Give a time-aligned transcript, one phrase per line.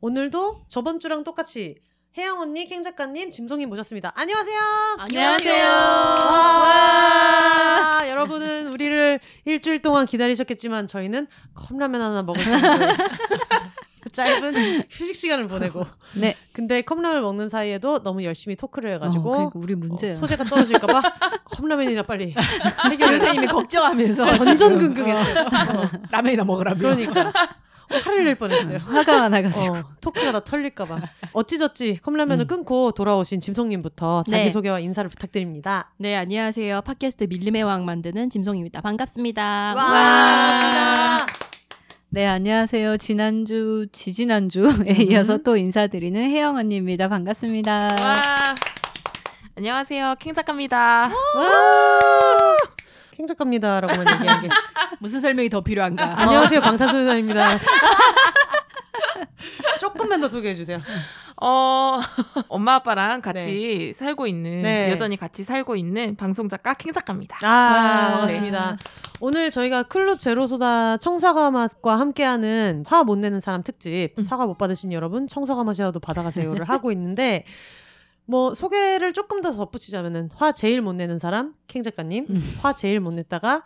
[0.00, 1.74] 오늘도 저번 주랑 똑같이
[2.16, 4.12] 혜영 언니, 캥 작가님, 짐송님 모셨습니다.
[4.14, 4.58] 안녕하세요.
[4.98, 5.64] 안녕하세요.
[6.78, 12.96] 와, 여러분은 우리를 일주일 동안 기다리셨겠지만 저희는 컵라면 하나 먹을 정도의
[14.12, 15.84] 짧은 휴식 시간을 보내고.
[16.16, 16.34] 네.
[16.52, 20.12] 근데 컵라면 먹는 사이에도 너무 열심히 토크를 해가지고 어, 그러니까 우리 문제야.
[20.14, 21.02] 어, 소재가 떨어질까봐
[21.44, 22.34] 컵라면이나 빨리.
[22.98, 25.40] 교수님이 걱정하면서 전전긍긍했어요.
[25.44, 26.78] 어, 라면이나 먹으라며.
[26.78, 27.32] 그러니까
[27.90, 28.78] 화를 낼 뻔했어요.
[28.78, 29.76] 화가 나가지고.
[29.76, 31.00] 어, 토크가 다 털릴까봐.
[31.32, 32.48] 어찌저찌 컵라면을 음.
[32.48, 34.38] 끊고 돌아오신 짐송님부터 네.
[34.38, 35.90] 자기소개와 인사를 부탁드립니다.
[35.96, 36.82] 네, 안녕하세요.
[36.82, 38.80] 팟캐스트 밀림의 왕 만드는 짐송입니다.
[38.80, 39.74] 반갑습니다.
[39.76, 41.26] 와,
[42.10, 42.96] 네, 안녕하세요.
[42.96, 45.10] 지난주, 지지난주에 음.
[45.10, 47.08] 이어서 또 인사드리는 혜영 언니입니다.
[47.08, 47.96] 반갑습니다.
[48.00, 48.54] 와.
[49.56, 50.14] 안녕하세요.
[50.20, 51.10] 킹 작가입니다.
[53.18, 54.48] 킹 작가입니다라고만 얘기하게.
[55.00, 56.14] 무슨 설명이 더 필요한가?
[56.22, 57.58] 안녕하세요 방탄소년단입니다.
[59.80, 60.80] 조금만 더 소개해 주세요.
[61.42, 61.98] 어,
[62.48, 64.90] 엄마 아빠랑 같이 살고 있는 네.
[64.90, 67.38] 여전히 같이 살고 있는 방송 작가 킹 작가입니다.
[67.42, 68.76] 아, 아, 반갑습니다.
[69.20, 74.92] 오늘 저희가 클럽 제로소다 청사과 맛과 함께하는 화 못 내는 사람 특집 사과 못 받으신
[74.92, 77.44] 여러분 청사과 맛이라도 받아가세요를 하고 있는데
[78.30, 82.26] 뭐 소개를 조금 더 덧붙이자면은 화 제일 못 내는 사람 캥 작가님.
[82.60, 83.62] 화 제일 못 냈다가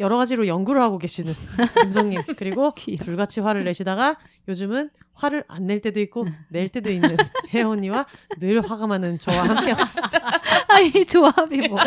[0.00, 1.32] 여러 가지로 연구를 하고 계시는
[1.82, 2.22] 짐송님.
[2.38, 2.98] 그리고 귀여워.
[3.04, 4.16] 불같이 화를 내시다가
[4.48, 7.16] 요즘은 화를 안 낼 때도 있고 낼 때도 있는
[7.66, 8.06] 언니와
[8.40, 10.20] 늘 화가 많은 저와 함께하고 있습니다.
[10.68, 11.84] 아, 이 조합이 뭐야.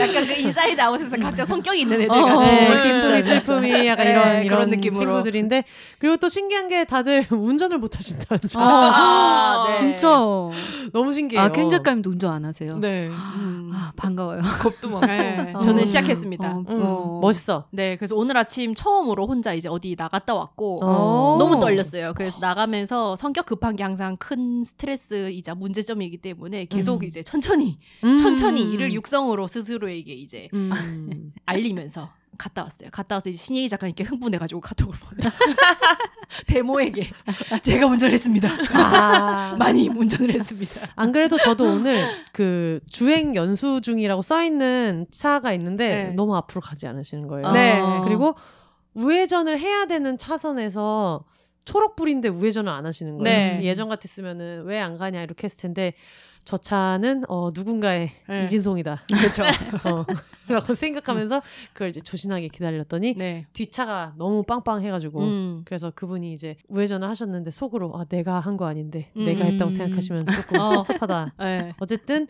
[0.00, 2.40] 약간 그 인사이드 아웃에서 각자 성격이 있는 애들 어, 같은.
[2.42, 5.00] 네, 네, 기쁨이 진짜, 슬픔이 약간 네, 이런 그런 이런 느낌으로.
[5.00, 5.64] 친구들인데
[5.98, 9.74] 그리고 또 신기한 게 다들 운전을 못 하신다는 점 아, 네.
[9.76, 10.08] 진짜.
[10.92, 11.44] 너무 신기해요.
[11.44, 12.78] 아, 켄 작가님도 운전 안 하세요?
[12.78, 13.08] 네.
[13.08, 13.70] 음.
[13.74, 14.40] 아, 반가워요.
[14.62, 15.06] 겁도 많고.
[15.06, 15.58] 네, 어.
[15.60, 16.48] 저는 시작했습니다.
[16.48, 17.18] 어, 음, 어.
[17.20, 17.64] 멋있어.
[17.70, 21.36] 네, 그래서 오늘 아침 처음으로 혼자 이제 어디 나갔다 왔고 어.
[21.48, 22.12] 너무 떨렸어요.
[22.14, 27.06] 그래서 나가면서 성격 급한 게 항상 큰 스트레스이자 문제점이기 때문에 계속 음.
[27.06, 28.16] 이제 천천히 음.
[28.16, 31.32] 천천히 이를 육성으로 스스로에게 이제 음.
[31.46, 32.90] 알리면서 갔다 왔어요.
[32.92, 35.22] 갔다 와서 이제 신예희 작가님께 흥분해가지고 카톡을 보내.
[36.46, 37.08] 데모에게
[37.62, 38.48] 제가 운전했습니다.
[38.74, 39.54] 아.
[39.58, 40.80] 많이 운전을 했습니다.
[40.96, 46.12] 안 그래도 저도 오늘 그 주행 연수 중이라고 써 있는 차가 있는데 네.
[46.14, 47.52] 너무 앞으로 가지 않으시는 거예요.
[47.52, 47.80] 네.
[48.04, 48.34] 그리고
[48.94, 51.24] 우회전을 해야 되는 차선에서
[51.66, 53.24] 초록불인데 우회전을 안 하시는 거예요.
[53.58, 53.60] 네.
[53.68, 55.92] 예전 같았으면은 왜 안 가냐 이렇게 했을 텐데
[56.44, 58.42] 저 차는 어 누군가의 네.
[58.44, 59.02] 이진송이다.
[59.20, 59.42] 그렇죠.
[59.88, 60.04] 어,
[60.48, 63.46] 라고 생각하면서 그걸 이제 조신하게 기다렸더니 네.
[63.52, 65.62] 뒷차가 너무 빵빵해가지고 음.
[65.64, 69.24] 그래서 그분이 이제 우회전을 하셨는데 속으로 아 내가 한 거 아닌데 음.
[69.24, 70.74] 내가 했다고 생각하시면 조금 어.
[70.74, 71.34] 섭섭하다.
[71.40, 71.72] 네.
[71.80, 72.28] 어쨌든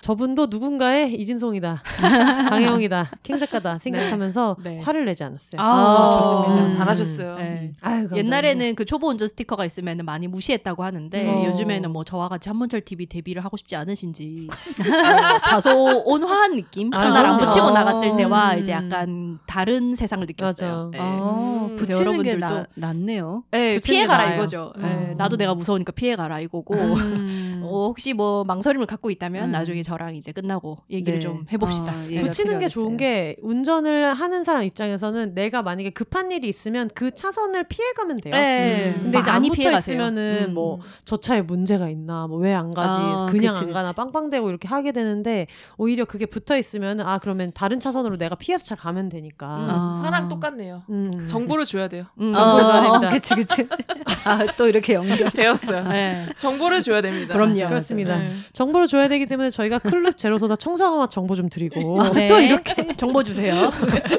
[0.00, 1.82] 저분도 누군가의 이진송이다,
[2.48, 4.78] 강혜영이다, 킹 작가다 생각하면서 네.
[4.80, 5.60] 화를 내지 않았어요.
[5.60, 6.64] 아, 좋습니다.
[6.64, 7.36] 음, 잘하셨어요.
[7.36, 7.72] 네.
[7.80, 8.08] 아유.
[8.14, 11.44] 옛날에는 그 초보 운전 스티커가 있으면 많이 무시했다고 하는데 어.
[11.50, 16.96] 요즘에는 뭐 저와 같이 한문철 TV 데뷔를 하고 싶지 않으신지 어, 다소 온화한 느낌 아,
[16.98, 17.38] 첫날 안.
[17.38, 18.58] 붙이고 나갔을 때와 음.
[18.60, 20.90] 이제 약간 다른 세상을 느꼈어요.
[20.92, 20.98] 네.
[21.00, 21.76] 어, 음.
[21.76, 23.42] 붙이는 게 여러분들도- 나, 낫네요.
[23.50, 24.36] 네, 붙이는 피해 게 가라 나아요.
[24.36, 24.72] 이거죠.
[24.78, 25.14] 네, 어.
[25.16, 26.74] 나도 내가 무서우니까 피해 가라 이거고.
[27.58, 27.62] 음.
[27.64, 29.50] 어, 혹시 뭐 망설임을 갖고 있다면 음.
[29.52, 31.20] 나중에 저랑 이제 끝나고 얘기를 네.
[31.20, 31.92] 좀 해봅시다.
[31.92, 32.04] 어, 네.
[32.14, 32.96] 얘기가 붙이는 게 좋은.
[32.96, 38.34] 게 운전을 하는 사람 입장에서는 내가 만약에 급한 일이 있으면 그 차선을 피해가면 돼요.
[38.34, 38.94] 네.
[38.96, 39.02] 음.
[39.02, 39.70] 근데 이제 안 많이 붙어.
[39.78, 40.54] 있으면은 음.
[40.54, 43.96] 뭐저 차에 문제가 있나 뭐 왜 안 가지 아, 그냥 그치, 안 가나 그치.
[43.96, 45.46] 빵빵대고 이렇게 하게 되는데
[45.76, 50.00] 오히려 그게 붙어 있으면 아 그러면 다른 차선으로 내가 피해서 잘 가면 되니까 아.
[50.04, 50.82] 하랑 똑같네요.
[50.90, 51.26] 음.
[51.26, 52.04] 정보를 줘야 돼요.
[52.20, 53.08] 음, 어, 정보를 줘야 됩니다.
[53.10, 53.68] 그치, 그치.
[54.24, 55.28] 아, 또 이렇게 연결.
[55.34, 55.84] 배웠어요.
[55.88, 56.26] 네.
[56.36, 57.34] 정보를 줘야 됩니다.
[57.34, 57.68] 그럼 요.
[57.68, 58.16] 그렇습니다.
[58.18, 58.32] 네.
[58.52, 62.28] 정보를 줘야 되기 때문에 저희가 클룹 제로소다 청사과맛 정보 좀 드리고 네.
[62.28, 62.96] 또 이렇게.
[62.96, 63.70] 정보 주세요.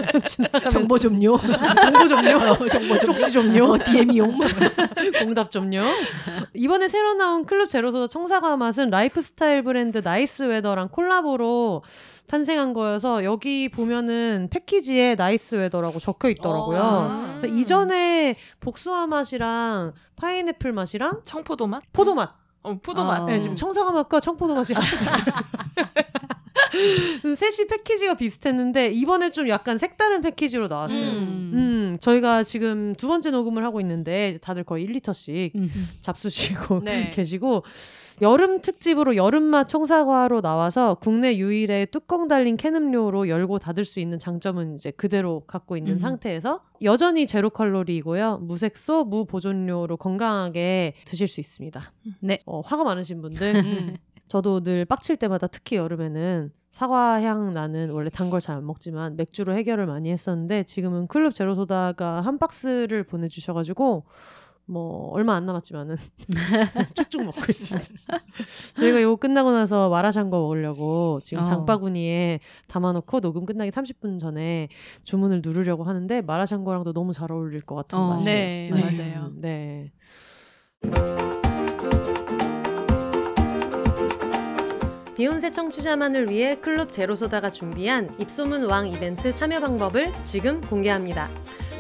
[0.70, 1.38] 정보 좀요.
[1.82, 2.38] 정보 좀요.
[2.38, 3.14] 어, 정보 좀.
[3.14, 3.66] 쪽지 좀요.
[3.66, 4.38] 어, DM이요.
[5.20, 5.84] 공답 좀요.
[6.54, 11.84] 이번에 새로 나온 클룹 제로소다 청사과 맛은 라이프스타일 브랜드 나이스 웨더랑 콜라보로
[12.28, 16.80] 탄생한 거여서 여기 보면은 패키지에 나이스 웨더라고 적혀 있더라고요.
[16.80, 17.36] 어.
[17.40, 21.82] 그래서 이전에 복숭아 맛이랑 파인애플 맛이랑 청포도 맛?
[21.92, 22.36] 포도 맛.
[22.70, 23.22] 어, 포도 맛.
[23.22, 23.26] 어.
[23.26, 24.74] 네, 지금 청사과 맛과 청포도 맛이
[26.72, 31.00] 셋이 패키지가 비슷했는데 이번에 좀 약간 색다른 패키지로 나왔어요.
[31.00, 31.52] 음.
[31.54, 31.80] 음.
[31.90, 35.70] 음, 저희가 지금 두 번째 녹음을 하고 있는데 다들 거의 1리터씩 음.
[36.02, 37.10] 잡수시고 네.
[37.14, 37.64] 계시고
[38.22, 44.20] 여름 특집으로 여름맛 청사과로 나와서 국내 유일의 뚜껑 달린 캔 음료로 열고 닫을 수 있는
[44.20, 46.00] 장점은 이제 그대로 갖고 있는 음.
[46.00, 48.40] 상태에서 여전히 제로 칼로리이고요.
[48.42, 51.94] 무색소, 무보존료로 건강하게 드실 수 있습니다.
[52.20, 52.40] 네.
[52.46, 53.98] 어, 화가 많으신 분들 음.
[54.30, 59.18] 저도 늘 빡칠 때마다 특히 여름에는 사과 향 나는 원래 단 걸 잘 안 먹지만
[59.18, 64.06] 맥주로 해결을 많이 했었는데 지금은 클럽 제로 소다가 한 박스를 보내주셔가지고
[64.66, 65.98] 뭐 얼마 안 남았지만은
[66.94, 67.90] 쭉쭉 먹고 있습니다.
[68.76, 71.46] 저희가 이거 끝나고 나서 마라샹궈 먹으려고 지금 어.
[71.46, 74.70] 장바구니에 담아놓고 녹음 끝나기 30분 전에
[75.04, 78.14] 주문을 누르려고 하는데 마라샹궈랑도 너무 잘 어울릴 것 같은 어.
[78.14, 78.36] 맛이에요.
[78.36, 79.12] 네, 네.
[79.12, 79.32] 맞아요.
[79.38, 79.92] 네.
[85.20, 91.28] 비욘세 청취자만을 위해 클럽 제로소다가 준비한 입소문 왕 이벤트 참여 방법을 지금 공개합니다.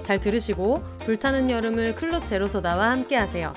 [0.04, 3.54] 잘 들으시고 불타는 여름을 클럽 제로소다와 함께 하세요.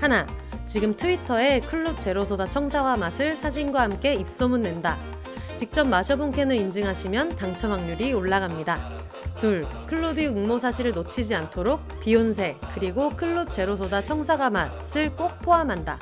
[0.00, 0.26] 하나,
[0.64, 4.96] 지금 트위터에 클럽 제로소다 청사과 맛을 사진과 함께 입소문 낸다.
[5.58, 8.98] 직접 마셔본 캔을 인증하시면 당첨 확률이 올라갑니다.
[9.38, 15.98] 둘, 클럽이 응모 사실을 놓치지 않도록 비욘세 그리고 클럽 제로소다 청사과 맛을 꼭 포함한다.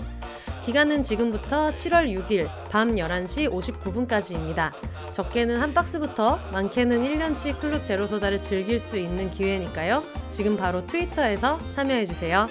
[0.66, 4.72] 기간은 지금부터 7월 6일 밤 11시 59분까지입니다.
[5.12, 10.02] 적게는 한 박스부터 많게는 1년치 클럽 제로소다를 즐길 수 있는 기회니까요.
[10.28, 12.48] 지금 바로 트위터에서 참여해주세요.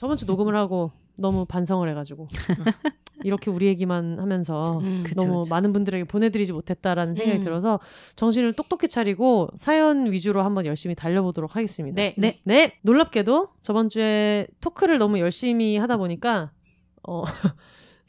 [0.00, 2.26] 저번 주 녹음을 하고 너무 반성을 해가지고
[3.22, 5.02] 이렇게 우리 얘기만 하면서 음.
[5.04, 5.50] 그쵸, 너무 그쵸.
[5.50, 7.42] 많은 분들에게 보내드리지 못했다라는 생각이 음.
[7.42, 7.80] 들어서
[8.16, 11.96] 정신을 똑똑히 차리고 사연 위주로 한번 열심히 달려보도록 하겠습니다.
[11.96, 12.14] 네.
[12.16, 12.40] 네.
[12.44, 16.50] 네, 놀랍게도 저번 주에 토크를 너무 열심히 하다 보니까
[17.06, 17.22] 어,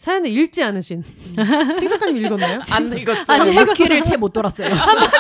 [0.01, 1.03] 사연을 읽지 않으신
[1.80, 2.59] 핑 작가님 읽었나요?
[2.71, 3.24] 안 읽었어요.
[3.27, 4.74] 한 바퀴를 채 못 돌았어요.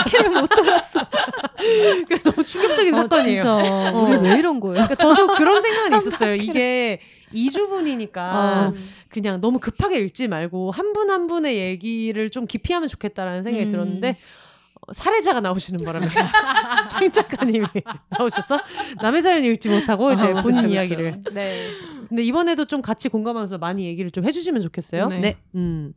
[0.09, 1.07] 키를 못 들었어.
[2.07, 3.37] 그게 너무 충격적인 어, 사건이에요.
[3.37, 4.01] 진짜 어.
[4.01, 4.73] 우리 왜 이런 거예요?
[4.73, 6.33] 그러니까 저도 그런 생각은 있었어요.
[6.33, 6.99] 이게
[7.31, 8.73] 2주분이니까 어.
[9.07, 13.69] 그냥 너무 급하게 읽지 말고 한 분한 분의 얘기를 좀 깊이 하면 좋겠다라는 생각이 음.
[13.69, 14.15] 들었는데 어,
[14.93, 16.07] 사례자가 나오시는 바람에
[16.99, 17.65] 핑 작가님이
[18.09, 18.59] 나오셔서
[19.01, 20.67] 남의 사연 읽지 못하고 이제 어, 본인 그쵸.
[20.67, 21.67] 이야기를 네.
[22.07, 25.07] 근데 이번에도 좀 같이 공감하면서 많이 얘기를 좀 해주시면 좋겠어요.
[25.07, 25.19] 네.
[25.19, 25.35] 네.
[25.55, 25.93] 음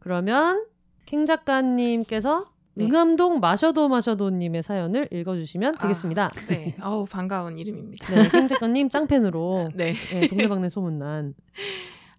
[0.00, 0.64] 그러면
[1.06, 2.46] 킹 작가님께서
[2.76, 2.86] 네.
[2.86, 5.82] 응암동 마셔도 마셔도님의 사연을 읽어주시면 아.
[5.82, 6.28] 되겠습니다.
[6.48, 6.74] 네.
[6.82, 8.12] 어우 반가운 이름입니다.
[8.14, 9.92] 네, 킹 작가님 짱팬으로 네.
[9.92, 11.34] 네, 동네방네 소문난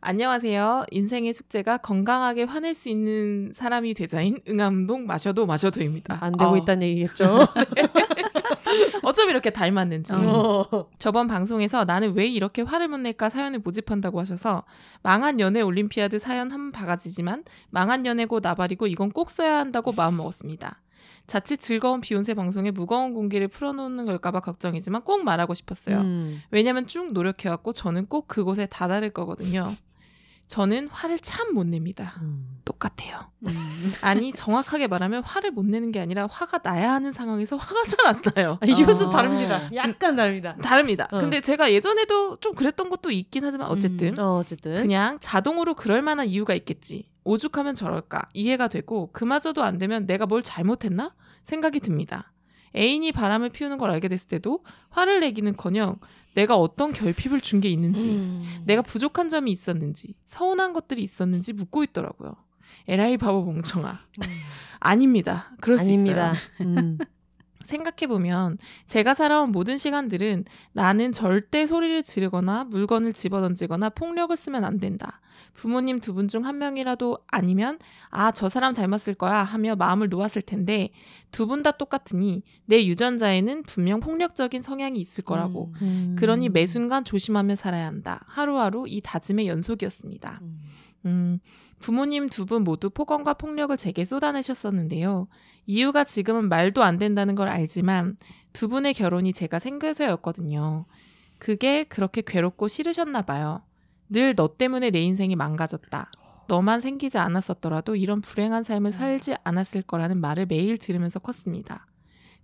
[0.07, 0.85] 안녕하세요.
[0.91, 6.19] 인생의 숙제가 건강하게 화낼 수 있는 사람이 되자인 응암동 마셔도 마셔도입니다.
[6.21, 7.47] 안 되고 어, 있다는 얘기겠죠.
[9.01, 10.13] 어쩜 이렇게 닮았는지.
[10.13, 10.85] 어.
[10.99, 14.63] 저번 방송에서 나는 왜 이렇게 화를 못 낼까 사연을 모집한다고 하셔서
[15.01, 20.83] 망한 연애 올림피아드 사연 한 바가지지만 망한 연애고 나발이고 이건 꼭 써야 한다고 마음먹었습니다.
[21.25, 26.01] 자칫 즐거운 비욘세 방송에 무거운 공기를 풀어놓는 걸까봐 걱정이지만 꼭 말하고 싶었어요.
[26.01, 26.43] 음.
[26.51, 29.71] 왜냐면 쭉 노력해왔고 저는 꼭 그곳에 다다를 거거든요.
[30.47, 32.15] 저는 화를 참 못 냅니다.
[32.21, 32.59] 음.
[32.65, 33.31] 똑같아요.
[33.47, 33.93] 음.
[34.01, 38.21] 아니 정확하게 말하면 화를 못 내는 게 아니라 화가 나야 하는 상황에서 화가 잘 안
[38.35, 38.57] 나요.
[38.61, 38.95] 아, 이거 어.
[38.95, 39.69] 좀 다릅니다.
[39.73, 40.51] 약간 다릅니다.
[40.61, 41.07] 다릅니다.
[41.11, 41.19] 어.
[41.19, 46.27] 근데 제가 예전에도 좀 그랬던 것도 있긴 하지만 어쨌든 어, 어쨌든 그냥 자동으로 그럴 만한
[46.27, 47.09] 이유가 있겠지.
[47.23, 52.31] 오죽하면 저럴까 이해가 되고 그마저도 안 되면 내가 뭘 잘못했나 생각이 듭니다.
[52.75, 55.97] 애인이 바람을 피우는 걸 알게 됐을 때도 화를 내기는커녕
[56.33, 58.63] 내가 어떤 결핍을 준 게 있는지 음.
[58.65, 62.35] 내가 부족한 점이 있었는지 서운한 것들이 있었는지 묻고 있더라고요.
[62.87, 63.95] 에라이 바보 멍청아.
[64.79, 65.55] 아닙니다.
[65.61, 66.33] 그럴 수 아닙니다.
[66.33, 66.67] 있어요.
[66.69, 66.97] 음.
[67.65, 68.57] 생각해보면
[68.87, 75.21] 제가 살아온 모든 시간들은 나는 절대 소리를 지르거나 물건을 집어던지거나 폭력을 쓰면 안 된다.
[75.53, 77.79] 부모님 두 분 중 한 명이라도 아니면
[78.09, 80.89] 아, 저 사람 닮았을 거야 하며 마음을 놓았을 텐데
[81.31, 85.73] 두 분 다 똑같으니 내 유전자에는 분명 폭력적인 성향이 있을 거라고.
[85.81, 86.15] 음.
[86.19, 88.25] 그러니 매 순간 조심하며 살아야 한다.
[88.27, 90.41] 하루하루 이 다짐의 연속이었습니다.
[91.05, 91.39] 음.
[91.77, 95.27] 음, 부모님 두 분 모두 폭언과 폭력을 제게 쏟아내셨었는데요.
[95.65, 98.17] 이유가 지금은 말도 안 된다는 걸 알지만
[98.53, 100.85] 두 분의 결혼이 제가 생겨서였거든요.
[101.39, 103.61] 그게 그렇게 괴롭고 싫으셨나 봐요.
[104.09, 106.11] 늘 너 때문에 내 인생이 망가졌다.
[106.47, 111.87] 너만 생기지 않았었더라도 이런 불행한 삶을 살지 않았을 거라는 말을 매일 들으면서 컸습니다.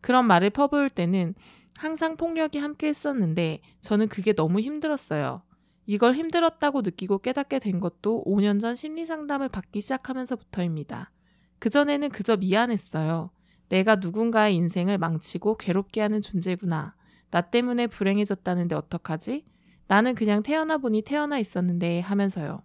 [0.01, 1.35] 그런 말을 퍼부을 때는
[1.77, 5.43] 항상 폭력이 함께 했었는데 저는 그게 너무 힘들었어요.
[5.85, 11.11] 이걸 힘들었다고 느끼고 깨닫게 된 것도 5년 전 심리 상담을 받기 시작하면서부터입니다.
[11.59, 13.31] 그전에는 그저 미안했어요.
[13.69, 16.95] 내가 누군가의 인생을 망치고 괴롭게 하는 존재구나.
[17.29, 19.45] 나 때문에 불행해졌다는데 어떡하지?
[19.87, 22.61] 나는 그냥 태어나 보니 태어나 있었는데 하면서요.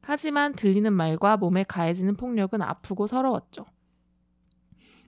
[0.00, 3.64] 하지만 들리는 말과 몸에 가해지는 폭력은 아프고 서러웠죠.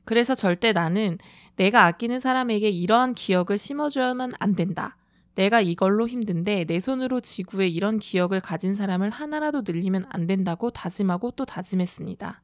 [0.04, 1.18] 그래서 절대 나는
[1.56, 4.96] 내가 아끼는 사람에게 이러한 기억을 심어줘야만 안 된다.
[5.36, 11.32] 내가 이걸로 힘든데 내 손으로 지구에 이런 기억을 가진 사람을 하나라도 늘리면 안 된다고 다짐하고
[11.32, 12.42] 또 다짐했습니다.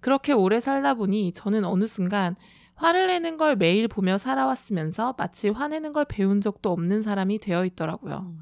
[0.00, 2.36] 그렇게 오래 살다 보니 저는 어느 순간
[2.74, 8.34] 화를 내는 걸 매일 보며 살아왔으면서 마치 화내는 걸 배운 적도 없는 사람이 되어 있더라고요.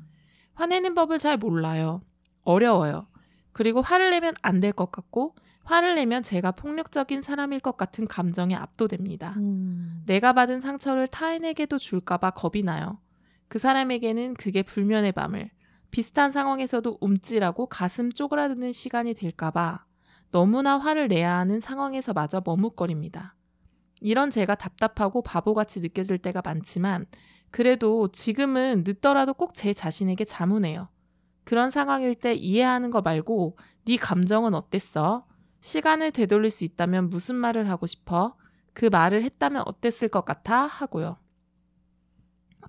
[0.54, 2.02] 화내는 법을 잘 몰라요.
[2.42, 3.06] 어려워요.
[3.52, 8.54] 그리고 화를 내면 안 될 것 같고 화를 내면 제가 폭력적인 사람일 것 같은 감정에
[8.56, 9.34] 압도됩니다.
[9.38, 10.02] 음.
[10.04, 12.98] 내가 받은 상처를 타인에게도 줄까봐 겁이 나요.
[13.48, 15.50] 그 사람에게는 그게 불면의 밤을
[15.90, 19.84] 비슷한 상황에서도 움찔하고 가슴 쪼그라드는 시간이 될까봐
[20.30, 23.36] 너무나 화를 내야 하는 상황에서 마저 머뭇거립니다.
[24.00, 27.06] 이런 제가 답답하고 바보같이 느껴질 때가 많지만
[27.50, 30.88] 그래도 지금은 늦더라도 꼭 제 자신에게 자문해요.
[31.44, 35.26] 그런 상황일 때 이해하는 거 말고 네 감정은 어땠어?
[35.60, 38.36] 시간을 되돌릴 수 있다면 무슨 말을 하고 싶어?
[38.72, 40.66] 그 말을 했다면 어땠을 것 같아?
[40.66, 41.18] 하고요.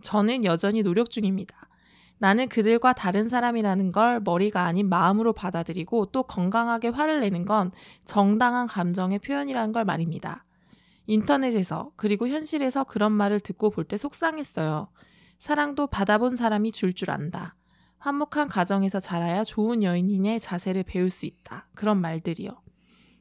[0.02, 1.56] 저는 여전히 노력 중입니다.
[2.18, 7.72] 나는 그들과 다른 사람이라는 걸 머리가 아닌 마음으로 받아들이고 또 건강하게 화를 내는 건
[8.06, 10.46] 정당한 감정의 표현이라는 걸 말입니다.
[11.08, 14.88] 인터넷에서 그리고 현실에서 그런 말을 듣고 볼 때 속상했어요.
[15.40, 17.56] 사랑도 받아본 사람이 줄줄 안다.
[18.00, 21.68] 화목한 가정에서 자라야 좋은 여인인의 자세를 배울 수 있다.
[21.76, 22.50] 그런 말들이요.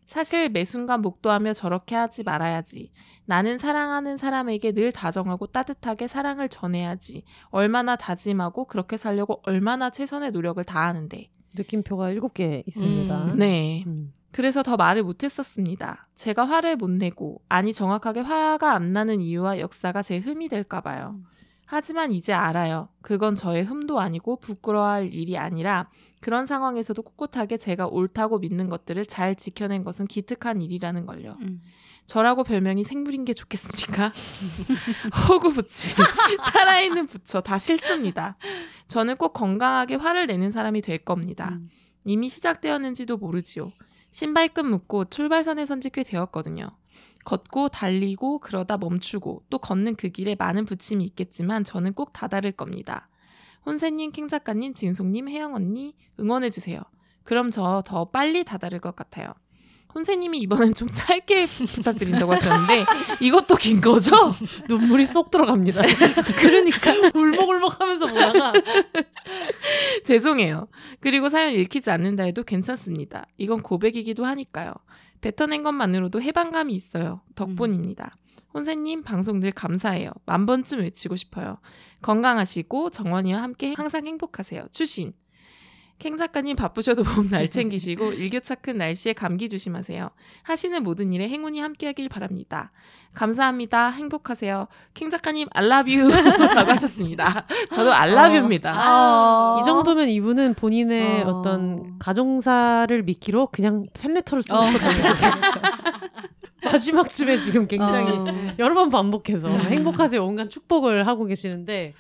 [0.07, 2.93] 사실 매 순간 목도하며 저렇게 하지 말아야지.
[3.27, 7.25] 나는 사랑하는 사람에게 늘 다정하고 따뜻하게 사랑을 전해야지.
[7.49, 11.31] 얼마나 다짐하고 그렇게 살려고 얼마나 최선의 노력을 다하는데.
[11.57, 13.25] 느낌표가 일곱 개 있습니다.
[13.25, 13.85] 음, 네.
[13.87, 14.13] 음.
[14.33, 16.09] 그래서 더 말을 못했었습니다.
[16.17, 21.21] 제가 화를 못 내고, 아니 정확하게 화가 안 나는 이유와 역사가 제 흠이 될까 봐요.
[21.75, 22.89] 하지만 이제 알아요.
[23.03, 25.91] 그건 저의 흠도 아니고 부끄러워할 일이 아니라
[26.21, 31.37] 그런 상황에서도 꿋꿋하게 제가 옳다고 믿는 것들을 잘 지켜낸 것은 기특한 일이라는 걸요.
[31.41, 31.61] 음.
[32.07, 34.13] 저라고 별명이 생물인 게 좋겠습니까?
[35.29, 35.95] 호구 부치,
[36.53, 38.37] 살아있는 부처 다 싫습니다.
[38.87, 41.51] 저는 꼭 건강하게 화를 내는 사람이 될 겁니다.
[41.53, 41.69] 음.
[42.05, 43.73] 이미 시작되었는지도 모르지요.
[44.13, 46.69] 신발끈 묶고 출발선에 선지 꽤 되었거든요.
[47.25, 53.09] 걷고 달리고 그러다 멈추고 또 걷는 그 길에 많은 부침이 있겠지만 저는 꼭 다다를 겁니다.
[53.67, 56.81] 혼세님, 킹 작가님, 진송님, 혜영 언니 응원해주세요.
[57.25, 59.33] 그럼 저 더 빨리 다다를 것 같아요.
[59.95, 62.85] 혼세님이 이번엔 좀 짧게 부탁드린다고 하셨는데
[63.21, 64.11] 이것도 긴 거죠?
[64.69, 65.83] 눈물이 쏙 들어갑니다.
[66.37, 68.53] 그러니까 울먹울먹 하면서 보다가
[70.05, 70.67] 죄송해요.
[71.01, 73.27] 그리고 사연 읽히지 않는다 해도 괜찮습니다.
[73.39, 74.73] 이건 고백이기도 하니까요.
[75.25, 77.23] 뱉어낸 것만으로도 해방감이 있어요.
[77.35, 78.17] 덕분입니다.
[78.53, 80.11] 혼세님 방송 늘 감사해요.
[80.27, 81.57] 만 번쯤 외치고 싶어요.
[82.03, 84.67] 건강하시고 정원이와 함께 항상 행복하세요.
[84.71, 85.15] 추신.
[85.99, 90.11] 캥 작가님 바쁘셔도 몸잘 챙기시고 일교차 큰 날씨에 감기 조심하세요.
[90.43, 92.73] 하시는 모든 일에 행운이 함께하길 바랍니다.
[93.15, 93.91] 감사합니다.
[93.91, 94.67] 행복하세요.
[94.93, 96.11] 캥 작가님 알라뷰
[96.55, 97.47] 라고 하셨습니다.
[97.71, 98.75] 저도 알라뷰입니다.
[98.77, 99.59] 아.
[99.61, 101.29] 이 정도면 이분은 본인의 어.
[101.29, 101.43] 어...
[101.43, 105.27] 떤 가정사를 미끼로 그냥 팬레터를 쓰고 어, 싶었던 거죠.
[106.65, 108.55] 마지막 쯤에 지금 굉장히 어.
[108.59, 111.93] 여러 번 반복해서 행복하세요 온갖 축복을 하고 계시는데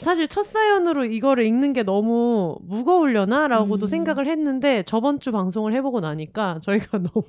[0.00, 3.88] 사실 첫 사연으로 이거를 읽는 게 너무 무거우려나라고도 음.
[3.88, 7.24] 생각을 했는데 저번 주 방송을 해보고 나니까 저희가 너무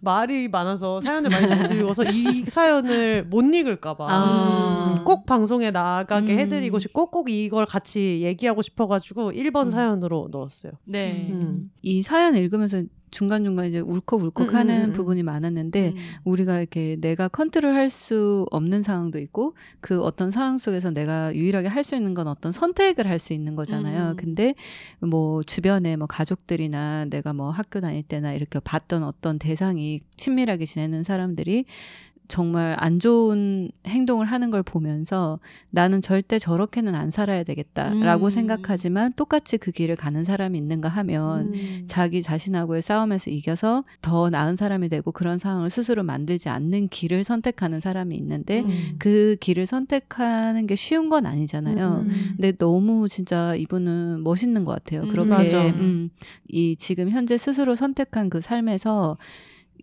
[0.00, 4.94] 말이 많아서 사연을 많이 못 읽어서 이 사연을 못 읽을까봐 아.
[4.98, 6.38] 음, 꼭 방송에 나가게 음.
[6.38, 9.70] 해드리고 싶고 꼭 이걸 같이 얘기하고 싶어가지고 1번 음.
[9.70, 10.72] 사연으로 넣었어요.
[10.84, 11.28] 네.
[11.30, 11.70] 음.
[11.82, 12.82] 이 사연 읽으면서
[13.14, 14.92] 중간중간 이제 울컥울컥 음, 하는 음, 음.
[14.92, 15.96] 부분이 많았는데 음.
[16.24, 21.68] 우리가 이렇게 내가 컨트롤 할 수 없는 상황도 있고 그 어떤 상황 속에서 내가 유일하게
[21.68, 24.10] 할 수 있는 건 어떤 선택을 할 수 있는 거잖아요.
[24.10, 24.16] 음.
[24.16, 24.54] 근데
[25.00, 31.04] 뭐 주변에 뭐 가족들이나 내가 뭐 학교 다닐 때나 이렇게 봤던 어떤 대상이 친밀하게 지내는
[31.04, 31.66] 사람들이
[32.26, 35.38] 정말 안 좋은 행동을 하는 걸 보면서
[35.70, 38.30] 나는 절대 저렇게는 안 살아야 되겠다라고 음.
[38.30, 41.84] 생각하지만 똑같이 그 길을 가는 사람이 있는가 하면 음.
[41.86, 47.80] 자기 자신하고의 싸움에서 이겨서 더 나은 사람이 되고 그런 상황을 스스로 만들지 않는 길을 선택하는
[47.80, 48.96] 사람이 있는데 음.
[48.98, 52.04] 그 길을 선택하는 게 쉬운 건 아니잖아요.
[52.06, 52.32] 음.
[52.36, 55.02] 근데 너무 진짜 이분은 멋있는 것 같아요.
[55.02, 55.70] 음, 그렇게.
[55.70, 56.10] 음,
[56.48, 59.18] 이 지금 현재 스스로 선택한 그 삶에서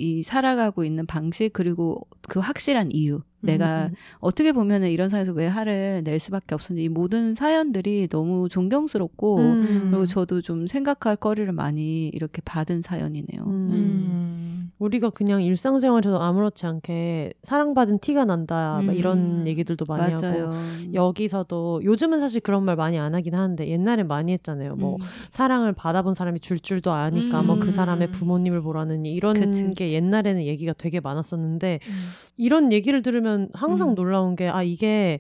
[0.02, 3.94] 이 살아가고 있는 방식 그리고 그 확실한 이유 내가 음.
[4.20, 9.88] 어떻게 보면은 이런 상황에서 왜 화를 낼 수밖에 없었는지 이 모든 사연들이 너무 존경스럽고 음.
[9.90, 13.44] 그리고 저도 좀 생각할 거리를 많이 이렇게 받은 사연이네요.
[13.46, 14.41] 음.
[14.82, 14.86] 음.
[14.86, 19.48] 우리가 그냥 일상생활에서 아무렇지 않게 사랑받은 티가 난다 막 이런 음.
[19.48, 20.54] 얘기들도 많이 하고 맞아요.
[20.94, 24.76] 여기서도 요즘은 사실 그런 말 많이 안 하긴 하는데 옛날엔 많이 했잖아요.
[24.76, 25.02] 뭐 음.
[25.30, 27.72] 사랑을 받아본 사람이 줄 줄도 아니까 뭐그 음.
[27.72, 29.94] 사람의 부모님을 보라느니 이런 그치, 게 그치.
[29.96, 31.94] 옛날에는 얘기가 되게 많았었는데 음.
[32.38, 33.96] 이런 얘기를 들으면 항상 음.
[33.96, 35.20] 놀라운 게 아 이게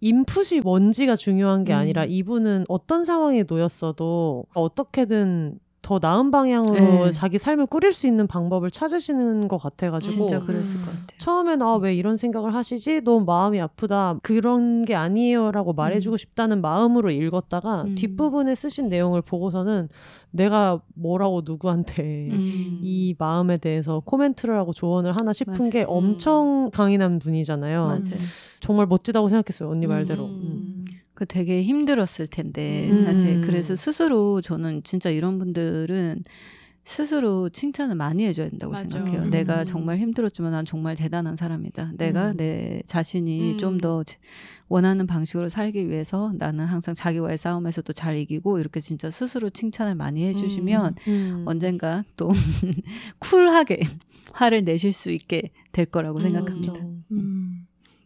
[0.00, 1.78] 인풋이 뭔지가 중요한 게 음.
[1.78, 7.10] 아니라 이분은 어떤 상황에 놓였어도 어떻게든 더 나은 방향으로 네.
[7.12, 10.46] 자기 삶을 꾸릴 수 있는 방법을 찾으시는 것 같아가지고 진짜 음.
[10.46, 11.06] 그랬을 것 같아요.
[11.18, 13.02] 처음엔 아왜 이런 생각을 하시지?
[13.02, 14.18] 너무 마음이 아프다.
[14.22, 17.94] 그런 게 아니에요라고 말해주고 싶다는 마음으로 읽었다가 음.
[17.96, 19.90] 뒷부분에 쓰신 내용을 보고서는
[20.30, 22.80] 내가 뭐라고 누구한테 음.
[22.82, 25.70] 이 마음에 대해서 코멘트를 하고 조언을 하나 싶은 맞아요.
[25.70, 27.84] 게 엄청 강인한 분이잖아요.
[27.84, 28.00] 맞아요.
[28.60, 29.68] 정말 멋지다고 생각했어요.
[29.68, 30.24] 언니 말대로.
[31.14, 31.16] 음.
[31.16, 31.16] 음.
[31.16, 33.02] 그 되게 힘들었을 텐데 음.
[33.02, 36.22] 사실 그래서 스스로 저는 진짜 이런 분들은
[36.86, 38.86] 스스로 칭찬을 많이 해줘야 된다고 맞아.
[38.86, 39.22] 생각해요.
[39.22, 39.30] 음.
[39.30, 41.92] 내가 정말 힘들었지만 난 정말 대단한 사람이다.
[41.96, 42.36] 내가 음.
[42.36, 43.58] 내 자신이 음.
[43.58, 44.04] 좀더
[44.68, 50.26] 원하는 방식으로 살기 위해서 나는 항상 자기와의 싸움에서도 잘 이기고 이렇게 진짜 스스로 칭찬을 많이
[50.26, 51.42] 해주시면 음.
[51.46, 52.30] 언젠가 또
[53.18, 53.80] 쿨하게
[54.32, 56.22] 화를 내실 수 있게 될 거라고 음.
[56.22, 56.74] 생각합니다.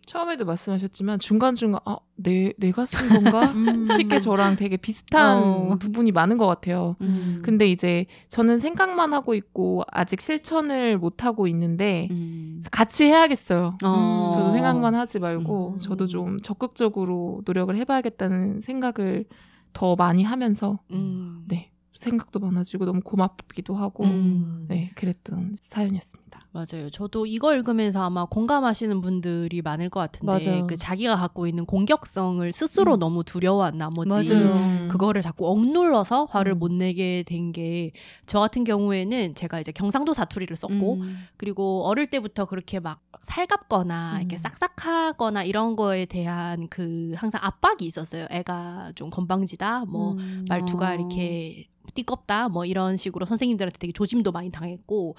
[0.08, 0.10] 음.
[0.10, 3.44] 처음에도 말씀하셨지만 중간중간 아, 내, 내가 쓴 건가?
[3.52, 3.84] 음.
[3.84, 5.76] 쉽게 저랑 되게 비슷한 어.
[5.78, 6.96] 부분이 많은 것 같아요.
[7.02, 7.42] 음.
[7.44, 12.62] 근데 이제 저는 생각만 하고 있고 아직 실천을 못 하고 있는데 음.
[12.70, 13.78] 같이 해야겠어요.
[13.84, 14.30] 어.
[14.32, 15.76] 저도 생각만 하지 말고 음.
[15.76, 19.26] 저도 좀 적극적으로 노력을 해봐야겠다는 생각을
[19.72, 21.44] 더 많이 하면서 음.
[21.46, 24.66] 네 생각도 많아지고 너무 고맙기도 하고 음.
[24.68, 26.47] 네 그랬던 사연이었습니다.
[26.50, 26.88] 맞아요.
[26.90, 30.66] 저도 이거 읽으면서 아마 공감하시는 분들이 많을 것 같은데 맞아요.
[30.66, 32.98] 그 자기가 갖고 있는 공격성을 스스로 음.
[32.98, 34.54] 너무 두려워한 나머지 맞아요.
[34.54, 34.88] 음.
[34.90, 36.58] 그거를 자꾸 억눌러서 화를 음.
[36.58, 37.92] 못 내게 된 게
[38.26, 41.24] 저 같은 경우에는 제가 이제 경상도 사투리를 썼고 음.
[41.36, 44.18] 그리고 어릴 때부터 그렇게 막 살갑거나 음.
[44.20, 48.26] 이렇게 싹싹하거나 이런 거에 대한 그 항상 압박이 있었어요.
[48.30, 50.46] 애가 좀 건방지다, 뭐 음.
[50.48, 50.94] 말투가 어.
[50.94, 55.16] 이렇게 띠껍다, 뭐 이런 식으로 선생님들한테 되게 조짐도 많이 당했고.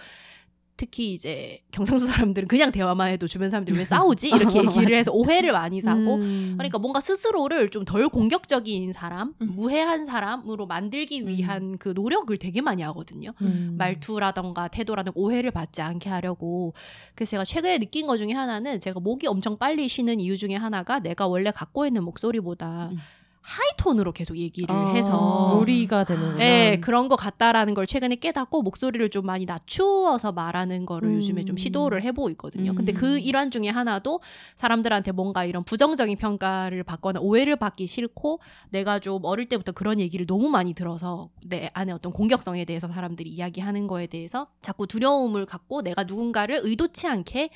[0.80, 5.52] 특히 이제 경상도 사람들은 그냥 대화만 해도 주변 사람들이 왜 싸우지 이렇게 얘기를 해서 오해를
[5.52, 6.54] 많이 사고 음.
[6.58, 9.56] 그러니까 뭔가 스스로를 좀 덜 공격적인 사람, 음.
[9.56, 13.32] 무해한 사람으로 만들기 위한 그 노력을 되게 많이 하거든요.
[13.42, 13.76] 음.
[13.80, 16.74] 말투라던가 태도라든가 오해를 받지 않게 하려고.
[17.15, 21.00] 그래서 제가 최근에 느낀 것 중에 하나는 제가 목이 엄청 빨리 쉬는 이유 중에 하나가
[21.00, 22.98] 내가 원래 갖고 있는 목소리보다 음.
[23.41, 26.38] 하이톤으로 계속 얘기를 아, 해서 놀이가 되는구나.
[26.38, 31.15] 네, 그런 것 같다라는 걸 최근에 깨닫고 목소리를 좀 많이 낮추어서 말하는 거를 음.
[31.15, 32.75] 요즘에 좀 시도를 해보고 있거든요.
[32.75, 32.95] 근데 음.
[32.95, 34.21] 그 일환 중에 하나도
[34.56, 40.25] 사람들한테 뭔가 이런 부정적인 평가를 받거나 오해를 받기 싫고 내가 좀 어릴 때부터 그런 얘기를
[40.25, 45.82] 너무 많이 들어서 내 안에 어떤 공격성에 대해서 사람들이 이야기하는 거에 대해서 자꾸 두려움을 갖고
[45.82, 47.49] 내가 누군가를 의도치 않게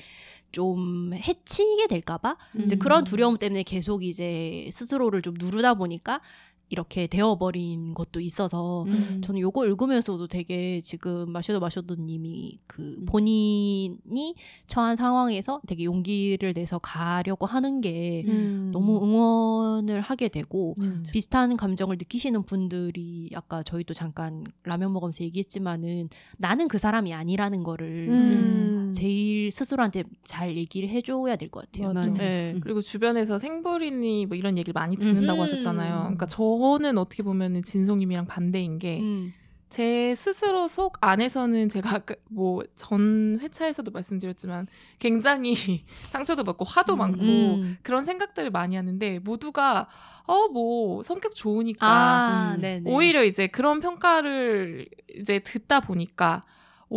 [0.54, 2.78] 좀 해치게 될까봐 이제 음.
[2.78, 6.20] 그런 두려움 때문에 계속 이제 스스로를 좀 누르다 보니까
[6.68, 9.20] 이렇게 되어버린 것도 있어서 음.
[9.22, 13.06] 저는 요거 읽으면서도 되게 지금 마셔도 마셔도 님이 그 음.
[13.06, 14.34] 본인이
[14.66, 18.70] 처한 상황에서 되게 용기를 내서 가려고 하는 게 음.
[18.72, 21.04] 너무 응원을 하게 되고 음.
[21.12, 28.08] 비슷한 감정을 느끼시는 분들이 아까 저희도 잠깐 라면 먹으면서 얘기했지만은 나는 그 사람이 아니라는 거를
[28.10, 28.92] 음.
[28.94, 31.92] 제일 스스로한테 잘 얘기를 해줘야 될 것 같아요.
[31.92, 32.22] 맞아.
[32.22, 32.56] 네.
[32.62, 35.42] 그리고 주변에서 생불이니 뭐 이런 얘기를 많이 듣는다고 음.
[35.42, 35.94] 하셨잖아요.
[36.00, 36.42] 그러니까 저
[36.78, 39.32] 는 어떻게 보면은 진송님이랑 반대인 게 음.
[39.70, 42.00] 제 스스로 속 안에서는 제가
[42.30, 44.66] 뭐 전 회차에서도 말씀드렸지만
[44.98, 45.54] 굉장히
[46.10, 47.76] 상처도 받고 화도 많고 음.
[47.82, 49.88] 그런 생각들을 많이 하는데 모두가
[50.26, 52.82] 어 뭐 성격 좋으니까 아, 음.
[52.86, 54.86] 오히려 이제 그런 평가를
[55.18, 56.44] 이제 듣다 보니까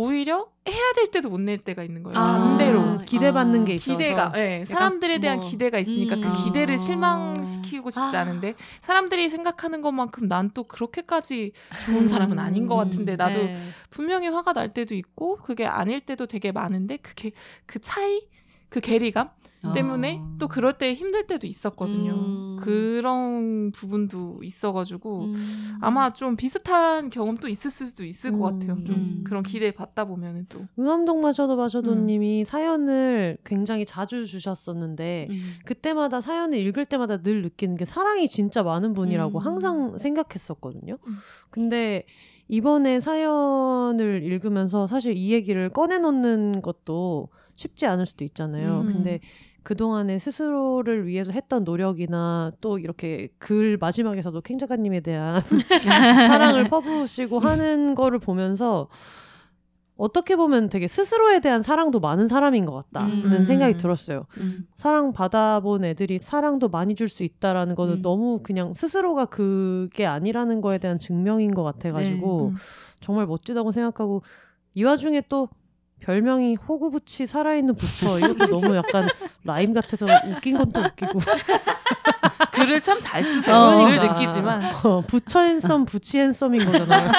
[0.00, 2.16] 오히려 해야 될 때도 못 낼 때가 있는 거예요.
[2.16, 2.38] 아.
[2.38, 6.20] 반대로 기대받는 아, 게 있어서 기대가 예, 사람들에 대한 뭐, 기대가 있으니까 음.
[6.20, 6.78] 그 기대를 아.
[6.78, 8.20] 실망시키고 싶지 아.
[8.20, 11.52] 않은데 사람들이 생각하는 것만큼 난 또 그렇게까지
[11.84, 13.58] 좋은 사람은 아닌 것 같은데 나도 네.
[13.90, 17.32] 분명히 화가 날 때도 있고 그게 아닐 때도 되게 많은데 그게
[17.66, 18.22] 그 차이
[18.68, 19.30] 그 괴리감
[19.74, 20.36] 때문에 아.
[20.38, 22.12] 또 그럴 때 힘들 때도 있었거든요.
[22.12, 22.56] 음.
[22.60, 25.34] 그런 부분도 있어가지고 음.
[25.80, 28.58] 아마 좀 비슷한 경험도 있을 수도 있을 것 음.
[28.60, 28.84] 같아요.
[28.84, 29.24] 좀 음.
[29.24, 32.44] 그런 기대 받다 보면은 또 응암동 마셔도 마셔도님이 음.
[32.44, 35.54] 사연을 굉장히 자주 주셨었는데 음.
[35.64, 39.44] 그때마다 사연을 읽을 때마다 늘 느끼는 게 사랑이 진짜 많은 분이라고 음.
[39.44, 40.98] 항상 생각했었거든요.
[41.06, 41.16] 음.
[41.50, 42.04] 근데
[42.48, 48.80] 이번에 사연을 읽으면서 사실 이 얘기를 꺼내놓는 것도 쉽지 않을 수도 있잖아요.
[48.80, 48.86] 음.
[48.86, 49.20] 근데
[49.68, 55.42] 그동안에 스스로를 위해서 했던 노력이나 또 이렇게 글 마지막에서도 캥 작가님에 대한
[55.84, 58.88] 사랑을 퍼부으시고 하는 거를 보면서
[59.98, 63.44] 어떻게 보면 되게 스스로에 대한 사랑도 많은 사람인 것 같다는 음.
[63.44, 64.24] 생각이 들었어요.
[64.38, 64.66] 음.
[64.76, 68.02] 사랑 받아본 애들이 사랑도 많이 줄 수 있다라는 거는 음.
[68.02, 72.54] 너무 그냥 스스로가 그게 아니라는 거에 대한 증명인 것 같아가지고 네.
[72.54, 72.56] 음.
[73.00, 74.22] 정말 멋지다고 생각하고
[74.72, 75.50] 이 와중에 또
[76.00, 79.08] 별명이 호구부치 살아있는 부처 이것도 너무 약간
[79.44, 81.18] 라임 같아서 웃긴 건 또 웃기고
[82.52, 83.54] 글을 참 잘 쓰세요.
[83.54, 83.86] 어.
[83.86, 84.20] 늘 그러니까.
[84.20, 87.10] 느끼지만 어, 부처 핸썸 부치 핸썸인 거잖아요.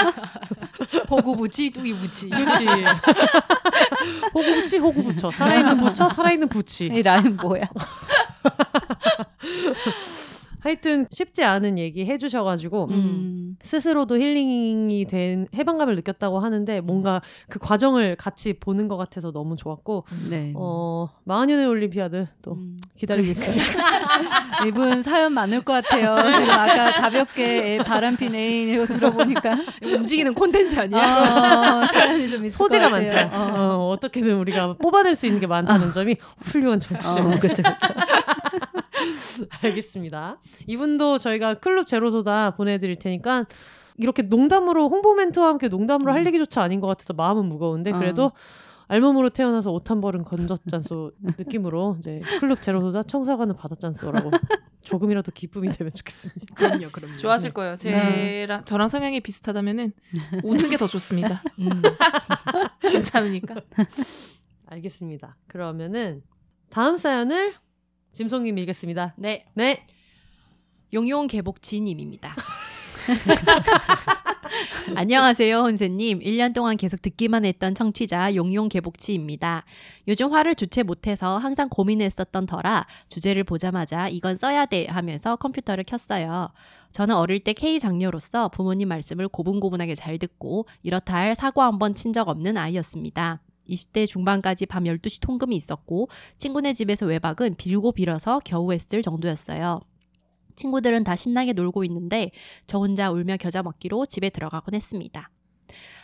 [1.09, 2.29] 호구 부치 뚜기 부치.
[2.29, 2.65] 그렇지.
[4.33, 6.85] 호구부치 호구부처 살아있는 부처 살아있는 부치.
[6.87, 7.63] 이 라임 뭐야?
[10.62, 13.58] 하여튼 쉽지 않은 얘기 해주셔가지고 음.
[13.62, 20.06] 스스로도 힐링이 된 해방감을 느꼈다고 하는데 뭔가 그 과정을 같이 보는 것 같아서 너무 좋았고
[20.30, 20.54] 네.
[20.56, 22.80] 어 마흔년의 올림피아드 또 음.
[22.95, 23.63] 기다리고 있어요.
[24.67, 26.32] 이분 사연 많을 것 같아요.
[26.32, 31.00] 지금 아까 가볍게 바람핀 애인 이거 들어보니까 움직이는 콘텐츠 아니야?
[31.00, 32.89] 어, 사연이 좀 있을 소재가.
[32.89, 33.30] 많다.
[33.34, 33.89] 어.
[33.89, 37.22] 어 떻게든 우리가 뽑아낼 수 있는 게 많다는 점이 훌륭한 청취자.
[37.22, 37.93] 어, 그렇죠, 그렇죠.
[39.62, 40.38] 알겠습니다.
[40.67, 43.45] 이분도 저희가 클럽 제로소다 보내드릴 테니까
[43.97, 48.31] 이렇게 농담으로 홍보 멘트와 함께 농담으로 할 얘기조차 아닌 것 같아서 마음은 무거운데 그래도 어.
[48.91, 54.31] 알몸으로 태어나서 옷 한 벌은 건졌짠소 느낌으로 이제 클럽 제로소다 청사관은 받았짠소라고
[54.81, 56.55] 조금이라도 기쁨이 되면 좋겠습니다.
[56.55, 57.17] 그럼요, 그럼요.
[57.17, 57.75] 좋아하실 거예요.
[57.75, 59.91] 제랑 저랑 성향이 비슷하다면은
[60.43, 61.43] 웃는 게 더 좋습니다.
[61.59, 61.81] 음.
[62.81, 63.55] 괜찮으니까.
[64.67, 65.35] 알겠습니다.
[65.47, 66.23] 그러면은
[66.69, 67.53] 다음 사연을
[68.13, 69.13] 짐송님 읽겠습니다.
[69.17, 69.85] 네, 네.
[70.93, 72.36] 용용 개복지님입니다.
[74.95, 76.19] 안녕하세요, 혼세님.
[76.19, 79.63] 1년 동안 계속 듣기만 했던 청취자 용용 개복치입니다.
[80.08, 86.49] 요즘 화를 주체 못해서 항상 고민했었던 터라 주제를 보자마자 이건 써야 돼 하면서 컴퓨터를 켰어요.
[86.91, 91.93] 저는 어릴 때 K 장녀로서 부모님 말씀을 고분고분하게 잘 듣고 이렇다 할 사고 한 번
[91.93, 93.41] 친 적 없는 아이였습니다.
[93.69, 99.82] 20대 중반까지 밤 12시 통금이 있었고 친구네 집에서 외박은 빌고 빌어서 겨우 했을 정도였어요.
[100.60, 102.32] 친구들은 다 신나게 놀고 있는데
[102.67, 105.30] 저 혼자 울며 겨자 먹기로 집에 들어가곤 했습니다.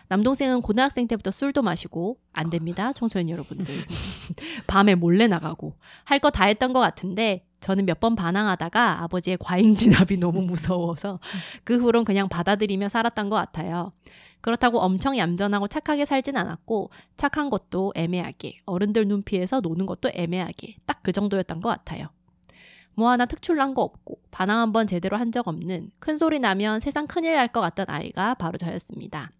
[0.07, 3.85] 남동생은 고등학생 때부터 술도 마시고 안 됩니다, 청소년 여러분들.
[4.67, 5.73] 밤에 몰래 나가고
[6.05, 11.19] 할 거 다 했던 것 같은데 저는 몇 번 반항하다가 아버지의 과잉 진압이 너무 무서워서
[11.63, 13.91] 그 후론 그냥 받아들이며 살았던 것 같아요.
[14.41, 20.75] 그렇다고 엄청 얌전하고 착하게 살진 않았고 착한 것도 애매하게 어른들 눈 피해서 노는 것도 애매하게
[20.85, 22.07] 딱 그 정도였던 것 같아요.
[22.95, 27.07] 뭐 하나 특출난 거 없고 반항 한번 제대로 한 적 없는 큰 소리 나면 세상
[27.07, 29.31] 큰일 날 것 같던 아이가 바로 저였습니다.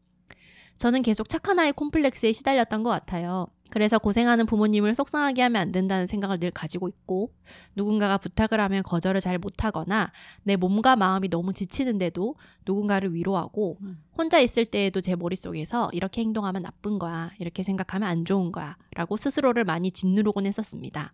[0.77, 3.47] 저는 계속 착한 아이 콤플렉스에 시달렸던 것 같아요.
[3.71, 7.31] 그래서 고생하는 부모님을 속상하게 하면 안 된다는 생각을 늘 가지고 있고
[7.75, 10.11] 누군가가 부탁을 하면 거절을 잘 못하거나
[10.43, 14.03] 내 몸과 마음이 너무 지치는데도 누군가를 위로하고 음.
[14.17, 19.17] 혼자 있을 때에도 제 머릿속에서 이렇게 행동하면 나쁜 거야 이렇게 생각하면 안 좋은 거야 라고
[19.17, 21.13] 스스로를 많이 짓누르곤 했었습니다.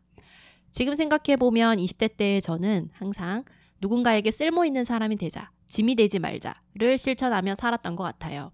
[0.72, 3.44] 지금 생각해보면 20대 때의 저는 항상
[3.82, 8.52] 누군가에게 쓸모 있는 사람이 되자, 짐이 되지 말자를 실천하며 살았던 것 같아요.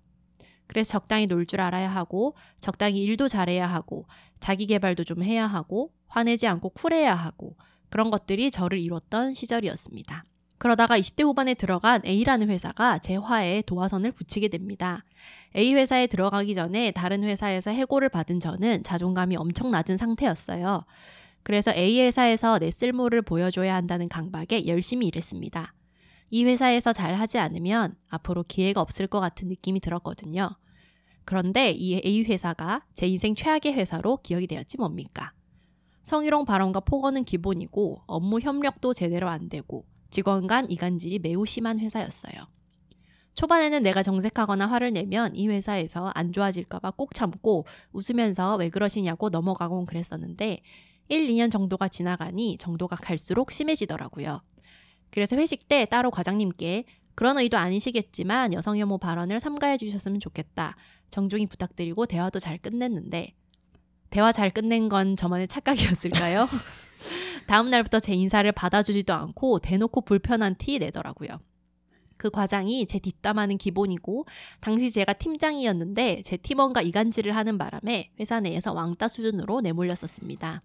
[0.67, 4.06] 그래서 적당히 놀 줄 알아야 하고, 적당히 일도 잘해야 하고,
[4.39, 7.56] 자기 개발도 좀 해야 하고, 화내지 않고 쿨해야 하고,
[7.89, 10.23] 그런 것들이 저를 이뤘던 시절이었습니다.
[10.58, 15.06] 그러다가 20대 후반에 들어간 A라는 회사가 제 화에 도화선을 붙이게 됩니다.
[15.56, 20.84] A 회사에 들어가기 전에 다른 회사에서 해고를 받은 저는 자존감이 엄청 낮은 상태였어요.
[21.43, 25.73] 그래서 A 회사에서 내 쓸모를 보여줘야 한다는 강박에 열심히 일했습니다.
[26.30, 30.50] 이 회사에서 잘 하지 않으면 앞으로 기회가 없을 것 같은 느낌이 들었거든요.
[31.23, 35.32] 그런데 이 A 회사가 제 인생 최악의 회사로 기억이 되었지 뭡니까?
[36.04, 42.47] 성희롱 발언과 폭언은 기본이고 업무 협력도 제대로 안 되고 직원 간 이간질이 매우 심한 회사였어요.
[43.34, 49.86] 초반에는 내가 정색하거나 화를 내면 이 회사에서 안 좋아질까봐 꼭 참고 웃으면서 왜 그러시냐고 넘어가곤
[49.86, 50.62] 그랬었는데
[51.10, 54.41] 1, 2년 정도가 지나가니 정도가 갈수록 심해지더라고요.
[55.10, 60.76] 그래서 회식 때 따로 과장님께 그런 의도 아니시겠지만 여성 혐오 발언을 삼가해 주셨으면 좋겠다.
[61.10, 63.34] 정중히 부탁드리고 대화도 잘 끝냈는데
[64.10, 66.48] 대화 잘 끝낸 건 저만의 착각이었을까요?
[67.48, 71.39] 다음 날부터 제 인사를 받아주지도 않고 대놓고 불편한 티 내더라고요.
[72.17, 74.26] 그 과장이 제 뒷담화는 기본이고
[74.60, 80.63] 당시 제가 팀장이었는데 제 팀원과 이간질을 하는 바람에 회사 내에서 왕따 수준으로 내몰렸었습니다.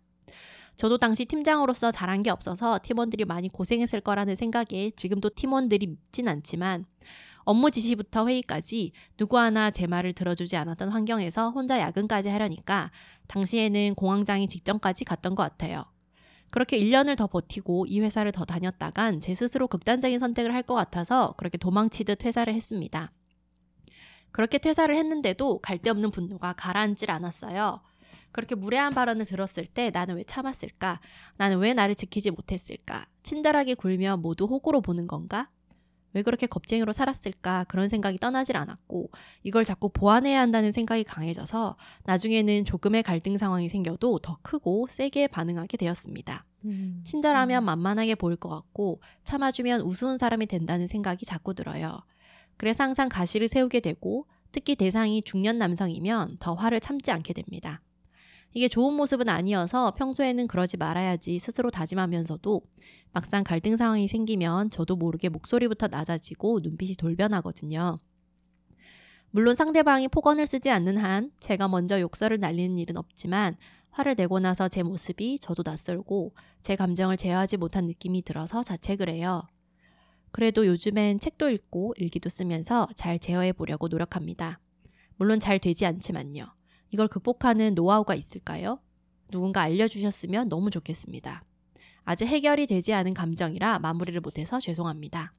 [0.76, 6.86] 저도 당시 팀장으로서 잘한 게 없어서 팀원들이 많이 고생했을 거라는 생각에 지금도 팀원들이 밉진 않지만
[7.44, 12.90] 업무 지시부터 회의까지 누구 하나 제 말을 들어주지 않았던 환경에서 혼자 야근까지 하려니까
[13.28, 15.84] 당시에는 공황장애 직전까지 갔던 것 같아요.
[16.50, 21.34] 그렇게 1년을 더 버티고 이 회사를 더 다녔다간 제 스스로 극단적인 선택을 할 것 같아서
[21.38, 23.10] 그렇게 도망치듯 회사를 했습니다.
[24.32, 27.80] 그렇게 퇴사를 했는데도 갈 데 없는 분노가 가라앉질 않았어요.
[28.32, 31.00] 그렇게 무례한 발언을 들었을 때 나는 왜 참았을까?
[31.36, 33.06] 나는 왜 나를 지키지 못했을까?
[33.22, 35.50] 친절하게 굴며 모두 호구로 보는 건가?
[36.14, 37.64] 왜 그렇게 겁쟁이로 살았을까?
[37.64, 39.10] 그런 생각이 떠나질 않았고
[39.42, 45.76] 이걸 자꾸 보완해야 한다는 생각이 강해져서 나중에는 조금의 갈등 상황이 생겨도 더 크고 세게 반응하게
[45.76, 46.44] 되었습니다.
[46.64, 47.00] 음.
[47.04, 51.98] 친절하면 만만하게 보일 것 같고 참아주면 우스운 사람이 된다는 생각이 자꾸 들어요.
[52.56, 57.80] 그래서 항상 가시를 세우게 되고 특히 대상이 중년 남성이면 더 화를 참지 않게 됩니다.
[58.54, 62.60] 이게 좋은 모습은 아니어서 평소에는 그러지 말아야지 스스로 다짐하면서도
[63.12, 67.98] 막상 갈등 상황이 생기면 저도 모르게 목소리부터 낮아지고 눈빛이 돌변하거든요.
[69.30, 73.56] 물론 상대방이 폭언을 쓰지 않는 한 제가 먼저 욕설을 날리는 일은 없지만
[73.90, 79.42] 화를 내고 나서 제 모습이 저도 낯설고 제 감정을 제어하지 못한 느낌이 들어서 자책을 해요.
[80.30, 84.60] 그래도 요즘엔 책도 읽고 일기도 쓰면서 잘 제어해 보려고 노력합니다.
[85.16, 86.46] 물론 잘 되지 않지만요.
[86.92, 88.78] 이걸 극복하는 노하우가 있을까요?
[89.30, 91.42] 누군가 알려주셨으면 너무 좋겠습니다.
[92.04, 95.32] 아직 해결이 되지 않은 감정이라 마무리를 못해서 죄송합니다.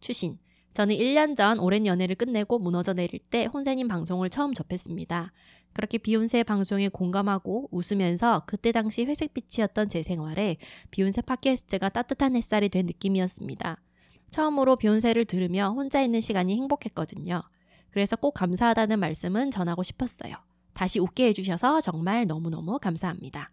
[0.00, 0.38] 추신.
[0.74, 5.32] 저는 1년 전 오랜 연애를 끝내고 무너져 내릴 때 혼세님 방송을 처음 접했습니다.
[5.72, 10.56] 그렇게 비욘세 방송에 공감하고 웃으면서 그때 당시 회색빛이었던 제 생활에
[10.90, 13.80] 비욘세 팟캐스트가 따뜻한 햇살이 된 느낌이었습니다.
[14.30, 17.42] 처음으로 비욘세를 들으며 혼자 있는 시간이 행복했거든요.
[17.90, 20.34] 그래서 꼭 감사하다는 말씀은 전하고 싶었어요.
[20.74, 23.50] 다시 웃게 해주셔서 정말 너무너무 감사합니다.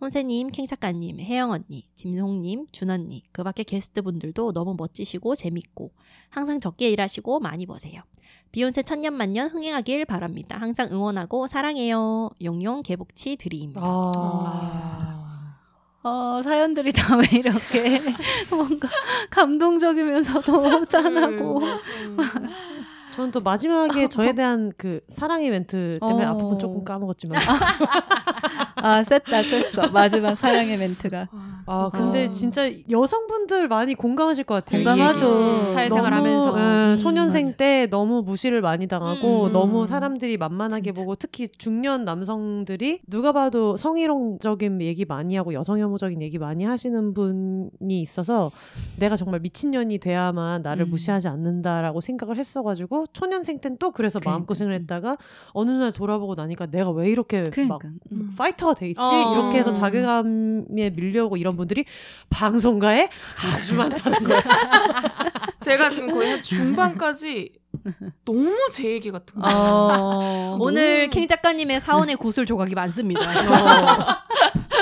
[0.00, 5.92] 혼세님, 킹 작가님, 혜영 언니, 짐송님, 준 언니, 그 밖에 게스트분들도 너무 멋지시고 재밌고
[6.30, 8.00] 항상 적게 일하시고 많이 버세요.
[8.52, 10.56] 비욘세 천년만년 흥행하길 바랍니다.
[10.58, 12.30] 항상 응원하고 사랑해요.
[12.42, 13.74] 용용 개복치 드림.
[13.76, 15.16] 아.
[16.02, 18.00] 어, 사연들이 다 왜 이렇게
[18.50, 18.88] 뭔가
[19.28, 22.16] 감동적이면서도 짠하고 음,
[23.14, 26.30] 저는 또 마지막에 저에 대한 그 사랑의 멘트 때문에 어.
[26.30, 27.40] 앞부분 조금 까먹었지만
[28.76, 31.28] 아 셌다 셌어 마지막 사랑의 멘트가
[31.66, 32.04] 아 진짜.
[32.04, 34.80] 근데 진짜 여성분들 많이 공감하실 것 같아요.
[34.80, 35.62] 이 공감하죠.
[35.62, 35.74] 얘기.
[35.74, 36.58] 사회생활 너무, 하면서.
[36.58, 37.56] 예, 음, 초년생 맞아.
[37.56, 39.52] 때 너무 무시를 많이 당하고 음.
[39.52, 41.00] 너무 사람들이 만만하게 진짜.
[41.00, 47.14] 보고 특히 중년 남성들이 누가 봐도 성희롱적인 얘기 많이 하고 여성 혐오적인 얘기 많이 하시는
[47.14, 48.50] 분이 있어서
[48.98, 50.90] 내가 정말 미친년이 돼야만 나를 음.
[50.90, 54.30] 무시하지 않는다라고 생각을 했어가지고 초년생 땐 또 그래서 그러니까.
[54.38, 55.16] 마음고생을 했다가
[55.52, 57.78] 어느 날 돌아보고 나니까 내가 왜 이렇게 막 그러니까
[58.12, 58.30] 음.
[58.36, 59.32] 파이터가 돼 있지 어.
[59.34, 61.84] 이렇게 해서 자괴감에 밀려오고 이런 분들이
[62.30, 63.08] 방송가에
[63.54, 64.40] 아주 많다는 거야.
[65.60, 67.52] 제가 지금 거의 한 중반까지
[68.24, 69.48] 너무 제 얘기 같은 거.
[69.48, 73.20] 어, 오늘 너무- 킹 작가님의 사원의 구슬 조각이 많습니다.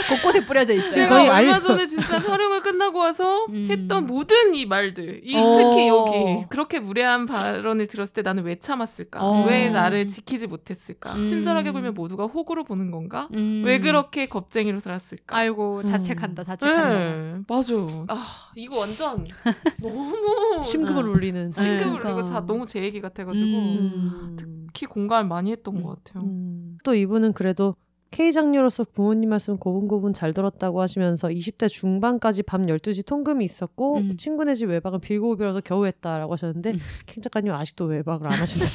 [0.09, 0.91] 곳곳에 뿌려져 있어요.
[0.91, 3.67] 제가 얼마 전에 진짜 촬영을 끝나고 와서 음.
[3.71, 5.57] 했던 모든 이 말들, 이 어.
[5.57, 9.25] 특히 여기 그렇게 무례한 발언을 들었을 때 나는 왜 참았을까?
[9.25, 9.47] 어.
[9.47, 11.15] 왜 나를 지키지 못했을까?
[11.15, 11.25] 음.
[11.25, 13.29] 친절하게 굴면 모두가 호구로 보는 건가?
[13.35, 13.63] 음.
[13.65, 15.37] 왜 그렇게 겁쟁이로 살았을까?
[15.37, 16.89] 아이고 자책한다 자책한다.
[16.99, 17.75] 네, 맞아.
[18.09, 18.25] 아
[18.57, 19.25] 이거 완전
[19.81, 21.15] 너무 심금을 음.
[21.15, 21.51] 울리는.
[21.51, 22.15] 심금을 그러니까.
[22.15, 24.37] 울리고 자 너무 제 얘기 같아가지고 음.
[24.69, 26.25] 특히 공감을 많이 했던 것 같아요.
[26.25, 26.79] 음.
[26.85, 27.75] 또 이분은 그래도
[28.11, 34.17] K 장녀로서 부모님 말씀 고분고분 잘 들었다고 하시면서 20대 중반까지 밤 12시 통금이 있었고 음.
[34.17, 36.81] 친구네 집 외박은 빌고 빌어서 겨우 했다라고 하셨는데 음.
[37.07, 38.67] 캥 작가님 아직도 외박을 안 하신다.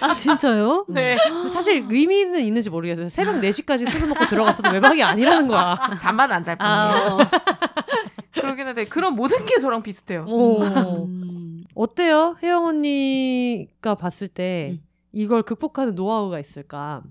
[0.00, 0.84] 아 진짜요?
[0.88, 1.16] 네.
[1.52, 3.08] 사실 의미는 있는지 모르겠어요.
[3.08, 5.78] 새벽 4시까지 술을 먹고 들어갔어도 외박이 아니라는 거야.
[6.00, 6.74] 잠만 안 잘 뿐이에요.
[6.76, 7.18] 아, 어.
[8.32, 10.24] 그러긴 한데 그런 모든 게 저랑 비슷해요.
[10.28, 10.62] 오.
[10.62, 11.64] 음.
[11.74, 12.36] 어때요?
[12.42, 14.82] 혜영 언니가 봤을 때 음.
[15.12, 17.02] 이걸 극복하는 노하우가 있을까?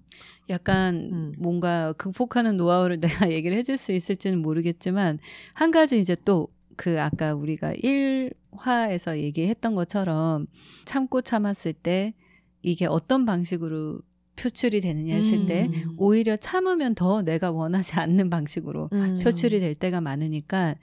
[0.49, 1.33] 약간 음.
[1.37, 5.19] 뭔가 극복하는 노하우를 내가 얘기를 해줄 수 있을지는 모르겠지만
[5.53, 10.47] 한 가지 이제 또 그 아까 우리가 1화에서 얘기했던 것처럼
[10.85, 12.13] 참고 참았을 때
[12.61, 13.99] 이게 어떤 방식으로
[14.37, 15.95] 표출이 되느냐 했을 때 음.
[15.97, 19.13] 오히려 참으면 더 내가 원하지 않는 방식으로 음.
[19.21, 20.75] 표출이 될 때가 많으니까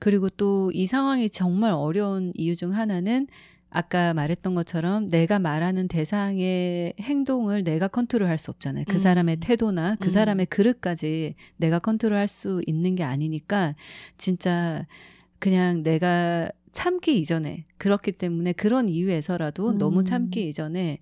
[0.00, 3.28] 그리고 또 이 상황이 정말 어려운 이유 중 하나는
[3.76, 8.84] 아까 말했던 것처럼 내가 말하는 대상의 행동을 내가 컨트롤할 수 없잖아요.
[8.86, 8.98] 그 음.
[9.00, 10.10] 사람의 태도나 그 음.
[10.12, 13.74] 사람의 그릇까지 내가 컨트롤할 수 있는 게 아니니까
[14.16, 14.86] 진짜
[15.40, 19.78] 그냥 내가 참기 이전에 그렇기 때문에 그런 이유에서라도 음.
[19.78, 21.00] 너무 참기 이전에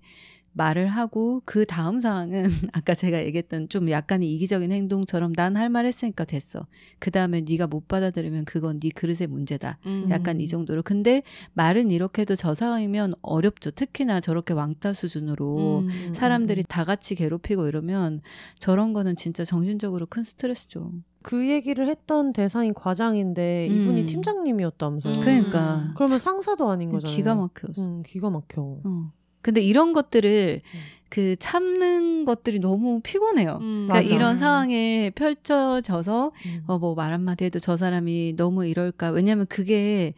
[0.53, 5.85] 말을 하고 그 다음 상황은 아까 제가 얘기했던 좀 약간의 이기적인 행동처럼 난 할 말
[5.85, 6.67] 했으니까 됐어.
[6.99, 9.79] 그 다음에 네가 못 받아들이면 그건 네 그릇의 문제다.
[9.85, 10.07] 음.
[10.11, 10.83] 약간 이 정도로.
[10.83, 13.71] 근데 말은 이렇게 해도 저 상황이면 어렵죠.
[13.71, 16.13] 특히나 저렇게 왕따 수준으로 음.
[16.13, 18.21] 사람들이 다 같이 괴롭히고 이러면
[18.59, 20.91] 저런 거는 진짜 정신적으로 큰 스트레스죠.
[21.23, 24.05] 그 얘기를 했던 대상이 과장인데 이분이 음.
[24.07, 25.13] 팀장님이었다면서요.
[25.17, 25.21] 음.
[25.21, 27.15] 그러니까 그러면 상사도 아닌 거잖아요.
[27.15, 27.67] 기가 막혀.
[27.79, 28.61] 음, 기가 막혀.
[28.83, 29.11] 어.
[29.43, 30.79] 근데 이런 것들을 음.
[31.09, 33.59] 그 참는 것들이 너무 피곤해요.
[33.61, 34.15] 음, 그러니까 맞아.
[34.15, 36.63] 이런 상황에 펼쳐져서 음.
[36.65, 39.11] 어뭐 말 한마디 해도 저 사람이 너무 이럴까.
[39.11, 40.15] 왜냐면 그게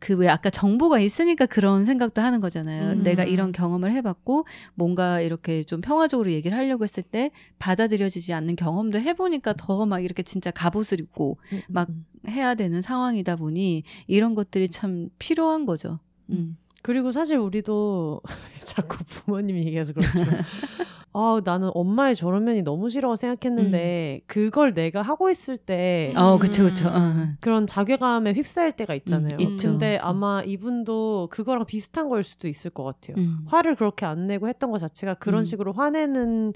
[0.00, 2.90] 그 왜 아까 정보가 있으니까 그런 생각도 하는 거잖아요.
[2.92, 3.02] 음.
[3.04, 9.00] 내가 이런 경험을 해봤고 뭔가 이렇게 좀 평화적으로 얘기를 하려고 했을 때 받아들여지지 않는 경험도
[9.00, 12.04] 해보니까 더 막 이렇게 진짜 갑옷을 입고 음, 막 음.
[12.28, 15.98] 해야 되는 상황이다 보니 이런 것들이 참 필요한 거죠.
[16.28, 16.58] 음.
[16.84, 18.20] 그리고 사실 우리도
[18.60, 20.28] 자꾸 부모님 얘기해서 그렇지만
[21.14, 26.18] 아 나는 엄마의 저런 면이 너무 싫어 생각했는데 그걸 내가 하고 있을 때 음.
[26.18, 26.88] 어, 그쵸, 그쵸.
[26.88, 26.92] 음.
[26.92, 27.28] 어, 어.
[27.40, 29.30] 그런 자괴감에 휩싸일 때가 있잖아요.
[29.40, 29.56] 음.
[29.56, 33.16] 근데 아마 이분도 그거랑 비슷한 거일 수도 있을 것 같아요.
[33.16, 33.46] 음.
[33.46, 35.44] 화를 그렇게 안 내고 했던 것 자체가 그런 음.
[35.44, 36.52] 식으로 화내는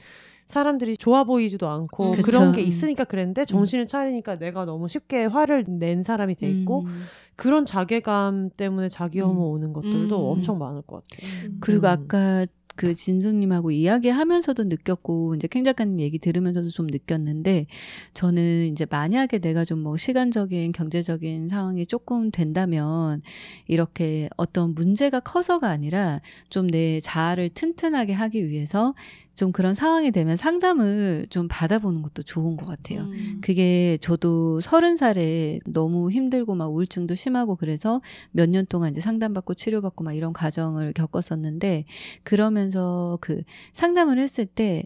[0.49, 2.23] 사람들이 좋아 보이지도 않고 음.
[2.23, 2.53] 그런 그쵸.
[2.53, 7.03] 게 있으니까 그랬는데 정신을 차리니까 내가 너무 쉽게 화를 낸 사람이 돼 있고 음.
[7.37, 9.55] 그런 자괴감 때문에 자기 혐오 음.
[9.55, 10.33] 오는 것들도 음.
[10.33, 11.51] 엄청 많을 것 같아요.
[11.61, 11.91] 그리고 음.
[11.93, 17.67] 아까 그 진수님하고 이야기하면서도 느꼈고 이제 캥 작가님 얘기 들으면서도 좀 느꼈는데
[18.15, 23.21] 저는 이제 만약에 내가 좀 뭐 시간적인 경제적인 상황이 조금 된다면
[23.67, 28.95] 이렇게 어떤 문제가 커서가 아니라 좀 내 자아를 튼튼하게 하기 위해서
[29.39, 33.03] 좀 그런 상황이 되면 상담을 좀 받아보는 것도 좋은 것 같아요.
[33.03, 33.39] 음.
[33.41, 38.01] 그게 저도 서른 살에 너무 힘들고 막 우울증도 심하고 그래서
[38.33, 41.85] 몇 년 동안 이제 상담받고 치료받고 막 이런 과정을 겪었었는데
[42.25, 44.83] 그러면서 그 상담을 했을 때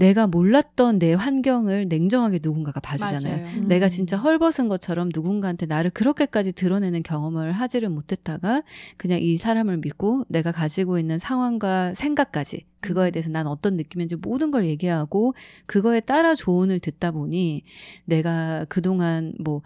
[0.00, 3.44] 내가 몰랐던 내 환경을 냉정하게 누군가가 봐주잖아요.
[3.44, 3.64] 맞아요.
[3.66, 3.88] 내가 음.
[3.90, 8.62] 진짜 헐벗은 것처럼 누군가한테 나를 그렇게까지 드러내는 경험을 하지를 못했다가
[8.96, 14.50] 그냥 이 사람을 믿고 내가 가지고 있는 상황과 생각까지 그거에 대해서 난 어떤 느낌인지 모든
[14.50, 15.34] 걸 얘기하고
[15.66, 17.62] 그거에 따라 조언을 듣다 보니
[18.06, 19.60] 내가 그동안 뭐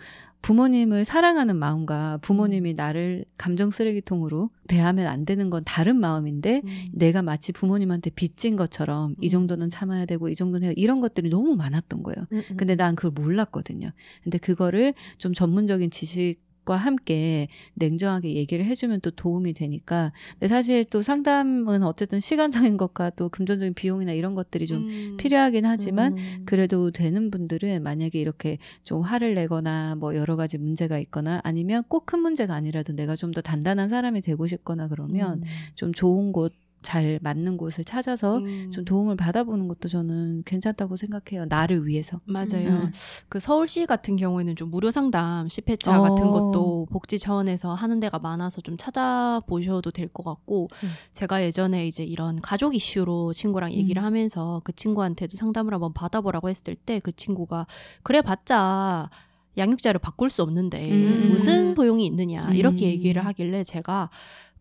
[0.45, 6.89] 부모님을 사랑하는 마음과 부모님이 나를 감정 쓰레기통으로 대하면 안 되는 건 다른 마음인데 음.
[6.93, 9.31] 내가 마치 부모님한테 빚진 것처럼 이 음.
[9.31, 12.27] 정도는 참아야 되고 이 정도는 해야 이런 것들이 너무 많았던 거예요.
[12.31, 12.57] 음, 음.
[12.59, 13.91] 근데 난 그걸 몰랐거든요.
[14.23, 20.13] 근데 그거를 좀 전문적인 지식 과 함께 냉정하게 얘기를 해주면 또 도움이 되니까.
[20.33, 25.17] 근데 사실 또 상담은 어쨌든 시간적인 것과 또 금전적인 비용이나 이런 것들이 좀 음.
[25.19, 26.43] 필요하긴 하지만 음.
[26.47, 32.07] 그래도 되는 분들은 만약에 이렇게 좀 화를 내거나 뭐 여러 가지 문제가 있거나 아니면 꼭
[32.07, 35.43] 큰 문제가 아니라도 내가 좀 더 단단한 사람이 되고 싶거나 그러면 음.
[35.75, 36.53] 좀 좋은 곳,
[36.85, 38.71] 잘 맞는 곳을 찾아서 음.
[38.71, 41.47] 좀 도움을 받아보는 것도 저는 괜찮다고 생각해요.
[41.49, 42.21] 나를 위해서.
[42.27, 42.69] 맞아요.
[42.69, 42.93] 음.
[43.29, 46.03] 그 서울시 같은 경우에는 좀 무료 상담 10회차 어.
[46.03, 50.89] 같은 것도 복지 차원에서 하는 데가 많아서 좀 찾아보셔도 될 것 같고 음.
[51.13, 54.05] 제가 예전에 이제 이런 가족 이슈로 친구랑 얘기를 음.
[54.05, 57.67] 하면서 그 친구한테도 상담을 한번 받아보라고 했을 때 그 친구가
[58.03, 59.11] 그래 봤자
[59.57, 61.29] 양육자를 바꿀 수 없는데 음.
[61.31, 62.91] 무슨 소용이 있느냐 이렇게 음.
[62.91, 64.11] 얘기를 하길래 제가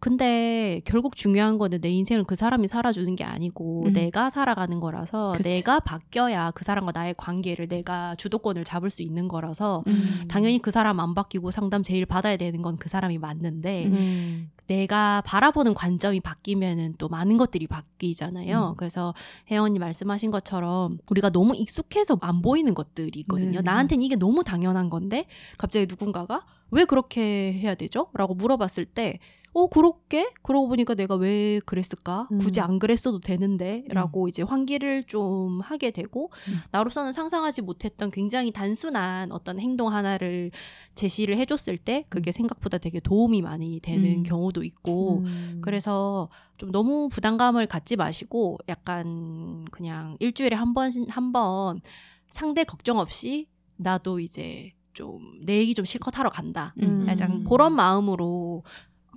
[0.03, 3.93] 근데 결국 중요한 거는 내 인생을 그 사람이 살아주는 게 아니고 음.
[3.93, 5.43] 내가 살아가는 거라서 그치.
[5.43, 10.25] 내가 바뀌어야 그 사람과 나의 관계를 내가 주도권을 잡을 수 있는 거라서 음.
[10.27, 14.51] 당연히 그 사람 안 바뀌고 상담 제일 받아야 되는 건 그 사람이 맞는데 음.
[14.67, 18.71] 내가 바라보는 관점이 바뀌면은 또 많은 것들이 바뀌잖아요.
[18.71, 18.75] 음.
[18.75, 19.13] 그래서
[19.51, 23.59] 언니 말씀하신 것처럼 우리가 너무 익숙해서 안 보이는 것들이 있거든요.
[23.59, 23.61] 네.
[23.61, 28.07] 나한테는 이게 너무 당연한 건데 갑자기 누군가가 왜 그렇게 해야 되죠?
[28.13, 29.19] 라고 물어봤을 때
[29.53, 30.31] 어, 그렇게?
[30.41, 32.27] 그러고 보니까 내가 왜 그랬을까?
[32.31, 32.39] 음.
[32.39, 33.85] 굳이 안 그랬어도 되는데?
[33.91, 36.59] 라고 이제 환기를 좀 하게 되고, 음.
[36.71, 40.49] 나로서는 상상하지 못했던 굉장히 단순한 어떤 행동 하나를
[40.95, 44.23] 제시를 해줬을 때, 그게 생각보다 되게 도움이 많이 되는 음.
[44.23, 45.59] 경우도 있고, 음.
[45.63, 51.81] 그래서 좀 너무 부담감을 갖지 마시고, 약간 그냥 일주일에 한 번, 한 번
[52.29, 56.73] 상대 걱정 없이 나도 이제 좀 내 얘기 좀 실컷 하러 간다.
[56.81, 57.05] 음.
[57.07, 58.63] 약간 그런 마음으로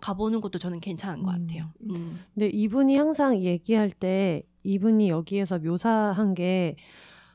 [0.07, 1.47] 가보는 것도 저는 괜찮은 것 음.
[1.47, 1.64] 같아요.
[1.90, 2.21] 음.
[2.33, 6.77] 근데 이분이 항상 얘기할 때 이분이 여기에서 묘사한 게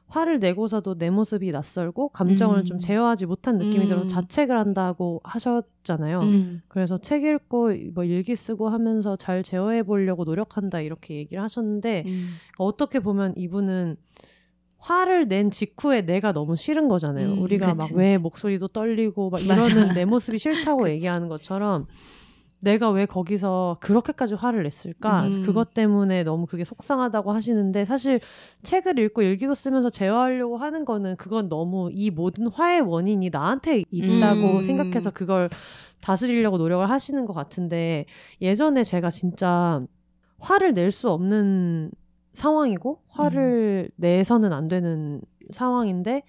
[0.08, 2.66] 화를 내고서도 내 모습이 낯설고 감정을 음.
[2.66, 3.90] 좀 제어하지 못한 느낌이 음.
[3.90, 6.20] 들어서 자책을 한다고 하셨잖아요.
[6.22, 6.62] 음.
[6.70, 12.36] 그래서 책 읽고 뭐 일기 쓰고 하면서 잘 제어해 보려고 노력한다 이렇게 얘기를 하셨는데 음.
[12.58, 13.98] 어떻게 보면 이분은
[14.78, 17.34] 화를 낸 직후에 내가 너무 싫은 거잖아요.
[17.34, 18.18] 음, 우리가 막 왜.
[18.18, 19.40] 목소리도 떨리고 막.
[19.46, 20.90] 이러는 내 모습이 싫다고.
[20.90, 21.86] 얘기하는 것처럼
[22.62, 25.24] 내가 왜 거기서 그렇게까지 화를 냈을까?
[25.28, 25.42] 음.
[25.42, 28.20] 그것 때문에 너무 그게 속상하다고 하시는데 사실
[28.64, 34.58] 책을 읽고 일기도 쓰면서 제어하려고 하는 거는 그건 너무 이 모든 화의 원인이 나한테 있다고
[34.58, 34.64] 음.
[34.64, 35.50] 생각해서 그걸
[36.02, 38.06] 다스리려고 노력을 하시는 것 같은데
[38.42, 39.86] 예전에 제가 진짜
[40.40, 41.92] 화를 낼 수 없는
[42.34, 46.24] 상황이고 화를 내서는 안 되는 상황인데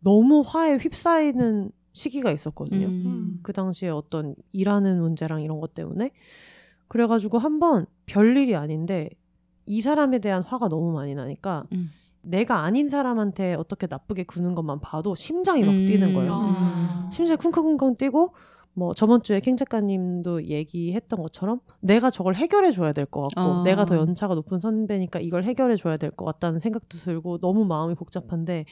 [0.00, 2.86] 너무 화에 휩싸이는 시기가 있었거든요.
[2.86, 3.38] 음.
[3.42, 6.10] 그 당시에 어떤 일하는 문제랑 이런 것 때문에
[6.88, 9.08] 그래가지고 한번 별일이 아닌데
[9.66, 11.90] 이 사람에 대한 화가 너무 많이 나니까 음.
[12.22, 15.86] 내가 아닌 사람한테 어떻게 나쁘게 구는 것만 봐도 심장이 막 음.
[15.86, 16.32] 뛰는 거예요.
[16.34, 17.10] 아.
[17.12, 18.34] 심장이 쿵쾅쿵쾅 뛰고
[18.74, 23.62] 뭐 저번 주에 캥 작가님도 얘기했던 것처럼 내가 저걸 해결해 줘야 될 것 같고 어.
[23.64, 27.94] 내가 더 연차가 높은 선배니까 이걸 해결해 줘야 될 것 같다는 생각도 들고 너무 마음이
[27.94, 28.64] 복잡한데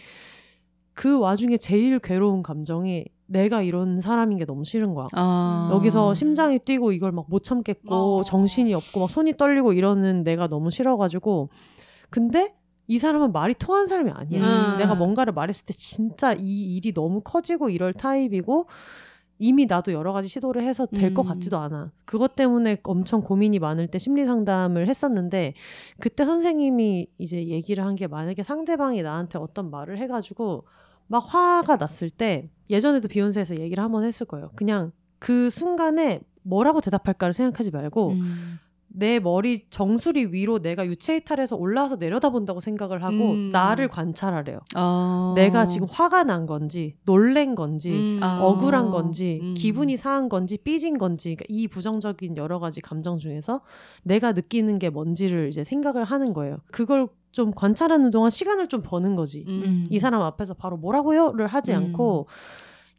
[1.01, 5.07] 그 와중에 제일 괴로운 감정이 내가 이런 사람인 게 너무 싫은 거야.
[5.15, 5.71] 아.
[5.73, 8.23] 여기서 심장이 뛰고 이걸 막 못 참겠고 어.
[8.23, 11.49] 정신이 없고 막 손이 떨리고 이러는 내가 너무 싫어가지고
[12.11, 12.53] 근데
[12.87, 14.73] 이 사람은 말이 통하는 사람이 아니야.
[14.75, 14.79] 음.
[14.79, 18.67] 내가 뭔가를 말했을 때 진짜 이 일이 너무 커지고 이럴 타입이고
[19.39, 21.29] 이미 나도 여러 가지 시도를 해서 될것 음.
[21.31, 21.93] 같지도 않아.
[22.05, 25.55] 그것 때문에 엄청 고민이 많을 때 심리 상담을 했었는데
[25.99, 30.65] 그때 선생님이 이제 얘기를 한 게 만약에 상대방이 나한테 어떤 말을 해가지고
[31.11, 34.53] 막 화가 났을 때 예전에도 비욘세에서 얘기를 한번 했을 거예요.
[34.55, 38.59] 그냥 그 순간에 뭐라고 대답할까를 생각하지 말고 음.
[38.87, 43.49] 내 머리 정수리 위로 내가 유체 이탈해서 올라와서 내려다본다고 생각을 하고 음.
[43.51, 44.61] 나를 관찰하래요.
[44.77, 45.33] 어.
[45.35, 48.21] 내가 지금 화가 난 건지 놀랜 건지 음.
[48.23, 48.41] 아.
[48.43, 49.55] 억울한 건지 음.
[49.55, 53.63] 기분이 상한 건지 삐진 건지 그러니까 이 부정적인 여러 가지 감정 중에서
[54.05, 56.59] 내가 느끼는 게 뭔지를 이제 생각을 하는 거예요.
[56.71, 59.45] 그걸 좀 관찰하는 동안 시간을 좀 버는 거지.
[59.49, 59.87] 음.
[59.89, 61.79] 이 사람 앞에서 바로 뭐라고요를 하지 음.
[61.79, 62.27] 않고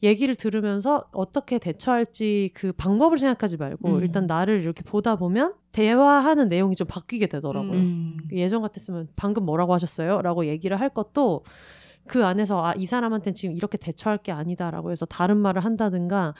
[0.03, 4.01] 얘기를 들으면서 어떻게 대처할지 그 방법을 생각하지 말고 음.
[4.01, 7.73] 일단 나를 이렇게 보다 보면 대화하는 내용이 좀 바뀌게 되더라고요.
[7.73, 8.17] 음.
[8.31, 10.21] 예전 같았으면 방금 뭐라고 하셨어요?
[10.21, 11.43] 라고 얘기를 할 것도
[12.07, 16.33] 그 안에서 아, 이 사람한테는 지금 이렇게 대처할 게 아니다라고 해서 다른 말을 한다든가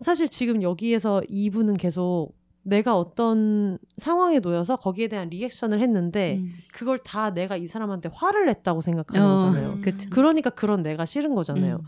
[0.00, 6.52] 사실 지금 여기에서 이분은 계속 내가 어떤 상황에 놓여서 거기에 대한 리액션을 했는데 음.
[6.72, 9.80] 그걸 다 내가 이 사람한테 화를 냈다고 생각하는 어, 거잖아요.
[9.80, 10.08] 그쵸.
[10.10, 11.76] 그러니까 그런 내가 싫은 거잖아요.
[11.76, 11.84] 음.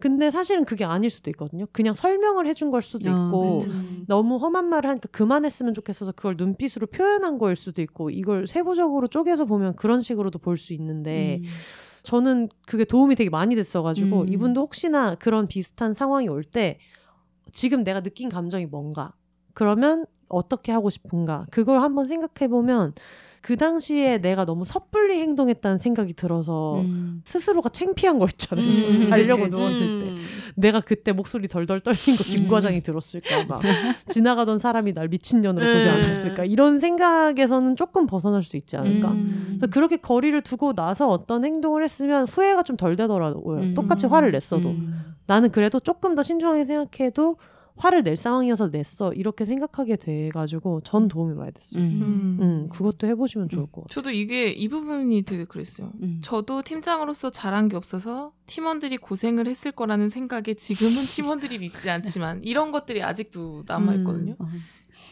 [0.00, 1.66] 근데 사실은 그게 아닐 수도 있거든요.
[1.72, 3.58] 그냥 설명을 해준 걸 수도 어, 있고.
[3.70, 4.04] 음.
[4.08, 9.44] 너무 험한 말을 하니까 그만했으면 좋겠어서 그걸 눈빛으로 표현한 거일 수도 있고 이걸 세부적으로 쪼개서
[9.44, 11.48] 보면 그런 식으로도 볼 수 있는데 음.
[12.02, 14.28] 저는 그게 도움이 되게 많이 됐어가지고 음.
[14.28, 16.78] 이분도 혹시나 그런 비슷한 상황이 올 때
[17.52, 19.12] 지금 내가 느낀 감정이 뭔가
[19.54, 20.04] 그러면
[20.34, 22.92] 어떻게 하고 싶은가 그걸 한번 생각해 보면
[23.40, 27.20] 그 당시에 내가 너무 섣불리 행동했다는 생각이 들어서 음.
[27.24, 28.66] 스스로가 창피한 거 있잖아요.
[28.66, 29.56] 음, 자려고 그치, 그치.
[29.56, 29.84] 누웠을 때.
[29.84, 30.24] 음.
[30.56, 32.48] 내가 그때 목소리 덜덜 떨린 거김 음.
[32.48, 33.60] 과장이 들었을까 막
[34.08, 35.92] 지나가던 사람이 날 미친년으로 보지 음.
[35.92, 39.44] 않았을까 이런 생각에서는 조금 벗어날 수 있지 않을까 음.
[39.58, 43.74] 그래서 그렇게 거리를 두고 나서 어떤 행동을 했으면 후회가 좀 덜 되더라고요 음.
[43.74, 45.14] 똑같이 화를 냈어도 음.
[45.26, 47.36] 나는 그래도 조금 더 신중하게 생각해도
[47.76, 52.02] 화를 낼 상황이어서 냈어 이렇게 생각하게 돼가지고 전 도움이 많이 됐어요 음.
[52.02, 52.38] 음.
[52.40, 52.68] 음.
[52.68, 55.90] 그것도 해보시면 좋을 것 같아요 저도 이게 이 부분이 되게 그랬어요.
[56.02, 56.20] 음.
[56.22, 62.70] 저도 팀장으로서 잘한 게 없어서 팀원들이 고생을 했을 거라는 생각에 지금은 팀원들이 믿지 않지만 이런
[62.70, 64.36] 것들이 아직도 남아 있거든요.
[64.38, 64.48] 어.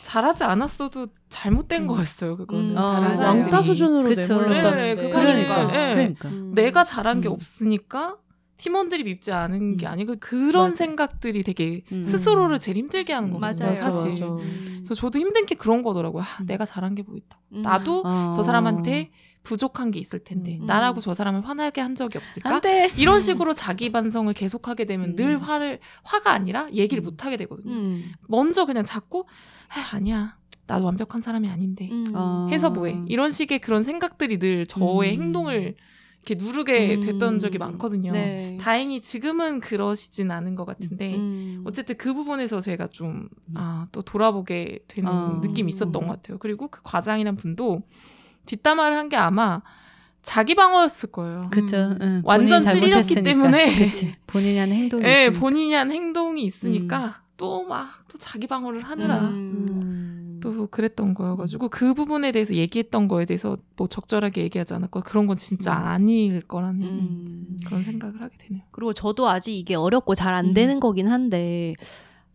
[0.03, 1.87] 잘하지 않았어도 잘못된 음.
[1.89, 2.37] 거였어요.
[2.37, 2.75] 그거는 음.
[2.77, 3.25] 사람들이.
[3.25, 4.41] 왕따 수준으로 그쵸.
[4.41, 5.67] 내몰렸다는 네, 데 그러니까.
[5.67, 5.95] 네.
[5.95, 6.29] 그러니까.
[6.29, 6.55] 음.
[6.55, 7.33] 내가 잘한 게 음.
[7.33, 8.17] 없으니까
[8.63, 9.91] 팀원들이 믿지 않은 게 음.
[9.91, 10.77] 아니고 그런 맞아.
[10.77, 12.05] 생각들이 되게 음.
[12.05, 13.41] 스스로를 제일 힘들게 하는 음.
[13.41, 13.67] 거거든요.
[13.67, 13.81] 맞아요.
[13.81, 14.13] 사실.
[14.13, 14.27] 맞아.
[14.27, 14.65] 음.
[14.85, 16.23] 그래서 저도 힘든 게 그런 거더라고요.
[16.23, 16.47] 아, 음.
[16.47, 17.41] 내가 잘한 게 뭐 있다.
[17.55, 17.63] 음.
[17.63, 18.31] 나도 어.
[18.33, 19.11] 저 사람한테
[19.43, 20.67] 부족한 게 있을 텐데 음.
[20.67, 22.55] 나라고 저 사람을 화나게 한 적이 없을까?
[22.55, 22.93] 안 돼.
[22.97, 25.17] 이런 식으로 자기 반성을 계속하게 되면 음.
[25.17, 27.07] 늘 화를 화가 아니라 얘기를 음.
[27.07, 27.75] 못 하게 되거든요.
[27.75, 28.13] 음.
[28.29, 29.25] 먼저 그냥 자꾸
[29.71, 30.37] 아, 아니야.
[30.69, 31.91] 나도 완벽한 사람이 아닌데.
[32.53, 33.01] 해서 뭐해.
[33.09, 35.23] 이런 식의 그런 생각들이 늘 저의 음.
[35.23, 35.75] 행동을
[36.25, 37.01] 이렇게 누르게 음.
[37.01, 38.13] 됐던 적이 많거든요.
[38.13, 38.57] 네.
[38.61, 41.63] 다행히 지금은 그러시진 않은 것 같은데 음.
[41.67, 45.41] 어쨌든 그 부분에서 제가 좀 아, 또 돌아보게 되는 어.
[45.43, 46.39] 느낌이 있었던 것 같아요.
[46.39, 47.83] 그리고 그 과장이란 분도
[48.47, 49.63] 뒷담화를 한 게 아마
[50.23, 51.49] 자기 방어였을 거예요.
[51.51, 51.77] 그쵸.
[51.77, 51.99] 음.
[52.01, 52.23] 응.
[52.25, 53.23] 완전 찔렸기.
[53.23, 53.67] 때문에.
[53.91, 54.13] 그치.
[54.29, 55.41] 본인이 하는 행동이 예, 있으니까.
[55.41, 59.82] 본인이 한 행동이 있으니까 또 막또 자기 방어를 하느라 음.
[60.43, 65.37] 또 그랬던 거여가지고 그 부분에 대해서 얘기했던 거에 대해서 뭐 적절하게 얘기하지 않았고 그런 건
[65.37, 65.87] 진짜 음.
[65.87, 67.57] 아닐 거라는 음.
[67.65, 68.63] 그런 생각을 하게 되네요.
[68.73, 70.55] 그리고 저도 아직 이게 어렵고 잘안 음.
[70.55, 71.75] 되는 거긴 한데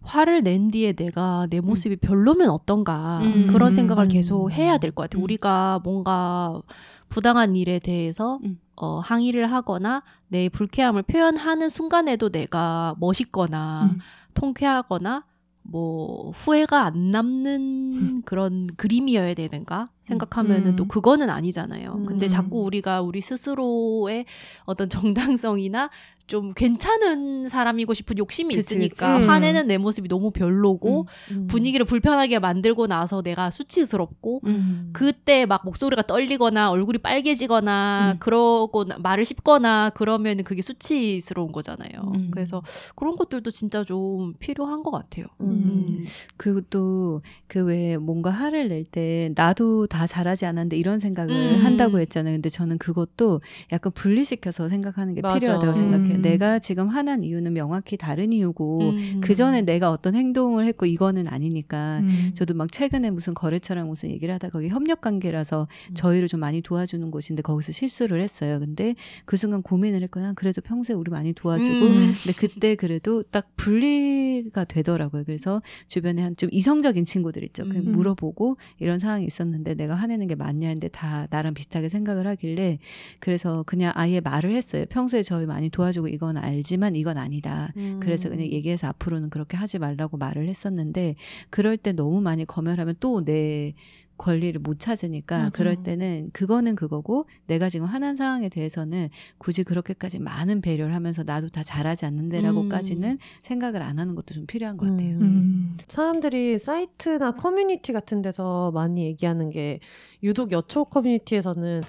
[0.02, 3.48] 화를 낸 뒤에 내가 내 모습이 별로면 어떤가 음.
[3.48, 4.08] 그런 생각을 음.
[4.08, 5.22] 계속 해야 될 것 같아요.
[5.22, 5.24] 음.
[5.26, 6.62] 우리가 뭔가
[7.10, 8.60] 부당한 일에 대해서 음.
[8.78, 14.00] 어, 항의를 하거나 내 불쾌함을 표현하는 순간에도 내가 멋있거나 음.
[14.34, 15.26] 통쾌하거나
[15.70, 20.76] 뭐 후회가 안 남는 그런 그림이어야 되는가 생각하면은 음.
[20.76, 22.06] 또 그거는 아니잖아요.
[22.08, 22.30] 근데 음.
[22.30, 24.26] 자꾸 우리가 우리 스스로의
[24.66, 25.90] 어떤 정당성이나
[26.28, 29.24] 좀 괜찮은 사람이고 싶은 욕심이 그치, 있으니까 그치.
[29.24, 29.30] 음.
[29.30, 31.48] 화내는 내 모습이 너무 별로고 음.
[31.48, 34.90] 분위기를 불편하게 만들고 나서 내가 수치스럽고 음.
[34.92, 38.20] 그때 막 목소리가 떨리거나 얼굴이 빨개지거나 음.
[38.20, 42.12] 그러고 나- 말을 씹거나 그러면은 그게 수치스러운 거잖아요.
[42.16, 42.28] 음.
[42.32, 42.62] 그래서
[42.96, 45.28] 그런 것들도 진짜 좀 필요한 것 같아요.
[45.42, 46.04] 음.
[46.36, 51.66] 그리고 또 그 왜 뭔가 화를 낼 때 나도 다 잘하지 않았는데 이런 생각을 음.
[51.66, 52.36] 한다고 했잖아요.
[52.36, 53.42] 근데 저는 그것도
[53.72, 55.40] 약간 분리시켜서 생각하는 게 맞아.
[55.40, 56.16] 필요하다고 생각해요.
[56.16, 56.22] 음.
[56.22, 59.22] 내가 지금 화난 이유는 명확히 다른 이유고 음.
[59.22, 62.32] 그 전에 내가 어떤 행동을 했고 이거는 아니니까 음.
[62.36, 65.94] 저도 막 최근에 무슨 거래처랑 무슨 얘기를 하다 거기 협력 관계라서 음.
[65.96, 68.60] 저희를 좀 많이 도와주는 곳인데 거기서 실수를 했어요.
[68.60, 68.96] 근데
[69.26, 72.14] 그 순간 고민을 했거나 그래도 평소에 우리 많이 도와주고 음.
[72.24, 75.24] 근데 그때 그래도 딱 분리가 되더라고요.
[75.26, 77.64] 그래서 주변에 한 좀 이성적인 친구들 있죠.
[77.68, 77.92] 그 음.
[77.94, 82.80] 물어보고 이런 상황이 있었는데 내가 화내는 게 맞냐 했는데 다 나랑 비슷하게 생각을 하길래
[83.20, 84.86] 그래서 그냥 아예 말을 했어요.
[84.90, 87.72] 평소에 저희 많이 도와주고 이건 알지만 이건 아니다.
[87.78, 88.00] 음.
[88.02, 91.16] 그래서 그냥 얘기해서 앞으로는 그렇게 하지 말라고 말을 했었는데
[91.50, 93.74] 그럴 때 너무 많이 검열하면 또 내
[94.18, 95.50] 권리를 못 찾으니까 맞아.
[95.52, 101.48] 그럴 때는 그거는 그거고 내가 지금 화난 상황에 대해서는 굳이 그렇게까지 많은 배려를 하면서 나도
[101.50, 105.18] 다 잘하지 않는데라고까지는 생각을 안 하는 것도 좀 필요한 것 같아요.
[105.18, 105.22] 음.
[105.22, 105.78] 음.
[105.88, 109.80] 사람들이 사이트나 커뮤니티 같은 데서 많이 얘기하는 게
[110.24, 111.84] 유독 여초 커뮤니티에서는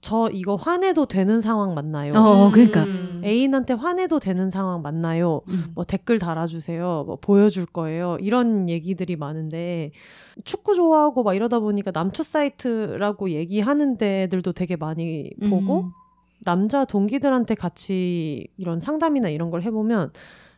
[0.00, 2.12] 저 이거 화내도 되는 상황 맞나요?
[2.14, 2.84] 어, 그러니까.
[2.84, 3.20] 음.
[3.22, 5.42] 애인한테 화내도 되는 상황 맞나요?
[5.48, 5.72] 음.
[5.74, 7.04] 뭐 댓글 달아주세요.
[7.06, 8.16] 뭐 보여줄 거예요.
[8.20, 9.90] 이런 얘기들이 많은데
[10.44, 15.90] 축구 좋아하고 막 이러다 보니까 남초 사이트라고 얘기하는 데들도 되게 많이 보고 음.
[16.44, 20.12] 남자 동기들한테 같이 이런 상담이나 이런 걸 해보면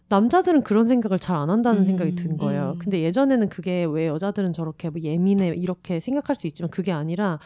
[0.09, 2.75] 남자들은 그런 생각을 잘 안 한다는 음, 생각이 든 거예요.
[2.75, 2.79] 음.
[2.79, 7.41] 근데 예전에는 그게 왜 여자들은 저렇게 뭐 예민해 이렇게 생각할 수 있지만 그게 아니라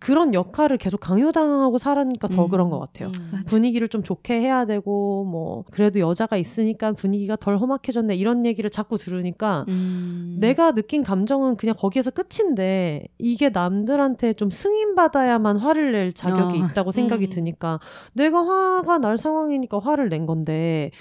[0.00, 2.48] 그런 역할을 계속 강요당하고 살으니까 더 음.
[2.48, 3.12] 그런 것 같아요.
[3.20, 3.42] 음.
[3.46, 8.96] 분위기를 좀 좋게 해야 되고 뭐 그래도 여자가 있으니까 분위기가 덜 험악해졌네 이런 얘기를 자꾸
[8.96, 10.38] 들으니까 음.
[10.40, 16.66] 내가 느낀 감정은 그냥 거기에서 끝인데 이게 남들한테 좀 승인받아야만 화를 낼 자격이 어.
[16.66, 17.30] 있다고 생각이 음.
[17.30, 17.78] 드니까
[18.14, 20.92] 내가 화가 날 상황이니까 화를 낸 건데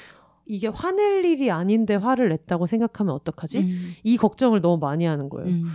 [0.49, 3.59] 이게 화낼 일이 아닌데 화를 냈다고 생각하면 어떡하지?
[3.59, 3.93] 음.
[4.03, 5.47] 이 걱정을 너무 많이 하는 거예요.
[5.47, 5.65] 음,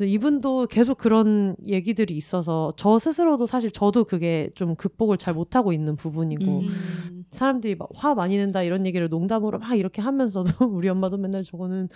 [0.00, 5.94] 이분도 계속 그런 얘기들이 있어서 저 스스로도 사실 저도 그게 좀 극복을 잘 못하고 있는
[5.96, 6.66] 부분이고 음.
[6.68, 7.24] 음.
[7.30, 11.88] 사람들이 막 화 많이 낸다 이런 얘기를 농담으로 막 이렇게 하면서도 우리 엄마도 맨날 저거는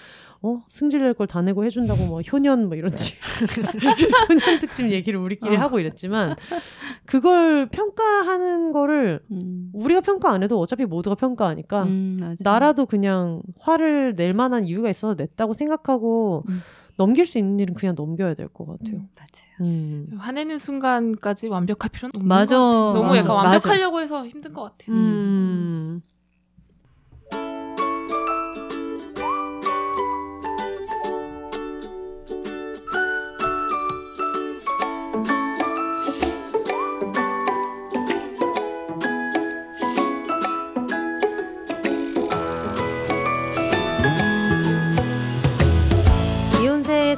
[0.43, 3.15] 어 승질낼 걸 다 내고 해준다고 뭐 효년 뭐 이런지
[4.29, 5.61] 효년 특집 얘기를 우리끼리 어.
[5.61, 6.37] 하고 이랬지만
[7.05, 9.71] 그걸 평가하는 거를 음.
[9.75, 12.37] 우리가 평가 안 해도 어차피 모두가 평가하니까 음, 맞아.
[12.45, 16.61] 나라도 그냥 화를 낼 만한 이유가 있어서 냈다고 생각하고 음.
[16.97, 18.97] 넘길 수 있는 일은 그냥 넘겨야 될 것 같아요.
[18.99, 19.71] 음, 맞아요.
[19.71, 20.09] 음.
[20.19, 22.59] 화내는 순간까지 완벽할 필요는 없는 맞아.
[22.59, 22.93] 것 같아요.
[22.95, 23.19] 너무 맞아.
[23.19, 23.49] 약간 맞아.
[23.49, 24.95] 완벽하려고 해서 힘든 것 같아요.
[24.97, 26.03] 음.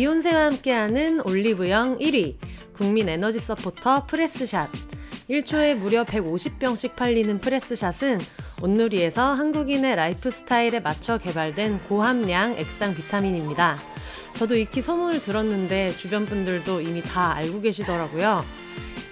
[0.00, 2.36] 비욘세와 함께하는 올리브영 1위
[2.72, 4.70] 국민 에너지 서포터 프레스샷
[5.28, 8.18] 1초에 무려 150병씩 팔리는 프레스샷은
[8.62, 13.78] 온누리에서 한국인의 라이프 스타일에 맞춰 개발된 고함량 액상 비타민입니다.
[14.32, 18.42] 저도 익히 소문을 들었는데 주변 분들도 이미 다 알고 계시더라고요.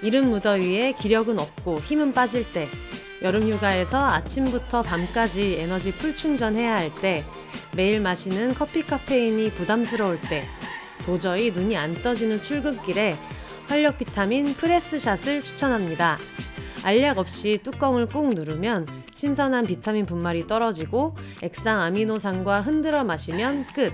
[0.00, 2.66] 이른 무더위에 기력은 없고 힘은 빠질 때,
[3.20, 7.26] 여름 휴가에서 아침부터 밤까지 에너지 full 충전해야 할 때,
[7.74, 10.46] 매일 마시는 커피 카페인이 부담스러울 때,
[11.08, 13.16] 도저히 눈이 안 떠지는 출근길에
[13.66, 16.18] 활력 비타민 프레스샷을 추천합니다.
[16.84, 23.90] 알약 없이 뚜껑을 꾹 누르면 신선한 비타민 분말이 떨어지고 액상 아미노산과 흔들어 마시면 끝.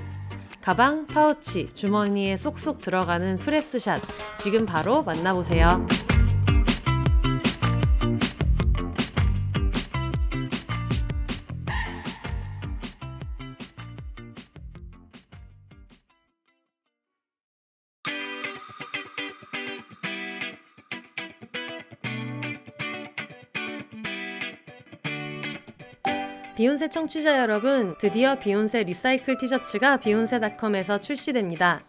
[0.61, 4.03] 가방, 파우치, 주머니에 쏙쏙 들어가는 프레스샷
[4.35, 5.87] 지금 바로 만나보세요.
[26.65, 31.83] 비욘세 청취자 여러분, 드디어 비욘세 recycle 티셔츠가 비욘세닷컴에서 출시됩니다.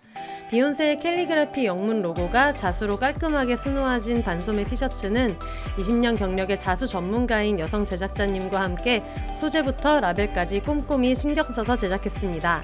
[0.50, 5.38] 비욘세의 캘리그라피 영문 로고가 자수로 깔끔하게 수놓아진 반소매 티셔츠는
[5.78, 9.02] 20년 경력의 자수 전문가인 여성 제작자님과 함께
[9.40, 12.62] 소재부터 라벨까지 꼼꼼히 신경 써서 제작했습니다.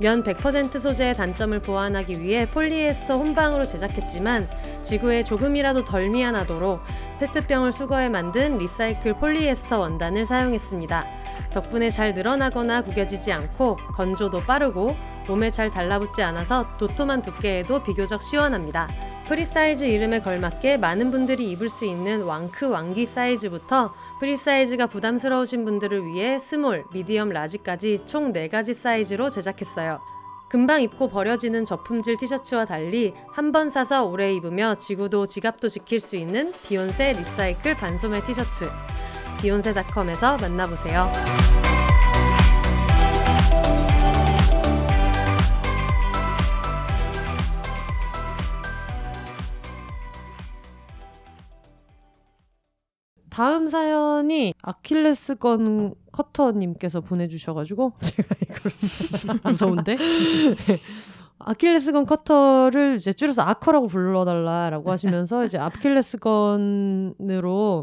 [0.00, 4.46] 면 100% 소재의 단점을 보완하기 위해 폴리에스터 혼방으로 제작했지만
[4.82, 6.80] 지구에 조금이라도 덜 미안하도록
[7.18, 11.27] 페트병을 수거해 만든 recycle 폴리에스터 원단을 사용했습니다.
[11.52, 18.88] 덕분에 잘 늘어나거나 구겨지지 않고 건조도 빠르고 몸에 잘 달라붙지 않아서 도톰한 두께에도 비교적 시원합니다.
[19.28, 26.38] 프리사이즈 이름에 걸맞게 많은 분들이 입을 수 있는 왕크 왕귀 사이즈부터 프리사이즈가 부담스러우신 분들을 위해
[26.38, 30.00] small, medium, large까지 총 4가지 사이즈로 제작했어요.
[30.48, 36.16] 금방 입고 버려지는 저품질 티셔츠와 달리 한 번 사서 오래 입으며 지구도 지갑도 지킬 수
[36.16, 38.64] 있는 비욘세 recycle 반소매 티셔츠.
[39.40, 41.10] 비욘세닷컴에서 만나보세요.
[53.30, 59.96] 다음 사연이 아킬레스건 커터님께서 보내주셔가지고 제가 이걸 무서운데?
[61.40, 67.16] 아킬레스건 커터를 이제 줄여서 아커라고 불러달라라고 하시면서 이제 아킬레스건으로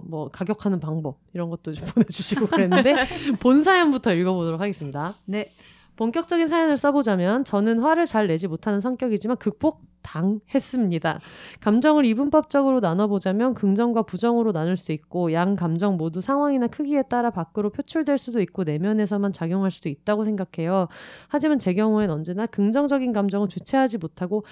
[0.05, 2.95] 뭐 가격하는 방법 이런 것도 좀 보내주시고 그랬는데
[3.39, 5.13] 본 사연부터 읽어보도록 하겠습니다.
[5.25, 5.49] 네.
[5.95, 11.19] 본격적인 사연을 써보자면 저는 화를 잘 내지 못하는 성격이지만 극복 당했습니다.
[11.61, 17.71] 감정을 이분법적으로 나눠보자면 긍정과 부정으로 나눌 수 있고 양 감정 모두 상황이나 크기에 따라 밖으로
[17.71, 20.87] 표출될 수도 있고 내면에서만 작용할 수도 있다고 생각해요.
[21.27, 24.43] 하지만 제 경우엔 언제나 긍정적인 감정은 주체하지 못하고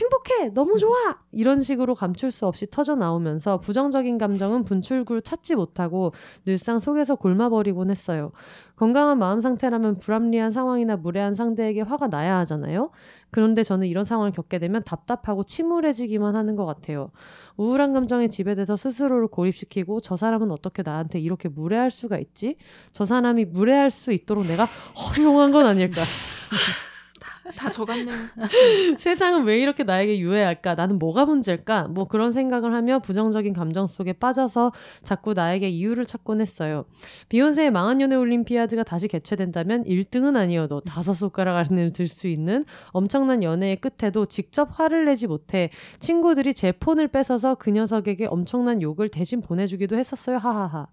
[0.00, 0.54] 행복해!
[0.54, 0.96] 너무 좋아!
[1.30, 6.12] 이런 식으로 감출 수 없이 터져 나오면서 부정적인 감정은 분출구를 찾지 못하고
[6.44, 8.32] 늘상 속에서 골마버리곤 했어요.
[8.76, 12.90] 건강한 마음 상태라면 불합리한 상황이나 무례한 상대에게 화가 나야 하잖아요.
[13.32, 17.10] 그런데 저는 이런 상황을 겪게 되면 답답하고 침울해지기만 하는 것 같아요.
[17.56, 22.56] 우울한 감정에 지배돼서 스스로를 고립시키고 저 사람은 어떻게 나한테 이렇게 무례할 수가 있지?
[22.92, 26.02] 저 사람이 무례할 수 있도록 내가 허용한 건 아닐까?
[27.56, 28.14] 다 적었네요.
[28.98, 30.74] 세상은 왜 이렇게 나에게 유해할까?
[30.74, 31.88] 나는 뭐가 문제일까?
[31.88, 34.72] 뭐 그런 생각을 하며 부정적인 감정 속에 빠져서
[35.02, 36.84] 자꾸 나에게 이유를 찾곤 했어요.
[37.28, 43.80] 비욘세의 망한 연애 올림피아드가 다시 개최된다면 1등은 아니어도 다섯 손가락 안에 들수 있는 엄청난 연애의
[43.80, 49.96] 끝에도 직접 화를 내지 못해 친구들이 제 폰을 뺏어서 그 녀석에게 엄청난 욕을 대신 보내주기도
[49.96, 50.38] 했었어요.
[50.38, 50.86] 하하하.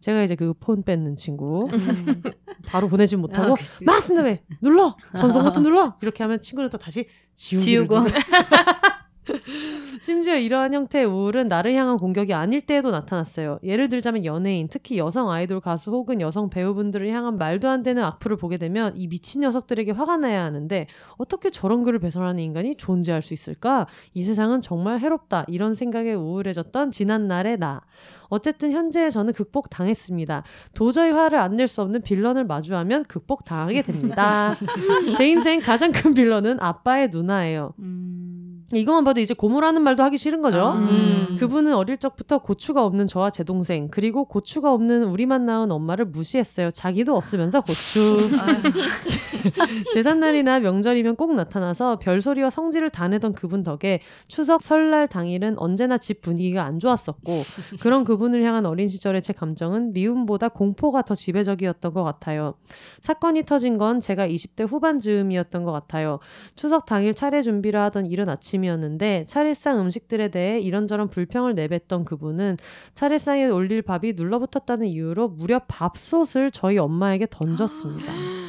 [0.00, 2.22] 제가 이제 그 폰 뺏는 친구 음.
[2.66, 3.84] 바로 보내지 못하고 아, 그치.
[3.84, 7.96] 마스는 왜 눌러 전송 버튼 눌러 이렇게 하면 친구는 또 다시 지우고.
[9.26, 9.40] 누르-
[10.00, 13.58] 심지어 이러한 형태의 우울은 나를 향한 공격이 아닐 때에도 나타났어요.
[13.62, 18.36] 예를 들자면 연예인, 특히 여성 아이돌 가수 혹은 여성 배우분들을 향한 말도 안 되는 악플을
[18.36, 23.34] 보게 되면 이 미친 녀석들에게 화가 나야 하는데 어떻게 저런 글을 배설하는 인간이 존재할 수
[23.34, 23.86] 있을까?
[24.14, 25.44] 이 세상은 정말 해롭다.
[25.48, 27.80] 이런 생각에 우울해졌던 지난날의 나.
[28.28, 30.42] 어쨌든 현재 저는 극복 당했습니다.
[30.74, 34.52] 도저히 화를 안 낼 수 없는 빌런을 마주하면 극복 당하게 됩니다.
[35.16, 37.72] 제 인생 가장 큰 빌런은 아빠의 누나예요.
[37.78, 38.35] 음.
[38.72, 40.72] 이것만 봐도 이제 고모라는 말도 하기 싫은 거죠.
[40.72, 41.36] 음.
[41.38, 46.72] 그분은 어릴 적부터 고추가 없는 저와 제 동생 그리고 고추가 없는 우리만 낳은 엄마를 무시했어요.
[46.72, 48.16] 자기도 없으면서 고추.
[49.94, 56.20] 제삿날이나 명절이면 꼭 나타나서 별소리와 성질을 다 내던 그분 덕에 추석 설날 당일은 언제나 집
[56.20, 57.42] 분위기가 안 좋았었고
[57.80, 62.54] 그런 그분을 향한 어린 시절의 제 감정은 미움보다 공포가 더 지배적이었던 것 같아요.
[63.00, 66.18] 사건이 터진 건 제가 20대 후반 즈음이었던 것 같아요.
[66.56, 72.56] 추석 당일 차례 준비를 하던 이른 아침 이었는데 차례상 음식들에 대해 이런저런 불평을 내뱉던 그분은
[72.94, 78.12] 차례상에 올릴 밥이 눌러붙었다는 이유로 무려 밥솥을 저희 엄마에게 던졌습니다.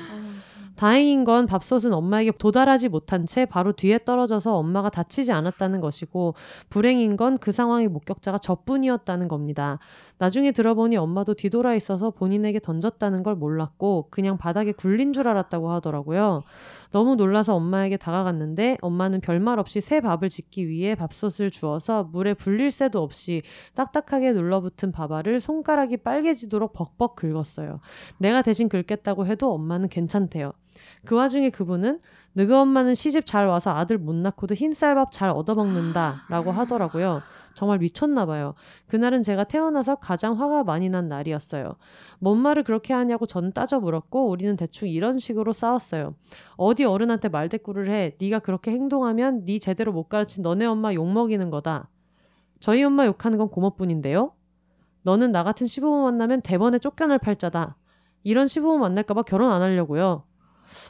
[0.78, 6.36] 다행인 건 밥솥은 엄마에게 도달하지 못한 채 바로 뒤에 떨어져서 엄마가 다치지 않았다는 것이고
[6.70, 9.80] 불행인 건 그 상황의 목격자가 저뿐이었다는 겁니다.
[10.20, 16.43] 나중에 들어보니 엄마도 뒤돌아 있어서 본인에게 던졌다는 걸 몰랐고 그냥 바닥에 굴린 줄 알았다고 하더라고요.
[16.91, 22.72] 너무 놀라서 엄마에게 다가갔는데 엄마는 별말 없이 새 밥을 짓기 위해 밥솥을 주어서 물에 불릴
[22.72, 23.41] 새도 없이
[23.76, 27.80] 딱딱하게 눌러붙은 밥알을 손가락이 빨개지도록 벅벅 긁었어요.
[28.18, 30.53] 내가 대신 긁겠다고 해도 엄마는 괜찮대요.
[31.05, 31.99] 그 와중에 그분은
[32.34, 37.22] 너희 엄마는 시집 잘 와서 아들 못 낳고도 흰쌀밥 잘 얻어먹는다 라고 하더라고요.
[37.58, 38.53] 정말 미쳤나 봐요.
[38.86, 41.76] 그날은 제가 태어나서 가장 화가 많이 난 날이었어요.
[42.20, 46.14] 뭔 말을 그렇게 하냐고 저는 따져 물었고 우리는 대충 이런 식으로 싸웠어요.
[46.55, 48.16] 어디 어른한테 말대꾸를 해.
[48.22, 51.89] 네가 그렇게 행동하면 네 제대로 못 가르친 너네 엄마 욕먹이는 거다.
[52.60, 54.34] 저희 엄마 욕하는 건 고모뿐인데요.
[55.01, 57.76] 너는 나 같은 시부모 만나면 대번에 쫓겨날 팔자다.
[58.22, 60.26] 이런 시부모 만날까봐 결혼 안 하려고요.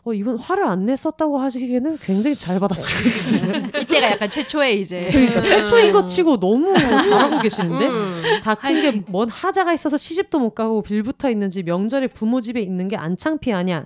[0.04, 3.54] 어, 이분 화를 안 냈었다고 하시기에는 굉장히 잘 받아치고 있어요.
[3.82, 8.22] 이때가 약간 최초의 이제 그러니까 최초인 거 치고 너무 잘하고 계시는데 음.
[8.44, 12.96] 다큰 게 뭔 하자가 있어서 시집도 못 가고 빌붙어 있는지 명절에 부모 집에 있는 게
[12.98, 13.86] 안 창피하냐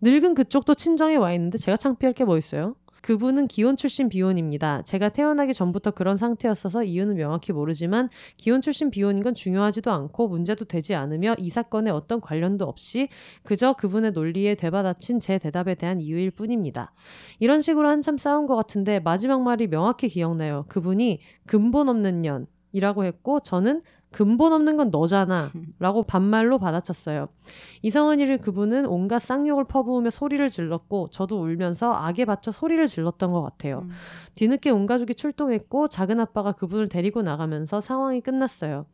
[0.00, 2.74] 늙은 그쪽도 친정에 와 있는데 제가 창피할 게 뭐 있어요?
[3.06, 4.82] 그분은 기혼 출신 비혼입니다.
[4.82, 10.64] 제가 태어나기 전부터 그런 상태였어서 이유는 명확히 모르지만 기혼 출신 비혼인 건 중요하지도 않고 문제도
[10.64, 13.08] 되지 않으며 이 사건에 어떤 관련도 없이
[13.44, 16.92] 그저 그분의 논리에 되받아친 제 대답에 대한 이유일 뿐입니다.
[17.38, 20.64] 이런 식으로 한참 싸운 것 같은데 마지막 말이 명확히 기억나요.
[20.66, 23.82] 그분이 근본 없는 년 이라고 했고 저는
[24.16, 27.28] 근본 없는 건 너잖아 라고 반말로 받아쳤어요.
[27.82, 33.80] 이성은이를 그분은 온갖 쌍욕을 퍼부으며 소리를 질렀고 저도 울면서 악에 받쳐 소리를 질렀던 것 같아요.
[33.80, 33.90] 음.
[34.34, 38.86] 뒤늦게 온 가족이 출동했고 작은 아빠가 그분을 데리고 나가면서 상황이 끝났어요.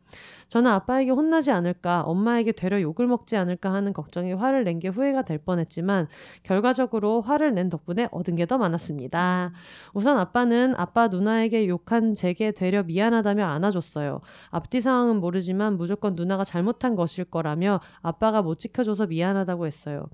[0.49, 5.21] 저는 아빠에게 혼나지 않을까, 엄마에게 되려 욕을 먹지 않을까 하는 걱정에 화를 낸 게 후회가
[5.21, 6.07] 될 뻔했지만
[6.41, 9.51] 결과적으로 화를 낸 덕분에 얻은 게 더 많았습니다.
[9.93, 14.19] 우선 아빠는 아빠 누나에게 욕한 제게 되려 미안하다며 안아줬어요.
[14.49, 20.07] 앞뒤 상황은 모르지만 무조건 누나가 잘못한 것일 거라며 아빠가 못 지켜줘서 미안하다고 했어요.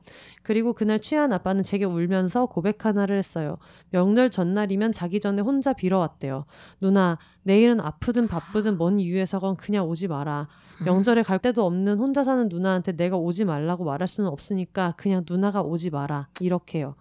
[0.43, 3.57] 그리고 그날 취한 아빠는 제게 울면서 고백 하나를 했어요.
[3.91, 6.45] 명절 전날이면 자기 전에 혼자 빌어왔대요.
[6.81, 7.17] 누나,
[7.49, 10.47] 내일은 아프든 바쁘든 뭔 이유에서건 그냥 오지 마라.
[10.85, 15.63] 명절에 갈 데도 없는 혼자 사는 누나한테 내가 오지 말라고 말할 수는 없으니까 그냥 누나가
[15.63, 16.27] 오지 마라.
[16.41, 16.93] 이렇게요.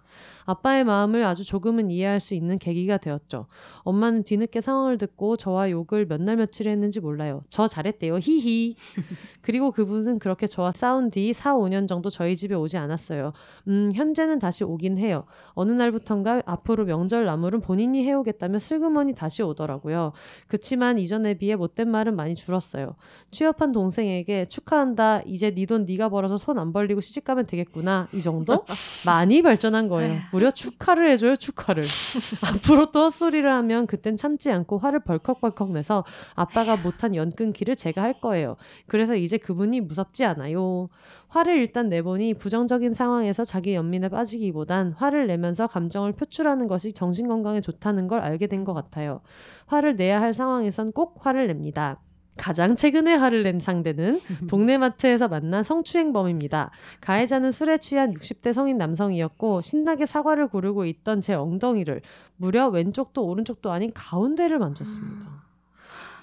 [0.45, 3.47] 아빠의 마음을 아주 조금은 이해할 수 있는 계기가 되었죠.
[3.83, 7.43] 엄마는 뒤늦게 상황을 듣고 저와 욕을 몇 날 며칠 했는지 몰라요.
[7.49, 8.19] 저 잘했대요.
[8.19, 8.75] 히히.
[9.41, 13.33] 그리고 그분은 그렇게 저와 싸운 뒤 4, 5년 정도 저희 집에 오지 않았어요.
[13.69, 15.25] 음, 현재는 다시 오긴 해요.
[15.55, 20.13] 어느 날부턴가 앞으로 명절 나물은 본인이 해오겠다며 슬그머니 다시 오더라고요.
[20.49, 22.97] 그치만 이전에 비해 못된 말은 많이 줄었어요.
[23.31, 25.23] 취업한 동생에게 축하한다.
[25.27, 28.09] 이제 네 돈 네가 벌어서 손 안 벌리고 시집가면 되겠구나.
[28.15, 28.65] 이 정도?
[29.07, 30.08] 많이 발전한 거예요.
[30.33, 31.37] 무려 축하를 해줘요.
[31.37, 31.83] 축하를.
[32.45, 36.05] 앞으로 또 헛소리를 하면 그땐 참지 않고 화를 벌컥벌컥 내서
[36.35, 38.57] 아빠가 못한 연 끊기를 제가 할 거예요.
[38.87, 40.89] 그래서 이제 그분이 무섭지 않아요.
[41.29, 47.61] 화를 일단 내보니 부정적인 상황에서 자기 연민에 빠지기보단 화를 내면서 감정을 표출하는 것이 정신 건강에
[47.61, 49.21] 좋다는 걸 알게 된 것 같아요.
[49.67, 52.01] 화를 내야 할 상황에선 꼭 화를 냅니다.
[52.39, 56.71] 가장 최근에 화를 낸 상대는 동네 마트에서 만난 성추행범입니다.
[57.01, 62.01] 가해자는 술에 취한 60대 성인 남성이었고 신나게 사과를 고르고 있던 제 엉덩이를
[62.37, 65.48] 무려 왼쪽도 오른쪽도 아닌 가운데를 만졌습니다.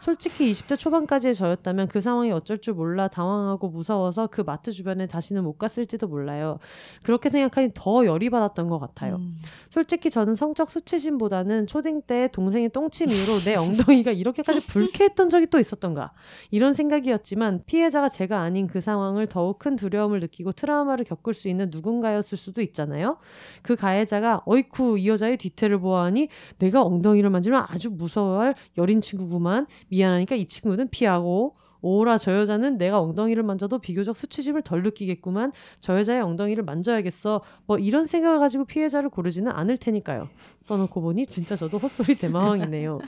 [0.05, 5.43] 솔직히 20대 초반까지의 저였다면 그 상황이 어쩔 줄 몰라 당황하고 무서워서 그 마트 주변에 다시는
[5.43, 6.59] 못 갔을지도 몰라요.
[7.01, 9.15] 그렇게 생각하니 더 열이 받았던 것 같아요.
[9.15, 9.35] 음.
[9.71, 15.59] 솔직히 저는 성적 수치심보다는 초딩 때 동생의 똥침 이후로 내 엉덩이가 이렇게까지 불쾌했던 적이 또
[15.59, 16.11] 있었던가
[16.51, 21.71] 이런 생각이었지만 피해자가 제가 아닌 그 상황을 더욱 큰 두려움을 느끼고 트라우마를 겪을 수 있는
[21.71, 23.17] 누군가였을 수도 있잖아요.
[23.63, 26.29] 그 가해자가 어이쿠 이 여자의 뒤태를 보아하니
[26.59, 29.65] 내가 엉덩이를 만지면 아주 무서워할 여린 친구구만
[29.95, 35.51] 미안하니까 이 친구는 피하고 오라 저 여자는 내가 엉덩이를 만져도 비교적 수치심을 덜 느끼겠구만.
[35.79, 37.41] 저 여자의 엉덩이를 만져야겠어.
[37.67, 40.27] 뭐 이런 생각을 가지고 피해자를 고르지는 않을 테니까요.
[40.63, 42.99] 써놓고 보니 진짜 저도 헛소리 대마왕이네요.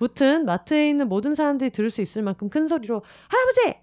[0.00, 3.76] 무튼 마트에 있는 모든 사람들이 들을 수 있을 만큼 큰 소리로 할아버지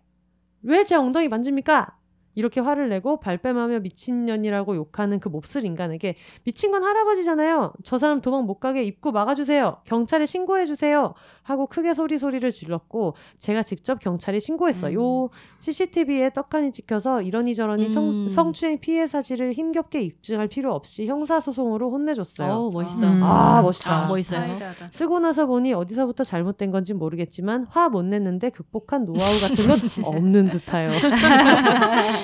[0.63, 1.95] 왜 제 엉덩이 만집니까?
[2.35, 7.73] 이렇게 화를 내고 발뺌하며 미친년이라고 욕하는 그 몹쓸 인간에게 미친 건 할아버지잖아요.
[7.83, 9.77] 저 사람 도망 못 가게 입구 막아주세요.
[9.85, 11.13] 경찰에 신고해주세요.
[11.43, 15.29] 하고 크게 소리 소리를 질렀고 제가 직접 경찰에 신고했어요.
[15.59, 18.29] CCTV에 떡하니 찍혀서 이러니 저러니 청- 음.
[18.29, 22.51] 성추행 피해 사실을 힘겹게 입증할 필요 없이 형사소송으로 혼내줬어요.
[22.51, 23.09] 어, 멋있어요.
[23.11, 23.23] 음.
[23.23, 24.03] 아, 멋있다.
[24.03, 24.57] 아, 멋있어요.
[24.91, 29.77] 쓰고 나서 보니 어디서부터 잘못된 건지 모르겠지만 화 못 냈는데 극복한 노하우 같은 건
[30.17, 30.89] 없는 듯해요.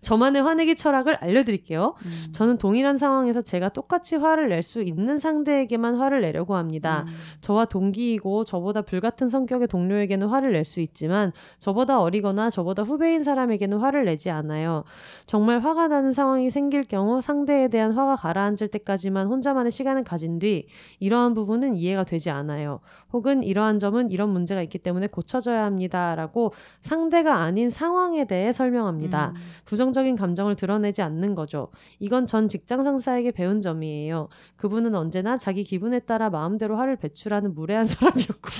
[0.00, 1.94] 저만의 화내기 철학을 알려드릴게요.
[2.04, 2.32] 음.
[2.32, 7.04] 저는 동일한 상황에서 제가 똑같이 화를 낼 수 있는 상대에게만 화를 내려고 합니다.
[7.08, 7.14] 음.
[7.40, 13.78] 저와 동기이고 저보다 불같은 성격의 동료에게는 화를 낼 수 있지만 저보다 어리거나 저보다 후배인 사람에게는
[13.78, 14.84] 화를 내지 않아요.
[15.26, 20.66] 정말 화가 나는 상황이 생길 경우 상대에 대한 화가 가라앉을 때까지만 혼자만의 시간을 가진 뒤
[20.98, 22.80] 이러한 부분은 이해가 되지 않아요.
[23.12, 29.32] 혹은 이러한 점은 이런 문제가 있기 때문에 고쳐져야 합니다라고 상대가 아닌 상황에 대해 설명합니다.
[29.34, 29.40] 음.
[29.64, 31.68] 부정 적인 감정을 드러내지 않는 거죠.
[31.98, 34.28] 이건 전 직장 상사에게 배운 점이에요.
[34.56, 38.50] 그분은 언제나 자기 기분에 따라 마음대로 화를 배출하는 무례한 사람이었고,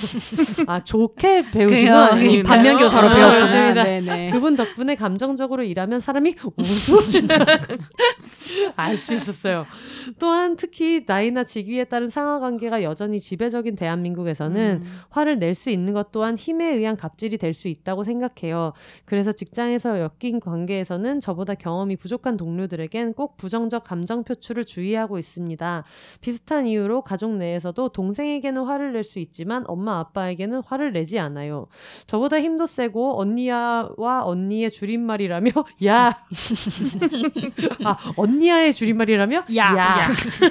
[0.67, 2.25] 아 좋게 배우신 건 그래요.
[2.25, 2.43] 아니에요.
[2.43, 3.33] 반면 교사로 아, 배웠구나.
[3.39, 3.83] 그렇습니다.
[3.83, 4.31] 네네.
[4.31, 7.45] 그분 덕분에 감정적으로 일하면 사람이 우스워진다는
[8.75, 9.65] 알수 있었어요.
[10.19, 14.99] 또한 특히 나이나 직위에 따른 상하 관계가 여전히 지배적인 대한민국에서는 음.
[15.09, 18.71] 화를 낼 수 있는 것 또한 힘에 의한 갑질이 될 수 있다고 생각해요.
[19.05, 25.83] 그래서 직장에서 엮인 관계에서는 저보다 경험이 부족한 동료들에겐 꼭 부정적 감정 표출을 주의하고 있습니다.
[26.19, 31.67] 비슷한 이유로 가족 내에서도 동생에게는 화를 낼 수 있지만 엄마 아빠에게는 화를 내지 않아요.
[32.07, 35.51] 저보다 힘도 세고 언니야와 언니의 줄임말이라며
[35.85, 36.23] 야.
[37.85, 39.95] 아, 언니야의 줄임말이라며 야.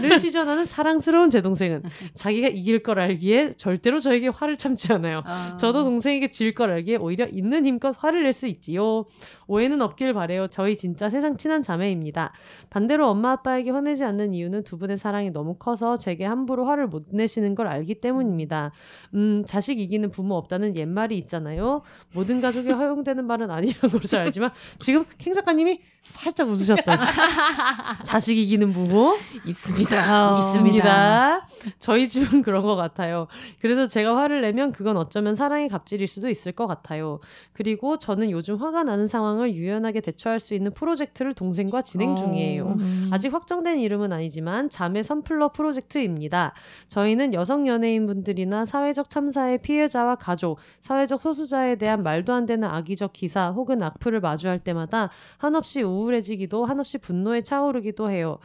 [0.01, 1.83] 를 시전하는 사랑스러운 제 동생은
[2.14, 5.23] 자기가 이길 걸 알기에 절대로 저에게 화를 참지 않아요.
[5.25, 5.57] 아.
[5.59, 9.05] 저도 동생에게 질 걸 알기에 오히려 있는 힘껏 화를 낼 수 있지요.
[9.51, 10.46] 오해는 없길 바래요.
[10.46, 12.32] 저희 진짜 세상 친한 자매입니다.
[12.70, 17.07] 반대로 엄마 아빠에게 화내지 않는 이유는 두 분의 사랑이 너무 커서 제게 함부로 화를 못
[17.11, 18.70] 내시는 걸 알기 때문입니다.
[19.14, 21.82] 음, 자식 이기는 부모 없다는 옛말이 있잖아요.
[22.14, 26.98] 모든 가족에 허용되는 말은 아니라는 걸잘 알지만 지금 캥 작가님이 살짝 웃으셨다.
[28.05, 30.32] 자식 이기는 부모 있습니다.
[30.32, 31.46] 어, 있습니다.
[31.78, 33.26] 저희 집은 그런 것 같아요.
[33.61, 37.20] 그래서 제가 화를 내면 그건 어쩌면 사랑의 갑질일 수도 있을 것 같아요.
[37.53, 42.14] 그리고 저는 요즘 화가 나는 상황을 유연하게 대처할 수 있는 프로젝트를 동생과 진행 어.
[42.16, 42.66] 중이에요.
[42.78, 43.09] 음.
[43.12, 46.53] 아직 확정된 이름은 아니지만 자매 선플러 프로젝트입니다.
[46.88, 53.51] 저희는 여성 연예인분들이나 사회적 참사의 피해자와 가족, 사회적 소수자에 대한 말도 안 되는 악의적 기사
[53.51, 58.38] 혹은 악플을 마주할 때마다 한없이 우울해지기도 한없이 분노에 차오르기도 해요.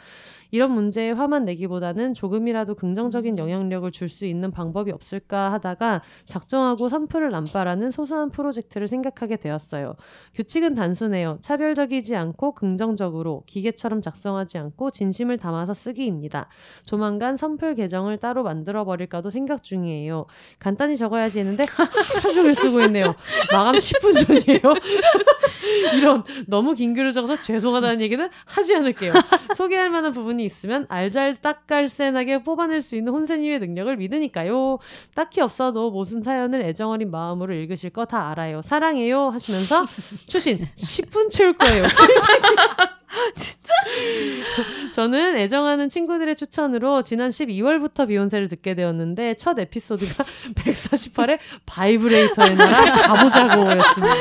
[0.56, 7.32] 이런 문제에 화만 내기보다는 조금이라도 긍정적인 영향력을 줄 수 있는 방법이 없을까 하다가 작정하고 선풀을
[7.32, 9.96] 남발하는 소소한 프로젝트를 생각하게 되었어요.
[10.36, 11.40] 규칙은 단순해요.
[11.42, 16.48] 차별적이지 않고 긍정적으로 기계처럼 작성하지 않고 진심을 담아서 쓰기입니다.
[16.86, 20.28] 조만간 선풀 계정을 따로 만들어 버릴까도 생각 중이에요.
[20.60, 23.16] 간단히 적어야지 했는데 하루 종일 쓰고 있네요.
[23.52, 24.62] 마감 10분 전이에요.
[25.98, 29.14] 이런 너무 긴 글을 적어서 죄송하다는 얘기는 하지 않을게요.
[29.56, 34.80] 소개할 만한 부분이 있으면 알잘딱깔센하게 뽑아낼 수 있는 혼세님의 능력을 믿으니까요.
[35.14, 38.62] 딱히 없어도 무슨 사연을 애정어린 마음으로 읽으실 거 다 알아요.
[38.62, 39.84] 사랑해요 하시면서
[40.30, 41.86] 추신 10분 채울 거예요.
[44.94, 50.24] 저는 애정하는 친구들의 추천으로 지난 12월부터 비욘세를 듣게 되었는데 첫 에피소드가
[50.56, 54.16] 148회 바이브레이터의 나라 가보자고 였습니다.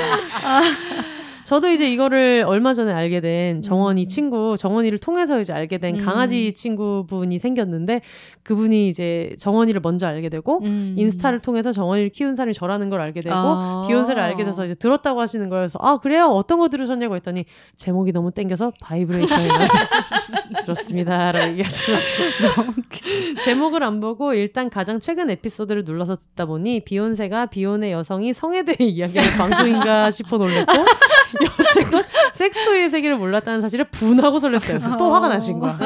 [1.44, 4.06] 저도 이제 이거를 얼마 전에 알게 된 정원이 음.
[4.06, 6.04] 친구, 정원이를 통해서 이제 알게 된 음.
[6.04, 8.00] 강아지 친구분이 생겼는데
[8.42, 10.94] 그분이 이제 정원이를 먼저 알게 되고 음.
[10.98, 13.84] 인스타를 통해서 정원이를 키운 사람이 저라는 걸 알게 되고 아.
[13.86, 17.44] 비욘세를 알게 돼서 이제 들었다고 하시는 거여서 아 그래요 어떤 거 들으셨냐고 했더니
[17.76, 19.68] 제목이 너무 땡겨서 바이브레이션을
[20.64, 22.72] 들었습니다라고 얘기하셔가지고
[23.44, 28.76] 제목을 안 보고 일단 가장 최근 에피소드를 눌러서 듣다 보니 비욘세가 비욘의 여성이 성에 대해
[28.80, 30.72] 이야기하는 방송인가 싶어 놀랐고
[31.44, 34.98] 여태껏 섹스토이의 세계를 몰랐다는 사실에 분하고 설렜어요.
[34.98, 35.78] 또 화가 나신 거야.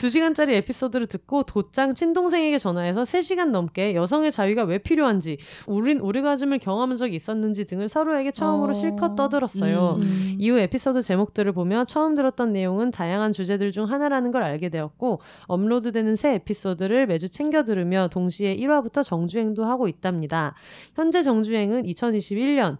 [0.00, 6.58] 두 시간짜리 에피소드를 듣고 도짱 친동생에게 전화해서 3시간 넘게 여성의 자유가 왜 필요한지, 우린 오르가즘을
[6.58, 8.74] 경험한 적이 있었는지 등을 서로에게 처음으로 어.
[8.74, 9.98] 실컷 떠들었어요.
[10.00, 10.36] 음.
[10.38, 16.16] 이후 에피소드 제목들을 보며 처음 들었던 내용은 다양한 주제들 중 하나라는 걸 알게 되었고 업로드되는
[16.16, 20.54] 새 에피소드를 매주 챙겨 들으며 동시에 1화부터 정주행도 하고 있답니다.
[20.94, 22.78] 현재 정주행은 2021년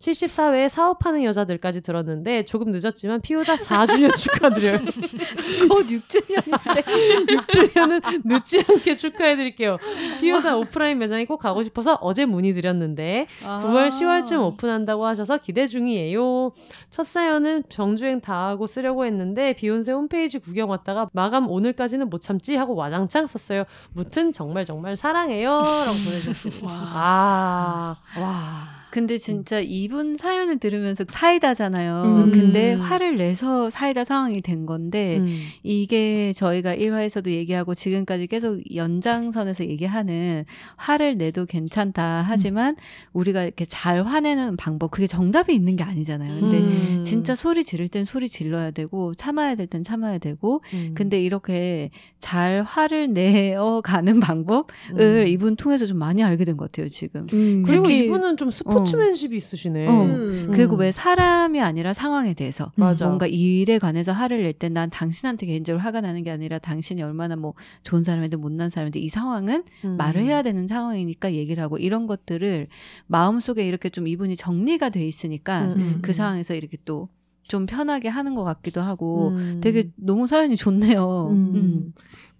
[0.00, 4.78] 74회에 사업하는 여자들까지 들었는데 조금 늦었지만 피우다 4주년 축하드려요.
[5.68, 6.84] 곧 6주년인데
[7.26, 9.78] 6주년은 늦지 않게 축하해드릴게요.
[10.20, 16.52] 피우다 오프라인 매장에 꼭 가고 싶어서 어제 문의드렸는데 9월 10월쯤 오픈한다고 하셔서 기대 중이에요.
[16.90, 22.56] 첫 사연은 정주행 다 하고 쓰려고 했는데 비욘세 홈페이지 구경 왔다가 마감 오늘까지는 못 참지
[22.56, 23.64] 하고 와장창 썼어요.
[23.92, 25.50] 무튼 정말 정말 사랑해요.
[25.50, 25.64] 라고
[26.04, 26.68] 보내주셨습니다.
[26.68, 28.83] 아, 와.
[28.94, 32.02] 근데 진짜 이분 사연을 들으면서 사이다잖아요.
[32.26, 32.30] 음.
[32.30, 35.40] 근데 화를 내서 사이다 상황이 된 건데 음.
[35.64, 40.44] 이게 저희가 1화에서도 얘기하고 지금까지 계속 연장선에서 얘기하는
[40.76, 42.76] 화를 내도 괜찮다 하지만
[43.12, 46.40] 우리가 이렇게 잘 화내는 방법 그게 정답이 있는 게 아니잖아요.
[46.40, 47.02] 근데 음.
[47.04, 50.92] 진짜 소리 지를 땐 소리 질러야 되고 참아야 될 땐 참아야 되고 음.
[50.94, 51.90] 근데 이렇게
[52.20, 54.64] 잘 화를 내어 가는 방법을
[55.00, 55.24] 음.
[55.26, 57.26] 이분 통해서 좀 많이 알게 된 것 같아요, 지금.
[57.32, 57.64] 음.
[57.66, 59.86] 그리고 이분은 좀 스포츠 맨십이 있으시네.
[59.86, 59.90] 어.
[60.02, 60.50] 음.
[60.52, 60.80] 그리고 음.
[60.80, 63.06] 왜 사람이 아니라 상황에 대해서 맞아.
[63.06, 67.36] 뭔가 일에 관해서 화를 낼 때 난 당신한테 개인적으로 화가 나는 게 아니라 당신이 얼마나
[67.36, 69.96] 뭐 좋은 사람이든 못난 사람인데 이 상황은 음.
[69.96, 72.68] 말을 해야 되는 상황이니까 얘기를 하고 이런 것들을
[73.06, 75.98] 마음속에 이렇게 좀 이분이 정리가 돼 있으니까 음.
[76.02, 79.60] 그 상황에서 이렇게 또좀 편하게 하는 것 같기도 하고 음.
[79.62, 81.28] 되게 너무 사연이 좋네요.
[81.30, 81.52] 음.
[81.54, 81.92] 음.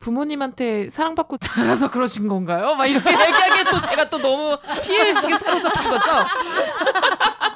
[0.05, 2.75] 부모님한테 사랑받고 자라서 그러신 건가요?
[2.75, 6.11] 막 이렇게 얘기하기에 또 제가 또 너무 피해의식에 사로잡힌 거죠?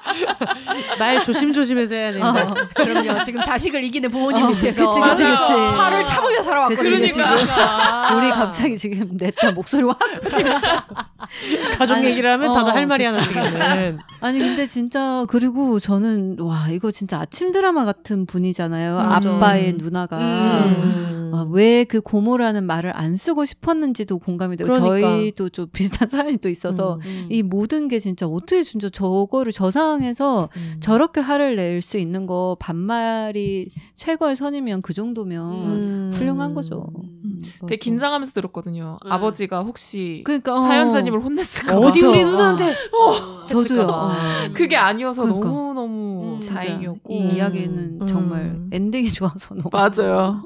[0.99, 2.41] 말 조심조심해서 해야 되는데.
[2.41, 2.47] 어.
[2.75, 3.23] 그럼요.
[3.23, 5.25] 지금 자식을 이기는 부모님 어, 밑에서 그치, 그치.
[5.25, 5.53] 그치.
[5.53, 6.97] 화를 참으며 살아왔거든요.
[6.97, 7.29] 그치, 지금.
[7.29, 8.15] 그러니까.
[8.17, 9.99] 우리 갑자기 지금 냈다 목소리 확
[11.79, 13.05] 가족 아니, 얘기를 하면 다들 어, 할 말이.
[13.05, 13.99] 하나씩 있는.
[14.21, 18.97] 아니 근데 진짜 그리고 저는 와 이거 진짜 아침 드라마 같은 분이잖아요.
[18.97, 19.29] 맞아.
[19.29, 21.18] 아빠의 누나가 음.
[21.33, 25.09] 어, 왜그 고모라는 말을 안 쓰고 싶었는지도 공감이 되고 그러니까.
[25.09, 27.27] 저희도 좀 비슷한 사연이 또 있어서 음.
[27.31, 30.77] 이 모든 게 진짜 어떻게 진짜 저거를 저 상황에서 음.
[30.81, 35.45] 저렇게 화를 낼 수 있는 거 반말이 최고의 선이면 그 정도면
[35.85, 36.11] 음.
[36.15, 36.87] 훌륭한 거죠.
[37.25, 37.41] 음.
[37.61, 38.99] 되게 긴장하면서 들었거든요.
[39.05, 39.13] 음.
[39.13, 41.87] 아버지가 혹시 그러니까 어, 사연자님을 혼냈을까 봐.
[41.87, 42.05] 어디.
[42.05, 43.83] 우리 누나한테 어, 저도요.
[43.83, 44.11] 어.
[44.55, 45.47] 그게 아니어서 그러니까.
[45.49, 47.13] 너무 너무 음, 다행이었고.
[47.13, 48.07] 이 이야기는 음.
[48.07, 50.43] 정말 엔딩이 좋아서 너무 맞아요.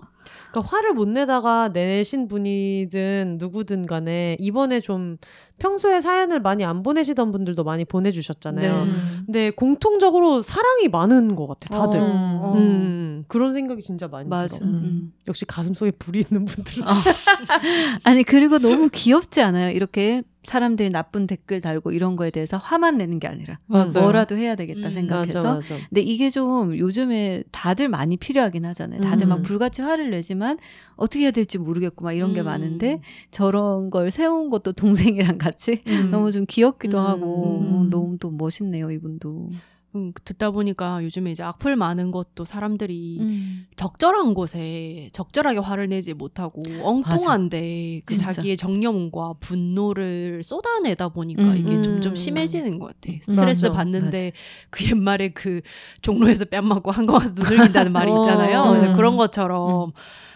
[0.53, 5.17] 그러니까 화를 못 내다가 내신 분이든 누구든 간에 이번에 좀
[5.63, 8.85] 평소에 사연을 많이 안 보내시던 분들도 많이 보내주셨잖아요.
[8.85, 8.91] 네.
[9.25, 12.01] 근데 공통적으로 사랑이 많은 것 같아 다들.
[12.01, 12.39] 어, 음.
[12.43, 12.55] 어.
[12.57, 14.59] 음, 그런 생각이 진짜 많이 맞아.
[14.59, 14.67] 들어.
[14.67, 15.13] 음.
[15.29, 16.85] 역시 가슴 속에 불이 있는 분들은
[18.03, 19.71] 아니 그리고 너무 귀엽지 않아요?
[19.71, 24.01] 이렇게 사람들이 나쁜 댓글 달고 이런 거에 대해서 화만 내는 게 아니라 맞아요.
[24.01, 25.77] 뭐라도 해야 되겠다 음, 생각해서 맞아, 맞아.
[25.89, 29.01] 근데 이게 좀 요즘에 다들 많이 필요하긴 하잖아요.
[29.03, 29.29] 다들 음.
[29.29, 30.59] 막 불같이 화를 내지만
[30.97, 32.47] 어떻게 해야 될지 모르겠고 막 이런 게 음.
[32.47, 33.01] 많은데
[33.31, 35.52] 저런 걸 세운 것도 동생이랑 같이
[35.87, 36.11] 음.
[36.11, 37.05] 너무 좀 귀엽기도 음.
[37.05, 37.91] 하고 음.
[37.91, 39.51] 너무 또 멋있네요 이분도.
[39.95, 43.67] 음, 듣다 보니까 요즘에 이제 악플 많은 것도 사람들이 음.
[43.77, 48.33] 적절한 곳에 적절하게 화를 내지 못하고 엉뚱한데 그 진짜.
[48.33, 51.57] 자기의 정념과 분노를 쏟아내다 보니까 음.
[51.59, 51.83] 이게 음.
[51.83, 53.19] 점점 심해지는 것 같아.
[53.21, 53.75] 스트레스 맞아.
[53.75, 54.33] 받는데
[54.71, 55.61] 그 옛말에 그
[56.01, 58.21] 종로에서 뺨 맞고 한강 와서 두들긴다는 말이 어.
[58.21, 58.63] 있잖아요.
[58.73, 58.97] 음.
[58.97, 59.93] 그런 것처럼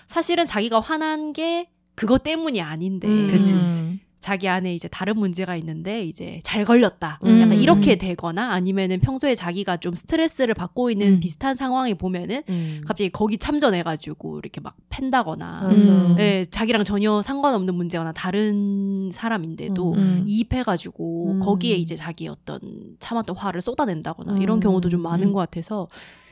[0.06, 3.28] 사실은 자기가 화난 게 그것 때문이 아닌데 음.
[3.28, 3.62] 그치, 음.
[3.66, 4.05] 그치.
[4.26, 7.20] 자기 안에 이제 다른 문제가 있는데 이제 잘 걸렸다.
[7.24, 7.40] 음.
[7.40, 11.20] 약간 이렇게 되거나 아니면은 평소에 자기가 좀 스트레스를 받고 있는 음.
[11.20, 12.80] 비슷한 상황에 보면은 음.
[12.84, 15.68] 갑자기 거기 참전해가지고 이렇게 막 팬다거나.
[15.70, 16.16] 음.
[16.18, 20.24] 예, 자기랑 전혀 상관없는 문제거나 다른 사람인데도 음.
[20.26, 21.38] 이입해가지고 음.
[21.38, 22.58] 거기에 이제 자기 어떤
[22.98, 24.42] 참았던 화를 쏟아낸다거나 음.
[24.42, 25.32] 이런 경우도 좀 많은 음.
[25.34, 25.86] 것 같아서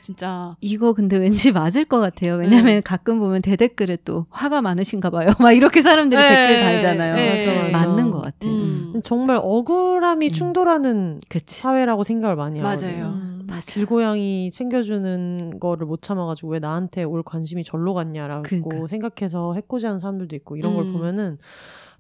[0.05, 2.35] 진짜 이거 근데 왠지 맞을 것 같아요.
[2.35, 5.29] 왜냐면 가끔 보면 대댓글에 또 화가 많으신가 봐요.
[5.41, 7.15] 막 이렇게 사람들이 네, 댓글 달잖아요.
[7.17, 7.87] 네, 맞아, 맞아.
[7.89, 8.53] 맞는 것 같아요.
[8.53, 9.01] 음.
[9.03, 10.31] 정말 억울함이 음.
[10.33, 11.61] 충돌하는 그치.
[11.61, 12.91] 사회라고 생각을 많이 하거든요.
[12.93, 13.07] 맞아요.
[13.15, 13.45] 음.
[13.47, 13.73] 맞아.
[13.73, 18.87] 길고양이 챙겨주는 거를 못 참아가지고 왜 나한테 올 관심이 절로 갔냐라고 그러니까.
[18.89, 20.93] 생각해서 해코지하는 사람들도 있고 이런 걸 음.
[20.93, 21.39] 보면은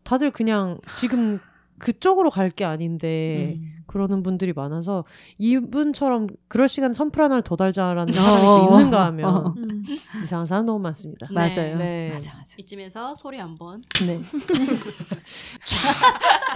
[0.02, 1.38] 다들 그냥 지금
[1.78, 3.73] 그쪽으로 갈 게 아닌데 음.
[3.86, 5.04] 그러는 분들이 많아서
[5.38, 9.54] 이분처럼 그럴 시간 선풀 하나를 더 달자라는 어, 사람이 또 있는가 하면 어.
[9.56, 9.82] 음.
[10.22, 11.26] 이상한 사람 너무 많습니다.
[11.28, 11.34] 네.
[11.34, 11.76] 맞아요.
[11.76, 12.10] 네.
[12.12, 12.44] 맞아 맞아.
[12.58, 13.82] 이쯤에서 소리 한번.
[14.06, 14.20] 네.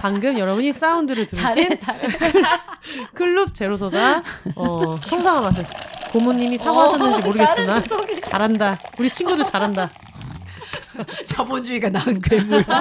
[0.01, 2.07] 방금 여러분이 사운드를 들으신 잘해 잘해.
[3.13, 4.23] 클럽 제로소다
[4.55, 5.65] 어, 청상화 맛을
[6.11, 7.83] 고모님이 사과하셨는지 모르겠으나
[8.23, 8.79] 잘한다.
[8.97, 9.91] 우리 친구들 잘한다.
[11.25, 12.63] 자본주의가 낳은 괴물.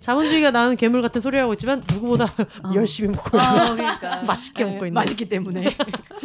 [0.00, 2.32] 자본주의가 낳은 괴물 같은 소리 하고 있지만 누구보다
[2.74, 4.22] 열심히 먹고 있는 어, 그러니까.
[4.26, 4.94] 맛있게 먹고 있는.
[4.94, 5.76] 맛있기 때문에.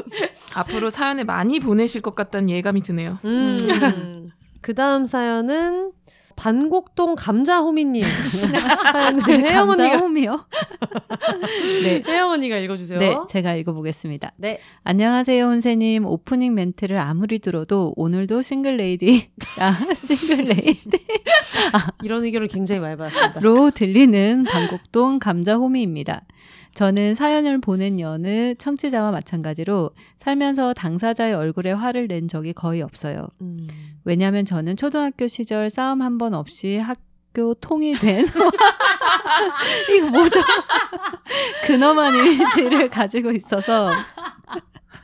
[0.56, 3.20] 앞으로 사연을 많이 보내실 것 같다는 예감이 드네요.
[3.26, 4.32] 음.
[4.62, 5.92] 그 다음 사연은
[6.38, 8.04] 반곡동 감자호미님
[8.94, 10.46] 사연을 혜영 언니가 감자호미요?
[11.84, 12.04] 네.
[12.08, 13.00] 혜영 언니가 읽어주세요.
[13.00, 14.34] 네, 제가 읽어보겠습니다.
[14.38, 14.60] 네.
[14.84, 16.06] 안녕하세요, 혼세님.
[16.06, 21.00] 오프닝 멘트를 아무리 들어도 오늘도 single lady, 아, single lady로
[22.04, 23.40] 이런 의견을 굉장히 많이 받았습니다.
[23.72, 26.22] 들리는 방곡동 감자호미입니다.
[26.78, 33.28] 저는 사연을 보낸 여느 청취자와 마찬가지로 살면서 당사자의 얼굴에 화를 낸 적이 거의 없어요.
[33.42, 33.68] 음.
[34.06, 38.28] 왜냐하면 저는 초등학교 시절 싸움 한 번 없이 학교 통이 된
[39.98, 40.40] 이거 뭐죠?
[41.66, 43.92] 근엄한 이미지를 가지고 있어서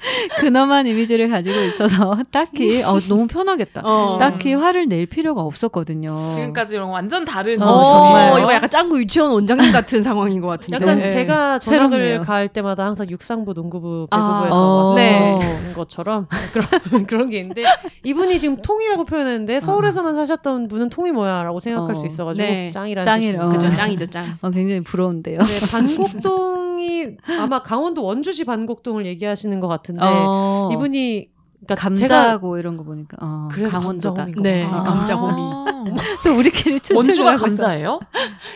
[0.39, 3.81] 근엄한 이미지를 가지고 있어서 딱히 어, 너무 편하겠다.
[3.83, 4.17] 어.
[4.19, 6.29] 딱히 화를 낼 필요가 없었거든요.
[6.33, 8.39] 지금까지랑 완전 다른 어, 어, 정말요?
[8.43, 10.75] 이거 약간 짱구 유치원 원장님 같은 상황인 것 같은데.
[10.75, 11.07] 약간 네.
[11.07, 12.21] 제가 전학을 새롭네요.
[12.21, 14.85] 갈 때마다 항상 육상부, 농구부, 아, 배구부에서 어.
[14.89, 15.73] 왔던 네.
[15.73, 17.63] 것처럼 그런 그런 게 있는데
[18.03, 21.95] 이분이 지금 통이라고 표현했는데 서울에서만 사셨던 분은 통이 뭐야라고 생각할 어.
[21.95, 22.71] 수 있어가지고 네.
[22.71, 23.31] 짱이라는 짱이라.
[23.31, 23.49] 뜻이죠.
[23.49, 23.69] 그죠, 어.
[23.71, 24.25] 짱이죠, 짱.
[24.41, 25.39] 어, 굉장히 부러운데요.
[25.39, 27.07] 네, 반곡동이
[27.39, 31.27] 아마 강원도 원주시 반곡동을 얘기하시는 것 같은 데 어, 이분이
[31.65, 34.27] 그러니까 감자하고 이런 거 보니까 어, 그래서 강원도다.
[34.41, 34.77] 네, 봐.
[34.79, 34.83] 아.
[34.83, 35.41] 감자호미.
[36.25, 37.35] 또 우리끼리 원주가.
[37.35, 37.99] 감자예요?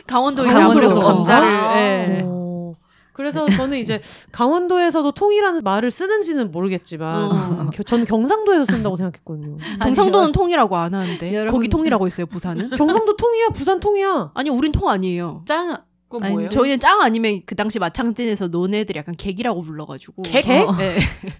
[0.06, 1.48] 강원도에 강원도에서 아무래도 감자를.
[1.48, 1.80] 아.
[1.80, 2.22] 예.
[2.26, 2.74] 어.
[3.14, 4.00] 그래서 저는 이제
[4.32, 7.70] 강원도에서도 통이라는 말을 쓰는지는 모르겠지만 음.
[7.74, 9.58] 겨- 저는 경상도에서 쓴다고 생각했거든요.
[9.82, 12.70] 경상도는 통이라고 안 하는데 여러분- 거기 통이라고 있어요 부산은?
[12.78, 14.32] 경상도 통이야, 부산 통이야.
[14.36, 15.42] 아니 우린 통 아니에요.
[15.46, 15.78] 짱
[16.10, 16.50] 그건 아니, 뭐예요?
[16.50, 20.48] 저희는 짱 아니면 그 당시 마창진에서 노네들이 약간 객이라고 불러가지고 객?
[20.50, 20.98] 어, 네.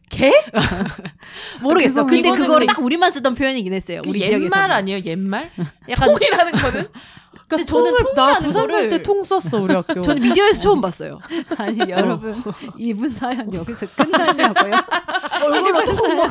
[0.10, 0.34] 객?
[1.62, 2.06] 모르겠어.
[2.06, 4.02] 근데 그거를 딱 우리만 쓰던 표현이긴 했어요.
[4.04, 4.56] 그 우리 옛말 지역에서.
[4.58, 5.02] 아니에요?
[5.06, 5.50] 옛말?
[5.90, 6.88] 약간 통이라는 거는?
[7.48, 10.02] 근데 저는 통을 나 부산 살 때 통 썼어 우리 학교.
[10.02, 11.20] 저는 미디어에서 처음 봤어요.
[11.58, 12.36] 아니 여러분
[12.78, 14.74] 이분 사연 여기서 끝났냐고요?
[15.44, 16.28] 얼굴로 통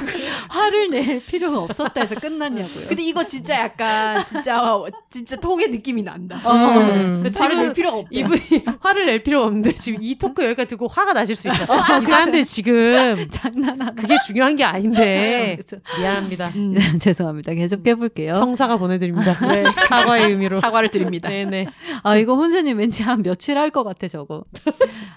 [0.48, 2.86] 화를 낼 필요가 없었다 해서 끝났냐고요?
[2.88, 4.62] 근데 이거 진짜 약간 진짜
[5.08, 6.40] 진짜 통의 느낌이 난다.
[6.44, 6.52] 어.
[6.52, 7.22] 음.
[7.24, 8.16] 그 화를 낼 지금 필요가 없대.
[8.18, 8.40] 이분이
[8.80, 11.64] 화를 낼 필요가 없는데 지금 이 토크 여기까지 듣고 화가 나실 수 있어.
[11.72, 13.92] 아, 이 사람들 지금 장난하나?
[13.92, 16.52] 그게 중요한 게 아닌데 그래서- 미안합니다.
[16.56, 17.54] 음, 죄송합니다.
[17.54, 18.34] 계속 해볼게요.
[18.34, 19.38] 청사가 보내드립니다.
[19.48, 20.60] 네, 사과의 의미로.
[20.60, 21.05] 사과를 드립니다.
[21.28, 21.66] 네네.
[22.02, 24.44] 아 이거 혼세님 왠지 한 며칠 할 것 같아 저거.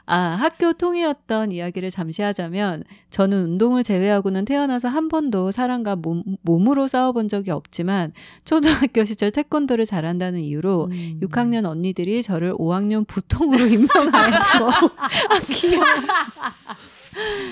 [0.06, 6.88] 아 학교 통이었던 이야기를 잠시 하자면 저는 운동을 제외하고는 태어나서 한 번도 사람과 몸, 몸으로
[6.88, 8.12] 싸워본 적이 없지만
[8.46, 11.20] 초등학교 시절 태권도를 잘한다는 이유로 음.
[11.22, 14.68] 6학년 언니들이 저를 5학년 부통으로 임명하였어.
[14.70, 15.86] 아, 귀여워.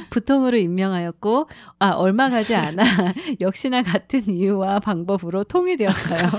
[0.10, 1.48] 부통으로 임명하였고,
[1.80, 2.84] 아, 얼마 가지 않아
[3.42, 6.30] 역시나 같은 이유와 방법으로 통이 되었어요.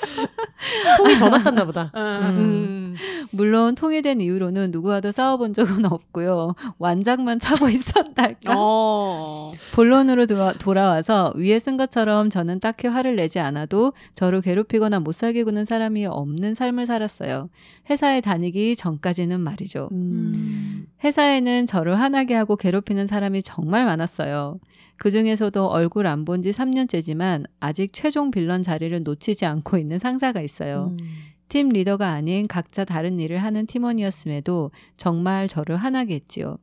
[0.98, 1.90] 통이 전화 땄나 보다.
[1.94, 2.00] 음.
[2.00, 2.96] 음.
[3.32, 6.54] 물론 통일된 이후로는 누구와도 싸워본 적은 없고요.
[6.78, 8.54] 완장만 차고 있었달까?
[8.56, 9.52] 어.
[9.72, 15.12] 본론으로 돌아, 돌아 와서 위에 쓴 것처럼 저는 딱히 화를 내지 않아도 저를 괴롭히거나 못
[15.12, 17.48] 살게 구는 사람이 없는 삶을 살았어요.
[17.88, 19.88] 회사에 다니기 전까지는 말이죠.
[19.92, 20.86] 음.
[21.04, 24.58] 회사에는 저를 화나게 하고 괴롭히는 사람이 정말 많았어요.
[25.00, 30.42] 그 중에서도 얼굴 안 본 지 3년째지만 아직 최종 빌런 자리를 놓치지 않고 있는 상사가
[30.42, 30.94] 있어요.
[31.00, 31.06] 음.
[31.48, 36.58] 팀 리더가 아닌 각자 다른 일을 하는 팀원이었음에도 정말 저를 화나게 했지요.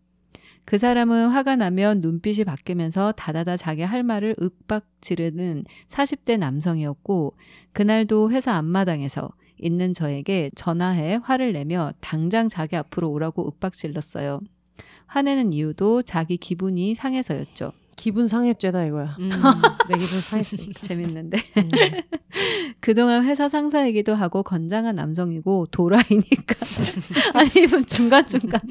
[0.65, 7.35] 그 사람은 화가 나면 눈빛이 바뀌면서 다다다 자기 할 말을 윽박 지르는 40대 남성이었고,
[7.73, 14.41] 그날도 회사 앞마당에서 있는 저에게 전화해 화를 내며 당장 자기 앞으로 오라고 윽박 질렀어요.
[15.07, 17.71] 화내는 이유도 자기 기분이 상해서였죠.
[17.97, 19.17] 기분 상했죄다 이거야.
[19.19, 19.29] 음.
[19.89, 20.79] 내 기분 상했으니까.
[20.79, 21.37] 재밌는데.
[21.57, 21.69] 음.
[22.79, 26.55] 그동안 회사 상사이기도 하고 건장한 남성이고 도라이니까
[27.33, 28.61] 아니 이분 중간중간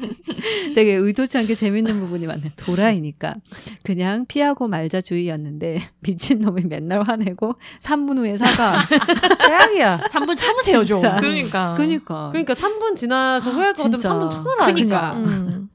[0.75, 3.35] 되게 의도치 않게 재밌는 부분이 많네 도라이니까
[3.83, 8.79] 그냥 피하고 말자 주의였는데 미친놈이 맨날 화내고 3분 후에 사과
[9.39, 10.03] 최악이야.
[10.13, 11.01] 3분 참으세요 좀.
[11.01, 11.75] 그러니까.
[11.77, 14.15] 그니까 그러니까 3분 지나서 후회할 것 같으면 진짜.
[14.15, 14.67] 3분 참아라.
[14.67, 15.15] 그니까.
[15.15, 15.25] 그냥.
[15.27, 15.69] 음.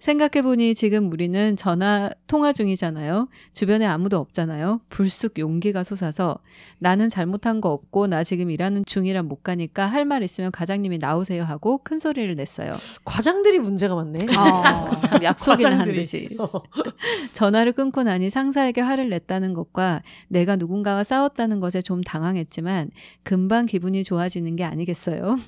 [0.00, 3.28] 생각해보니 지금 우리는 전화 통화 중이잖아요.
[3.52, 4.80] 주변에 아무도 없잖아요.
[4.88, 6.38] 불쑥 용기가 솟아서
[6.78, 11.44] 나는 잘못한 거 없고 나 지금 일하는 중이라 못 가니까 할 말 있으면 과장님이 나오세요
[11.44, 12.74] 하고 큰 소리를 냈어요.
[13.06, 14.18] 과장들이 문제가 많네.
[14.36, 15.00] 아.
[15.00, 15.94] 참 약속이나 한.
[15.94, 16.28] 듯이.
[17.32, 22.90] 전화를 끊고 나니 상사에게 화를 냈다는 것과 내가 누군가와 싸웠다는 것에 좀 당황했지만
[23.22, 25.38] 금방 기분이 좋아지는 게 아니겠어요?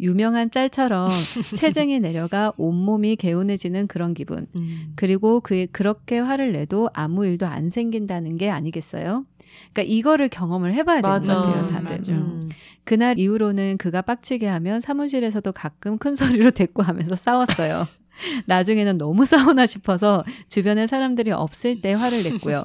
[0.00, 1.10] 유명한 짤처럼
[1.56, 4.46] 체중이 내려가 온몸이 개운해지는 그런 기분.
[4.56, 4.92] 음.
[4.96, 9.24] 그리고 그 그렇게 화를 내도 아무 일도 안 생긴다는 게 아니겠어요?
[9.72, 11.34] 그러니까 이거를 경험을 해봐야 되는 것 맞아.
[11.34, 12.14] 같아요, 음, 다들.
[12.14, 12.40] 음.
[12.84, 16.50] 그날 이후로는 그가 빡치게 하면 사무실에서도 가끔 큰 소리로
[17.06, 17.86] 대꾸하면서 싸웠어요.
[18.46, 22.64] 나중에는 너무 싸우나 싶어서 주변에 사람들이 없을 때 화를 냈고요.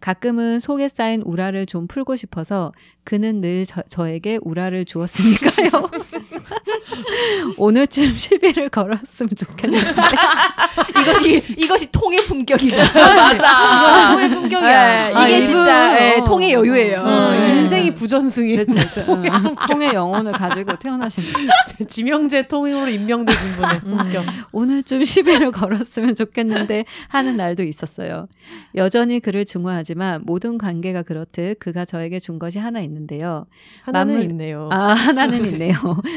[0.00, 2.72] 가끔은 속에 쌓인 우라를 좀 풀고 싶어서
[3.04, 5.70] 그는 늘 저, 저에게 우라를 주었으니까요.
[7.58, 9.90] 오늘쯤 시비를 걸었으면 좋겠는데.
[11.00, 12.76] 이것이 이것이 통의 품격이다.
[12.84, 15.08] 이거는 통의 품격이야.
[15.10, 16.24] 예, 아, 이게 이거- 진짜 예, 어.
[16.24, 17.00] 통의 여유예요.
[17.00, 17.60] 어, 예.
[17.60, 19.12] 인생이 부전승이 그렇죠, 그렇죠.
[19.12, 19.54] 응.
[19.68, 21.86] 통의 영혼을 가지고 태어나신 분.
[21.88, 24.24] 지명제 통으로 임명되신 분의 품격.
[24.52, 28.28] 오늘쯤 시비를 걸었으면 좋겠는데 하는 날도 있었어요.
[28.74, 33.46] 여전히 그를 중화하지만 모든 관계가 그렇듯 그가 저에게 준 것이 하나 있는데요.
[33.82, 34.68] 하나는 마물- 있네요.
[34.70, 35.74] 아, 하나는 있네요.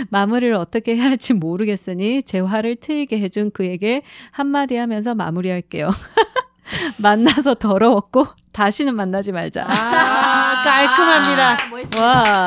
[0.10, 4.02] 마무리를 어떻게 해야 할지 모르겠으니 제 화를 트이게 해준 그에게
[4.32, 5.90] 한마디 하면서 마무리할게요.
[7.00, 9.66] 만나서 더러웠고 다시는 만나지 말자.
[9.68, 11.52] 아, 깔끔합니다.
[11.54, 12.04] 아, 멋있습니다.
[12.06, 12.46] 와.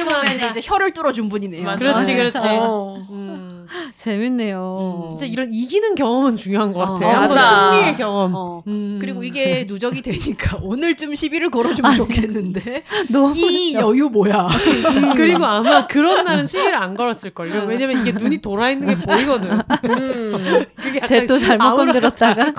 [0.00, 0.50] 아, 어떻게 보면.
[0.50, 1.64] 이제 혀를 뚫어준 분이네요.
[1.64, 1.78] 맞아.
[1.78, 2.38] 그렇지, 아, 그렇지.
[2.38, 3.06] 어.
[3.10, 3.66] 음,
[3.96, 5.08] 재밌네요.
[5.10, 7.06] 진짜 이런 이기는 경험은 중요한 것 같아.
[7.06, 7.70] 어, 요 맞아.
[7.72, 8.34] 승리의 경험.
[8.34, 8.62] 어.
[8.66, 8.98] 음.
[9.00, 14.48] 그리고 이게 누적이 되니까 오늘쯤 시비를 걸어주면 좋겠는데 너무 이 여유 뭐야?
[15.16, 17.64] 그리고 아마 그런 날은 시비를 안 걸었을걸요.
[17.66, 19.52] 왜냐면 이게 눈이 돌아 있는 게 보이거든.
[19.84, 20.64] 음.
[20.76, 22.52] 그게 약간 쟤또 잘못 건드렸다가?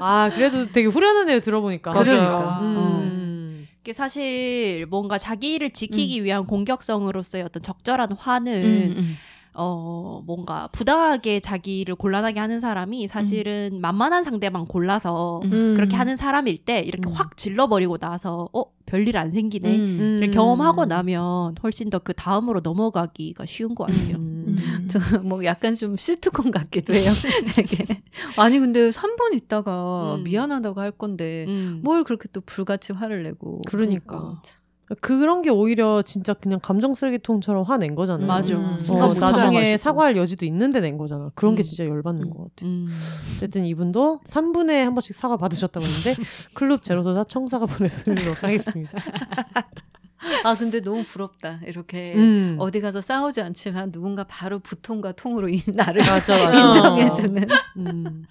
[0.00, 1.92] 아, 그래도 되게 후련하네요, 들어보니까.
[1.92, 2.58] 그러니까.
[2.62, 3.25] 음.
[3.92, 5.72] 사실 뭔가 자기를 음.
[5.72, 9.16] 지키기 위한 공격성으로서의 어떤 적절한 화는 음, 음.
[9.58, 15.72] 어 뭔가 부당하게 자기를 곤란하게 하는 사람이 사실은 만만한 상대만 골라서 음.
[15.74, 17.14] 그렇게 하는 사람일 때 이렇게 음.
[17.14, 20.18] 확 질러버리고 나서 어 별일 안 생기네 음.
[20.20, 24.16] 를 경험하고 나면 훨씬 더 그 다음으로 넘어가기가 쉬운 것 같아요.
[24.96, 25.16] 음.
[25.16, 25.28] 음.
[25.28, 27.10] 저뭐 약간 좀 시트콤 같기도 해요.
[28.36, 30.24] 아니 근데 3분 있다가 음.
[30.24, 31.80] 미안하다고 할 건데 음.
[31.82, 34.40] 뭘 그렇게 또 불같이 화를 내고 그러니까.
[35.00, 38.26] 그런 게 오히려 진짜 그냥 감정 쓰레기통처럼 화낸 거잖아요.
[38.26, 38.56] 맞아.
[38.56, 38.78] 음.
[38.88, 39.76] 어, 못 나중에.
[39.76, 41.30] 사과할 여지도 있는데 낸 거잖아.
[41.34, 41.64] 그런 게 음.
[41.64, 42.30] 진짜 열받는 음.
[42.30, 42.66] 것 같아.
[42.66, 42.88] 음.
[43.34, 46.14] 어쨌든 이분도 3분에 한 번씩 사과 받으셨다고 했는데
[46.54, 48.92] 클럽 제로소다 청사가 보내드리도록 하겠습니다.
[50.44, 51.60] 아 근데 너무 부럽다.
[51.66, 52.56] 이렇게 음.
[52.58, 56.58] 어디 가서 싸우지 않지만 누군가 바로 부통과 통으로 이 나를 맞아, 맞아.
[56.58, 57.48] 인정해주는.
[57.78, 58.24] 음.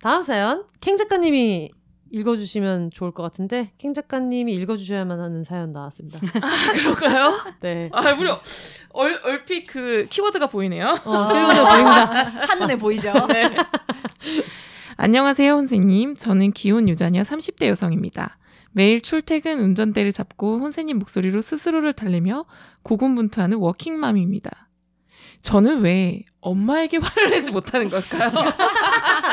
[0.00, 1.70] 다음 사연 캥 작가님이
[2.10, 6.18] 읽어주시면 좋을 것 같은데 캥 작가님이 읽어주셔야만 하는 사연 나왔습니다.
[6.74, 7.32] 그럴까요?
[7.60, 7.90] 네.
[7.92, 8.40] 아, 무려
[8.90, 10.86] 얼, 얼핏 그 키워드가 보이네요.
[11.04, 12.04] 어, 키워드 보입니다.
[12.48, 13.12] 한눈에 보이죠.
[13.26, 13.54] 네.
[14.96, 16.14] 안녕하세요, 선생님.
[16.14, 18.38] 저는 기혼 유자녀 30대 여성입니다.
[18.72, 22.44] 매일 출퇴근 운전대를 잡고 혼세님 목소리로 스스로를 달래며
[22.82, 24.68] 고군분투하는 워킹맘입니다.
[25.40, 28.30] 저는 왜 엄마에게 화를 내지 못하는 걸까요?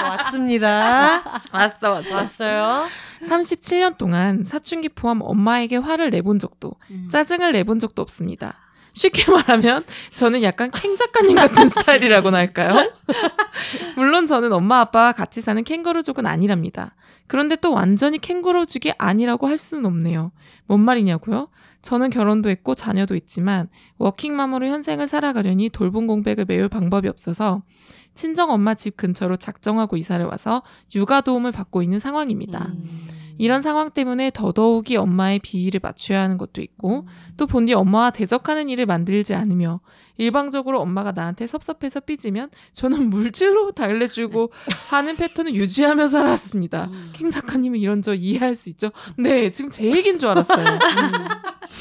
[0.10, 1.24] 왔습니다.
[1.52, 2.16] 왔어, 왔어.
[2.16, 2.86] 왔어요.
[3.24, 6.74] 37년 동안 사춘기 포함 엄마에게 화를 내본 적도,
[7.10, 8.60] 짜증을 내본 적도 없습니다.
[8.96, 9.84] 쉽게 말하면
[10.16, 12.92] 저는 약간 캥 작가님 같은 스타일이라고나 할까요?
[13.96, 16.96] 물론 저는 엄마 아빠와 같이 사는 캥거루족은 아니랍니다.
[17.28, 20.32] 그런데 또 완전히 캥거루족이 아니라고 할 수는 없네요.
[20.66, 21.50] 뭔 말이냐고요?
[21.82, 23.68] 저는 결혼도 했고 자녀도 있지만
[23.98, 27.62] 워킹맘으로 현생을 살아가려니 돌봄 공백을 메울 방법이 없어서
[28.16, 30.64] 친정 엄마 집 근처로 작정하고 이사를 와서
[30.96, 32.70] 육아 도움을 받고 있는 상황입니다.
[32.70, 33.08] 음.
[33.38, 37.08] 이런 상황 때문에 더더욱이 엄마의 비위를 맞춰야 하는 것도 있고
[37.38, 39.82] 또 본디 엄마와 대적하는 일을 만들지 않으며
[40.18, 44.52] 일방적으로 엄마가 나한테 섭섭해서 삐지면 저는 물질로 달래주고
[44.90, 46.90] 하는 패턴을 유지하며 살았습니다.
[47.14, 48.92] 킹 작가님은 이런 저 이해할 수 있죠?
[49.18, 50.80] 네, 지금 제 얘기인 줄 알았어요.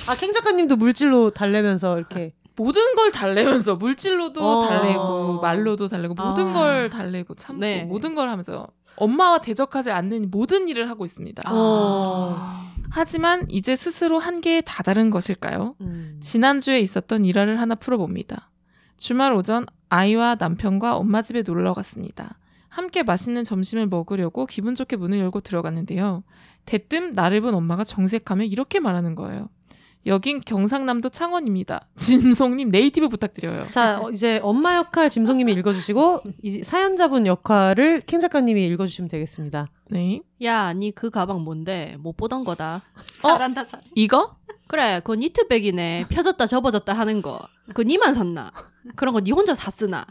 [0.08, 4.68] 아, 캥 작가님도 물질로 달래면서 이렇게 모든 걸 달래면서 물질로도 어.
[4.68, 6.52] 달래고 말로도 달래고 모든 아.
[6.52, 7.82] 걸 달래고 참고 네.
[7.84, 11.42] 모든 걸 하면서 엄마와 대적하지 않는 모든 일을 하고 있습니다.
[11.52, 12.64] 어.
[12.90, 15.74] 하지만 이제 스스로 한계에 다다른 것일까요?
[15.80, 16.18] 음.
[16.20, 18.50] 지난주에 있었던 일화를 하나 풀어봅니다.
[18.96, 22.38] 주말 오전 아이와 남편과 엄마 집에 놀러 갔습니다.
[22.68, 26.24] 함께 맛있는 점심을 먹으려고 기분 좋게 문을 열고 들어갔는데요.
[26.64, 29.48] 대뜸 나를 본 엄마가 정색하며 이렇게 말하는 거예요.
[30.06, 31.86] 여긴 경상남도 창원입니다.
[31.96, 33.68] 진송님 네이티브 부탁드려요.
[33.70, 39.66] 자 어, 이제 엄마 역할 짐송님이 읽어주시고 이 사연자분 역할을 캥 작가님이 읽어주시면 되겠습니다.
[39.90, 40.20] 네.
[40.42, 41.96] 야, 니 그 가방 뭔데?
[42.00, 42.82] 못 보던 거다.
[43.20, 43.80] 잘한다 잘.
[43.94, 44.36] 이거?
[44.66, 46.06] 그래, 그거 니트백이네.
[46.08, 47.38] 펴졌다 접어졌다 하는 거.
[47.68, 48.52] 그거 니만 샀나?
[48.96, 50.06] 그런 거 니 혼자 샀으나?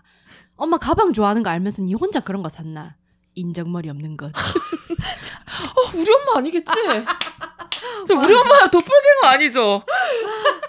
[0.56, 2.96] 엄마 가방 좋아하는 거 알면서 니 혼자 그런 거 샀나?
[3.36, 4.28] 인정머리 없는 것.
[4.36, 6.72] 어, 우리 엄마 아니겠지?
[8.08, 9.84] 저 우리 엄마 도플갱어 아니죠?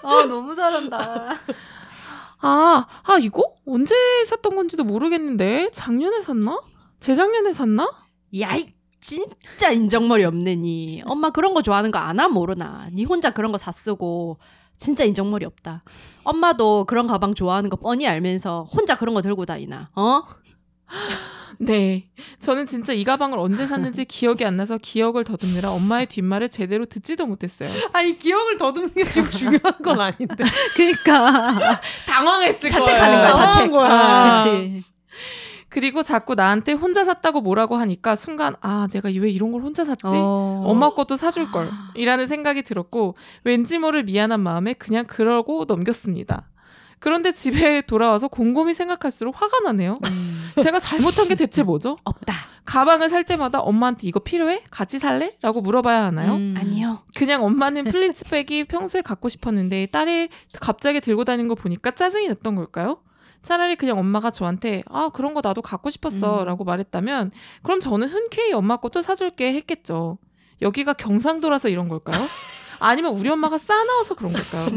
[0.03, 1.35] 아 너무 잘한다.
[2.39, 6.61] 아, 아 이거 언제 샀던 건지도 모르겠는데 작년에 샀나?
[6.99, 7.89] 재작년에 샀나?
[8.39, 8.67] 야이,
[8.99, 11.01] 진짜 인정머리 없네, 니.
[11.05, 12.87] 엄마 그런 거 좋아하는 거 아나 모르나?
[12.91, 14.37] 니 혼자 그런 거 샀쓰고.
[14.77, 15.83] 진짜 인정머리 없다.
[16.25, 19.89] 엄마도 그런 가방 좋아하는 거 뻔히 알면서 혼자 그런 거 들고 다니나?
[19.95, 20.23] 어?
[21.57, 22.09] 네.
[22.39, 27.25] 저는 진짜 이 가방을 언제 샀는지 기억이 안 나서 기억을 더듬느라 엄마의 뒷말을 제대로 듣지도
[27.25, 27.71] 못했어요.
[27.93, 30.43] 아니 기억을 더듬는 게 지금 중요한 건 아닌데.
[30.75, 33.71] 그러니까 당황했을 자책하는 거야, 자책.
[33.71, 33.89] 거야.
[33.89, 34.83] 아, 그렇지.
[35.69, 40.15] 그리고 자꾸 나한테 혼자 샀다고 뭐라고 하니까 순간 아 내가 왜 이런 걸 혼자 샀지?
[40.15, 40.63] 어.
[40.65, 46.47] 엄마 것도 사줄 걸 이라는 생각이 들었고 왠지 모를 미안한 마음에 그냥 그러고 넘겼습니다.
[46.99, 49.99] 그런데 집에 돌아와서 곰곰이 생각할수록 화가 나네요.
[50.07, 50.51] 음.
[50.61, 51.97] 제가 잘못한 게 대체 뭐죠?
[52.03, 52.33] 없다.
[52.65, 54.63] 가방을 살 때마다 엄마한테 이거 필요해?
[54.71, 55.37] 같이 살래?
[55.41, 56.33] 라고 물어봐야 하나요?
[56.35, 56.53] 음.
[56.57, 57.03] 아니요.
[57.15, 62.99] 그냥 엄마는 플리츠백이 평소에 갖고 싶었는데 딸이 갑자기 들고 다니는 거 보니까 짜증이 났던 걸까요?
[63.41, 66.45] 차라리 그냥 엄마가 저한테 아 그런 거 나도 갖고 싶었어 음.
[66.45, 67.31] 라고 말했다면
[67.61, 70.17] 그럼 저는 흔쾌히 엄마 것도 사줄게 했겠죠.
[70.63, 72.25] 여기가 경상도라서 이런 걸까요?
[72.79, 74.67] 아니면 우리 엄마가 싸나워서 그런 걸까요?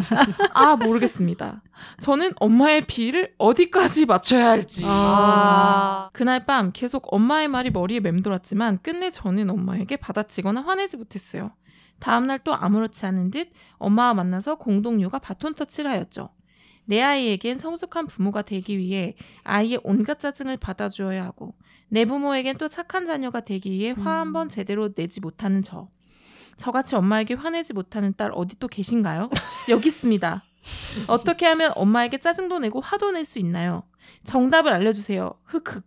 [0.53, 1.62] 아 모르겠습니다.
[2.01, 4.83] 저는 엄마의 비를 어디까지 맞춰야 할지.
[4.87, 6.11] 아.
[6.12, 11.53] 그날 밤 계속 엄마의 말이 머리에 맴돌았지만 끝내 저는 엄마에게 받아치거나 화내지 못했어요.
[12.01, 16.31] 다음날 또 아무렇지 않은 듯 엄마와 만나서 공동 육아 바톤 터치를 하였죠.
[16.85, 19.15] 내 아이에겐 성숙한 부모가 되기 위해
[19.45, 21.55] 아이의 온갖 짜증을 받아주어야 하고
[21.89, 25.89] 내 부모에겐 또 착한 자녀가 되기 위해 화 한번 제대로 내지 못하는 저.
[26.59, 29.30] 저같이 엄마에게 화내지 못하는 딸 어디 또 계신가요?
[29.70, 30.44] 여기 있습니다.
[31.06, 33.85] 어떻게 하면 엄마에게 짜증도 내고 화도 낼 수 있나요?
[34.24, 35.32] 정답을 알려주세요.
[35.44, 35.85] 흑흑.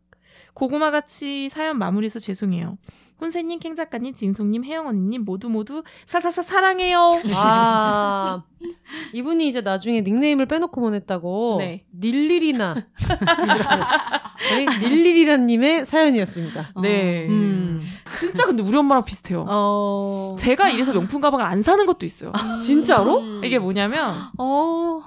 [0.53, 2.77] 고구마같이 사연 마무리해서 죄송해요.
[3.22, 7.22] 혼세님, 캥 작가님, 진송님, 혜영 언니님 모두 모두 사사사 사랑해요.
[7.35, 8.43] 아
[9.14, 11.57] 이분이 이제 나중에 닉네임을 빼놓고 보냈다고.
[11.60, 11.85] 네.
[11.98, 12.76] 닐리리나.
[14.81, 16.73] 닐리리라님의 사연이었습니다.
[16.81, 17.27] 네.
[17.27, 17.80] 음.
[18.11, 19.45] 진짜 근데 우리 엄마랑 비슷해요.
[19.48, 20.35] 어.
[20.39, 22.34] 제가 이래서 명품 가방을 안 사는 것도 있어요.
[22.65, 23.19] 진짜로?
[23.19, 23.41] 음.
[23.43, 25.03] 이게 뭐냐면 어.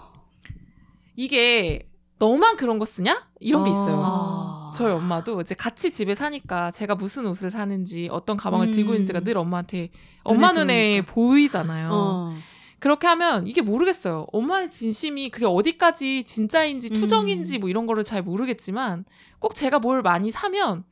[1.16, 1.88] 이게
[2.18, 3.26] 너만 그런 거 쓰냐?
[3.40, 4.00] 이런 게 있어요.
[4.02, 4.43] 아.
[4.74, 8.72] 저희 엄마도 이제 같이 집에 사니까 제가 무슨 옷을 사는지 어떤 가방을 음.
[8.72, 9.90] 들고 있는지가 늘 엄마한테
[10.22, 11.02] 엄마 눈에.
[11.06, 11.90] 보이잖아요.
[11.92, 12.36] 어.
[12.80, 14.26] 그렇게 하면 이게 모르겠어요.
[14.32, 16.94] 엄마의 진심이 그게 어디까지 진짜인지 음.
[16.94, 19.04] 투정인지 뭐 이런 거를 잘 모르겠지만
[19.38, 20.84] 꼭 제가 뭘 많이 사면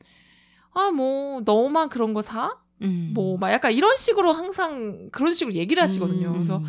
[0.73, 2.57] 아 뭐 너만 그런 거 사?
[2.81, 3.11] 음.
[3.13, 6.29] 뭐막 약간 이런 식으로 항상 그런 식으로 얘기를 하시거든요.
[6.29, 6.33] 음.
[6.33, 6.61] 그래서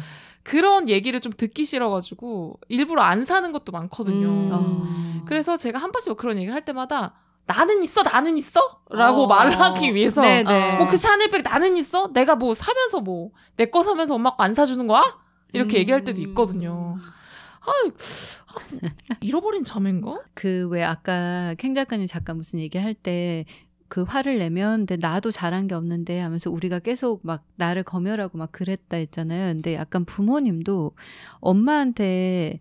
[0.45, 4.29] 그런 얘기를 좀 듣기 싫어가지고 일부러 안 사는 것도 많거든요.
[4.29, 4.51] 음.
[4.53, 5.25] 어.
[5.27, 7.15] 그래서 제가 한 번씩 그런 얘기를 할 때마다
[7.47, 8.61] 나는 있어 나는 있어
[8.91, 9.27] 라고 어.
[9.27, 10.77] 말을 하기 위해서 네네.
[10.79, 14.87] 뭐그 샤넬백 나는 있어 내가 뭐 사면서 뭐 내 거 사면서 엄마 거 안 사주는
[14.87, 15.19] 거야
[15.53, 15.81] 이렇게 음.
[15.81, 16.97] 얘기할 때도 있거든요
[17.61, 23.45] 아, 아 잃어버린 자매인가 그 왜 아까 캥 작가님 잠깐 무슨 얘기할 때
[23.89, 28.51] 그 화를 내면 근데 나도 잘한 게 없는데 하면서 우리가 계속 막 나를 검열하고 막
[28.53, 29.53] 그랬다 했잖아요.
[29.55, 30.93] 근데 약간 부모님도
[31.41, 32.61] 엄마한테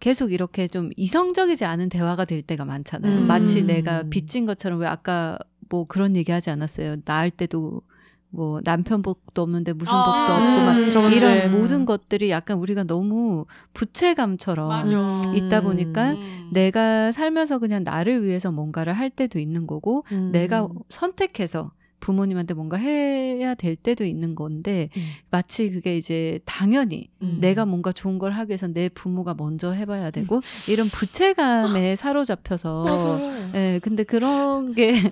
[0.00, 3.22] 계속 이렇게 좀 이성적이지 않은 대화가 될 때가 많잖아요.
[3.22, 3.26] 음.
[3.26, 5.38] 마치 내가 빚진 것처럼 왜 아까
[5.68, 6.96] 뭐 그런 얘기 하지 않았어요.
[7.04, 7.82] 낳을 때도
[8.30, 11.16] 뭐 남편 복도 없는데 무슨 아, 복도 없고 막 음, 주에.
[11.16, 15.32] 이런 모든 것들이 약간 우리가 너무 부채감처럼 맞아.
[15.34, 16.50] 있다 보니까 음.
[16.52, 20.30] 내가 살면서 그냥 나를 위해서 뭔가를 할 때도 있는 거고 음.
[20.32, 21.70] 내가 선택해서
[22.00, 25.02] 부모님한테 뭔가 해야 될 때도 있는 건데 음.
[25.30, 27.38] 마치 그게 이제 당연히 음.
[27.40, 33.18] 내가 뭔가 좋은 걸 하기 위해서 내 부모가 먼저 해봐야 되고 이런 부채감에 사로잡혀서
[33.56, 35.10] 예 근데 그런 게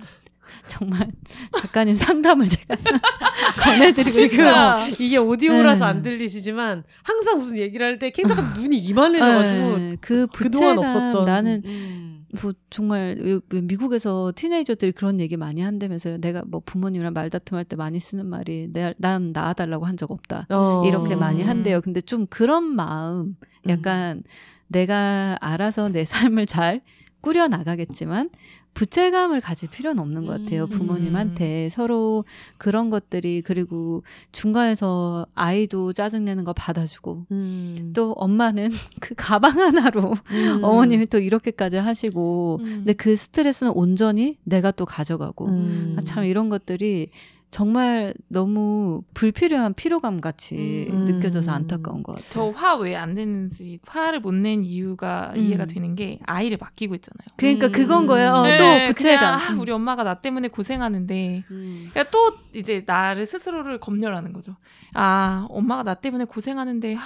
[0.67, 1.09] 정말
[1.57, 2.75] 작가님 상담을 제가
[3.63, 4.53] 권해드리고 있고요.
[4.99, 5.89] 이게 오디오라서 네.
[5.89, 11.25] 안 들리시지만 항상 무슨 얘기를 할 때 캥작가 눈이 이만해져가지고 예, 그 그동안 부채감 없었던
[11.25, 12.25] 나는 음.
[12.41, 16.17] 뭐 정말 요- 요 미국에서 티네이저들이 그런 얘기 많이 한다면서요.
[16.17, 20.47] 내가 뭐 부모님이랑 말다툼할 때 많이 쓰는 말이 내, 난 낳아달라고 한 적 없다.
[20.49, 20.83] 어.
[20.85, 21.47] 이렇게 많이 음.
[21.47, 21.79] 한대요.
[21.79, 23.37] 근데 좀 그런 마음,
[23.69, 24.23] 약간
[24.67, 26.81] 내가 알아서 내 삶을 잘
[27.21, 28.29] 꾸려 나가겠지만
[28.75, 30.65] 부채감을 가질 필요는 없는 것 같아요.
[30.65, 30.69] 음.
[30.69, 32.25] 부모님한테 서로
[32.57, 34.03] 그런 것들이 그리고
[34.33, 37.93] 중간에서 아이도 짜증내는 거 받아주고 음.
[37.95, 38.69] 또 엄마는
[39.01, 40.59] 그 가방 하나로 음.
[40.61, 42.65] 어머님이 또 이렇게까지 하시고 음.
[42.65, 45.95] 근데 그 스트레스는 온전히 내가 또 가져가고 음.
[45.97, 47.09] 아, 참 이런 것들이
[47.51, 51.05] 정말 너무 불필요한 피로감 같이 음.
[51.05, 52.27] 느껴져서 안타까운 것 같아요.
[52.29, 55.41] 저 화 왜안 내는지 화를 못 낸 이유가 음.
[55.41, 57.27] 이해가 되는 게 아이를 맡기고 있잖아요.
[57.37, 57.71] 그러니까 음.
[57.71, 58.31] 그건 거예요.
[58.33, 59.37] 어, 네, 또 부채감.
[59.39, 61.89] 그냥, 아, 우리 엄마가 나 때문에 고생하는데 음.
[61.91, 64.55] 그러니까 또 이제 나를 스스로를 검열하는 거죠.
[64.93, 66.99] 아 엄마가 나 때문에 고생하는데 아,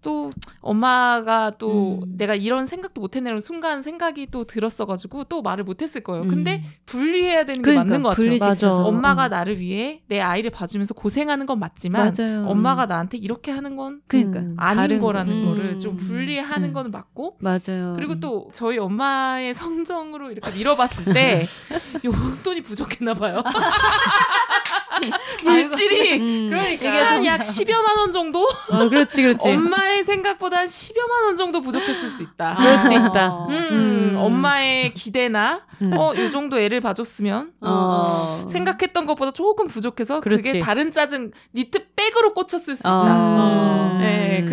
[0.00, 2.14] 또 엄마가 또 음.
[2.16, 6.22] 내가 이런 생각도 못했네라는 순간 생각이 또 들었어가지고 또 말을 못했을 거예요.
[6.24, 6.28] 음.
[6.28, 8.38] 근데 분리해야 되는 게 그러니까 맞는 것 같아요.
[8.38, 8.74] 맞아.
[8.76, 9.28] 엄마가 어.
[9.28, 12.46] 나를 위해 내 아이를 봐주면서 고생하는 건 맞지만 맞아요.
[12.46, 14.54] 엄마가 나한테 이렇게 하는 건 그러니까 음.
[14.58, 15.50] 아닌 거라는 거.
[15.50, 15.78] 거를 음.
[15.78, 16.72] 좀 분리하는 음.
[16.72, 17.94] 거는 맞고 맞아요.
[17.96, 21.48] 그리고 또 저희 엄마의 성정으로 이렇게 밀어봤을 때
[22.04, 23.42] 용돈이 부족했나 봐요.
[25.44, 26.48] 물질이 음.
[26.50, 28.48] 그러니까 한약 10여만 원 정도?
[28.70, 29.48] 아, 그렇지, 그렇지.
[29.48, 32.54] 엄마의 생각보다 한 10여만 원 정도 부족했을 수 있다.
[32.56, 33.46] 그럴 수 있다.
[33.48, 34.14] 음, 음.
[34.18, 35.92] 엄마의 기대나 음.
[35.96, 38.46] 어, 이 정도 애를 봐줬으면 어.
[38.50, 40.52] 생각했던 것보다 조금 부족해서 그 그렇지.
[40.52, 43.02] 게 다른 짜증 니트 백으로 꽂혔을 수 어.
[43.04, 43.14] 있다.
[43.14, 43.98] 음.
[44.00, 44.07] 네,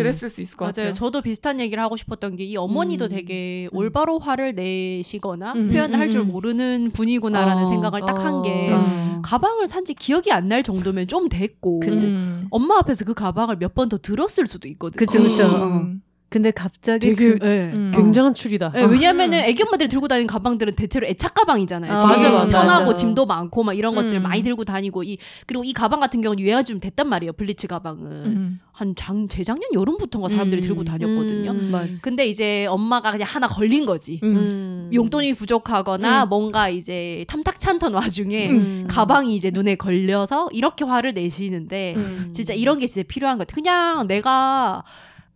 [0.06, 0.72] 그랬을 수 있을 것 맞아요.
[0.72, 0.92] 같아요.
[0.94, 3.08] 저도 비슷한 얘기를 하고 싶었던 게 이 어머니도 음.
[3.08, 3.76] 되게 음.
[3.76, 6.28] 올바로 화를 내시거나 음, 표현을 음, 할줄 음.
[6.28, 7.66] 모르는 분이구나라는 어.
[7.68, 9.20] 생각을 딱 한게 어.
[9.24, 12.06] 가방을 산 지 기억이 안 날 정도면 좀 됐고 그치.
[12.06, 12.46] 음.
[12.50, 14.98] 엄마 앞에서 그 가방을 몇 번 더 들었을 수도 있거든요.
[14.98, 15.86] 그쵸, 그쵸.
[16.26, 16.28] 음.
[16.28, 17.70] 근데 갑자기 되게 그, 네.
[17.72, 17.92] 음.
[17.94, 18.72] 굉장한 추리다.
[18.72, 21.92] 네, 왜냐하면은 애기 엄마들이 들고 다니는 가방들은 대체로 애착 가방이잖아요.
[21.92, 22.60] 어, 지금 맞아, 맞아.
[22.60, 22.94] 편하고 맞아.
[22.94, 24.22] 짐도 많고 막 이런 것들 음.
[24.22, 27.32] 많이 들고 다니고 이 그리고 이 가방 같은 경우는 유행이 좀 됐단 말이에요.
[27.32, 28.60] 블리츠 가방은 음.
[28.72, 30.66] 한장 재작년 여름부터인가 사람들이 음.
[30.66, 31.50] 들고 다녔거든요.
[31.52, 31.70] 음.
[31.70, 31.92] 맞아.
[32.02, 34.20] 근데 이제 엄마가 그냥 하나 걸린 거지.
[34.22, 34.36] 음.
[34.36, 34.90] 음.
[34.92, 36.28] 용돈이 부족하거나 음.
[36.28, 38.86] 뭔가 이제 탐탁찮던 와중에 음.
[38.88, 42.32] 가방이 이제 눈에 걸려서 이렇게 화를 내시는데 음.
[42.34, 43.54] 진짜 이런 게 진짜 필요한 것 같아.
[43.54, 44.84] 그냥 내가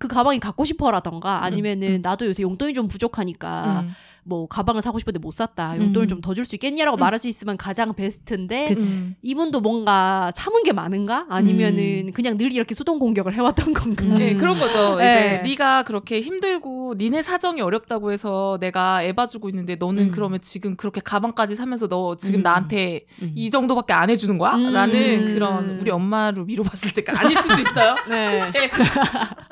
[0.00, 2.00] 그 가방이 갖고 싶어라던가 아니면은 음.
[2.02, 3.94] 나도 요새 용돈이 좀 부족하니까 음.
[4.24, 5.76] 뭐 가방을 사고 싶은데 못 샀다.
[5.78, 6.08] 용돈을 음.
[6.08, 7.00] 좀더 줄 수 있겠냐라고 음.
[7.00, 8.94] 말할 수 있으면 가장 베스트인데 그치.
[8.98, 9.14] 음.
[9.22, 11.26] 이분도 뭔가 참은 게 많은가?
[11.28, 14.04] 아니면은 그냥 늘 이렇게 수동 공격을 해왔던 건가?
[14.04, 14.18] 음.
[14.18, 14.96] 네, 그런 거죠.
[14.96, 15.40] 네.
[15.42, 20.10] 이제 네가 그렇게 힘들고 니네 사정이 어렵다고 해서 내가 애 봐주고 있는데 너는 음.
[20.12, 22.42] 그러면 지금 그렇게 가방까지 사면서 너 지금 음.
[22.42, 23.32] 나한테 음.
[23.34, 24.54] 이 정도밖에 안 해주는 거야?
[24.54, 24.72] 음.
[24.72, 27.94] 라는 그런 우리 엄마로 미뤄봤을 때가 아닐 수도 있어요.
[28.08, 28.44] 네.
[28.52, 28.70] 제-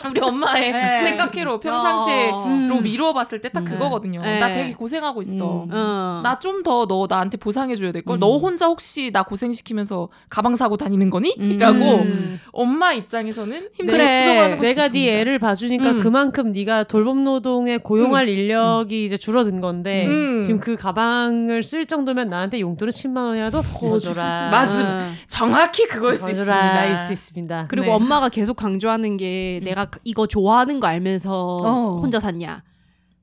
[0.09, 1.03] 우리 엄마의 네.
[1.03, 2.45] 생각회로 평상시에 어.
[2.47, 2.67] 음.
[2.69, 3.65] 로 미루어 봤을 때딱 음.
[3.73, 4.21] 그거거든요.
[4.23, 4.39] 네.
[4.39, 5.65] 나 되게 고생하고 있어.
[5.65, 5.69] 음.
[5.73, 6.21] 어.
[6.23, 8.17] 나좀 더 너 나한테 보상해줘야 될 걸.
[8.17, 8.21] 음.
[8.21, 11.35] 너 혼자 혹시 나 고생시키면서 가방 사고 다니는 거니?
[11.39, 11.59] 음.
[11.59, 12.41] 라고 음.
[12.53, 15.13] 엄마 입장에서는 힘들게 그래, 부정을 하는 걸수 내가 네 있습니다.
[15.13, 15.99] 애를 봐주니까 음.
[16.01, 20.41] 그만큼 네가 돌봄 노동에 고용할 인력이 이제 줄어든 건데 음.
[20.43, 24.49] 지금 그 가방을 쓸 정도면 나한테 용돈을 10만 원이라도 더 줘라.
[24.51, 24.85] 맞음.
[24.87, 25.13] 어.
[25.27, 26.53] 정확히 그걸 수더 있습니다.
[26.53, 26.85] 줘라.
[26.87, 27.67] 일수 있습니다.
[27.69, 27.93] 그리고 네.
[27.93, 32.01] 엄마가 계속 강조하는 게 내가 그- 이거 좋아하는 거 알면서 어.
[32.01, 32.63] 혼자 샀냐.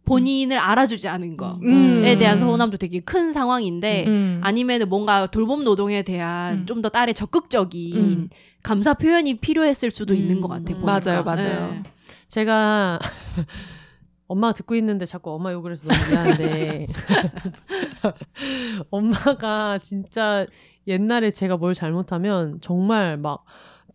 [0.05, 2.17] 본인을 알아주지 않은 거에 음.
[2.17, 4.41] 대한 서운함도 되게 큰 상황인데 음.
[4.43, 6.65] 아니면 뭔가 돌봄 노동에 대한 음.
[6.65, 8.29] 좀더 딸의 적극적인 음.
[8.63, 10.19] 감사 표현이 필요했을 수도 음.
[10.19, 10.73] 있는 것 같아.
[10.73, 10.81] 음.
[10.81, 10.85] 보니까.
[10.85, 11.71] 맞아요, 맞아요.
[11.71, 11.83] 네.
[12.27, 12.99] 제가
[14.27, 16.87] 엄마가 듣고 있는데 자꾸 엄마 욕을 해서 너무 미안한데
[18.89, 20.47] 엄마가 진짜
[20.87, 23.43] 옛날에 제가 뭘 잘못하면 정말 막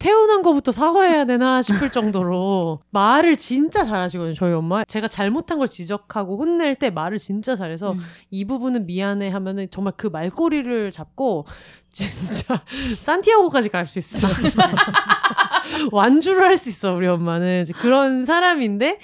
[0.00, 4.82] 태어난 거부터 사과해야 되나 싶을 정도로 말을 진짜 잘하시거든요 저희 엄마.
[4.84, 8.00] 제가 잘못한 걸 지적하고 혼낼 때 말을 진짜 잘해서 음.
[8.30, 11.46] 이 부분은 미안해 하면은 정말 그 말꼬리를 잡고
[11.92, 12.62] 진짜
[12.98, 14.26] 산티아고까지 갈 수 있어
[15.92, 17.64] 완주를 할 수 있어 우리 엄마는.
[17.76, 18.98] 그런 사람인데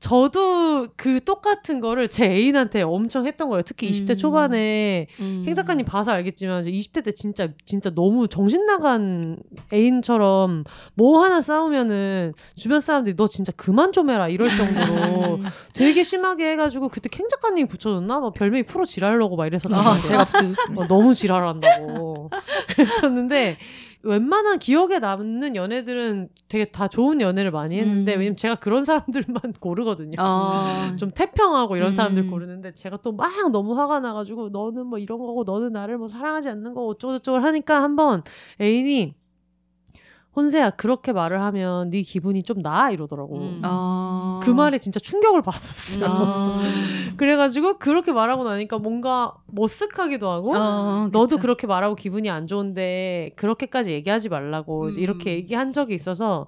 [0.00, 3.62] 저도 그 똑같은 거를 제 애인한테 엄청 했던 거예요.
[3.62, 4.16] 특히 20대 음.
[4.16, 5.42] 초반에 음.
[5.46, 9.36] 행 작가님 봐서 알겠지만 이제 20대 때 진짜 진짜 너무 정신 나간
[9.70, 10.64] 애인처럼
[10.94, 15.40] 뭐 하나 싸우면은 주변 사람들이 너 진짜 그만 좀 해라 이럴 정도로
[15.74, 18.20] 되게 심하게 해가지고 그때 캥 작가님이 붙여줬나?
[18.20, 20.82] 막 별명이 프로 지랄러고 막 이래서 아, 제가 붙여줬습니다.
[20.82, 22.30] 어, 너무 지랄한다고
[22.74, 23.58] 그랬었는데
[24.02, 28.18] 웬만한 기억에 남는 연애들은 되게 다 좋은 연애를 많이 했는데 음.
[28.20, 30.12] 왜냐면 제가 그런 사람들만 고르거든요.
[30.18, 30.96] 어.
[30.96, 32.30] 좀 태평하고 이런 사람들 음.
[32.30, 36.48] 고르는데 제가 또 막 너무 화가 나가지고 너는 뭐 이런 거고 너는 나를 뭐 사랑하지
[36.48, 38.22] 않는 거고 어쩌고저쩌고 하니까 한번
[38.60, 39.14] 애인이
[40.36, 43.36] 혼세야 그렇게 말을 하면 네 기분이 좀 나아 이러더라고.
[43.36, 43.60] 음.
[43.64, 44.40] 어.
[44.42, 46.04] 그 말에 진짜 충격을 받았어요.
[46.06, 46.60] 어.
[47.16, 51.38] 그래가지고 그렇게 말하고 나니까 뭔가 머쓱하기도 하고 어, 너도.
[51.38, 54.90] 그렇게 말하고 기분이 안 좋은데 그렇게까지 얘기하지 말라고 음.
[54.96, 56.46] 이렇게 얘기한 적이 있어서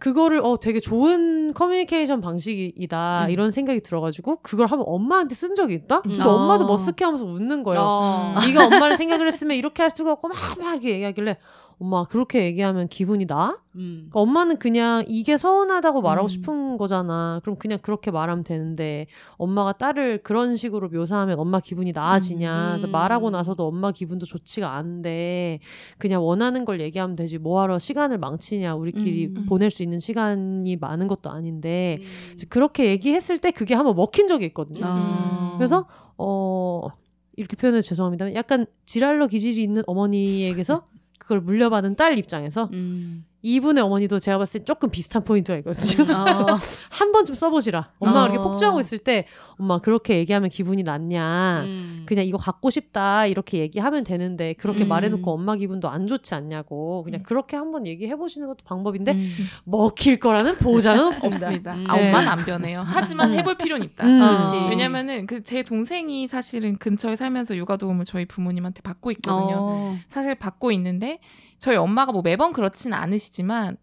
[0.00, 3.30] 그거를 어 되게 좋은 커뮤니케이션 방식이다 음.
[3.30, 6.00] 이런 생각이 들어가지고 그걸 한번 엄마한테 쓴 적이 있다.
[6.00, 6.30] 근데 어.
[6.30, 7.82] 엄마도 머쓱해하면서 웃는 거예요.
[7.82, 8.34] 어.
[8.46, 11.36] 네가 엄마를 생각을 했으면 이렇게 할 수가 없고 막, 막 이렇게 얘기하길래
[11.80, 13.58] 엄마 그렇게 얘기하면 기분이 나?
[13.74, 14.08] 음.
[14.10, 16.28] 그러니까 엄마는 그냥 이게 서운하다고 말하고 음.
[16.28, 17.40] 싶은 거잖아.
[17.42, 19.06] 그럼 그냥 그렇게 말하면 되는데
[19.38, 22.72] 엄마가 딸을 그런 식으로 묘사하면 엄마 기분이 나아지냐.
[22.72, 22.92] 그래서 음.
[22.92, 25.60] 말하고 나서도 엄마 기분도 좋지가 않은데
[25.96, 28.74] 그냥 원하는 걸 얘기하면 되지 뭐하러 시간을 망치냐.
[28.74, 29.46] 우리끼리 음.
[29.46, 32.36] 보낼 수 있는 시간이 많은 것도 아닌데 음.
[32.50, 34.84] 그렇게 얘기했을 때 그게 한번 먹힌 적이 있거든요.
[34.86, 35.54] 아.
[35.56, 35.86] 그래서
[36.18, 36.88] 어
[37.36, 38.34] 이렇게 표현해서 죄송합니다.
[38.34, 40.82] 약간 지랄러 기질이 있는 어머니에게서
[41.30, 43.24] 그걸 물려받은 딸 입장에서 음.
[43.42, 46.12] 이분의 어머니도 제가 봤을 때 조금 비슷한 포인트가 있거든요.
[46.14, 46.56] 어.
[46.90, 47.92] 한 번쯤 써보시라.
[47.98, 48.24] 엄마가 어.
[48.26, 49.26] 이렇게 폭주하고 있을 때
[49.58, 51.62] 엄마 그렇게 얘기하면 기분이 낫냐.
[51.64, 52.02] 음.
[52.06, 54.88] 그냥 이거 갖고 싶다 이렇게 얘기하면 되는데 그렇게 음.
[54.88, 59.30] 말해놓고 엄마 기분도 안 좋지 않냐고 그냥 그렇게 한번 얘기해 보시는 것도 방법인데 음.
[59.64, 61.46] 먹힐 거라는 보장은 없습니다.
[61.46, 61.74] 없습니다.
[61.74, 61.84] 음.
[61.88, 62.08] 아, 네.
[62.08, 62.82] 엄마는 안 변해요.
[62.86, 64.06] 하지만 해볼 필요는 있다.
[64.06, 64.18] 음.
[64.18, 64.54] 그렇지.
[64.70, 69.56] 왜냐면은 그 제 동생이 사실은 근처에 살면서 육아 도움을 저희 부모님한테 받고 있거든요.
[69.58, 69.96] 어.
[70.06, 71.18] 사실 받고 있는데
[71.60, 73.76] 저희 엄마가 뭐 매번 그렇진 않으시지만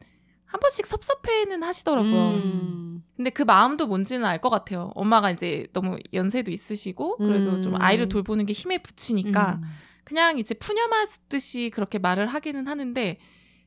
[0.46, 2.30] 한 번씩 섭섭해는 하시더라고요.
[2.30, 3.04] 음.
[3.16, 4.92] 근데 그 마음도 뭔지는 알 것 같아요.
[4.96, 7.62] 엄마가 이제 너무 연세도 있으시고 그래도 음.
[7.62, 9.64] 좀 아이를 돌보는 게 힘에 부치니까 음.
[10.04, 13.18] 그냥 이제 푸념하듯이 그렇게 말을 하기는 하는데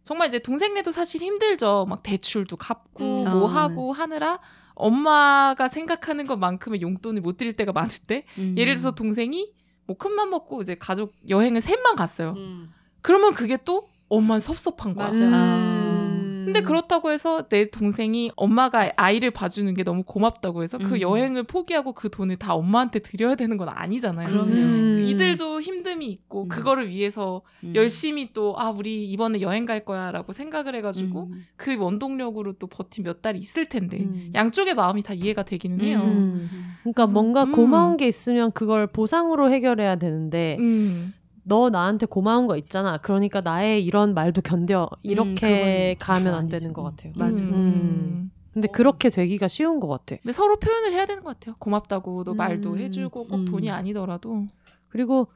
[0.02, 1.86] 정말 이제 동생네도 사실 힘들죠.
[1.88, 3.24] 막 대출도 갚고 음.
[3.24, 4.40] 뭐 어, 하고 하느라
[4.74, 8.54] 엄마가 생각하는 것만큼의 용돈을 못 드릴 때가 많은데 음.
[8.56, 9.52] 예를 들어서 동생이
[9.86, 12.34] 뭐 큰맘 먹고 이제 가족 여행을 셋만 갔어요.
[12.38, 12.72] 음.
[13.02, 15.08] 그러면 그게 또 엄마는 섭섭한 거야.
[15.08, 15.24] 맞아.
[15.24, 16.42] 음.
[16.44, 21.00] 근데 그렇다고 해서 내 동생이 엄마가 아이를 봐주는 게 너무 고맙다고 해서 그 음.
[21.00, 24.26] 여행을 포기하고 그 돈을 다 엄마한테 드려야 되는 건 아니잖아요.
[24.28, 25.04] 음.
[25.06, 26.48] 이들도 힘듦이 있고 음.
[26.48, 27.72] 그거를 위해서 음.
[27.74, 31.44] 열심히 또 아 우리 이번에 여행 갈 거야라고 생각을 해가지고 음.
[31.56, 34.30] 그 원동력으로 또 버틴 몇 달이 있을 텐데 음.
[34.34, 36.00] 양쪽의 마음이 다 이해가 되기는 해요.
[36.02, 36.48] 음.
[36.82, 37.52] 그러니까 그래서, 뭔가 음.
[37.52, 41.14] 고마운 게 있으면 그걸 보상으로 해결해야 되는데 음.
[41.42, 42.98] 너 나한테 고마운 거 있잖아.
[42.98, 44.88] 그러니까 나의 이런 말도 견뎌.
[45.02, 46.46] 이렇게 그건 가면 안.
[46.48, 47.12] 되는 것 같아요.
[47.16, 47.44] 맞아.
[47.44, 48.30] 음.
[48.52, 50.16] 근데 그렇게 되기가 쉬운 것 같아.
[50.22, 51.54] 근데 서로 표현을 해야 되는 것 같아요.
[51.58, 52.36] 고맙다고도 음.
[52.36, 53.44] 말도 해주고 꼭 음.
[53.44, 54.46] 돈이 아니더라도
[54.88, 55.28] 그리고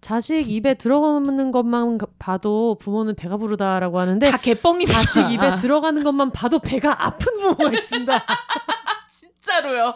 [0.00, 4.92] 자식 입에 들어가는 것만 봐도 부모는 배가 부르다라고 하는데 다 개뻥입니다.
[4.92, 8.24] 자식 입에 들어가는 것만 봐도 배가 아픈 부모가 있습니다.
[9.10, 9.94] 진짜로요.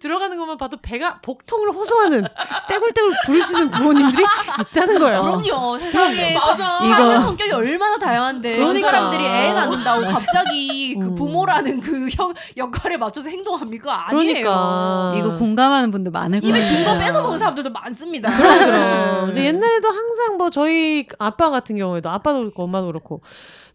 [0.00, 2.24] 들어가는 것만 봐도 배가 복통을 호소하는
[2.68, 4.24] 떼굴떼굴 부르시는 부모님들이
[4.70, 5.22] 있다는 거예요.
[5.22, 5.78] 그럼요.
[5.78, 6.80] 세상에 맞아.
[6.84, 8.90] 이거- 성격이 얼마나 다양한데 그 그러니까.
[8.90, 11.14] 사람들이 애 낳는다고 갑자기 그 음.
[11.14, 14.08] 부모라는 그 형, 역할에 맞춰서 행동합니까?
[14.08, 14.26] 아니에요.
[14.34, 16.56] 그러니까 이거 공감하는 분들 많을 거예요.
[16.56, 18.30] 입에 든거 뺏어 먹는 사람들도 많습니다.
[18.30, 18.64] 그럼 네.
[18.64, 19.30] 그럼.
[19.30, 23.20] 이제 옛날에도 항상 뭐 저희 아빠 같은 경우에도 아빠도 그렇고 엄마도 그렇고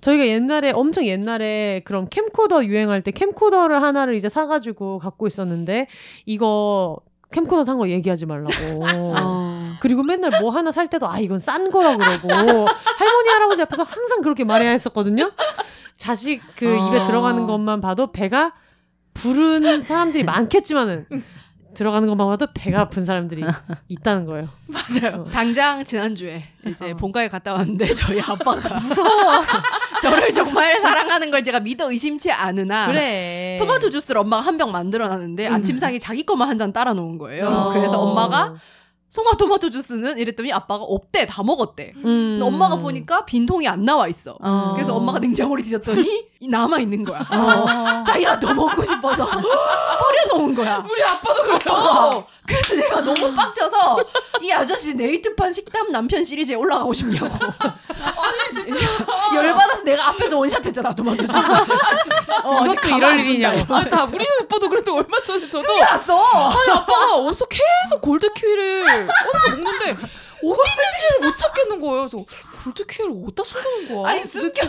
[0.02, 5.88] 저희가 옛날에 엄청 옛날에 그런 캠코더 유행할 때 캠코더를 하나를 이제 사가지고 갖고 있었는데
[6.26, 6.98] 이거
[7.32, 8.52] 캠코더 산 거 얘기하지 말라고.
[9.20, 9.76] 어.
[9.82, 14.22] 그리고 맨날 뭐 하나 살 때도 아 이건 싼 거라 그러고 할머니 할아버지 앞에서 항상
[14.22, 15.32] 그렇게 말해야 했었거든요.
[15.98, 16.88] 자식 그 어.
[16.90, 18.54] 입에 들어가는 것만 봐도 배가
[19.14, 21.06] 부른 사람들이 많겠지만은
[21.76, 23.44] 들어가는 것만 봐도 배가 아픈 사람들이
[23.90, 24.50] 있다는 거예요.
[24.68, 25.22] 맞아요.
[25.22, 25.30] 어.
[25.30, 26.96] 당장 지난주에 이제 어.
[26.96, 29.10] 본가에 갔다 왔는데 저희 아빠가 무서워.
[30.02, 33.58] 저를 정말 사랑하는 걸 제가 믿어 의심치 않으나 그래.
[33.60, 35.54] 토마토 주스를 엄마가 한 병 만들어 놨는데 음.
[35.54, 37.48] 아침상에 자기 것만 한 잔 따라 놓은 거예요.
[37.48, 37.74] 어.
[37.74, 38.56] 그래서 엄마가
[39.10, 41.94] 송화 토마토 주스는 이랬더니 아빠가 없대 다 먹었대.
[42.06, 42.40] 음.
[42.44, 44.38] 엄마가 보니까 빈통이 안 나와 있어.
[44.40, 44.74] 어.
[44.76, 47.20] 그래서 엄마가 냉장고를 뒤졌더니 남아 있는 거야.
[47.32, 48.04] 어.
[48.06, 49.26] 자기가 더 먹고 싶어서
[50.30, 50.86] 버려놓은 거야.
[50.88, 51.60] 우리 아빠도 그래요.
[51.70, 53.98] 어, 그래서 내가 너무 빡쳐서
[54.44, 57.28] 이 아저씨 네이트판 식담 남편 시리즈에 올라가고 싶냐고.
[57.90, 58.86] 아니 진짜.
[59.36, 61.38] 열 받아서 내가 앞에서 원샷 했잖아 토마토 주스.
[61.38, 61.66] 아
[61.98, 62.42] 진짜.
[62.44, 63.60] 어, 아직 이것도 이럴 일이냐고.
[63.60, 63.76] 이거.
[63.76, 66.22] 아니 다 우리 오빠도 그랬는데 얼마 전에 저도 숨겨놨어.
[66.50, 70.02] 아니 아빠가 어디서 계속 골드 키위를 어디서 먹는데 어디
[70.42, 72.08] 있는지를 못 찾겠는 거예요.
[72.08, 72.18] 그래서
[72.64, 74.12] 골드 키위를 어디다 숨겨놓은 거야?
[74.12, 74.68] 아니 숨겨.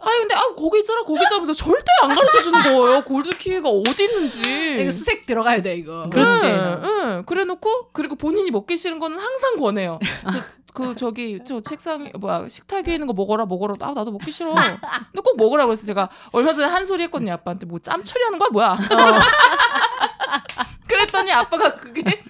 [0.00, 3.02] 아니 근데 아 거기 있잖아 거기 있잖아 하면서 절대 안 가르쳐 주는 거예요.
[3.04, 4.76] 골드 키위가 어디 있는지.
[4.80, 6.02] 이거 수색 들어가야 돼 이거.
[6.10, 6.42] 그렇지.
[6.44, 7.22] 응, 응.
[7.26, 9.98] 그래놓고 그리고 본인이 먹기 싫은 거는 항상 권해요.
[10.30, 10.38] 저,
[10.72, 13.74] 그 저기 저 책상 뭐야 식탁 위에 있는 거 먹어라 먹어라.
[13.80, 14.54] 아 나도 먹기 싫어.
[14.54, 18.48] 근데 꼭 먹으라고 해서 제가 얼마 전에 한 소리 했거든요 아빠한테 뭐 짬 처리하는 거야
[18.50, 18.78] 뭐야.
[20.88, 22.22] 그랬더니 아빠가 그게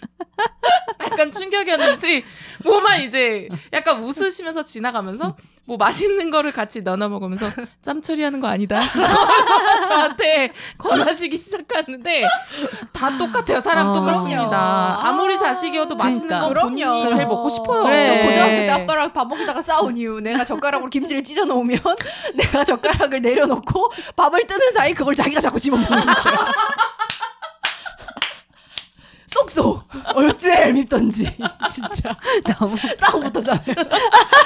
[1.05, 2.24] 약간 충격이었는지
[2.65, 7.51] 뭐만 이제 약간 웃으시면서 지나가면서 뭐 맛있는 거를 같이 나눠 먹으면서
[7.82, 8.81] 짬 처리하는 거 아니다.
[8.90, 12.27] 그래서 저한테 권하시기 시작하는데
[12.90, 13.60] 다 똑같아요.
[13.60, 13.93] 사람 어.
[13.93, 14.48] 똑같습니다.
[14.48, 15.06] 그럼요.
[15.06, 16.48] 아무리 자식이어도 맛있는 그러니까.
[16.55, 17.10] 거 본인이 그럼요.
[17.10, 17.82] 제일 먹고 싶어요.
[17.82, 18.06] 그래.
[18.06, 18.27] 저 네.
[18.27, 21.78] 고등학교 때 아빠랑 밥 먹다가 싸운 이유 내가 젓가락으로 김치를 찢어 놓으면
[22.35, 26.15] 내가 젓가락을 내려놓고 밥을 뜨는 사이 그걸 자기가 자꾸 집어먹는 거야.
[29.28, 29.84] 쏙쏙
[30.14, 31.26] 얼제 얄밉던지
[31.70, 32.16] 진짜
[32.59, 33.74] 너무 싸움 붙었잖아요.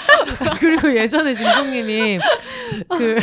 [0.59, 2.19] 그리고 예전에 진성님이
[2.89, 3.19] 그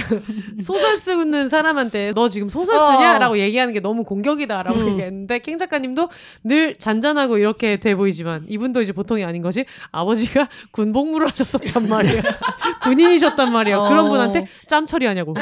[0.64, 2.92] 소설 쓰는 사람한테 너 지금 소설 어.
[2.92, 4.88] 쓰냐라고 얘기하는 게 너무 공격이다라고 음.
[4.90, 6.10] 얘기했는데 캥 작가님도
[6.46, 12.22] 늘 잔잔하고 이렇게 돼 보이지만 이분도 이제 보통이 아닌 것이 아버지가 군복무를 하셨었단 말이에요.
[12.84, 13.50] 군인이셨단.
[13.90, 14.10] 그런 어.
[14.10, 15.34] 분한테 짬 처리하냐고.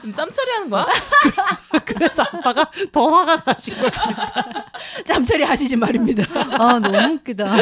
[0.00, 0.86] 지금 짬 처리하는 거야?
[1.84, 3.90] 그래서 아빠가 더 화가 나신 거예요.
[5.04, 6.24] 짬처리 하시지 말입니다.
[6.58, 7.54] 아 너무 웃기다.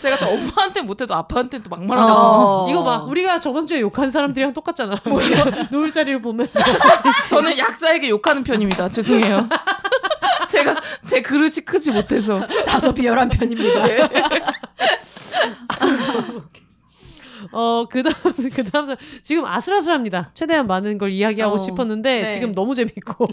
[0.00, 2.14] 제가 또 엄마한테 못해도 아빠한테 또 막말하잖아.
[2.14, 2.66] 어.
[2.68, 5.00] 이거 봐, 우리가 저번 주에 욕한 사람들이랑 똑같잖아.
[5.70, 6.58] 누울 자리를 보면서.
[7.30, 8.88] 저는 약자에게 욕하는 편입니다.
[8.88, 9.48] 죄송해요.
[10.48, 10.74] 제가
[11.06, 12.44] 제 그릇이 크지 못해서.
[12.66, 13.86] 다소 비열한 편입니다.
[17.52, 18.14] 어, 그 다음,
[18.52, 20.30] 그 다음, 지금 아슬아슬합니다.
[20.34, 22.28] 최대한 많은 걸 이야기하고 어, 싶었는데, 네.
[22.34, 23.26] 지금 너무 재밌고.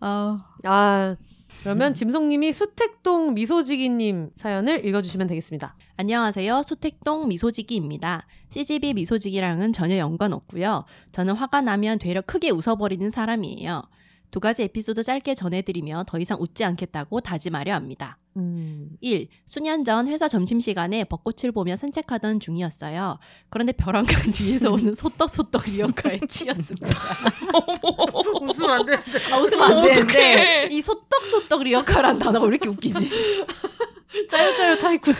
[0.00, 1.16] 아 아,
[1.62, 5.74] 그러면 짐성님이 수택동 미소지기님 사연을 읽어주시면 되겠습니다.
[5.96, 6.62] 안녕하세요.
[6.62, 8.26] 수택동 미소지기입니다.
[8.50, 10.84] CGV 미소지기랑은 전혀 연관 없고요.
[11.12, 13.82] 저는 화가 나면 되려 크게 웃어버리는 사람이에요.
[14.30, 18.18] 두 가지 에피소드 짧게 전해드리며 더 이상 웃지 않겠다고 다짐하려 합니다.
[18.36, 18.90] 음.
[19.00, 19.28] 1.
[19.46, 23.18] 수년 전 회사 점심시간에 벚꽃을 보며 산책하던 중이었어요.
[23.48, 26.88] 그런데 별안간 뒤에서 오는 소떡소떡 리어카에 치였습니다.
[28.42, 28.94] 웃으면 안 돼.
[29.32, 30.68] 아, 웃으면 안 되는데.
[30.70, 33.10] 이 소떡소떡 리어카라는 단어가 왜 이렇게 웃기지?
[34.28, 35.14] 짜요짜요 타이쿤.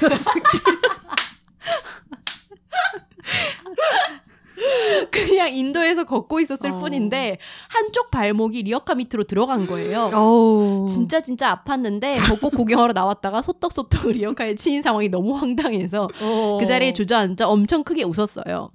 [5.10, 6.78] 그냥 인도에서 걷고 있었을 어.
[6.78, 10.10] 뿐인데 한쪽 발목이 리어카 밑으로 들어간 거예요.
[10.12, 10.86] 어우.
[10.88, 16.58] 진짜 진짜 아팠는데 벚꽃 구경하러 나왔다가 소떡소떡 리어카에 치인 상황이 너무 황당해서 어.
[16.60, 18.70] 그 자리에 주저앉아 엄청 크게 웃었어요.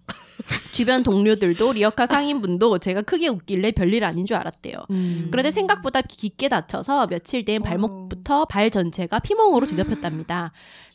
[0.72, 4.76] 주변 동료들도 리어카 상인분도 제가 크게 웃길래 별일 아닌 줄 알았대요.
[4.90, 5.28] 음.
[5.32, 10.52] 그런데 생각보다 깊게 다쳐서 며칠 뒤엔 발목부터 발 전체가 피멍으로 뒤덮였답니다.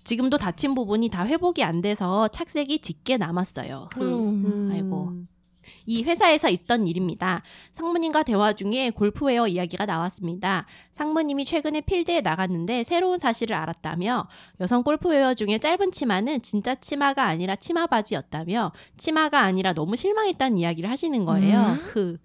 [0.09, 3.91] 지금도 다친 부분이 다 회복이 안 돼서 착색이 짙게 남았어요.
[3.93, 4.71] 그 음.
[4.73, 5.13] 아이고.
[5.85, 7.43] 이 회사에서 있던 일입니다.
[7.75, 10.65] 상무님과 대화 중에 골프웨어 이야기가 나왔습니다.
[10.95, 14.29] 상무님이 최근에 필드에 나갔는데 새로운 사실을 알았다며
[14.61, 20.89] 여성 골프웨어 중에 짧은 치마는 진짜 치마가 아니라 치마 바지였다며 치마가 아니라 너무 실망했다는 이야기를
[20.89, 21.67] 하시는 거예요.
[21.93, 22.17] 그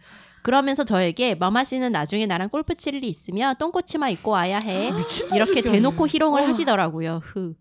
[0.43, 4.91] 그러면서 저에게 머마 씨는 나중에 나랑 골프 칠 일이 있으면 똥꼬 치마 입고 와야 해.
[5.33, 7.21] 이렇게 대놓고 희롱을 하시더라고요.
[7.23, 7.55] 흐.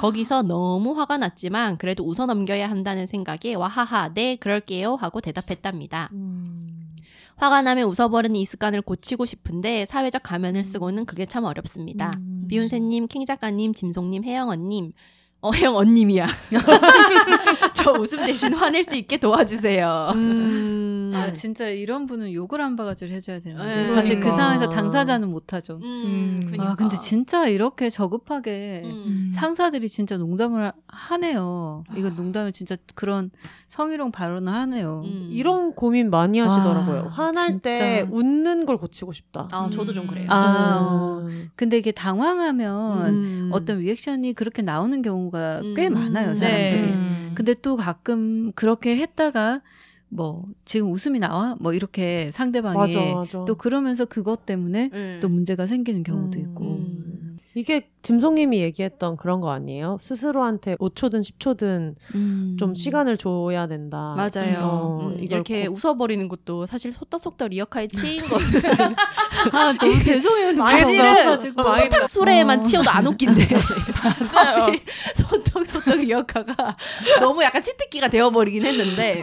[0.00, 6.10] 거기서 너무 화가 났지만 그래도 웃어 넘겨야 한다는 생각에 와하하 네 그럴게요 하고 대답했답니다.
[6.12, 6.94] 음.
[7.36, 12.10] 화가 나면 웃어버리는 이 습관을 고치고 싶은데 사회적 가면을 쓰고는 그게 참 어렵습니다.
[12.18, 12.44] 음.
[12.48, 14.92] 미운새님, 킹 작가님, 짐송님, 혜영 언님.
[15.40, 16.26] 어, 혜영 언님이야.
[17.74, 20.12] 저 웃음 대신 화낼 수 있게 도와주세요.
[20.14, 21.12] 음.
[21.14, 24.42] 아 진짜 이런 분은 욕을 한 바가지를 해줘야 되는데 네, 사실 그 그러니까.
[24.42, 25.76] 상황에서 당사자는 못하죠.
[25.76, 26.46] 음, 음.
[26.46, 26.70] 그니까.
[26.70, 29.30] 아 근데 진짜 이렇게 저급하게 음.
[29.32, 31.84] 상사들이 진짜 농담을 하네요.
[31.96, 33.30] 이거 농담을 진짜 그런
[33.68, 35.02] 성희롱 발언을 하네요.
[35.04, 35.28] 음.
[35.30, 37.04] 이런 고민 많이 하시더라고요.
[37.04, 38.08] 와, 화날 때 진짜.
[38.14, 39.48] 웃는 걸 고치고 싶다.
[39.52, 40.26] 아, 저도 좀 그래요.
[40.30, 41.50] 아, 음.
[41.56, 43.50] 근데 이게 당황하면 음.
[43.52, 45.74] 어떤 리액션이 그렇게 나오는 경우 가 음.
[45.74, 46.82] 꽤 많아요, 음, 사람들이.
[46.82, 46.92] 네.
[46.92, 47.32] 음.
[47.34, 49.60] 근데 또 가끔 그렇게 했다가
[50.08, 51.56] 뭐 지금 웃음이 나와?
[51.60, 53.44] 뭐 이렇게 상대방이 맞아, 맞아.
[53.44, 55.18] 또 그러면서 그것 때문에 음.
[55.20, 56.42] 또 문제가 생기는 경우도 음.
[56.44, 56.64] 있고.
[56.64, 57.25] 음.
[57.58, 59.96] 이게 짐송님이 얘기했던 그런 거 아니에요?
[60.02, 62.56] 스스로한테 5초든 10초든 음.
[62.60, 64.14] 좀 시간을 줘야 된다.
[64.14, 64.58] 맞아요.
[64.60, 68.44] 어, 음, 이렇게 꼭- 웃어버리는 것도 사실 소떡소떡 리어카에 치인 거는
[69.52, 70.54] 아 너무 죄송해요.
[70.56, 71.40] 사실은.
[71.40, 72.62] 솜사탕 수레에만 어.
[72.62, 73.48] 치워도 안 웃긴데
[74.34, 74.72] 맞아요.
[75.14, 76.74] 소떡소떡 리어카가
[77.20, 79.22] 너무 약간 치트키가 되어버리긴 했는데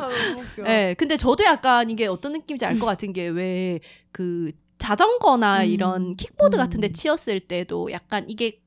[0.68, 3.80] 예, 근데 저도 약간 이게 어떤 느낌인지 알 것 같은 게 왜
[4.12, 4.52] 그
[4.84, 5.70] 자전거나 음.
[5.70, 6.58] 이런 킥보드 음.
[6.58, 8.60] 같은 데 치였을 때도 약간 이게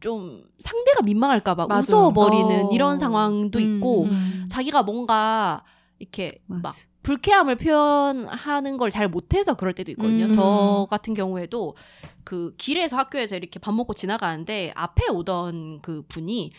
[0.00, 1.66] 좀 상대가 민망할까봐.
[1.66, 2.70] 웃어버리는 어.
[2.72, 3.76] 이런 상황도 음.
[3.76, 4.46] 있고 음.
[4.50, 5.62] 자기가 뭔가
[5.98, 6.62] 이렇게 맞아.
[6.62, 10.24] 막 불쾌함을 표현하는 걸 잘 못해서 그럴 때도 있거든요.
[10.26, 10.32] 음.
[10.32, 11.76] 저 같은 경우에도
[12.24, 16.50] 그 길에서 학교에서 이렇게 밥 먹고 지나가는데 앞에 오던 그 분이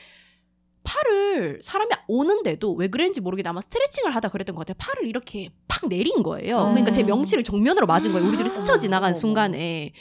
[0.84, 4.76] 팔을 사람이 오는데도 왜 그랬는지 모르겠는데 아마 스트레칭을 하다 그랬던 것 같아요.
[4.80, 6.58] 팔을 이렇게 팍 내린 거예요.
[6.58, 6.66] 어.
[6.70, 8.28] 그러니까 제 명치를 정면으로 맞은 거예요.
[8.28, 8.50] 우리들이 음.
[8.50, 9.20] 스쳐 지나간 어머, 어머.
[9.20, 9.92] 순간에.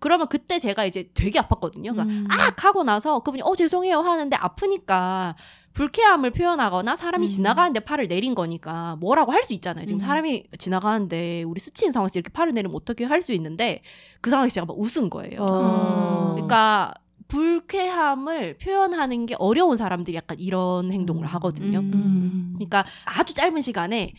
[0.00, 1.90] 그러면 그때 제가 이제 되게 아팠거든요.
[1.90, 2.26] 그러니까 음.
[2.30, 5.34] 악 하고 나서 그분이 어 죄송해요 하는데 아프니까
[5.72, 7.28] 불쾌함을 표현하거나 사람이 음.
[7.28, 9.86] 지나가는데 팔을 내린 거니까 뭐라고 할 수 있잖아요.
[9.86, 10.06] 지금 음.
[10.06, 13.82] 사람이 지나가는데 우리 스치는 상황에서 이렇게 팔을 내리면 어떻게 할 수 있는데
[14.20, 15.40] 그 상황에서 제가 막 웃은 거예요.
[15.40, 16.32] 어.
[16.34, 16.94] 그러니까
[17.28, 21.78] 불쾌함을 표현하는 게 어려운 사람들이 약간 이런 행동을 하거든요.
[21.80, 22.50] 음.
[22.54, 24.12] 그러니까 아주 짧은 시간에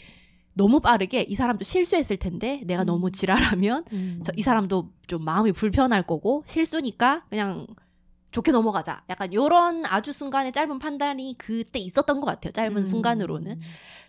[0.54, 4.22] 너무 빠르게 이 사람도 실수했을 텐데 내가 너무 지랄하면 음.
[4.26, 7.66] 저- 이 사람도 좀 마음이 불편할 거고 실수니까 그냥
[8.32, 9.04] 좋게 넘어가자.
[9.10, 12.52] 약간 요런 아주 순간의 짧은 판단이 그때 있었던 것 같아요.
[12.52, 12.86] 짧은 음.
[12.86, 13.60] 순간으로는.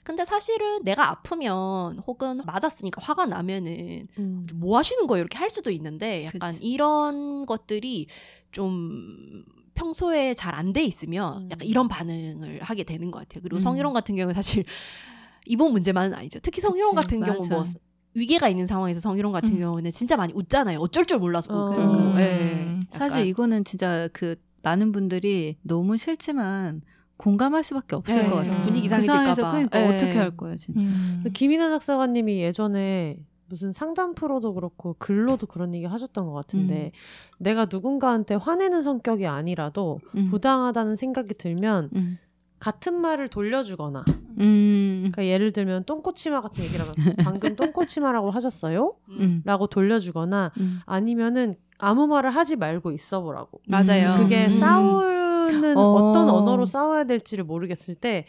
[0.03, 4.47] 근데 사실은 내가 아프면 혹은 맞았으니까 화가 나면은 음.
[4.55, 5.21] 뭐 하시는 거예요?
[5.23, 6.65] 이렇게 할 수도 있는데 약간 그치.
[6.67, 8.09] 이런 것들이
[8.53, 9.45] 좀
[9.75, 11.69] 평소에 잘 안 돼 있으면 약간 음.
[11.69, 13.43] 이런 반응을 하게 되는 것 같아요.
[13.43, 13.61] 그리고 음.
[13.61, 14.65] 성희롱 같은 경우는 사실
[15.47, 16.39] 이번 문제만은 아니죠.
[16.43, 17.75] 특히 성희롱 그치, 같은 경우 뭐 맞아.
[18.15, 19.59] 위계가 있는 상황에서 성희롱 같은 음.
[19.61, 20.79] 경우는 진짜 많이 웃잖아요.
[20.81, 21.77] 어쩔 줄 몰라서 어.
[21.77, 22.15] 음.
[22.19, 22.81] 예.
[22.91, 23.27] 사실 약간.
[23.27, 26.83] 이거는 진짜 그 많은 분들이 너무 싫지만
[27.17, 28.61] 공감할 수밖에 없을 네, 것 같아요.
[28.61, 29.51] 분위기 그 이상해질까 상황에서 봐.
[29.53, 29.95] 그러니까 네.
[29.97, 30.81] 어떻게 할 거예요, 진짜.
[30.87, 31.25] 음.
[31.33, 33.17] 김이나 작사가님이 예전에
[33.51, 36.93] 무슨 상담 프로도 그렇고 글로도 그런 얘기 하셨던 것 같은데
[37.39, 40.29] 내가 누군가한테 화내는 성격이 아니라도 음.
[40.29, 42.19] 부당하다는 생각이 들면 음.
[42.61, 44.05] 같은 말을 돌려주거나
[44.39, 44.99] 음.
[45.01, 46.95] 그러니까 예를 들면 똥꼬치마 같은 얘기를 하면
[47.25, 48.95] 방금 똥꼬치마라고 하셨어요?
[49.09, 49.43] 음.
[49.45, 50.81] 라고 돌려주거나 음.
[50.87, 54.17] 아니면은 아무 말을 하지 말고 있어보라고 맞아요.
[54.19, 54.51] 그게 음.
[54.51, 55.81] 싸우는 어.
[55.81, 58.27] 어떤 언어로 싸워야 될지를 모르겠을 때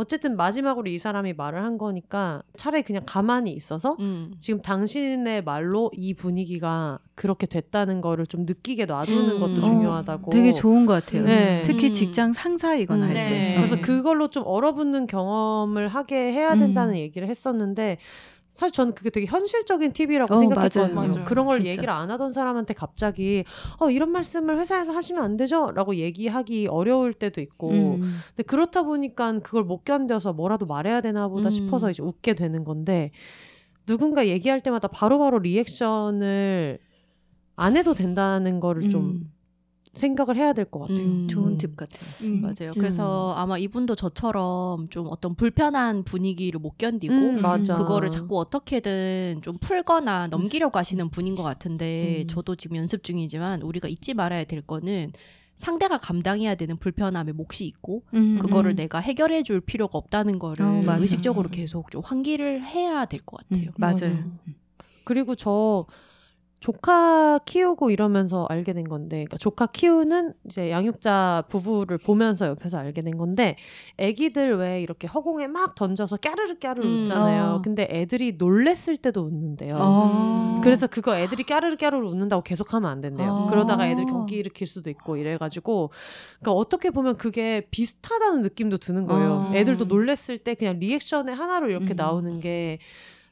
[0.00, 4.32] 어쨌든 마지막으로 이 사람이 말을 한 거니까 차라리 그냥 가만히 있어서 음.
[4.38, 9.40] 지금 당신의 말로 이 분위기가 그렇게 됐다는 거를 좀 느끼게 놔두는 음.
[9.40, 10.30] 것도 어, 중요하다고.
[10.30, 11.24] 되게 좋은 것 같아요.
[11.24, 11.60] 네.
[11.66, 11.92] 특히 음.
[11.92, 13.08] 직장 상사이거나 음.
[13.08, 13.28] 할 네.
[13.28, 13.54] 때.
[13.56, 13.78] 그래서 어.
[13.82, 17.98] 그걸로 좀 얼어붙는 경험을 하게 해야 된다는 얘기를 했었는데
[18.60, 20.94] 사실 저는 그게 되게 현실적인 팁이라고 어, 생각했거든요.
[20.94, 21.08] 맞아요.
[21.14, 21.24] 맞아요.
[21.24, 21.70] 그런 걸 진짜.
[21.70, 23.42] 얘기를 안 하던 사람한테 갑자기
[23.78, 28.20] 어 이런 말씀을 회사에서 하시면 안 되죠?라고 얘기하기 어려울 때도 있고 음.
[28.28, 31.50] 근데 그렇다 보니까 그걸 못 견뎌서 뭐라도 말해야 되나 보다 음.
[31.50, 33.12] 싶어서 이제 웃게 되는 건데
[33.86, 36.80] 누군가 얘기할 때마다 바로바로 리액션을
[37.56, 39.32] 안 해도 된다는 거를 좀 음.
[39.94, 40.98] 생각을 해야 될 것 같아요.
[40.98, 41.26] 음.
[41.28, 42.00] 좋은 팁 같아요.
[42.22, 42.40] 음.
[42.42, 42.72] 맞아요.
[42.74, 47.42] 그래서 아마 이분도 저처럼 좀 어떤 불편한 분위기를 못 견디고 음.
[47.64, 52.28] 그거를 자꾸 어떻게든 좀 풀거나 넘기려고 하시는 분인 것 같은데 음.
[52.28, 55.12] 저도 지금 연습 중이지만 우리가 잊지 말아야 될 거는
[55.56, 58.38] 상대가 감당해야 되는 불편함의 몫이 있고 음.
[58.38, 58.76] 그거를 음.
[58.76, 60.96] 내가 해결해 줄 필요가 없다는 거를 어.
[60.98, 64.10] 의식적으로 계속 좀 환기를 해야 될것 음, 같아요.
[64.10, 64.24] 맞아요.
[65.04, 65.84] 그리고 저
[66.60, 73.00] 조카 키우고 이러면서 알게 된 건데, 그러니까 조카 키우는 이제 양육자 부부를 보면서 옆에서 알게
[73.00, 73.56] 된 건데,
[73.96, 77.44] 애기들 왜 이렇게 허공에 막 던져서 까르르 까르르 음, 웃잖아요.
[77.44, 77.62] 어.
[77.62, 79.70] 근데 애들이 놀랬을 때도 웃는데요.
[79.74, 80.60] 어.
[80.62, 83.30] 그래서 그거 애들이 까르르 까르르 웃는다고 계속하면 안 된대요.
[83.30, 83.46] 어.
[83.48, 85.90] 그러다가 애들 경기 일으킬 수도 있고 이래가지고,
[86.40, 89.48] 그러니까 어떻게 보면 그게 비슷하다는 느낌도 드는 거예요.
[89.50, 89.52] 어.
[89.54, 91.96] 애들도 놀랬을 때 그냥 리액션의 하나로 이렇게 음.
[91.96, 92.80] 나오는 게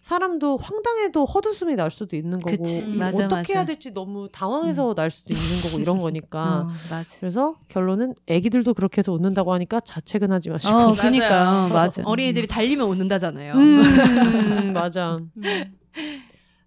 [0.08, 2.78] 사람도 황당해도 헛웃음이 날 수도 있는 거고 그치.
[2.78, 3.52] 이거 맞아, 어떻게 맞아.
[3.52, 6.60] 해야 될지 너무 당황해서 날 수도 있는 거고 이런 거니까.
[6.64, 7.10] 어, 맞아.
[7.20, 10.74] 그래서 결론은 애기들도 그렇게 해서 웃는다고 하니까 자책은 하지 마시고.
[10.74, 11.68] 어, 그니까요.
[11.74, 12.02] 맞아.
[12.06, 13.52] 어린이들이 달리면 웃는다잖아요.
[13.52, 15.20] 음, 맞아.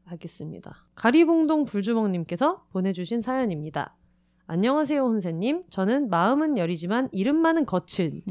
[0.05, 0.75] 알겠습니다.
[0.93, 3.95] 가리봉동 불주먹님께서 보내주신 사연입니다.
[4.53, 5.63] 안녕하세요, 혼세님.
[5.69, 8.21] 저는 마음은 여리지만 이름만은 거친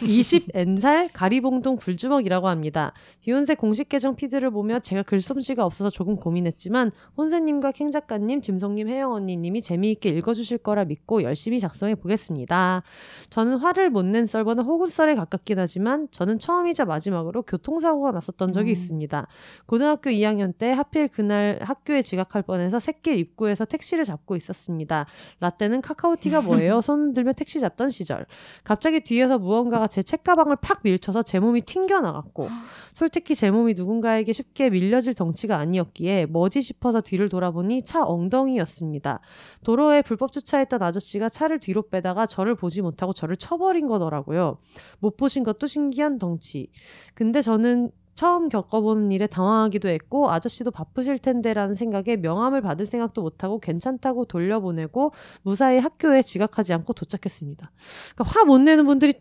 [0.00, 2.94] 20N살 가리봉동 불주먹이라고 합니다.
[3.20, 9.12] 비욘세 공식 계정 피드를 보며 제가 글솜씨가 없어서 조금 고민했지만 혼세님과 캥 작가님, 짐송님, 혜영
[9.12, 12.82] 언니님이 재미있게 읽어주실 거라 믿고 열심히 작성해 보겠습니다.
[13.28, 18.72] 저는 화를 못 낸 썰보는 호구썰에 가깝긴 하지만 저는 처음이자 마지막으로 교통사고가 났었던 적이 음.
[18.72, 19.26] 있습니다.
[19.66, 25.04] 고등학교 2학년 때 하필 그날 학교에 지각할 뻔해서 샛길 입구에서 택시를 잡고 있었습니다.
[25.40, 26.80] 라떼 는 카카오티가 뭐예요?
[26.82, 28.26] 손 들며 택시 잡던 시절.
[28.64, 32.48] 갑자기 뒤에서 무언가가 제 책가방을 팍 밀쳐서 제 몸이 튕겨나갔고
[32.92, 39.20] 솔직히 제 몸이 누군가에게 쉽게 밀려질 덩치가 아니었기에 뭐지 싶어서 뒤를 돌아보니 차 엉덩이였습니다.
[39.64, 44.58] 도로에 불법 주차했던 아저씨가 차를 뒤로 빼다가 저를 보지 못하고 저를 쳐버린 거더라고요.
[44.98, 46.70] 못 보신 것도 신기한 덩치.
[47.14, 53.60] 근데 저는 처음 겪어보는 일에 당황하기도 했고 아저씨도 바쁘실 텐데라는 생각에 명함을 받을 생각도 못하고
[53.60, 55.12] 괜찮다고 돌려보내고
[55.42, 57.70] 무사히 학교에 지각하지 않고 도착했습니다.
[58.14, 59.12] 그러니까 화 못 내는 분들이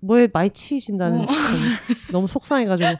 [0.00, 1.26] 뭐에 많이 치이신다는 어.
[2.12, 2.90] 너무 속상해가지고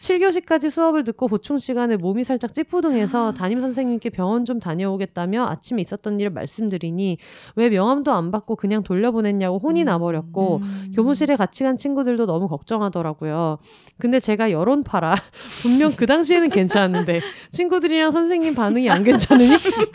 [0.00, 6.18] 7교시까지 수업을 듣고 보충 시간에 몸이 살짝 찌뿌둥해서 담임 선생님께 병원 좀 다녀오겠다며 아침에 있었던
[6.18, 7.18] 일을 말씀드리니
[7.56, 10.92] 왜 명함도 안 받고 그냥 돌려보냈냐고 혼이 나버렸고 음.
[10.94, 13.58] 교무실에 같이 간 친구들도 너무 걱정하더라고요.
[13.98, 15.14] 근데 제가 여론 팔아
[15.62, 17.20] 분명 그 당시에는 괜찮았는데
[17.50, 19.48] 친구들이랑 선생님 반응이 안 괜찮으니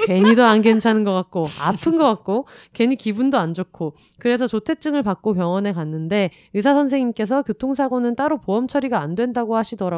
[0.06, 5.02] 괜히 더 안 괜찮은 것 같고 아픈 것 같고 괜히 기분도 안 좋고 그래서 조퇴증을
[5.02, 9.95] 받고 병원에 갔는데 의사 선생님께서 교통사고는 따로 보험 처리가 안 된다고 하시더라고요.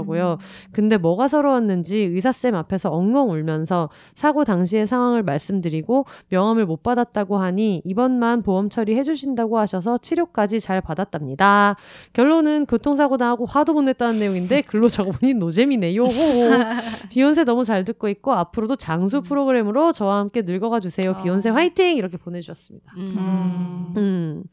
[0.71, 7.81] 근데 뭐가 서러웠는지 의사쌤 앞에서 엉엉 울면서 사고 당시의 상황을 말씀드리고 명함을 못 받았다고 하니
[7.85, 11.75] 이번만 보험 처리해 주신다고 하셔서 치료까지 잘 받았답니다.
[12.13, 16.03] 결론은 교통사고 당하고 화도 못 냈다는 내용인데 글로 적어보니 노잼이네요.
[17.09, 21.11] 비욘세 너무 잘 듣고 있고 앞으로도 장수 프로그램으로 저와 함께 늙어가 주세요.
[21.11, 21.23] 어.
[21.23, 22.93] 비욘세 화이팅 이렇게 보내주셨습니다.
[22.97, 23.93] 음.
[23.97, 24.43] 음.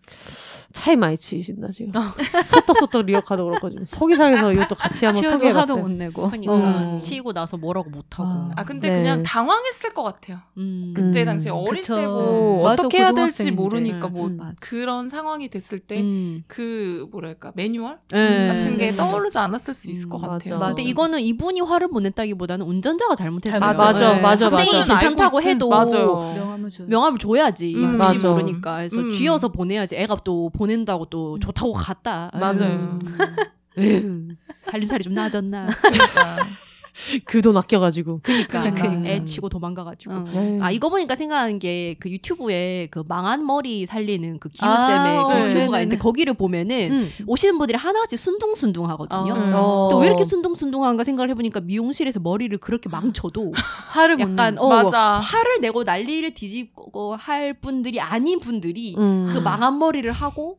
[0.75, 1.93] 차이 많이 치신다 지금.
[2.51, 5.81] 소떡소떡 리어카도 그렇고 지금 서기상에서 이것도 같이 한번 소개해봤어요.
[5.81, 6.29] 못 내고.
[6.29, 6.97] 그러니까 어.
[6.97, 8.29] 치이고 나서 뭐라고 못 하고.
[8.29, 8.51] 아.
[8.57, 8.97] 아 근데 네.
[8.97, 10.39] 그냥 당황했을 것 같아요.
[10.59, 10.93] 음.
[10.95, 11.27] 그때 음.
[11.27, 11.95] 당시에 어릴 그쵸.
[11.95, 13.53] 때고 맞아, 어떻게 해야 될지.
[13.53, 14.41] 모르니까 뭐 음.
[14.61, 16.43] 그런 상황이 됐을 때 음.
[16.49, 18.49] 그 뭐랄까 매뉴얼 네.
[18.49, 18.97] 같은 게 음.
[18.97, 20.33] 떠오르지 않았을 수 있을 음, 것 맞아.
[20.33, 20.59] 같아요.
[20.59, 20.75] 맞아.
[20.75, 23.61] 근데 이거는 이분이 화를 못 냈다기보다는 운전자가 잘못했어요.
[23.61, 24.21] 잘- 맞아, 네.
[24.21, 24.85] 맞아, 맞아.
[24.85, 26.33] 괜찮다고 해도 맞아요.
[26.35, 26.83] 명함을 줘.
[26.89, 27.77] 명함을 줘야지.
[27.77, 28.01] 음.
[28.01, 28.29] 혹시 맞아.
[28.29, 28.77] 모르니까.
[28.79, 29.11] 그래서 음.
[29.13, 29.95] 쥐어서 보내야지.
[29.97, 32.31] 애가 또 보낸다고 또 좋다고 갔다.
[32.35, 32.99] 맞아요.
[33.01, 33.01] 음.
[33.77, 34.28] 에휴,
[34.65, 35.66] 살림살이 좀 나아졌나.
[35.66, 36.47] 그러니까.
[37.27, 38.21] 그 돈 아껴가지고.
[38.23, 39.09] 그러니까 그러니까.
[39.09, 40.15] 애 치고 도망가가지고.
[40.15, 40.59] 어.
[40.62, 45.33] 아 이거 보니까 생각하는 게 그 유튜브에 그 망한 머리 살리는 그 아, 기우쌤의 그
[45.33, 45.81] 어, 유튜브가.
[45.81, 47.11] 있는데 거기를 보면은 음.
[47.27, 49.33] 오시는 분들이 하나같이 순둥순둥 하거든요.
[49.33, 49.37] 어.
[49.37, 49.53] 음.
[49.55, 49.89] 어.
[49.91, 53.53] 또왜 이렇게 순둥순둥한가 생각을 해보니까 미용실에서 머리를 그렇게 망쳐도
[53.93, 54.61] 화를 못 약간 내.
[54.61, 55.19] 어, 맞아.
[55.19, 59.31] 화를 내고 난리를 뒤집고 할 분들이 아닌 분들이 음.
[59.33, 60.59] 그 망한 머리를 하고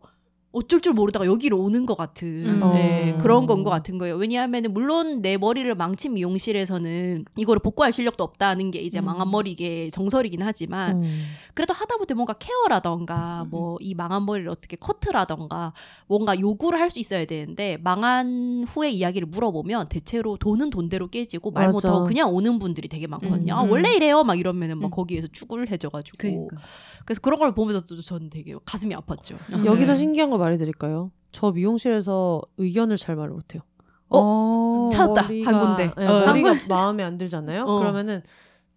[0.56, 2.60] 어쩔 줄 모르다가 여기로 오는 것 같은 음.
[2.74, 3.18] 네, 어.
[3.22, 4.16] 그런 건 것 같은 거예요.
[4.16, 9.06] 왜냐하면 물론 내 머리를 망친 미용실에서는 이거를 복구할 실력도 없다는 게 이제 음.
[9.06, 11.24] 망한 머리의 정설이긴 하지만 음.
[11.54, 15.74] 그래도 하다못해 뭔가 케어라던가 뭐 이 망한 머리를 어떻게 커트라던가
[16.08, 21.66] 뭔가 요구를 할 수 있어야 되는데 망한 후에 이야기를 물어보면 대체로 돈은 돈대로 깨지고 말
[21.66, 21.74] 맞아.
[21.90, 23.54] 못하고 그냥 오는 분들이 되게 많거든요.
[23.54, 23.58] 음.
[23.58, 24.92] 아, 원래 이래요 막 이러면은 막 음.
[24.92, 26.58] 거기에서 쭈글해져가지고 그러니까.
[27.04, 29.36] 그래서 그런 걸 보면서도 저는 되게 가슴이 아팠죠.
[29.54, 29.66] 음.
[29.66, 29.98] 여기서 네.
[29.98, 31.12] 신기한 거 말해드릴까요?
[31.32, 33.62] 저 미용실에서 의견을 잘 말을 못해요.
[34.10, 34.90] 어.
[34.92, 35.24] 찾았다.
[35.24, 35.92] 머리가- 한 군데.
[35.98, 36.26] 네, 어.
[36.28, 37.64] 머리가 마음에 안 들잖아요.
[37.64, 37.80] 어.
[37.80, 38.22] 그러면은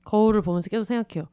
[0.04, 1.28] 거울을 보면서 계속 생각해요.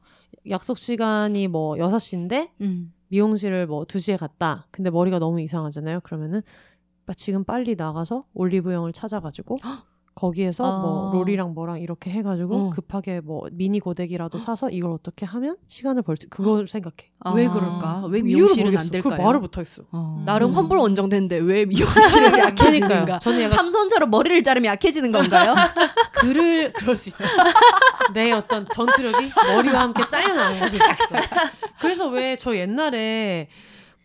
[0.50, 2.92] 약속 시간이 뭐 6시인데 음.
[3.08, 4.66] 미용실을 뭐 2시에 갔다.
[4.70, 6.00] 근데 머리가 너무 이상하잖아요.
[6.00, 6.42] 그러면은
[7.06, 9.56] 빠- 지금 빨리 나가서 올리브영을 찾아가지고
[10.16, 10.78] 거기에서 아.
[10.80, 12.70] 뭐 롤이랑 뭐랑 이렇게 해가지고 어.
[12.70, 16.96] 급하게 뭐 미니 고데기라도 사서 이걸 어떻게 하면 시간을 벌 수, 그걸 생각해.
[17.34, 17.52] 왜 아.
[17.52, 18.06] 그럴까?
[18.08, 18.90] 왜 이유를 미용실은 안.
[18.90, 19.22] 될까요?
[19.22, 19.82] 말을 못하겠어.
[19.92, 20.22] 어.
[20.24, 20.54] 나름 음.
[20.54, 23.18] 환불 원정대인데 왜 미용실에서 약해지는가?
[23.18, 25.54] 저는 약간 삼손처럼 머리를 자르면 약해지는 건가요?
[26.16, 27.18] 글을 그럴 수 있다.
[28.14, 31.26] 내 어떤 전투력이 머리와 함께 잘려나는 것을 있었어.
[31.78, 33.48] 그래서 왜 저 옛날에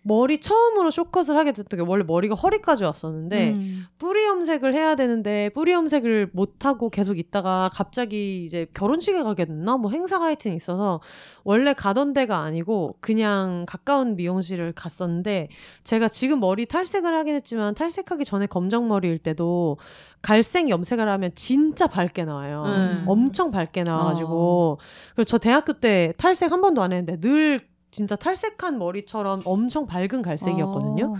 [0.03, 3.85] 머리 처음으로 쇼컷을 하게 됐던 게 원래 머리가 허리까지 왔었는데 음.
[3.99, 9.77] 뿌리 염색을 해야 되는데 뿌리 염색을 못 하고 계속 있다가 갑자기 이제 결혼식에 가게 됐나
[9.77, 11.01] 뭐 행사가 하여튼 있어서
[11.43, 15.49] 원래 가던 데가 아니고 그냥 가까운 미용실을 갔었는데
[15.83, 19.77] 제가 지금 머리 탈색을 하긴 했지만 탈색하기 전에 검정 머리일 때도
[20.23, 22.63] 갈색 염색을 하면 진짜 밝게 나와요.
[22.65, 23.03] 음.
[23.07, 24.79] 엄청 밝게 나와가지고
[25.13, 27.59] 그래서 저 대학교 때 탈색 한 번도 안 했는데 늘
[27.91, 31.13] 진짜 탈색한 머리처럼 엄청 밝은 갈색이었거든요.
[31.13, 31.15] 어.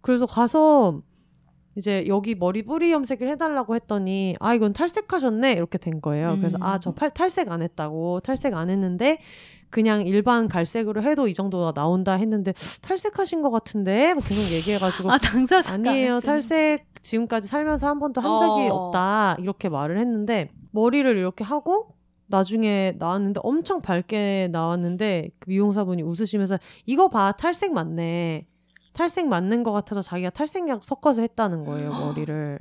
[0.00, 1.02] 그래서 가서
[1.76, 6.36] 이제 여기 머리 뿌리 염색을 해달라고 했더니 아 이건 탈색하셨네 이렇게 된 거예요.
[6.38, 6.62] 그래서 음.
[6.62, 9.18] 아저 탈색 안 했다고 탈색 안 했는데
[9.68, 12.52] 그냥 일반 갈색으로 해도 이 정도가 나온다 했는데
[12.82, 18.38] 탈색하신 것 같은데 뭐 계속 얘기해가지고 아 당사자 아니에요 탈색 지금까지 살면서 한 번도 한
[18.38, 18.74] 적이 어.
[18.74, 21.95] 없다 이렇게 말을 했는데 머리를 이렇게 하고
[22.28, 28.46] 나중에 나왔는데 엄청 밝게 나왔는데 그 미용사분이 웃으시면서 이거 봐 탈색 맞네.
[28.92, 32.58] 탈색 맞는 것 같아서 자기가 탈색약 섞어서 했다는 거예요 머리를.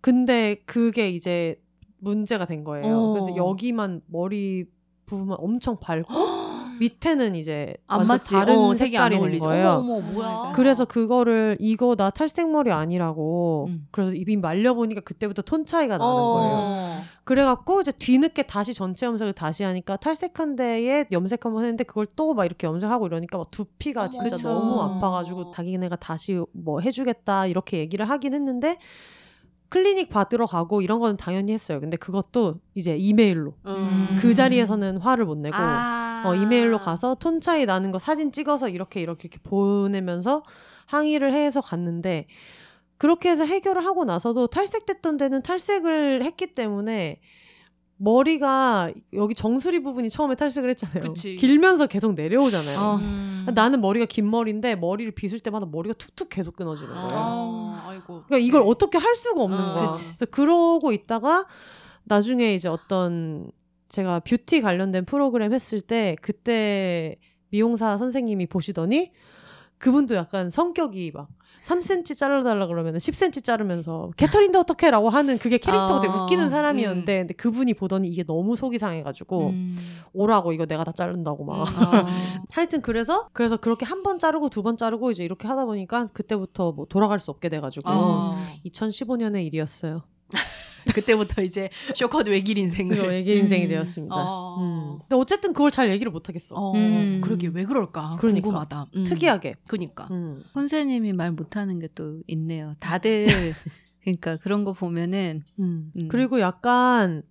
[0.00, 1.60] 근데 그게 이제
[1.98, 2.86] 문제가 된 거예요.
[2.96, 3.12] 어.
[3.12, 4.64] 그래서 여기만 머리
[5.06, 6.12] 부분만 엄청 밝고
[6.78, 8.34] 밑에는 이제 안 완전 맞지.
[8.34, 9.46] 다른 어, 색이 어울리지.
[9.46, 10.52] 거예요 어머 어머 뭐야?
[10.54, 13.86] 그래서 그거를 이거 나 탈색머리 아니라고 음.
[13.90, 16.32] 그래서 입이 말려보니까 그때부터 톤 차이가 나는 어.
[16.34, 17.02] 거예요.
[17.24, 22.32] 그래갖고 이제 뒤늦게 다시 전체 염색을 다시 하니까 탈색한 데에 염색 한번 했는데 그걸 또
[22.32, 24.10] 막 이렇게 염색하고 이러니까 막 두피가 어머.
[24.10, 24.48] 진짜 그쵸.
[24.48, 28.78] 너무 아파가지고 자기네가 다시 뭐 해주겠다 이렇게 얘기를 하긴 했는데
[29.70, 31.78] 클리닉 받으러 가고 이런 거는 당연히 했어요.
[31.80, 34.16] 근데 그것도 이제 이메일로 음.
[34.18, 35.97] 그 자리에서는 화를 못 내고 아.
[36.24, 40.42] 어, 이메일로 가서 톤 차이 나는 거 사진 찍어서 이렇게 이렇게, 이렇게 보내면서
[40.86, 42.26] 항의를 해서 갔는데
[42.96, 47.20] 그렇게 해서 해결을 하고 나서도 탈색됐던 데는 탈색을 했기 때문에
[47.98, 51.00] 머리가 여기 정수리 부분이 처음에 탈색을 했잖아요.
[51.02, 51.36] 그치.
[51.36, 52.78] 길면서 계속 내려오잖아요.
[52.78, 52.96] 어.
[52.96, 53.46] 음.
[53.54, 57.08] 나는 머리가 긴 머리인데 머리를 빗을 때마다 머리가 툭툭 계속 끊어지는 거예요.
[57.12, 58.22] 아, 아이고.
[58.26, 59.90] 그러니까 이걸 어떻게 할 수가 없는 아, 거야.
[59.92, 60.04] 그치.
[60.16, 61.46] 그래서 그러고 있다가
[62.04, 63.50] 나중에 이제 어떤
[63.88, 67.16] 제가 뷰티 관련된 프로그램 했을 때 그때
[67.50, 69.10] 미용사 선생님이 보시더니
[69.78, 71.28] 그분도 약간 성격이 막
[71.64, 77.34] 3cm 자르달라 그러면 10cm 자르면서 개털인데 어떡해라고 하는 그게 캐릭터가 되게 어, 웃기는 사람이었는데 근데
[77.34, 79.78] 그분이 보더니 이게 너무 속이 상해가지고 음.
[80.14, 81.66] 오라고 이거 내가 다 자른다고 막 어.
[82.50, 86.72] 하여튼 그래서 그래서 그렇게 한 번 자르고 두 번 자르고 이제 이렇게 하다 보니까 그때부터
[86.72, 88.38] 뭐 돌아갈 수 없게 돼가지고 어.
[88.64, 90.02] 2015년의 일이었어요.
[90.94, 93.12] 그때부터 이제 쇼커드 외길 인생을.
[93.12, 93.68] 애기 인생이 음.
[93.68, 94.14] 되었습니다.
[94.16, 94.56] 어.
[94.60, 94.98] 음.
[95.00, 96.54] 근데 어쨌든 그걸 잘 얘기를 못 하겠어.
[96.54, 97.20] 어, 음.
[97.22, 98.16] 그러게 왜 그럴까?
[98.20, 98.42] 그러니까.
[98.42, 98.86] 궁금하다.
[98.96, 99.04] 음.
[99.04, 99.56] 특이하게.
[99.68, 100.08] 그니까.
[100.10, 100.42] 음.
[100.54, 102.74] 혼세님이 말 못하는 게 또 있네요.
[102.80, 103.26] 다들
[104.02, 105.90] 그러니까 그런 거 보면은 음.
[105.96, 106.08] 음.
[106.08, 107.22] 그리고 약간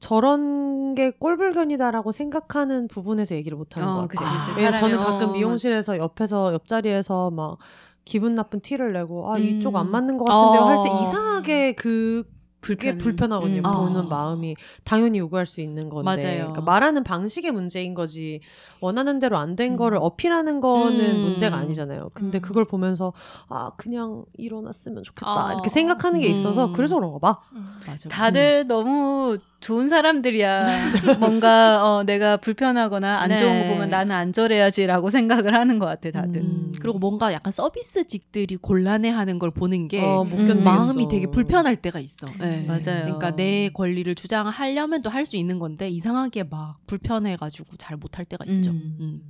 [0.00, 4.46] 저런 게 꼴불견이다라고 생각하는 부분에서 얘기를 못 하는 어, 것 같아요.
[4.48, 4.60] 그치.
[4.60, 7.58] 왜냐면 저는 가끔 어, 미용실에서 옆에서 옆자리에서 막
[8.04, 9.92] 기분 나쁜 티를 내고 아 이쪽 안 음.
[9.92, 11.02] 맞는 것 같은데요 할때 어.
[11.02, 12.24] 이상하게 그
[12.64, 12.98] 불편해.
[12.98, 13.58] 불편하거든요.
[13.58, 13.62] 음.
[13.62, 14.08] 보는 어.
[14.08, 16.36] 마음이 당연히 요구할 수 있는 건데 맞아요.
[16.38, 18.40] 그러니까 말하는 방식의 문제인 거지
[18.80, 21.20] 원하는 대로 안 된 거를 어필하는 거는 음.
[21.20, 22.10] 문제가 아니잖아요.
[22.12, 22.42] 근데 음.
[22.42, 23.12] 그걸 보면서
[23.48, 25.52] 아 그냥 일어났으면 좋겠다 어.
[25.52, 26.72] 이렇게 생각하는 게 있어서 음.
[26.72, 27.40] 그래서 그런가 봐.
[27.86, 28.08] 맞아.
[28.08, 30.92] 다들 너무 좋은 사람들이야.
[31.18, 33.66] 뭔가 어, 내가 불편하거나 안 좋은 네.
[33.68, 36.42] 거 보면 나는 안 저래야지라고 생각을 하는 것 같아 다들.
[36.42, 36.72] 음.
[36.80, 40.62] 그리고 뭔가 약간 서비스직들이 곤란해하는 걸 보는 게 어, 못 음.
[40.62, 42.26] 마음이 되게 불편할 때가 있어.
[42.38, 42.66] 네.
[42.66, 43.04] 맞아요.
[43.04, 48.44] 그러니까 내 권리를 주장하려면 또 할 수 있는 건데 이상하게 막 불편해가지고 잘 못할 때가
[48.46, 48.70] 있죠.
[48.72, 48.96] 음.
[49.00, 49.22] 음.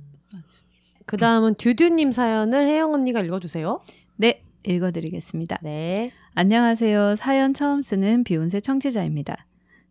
[1.05, 3.79] 그 다음은 듀듀님 사연을 혜영 언니가 읽어주세요.
[4.17, 5.59] 네, 읽어드리겠습니다.
[5.61, 6.11] 네.
[6.33, 7.15] 안녕하세요.
[7.15, 9.45] 사연 처음 쓰는 비욘세 청취자입니다.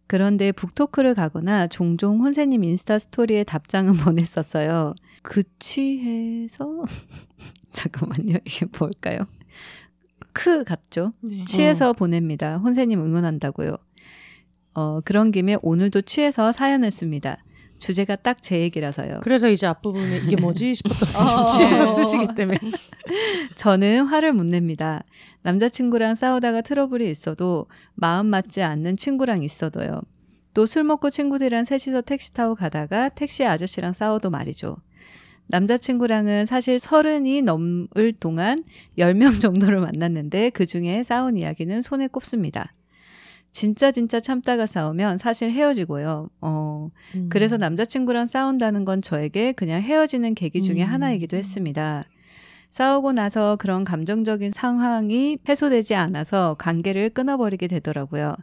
[0.06, 4.94] 그런데 북토크를 가거나 종종 혼세님 인스타 스토리에 답장은 보냈었어요.
[5.22, 6.84] 그 취해서
[7.72, 8.38] 잠깐만요.
[8.44, 9.26] 이게 뭘까요?
[10.32, 11.12] 크 같죠?
[11.20, 11.44] 네.
[11.44, 12.58] 취해서 보냅니다.
[12.58, 13.76] 혼세님 응원한다고요.
[14.74, 17.38] 어, 그런 김에 오늘도 취해서 사연을 씁니다.
[17.84, 19.20] 주제가 딱 제 얘기라서요.
[19.22, 21.44] 그래서 이제 앞부분에 이게 뭐지 싶었던 어.
[21.44, 22.58] 취해서 쓰시기 때문에.
[23.56, 25.02] 저는 화를 못 냅니다.
[25.42, 30.00] 남자친구랑 싸우다가 트러블이 있어도 마음 맞지 않는 친구랑 있어도요.
[30.54, 34.76] 또 술 먹고 친구들이랑 셋이서 택시 타고 가다가 택시 아저씨랑 싸워도 말이죠.
[35.48, 38.64] 남자친구랑은 사실 서른이 넘을 동안
[38.98, 42.72] 10명 정도를 만났는데 그 중에 싸운 이야기는 손에 꼽습니다.
[43.54, 46.28] 진짜 진짜 참다가 싸우면 사실 헤어지고요.
[46.40, 47.28] 어, 음.
[47.30, 50.88] 그래서 남자친구랑 싸운다는 건 저에게 그냥 헤어지는 계기 중에 음.
[50.88, 52.02] 하나이기도 했습니다.
[52.70, 58.34] 싸우고 나서 그런 감정적인 상황이 해소되지 않아서 관계를 끊어버리게 되더라고요.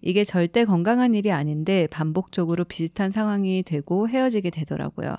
[0.00, 5.14] 이게 절대 건강한 일이 아닌데 반복적으로 비슷한 상황이 되고 헤어지게 되더라고요.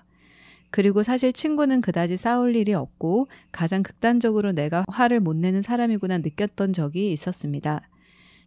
[0.72, 6.74] 그리고 사실 친구는 그다지 싸울 일이 없고 가장 극단적으로 내가 화를 못 내는 사람이구나 느꼈던
[6.74, 7.82] 적이 있었습니다.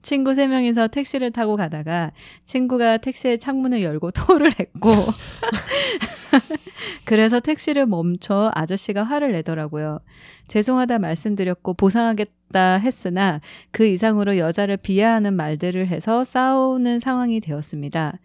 [0.02, 2.12] 친구 세명이서 택시를 타고 가다가
[2.44, 4.90] 친구가 택시의 창문을 열고 토를 했고
[7.04, 10.00] 그래서 택시를 멈춰 아저씨가 화를 내더라고요.
[10.48, 18.18] 죄송하다 말씀드렸고 보상하겠다 했으나 그 이상으로 여자를 비하하는 말들을 해서 싸우는 상황이 되었습니다.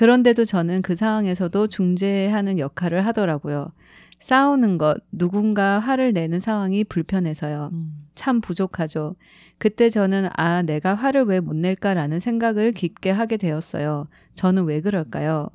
[0.00, 3.66] 그런데도 저는 그 상황에서도 중재하는 역할을 하더라고요.
[4.18, 7.68] 싸우는 것, 누군가 화를 내는 상황이 불편해서요.
[7.74, 8.06] 음.
[8.14, 9.16] 참 부족하죠.
[9.58, 14.06] 그때 저는 아, 내가 화를 왜 못 낼까라는 생각을 깊게 하게 되었어요.
[14.34, 15.48] 저는 왜 그럴까요?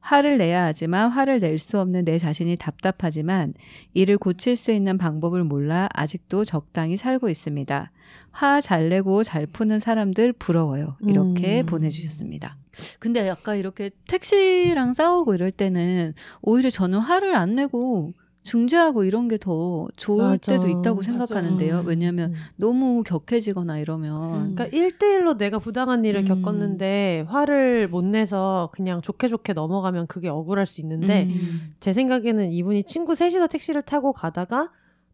[0.00, 3.52] 화를 내야 하지만 화를 낼 수 없는 내 자신이 답답하지만
[3.94, 7.90] 이를 고칠 수 있는 방법을 몰라 아직도 적당히 살고 있습니다.
[8.30, 10.96] 화 잘 내고 잘 푸는 사람들 부러워요.
[11.06, 11.66] 이렇게 음.
[11.66, 12.56] 보내주셨습니다.
[13.00, 18.12] 근데 아까 이렇게 택시랑 싸우고 이럴 때는 오히려 저는 화를 안 내고
[18.42, 20.52] 중재하고 이런 게 더 좋을 맞아.
[20.52, 21.76] 때도 있다고 생각하는데요.
[21.76, 21.88] 맞아.
[21.88, 22.36] 왜냐하면 음.
[22.56, 26.24] 너무 격해지거나 이러면 그러니까 1대1로 내가 부당한 일을 음.
[26.24, 31.74] 겪었는데 화를 못 내서 그냥 좋게 좋게 넘어가면 그게 억울할 수 있는데 음.
[31.80, 34.70] 제 생각에는 이분이 친구 셋이서 택시를 타고 가다가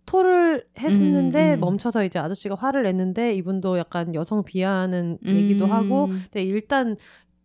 [0.06, 1.60] 토를 했는데 음, 음.
[1.60, 5.28] 멈춰서 이제 아저씨가 화를 냈는데 이분도 약간 여성 비하하는 음.
[5.36, 6.96] 얘기도 하고 근데 일단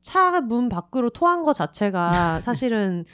[0.01, 3.05] 차 문 밖으로 토한 거 자체가 사실은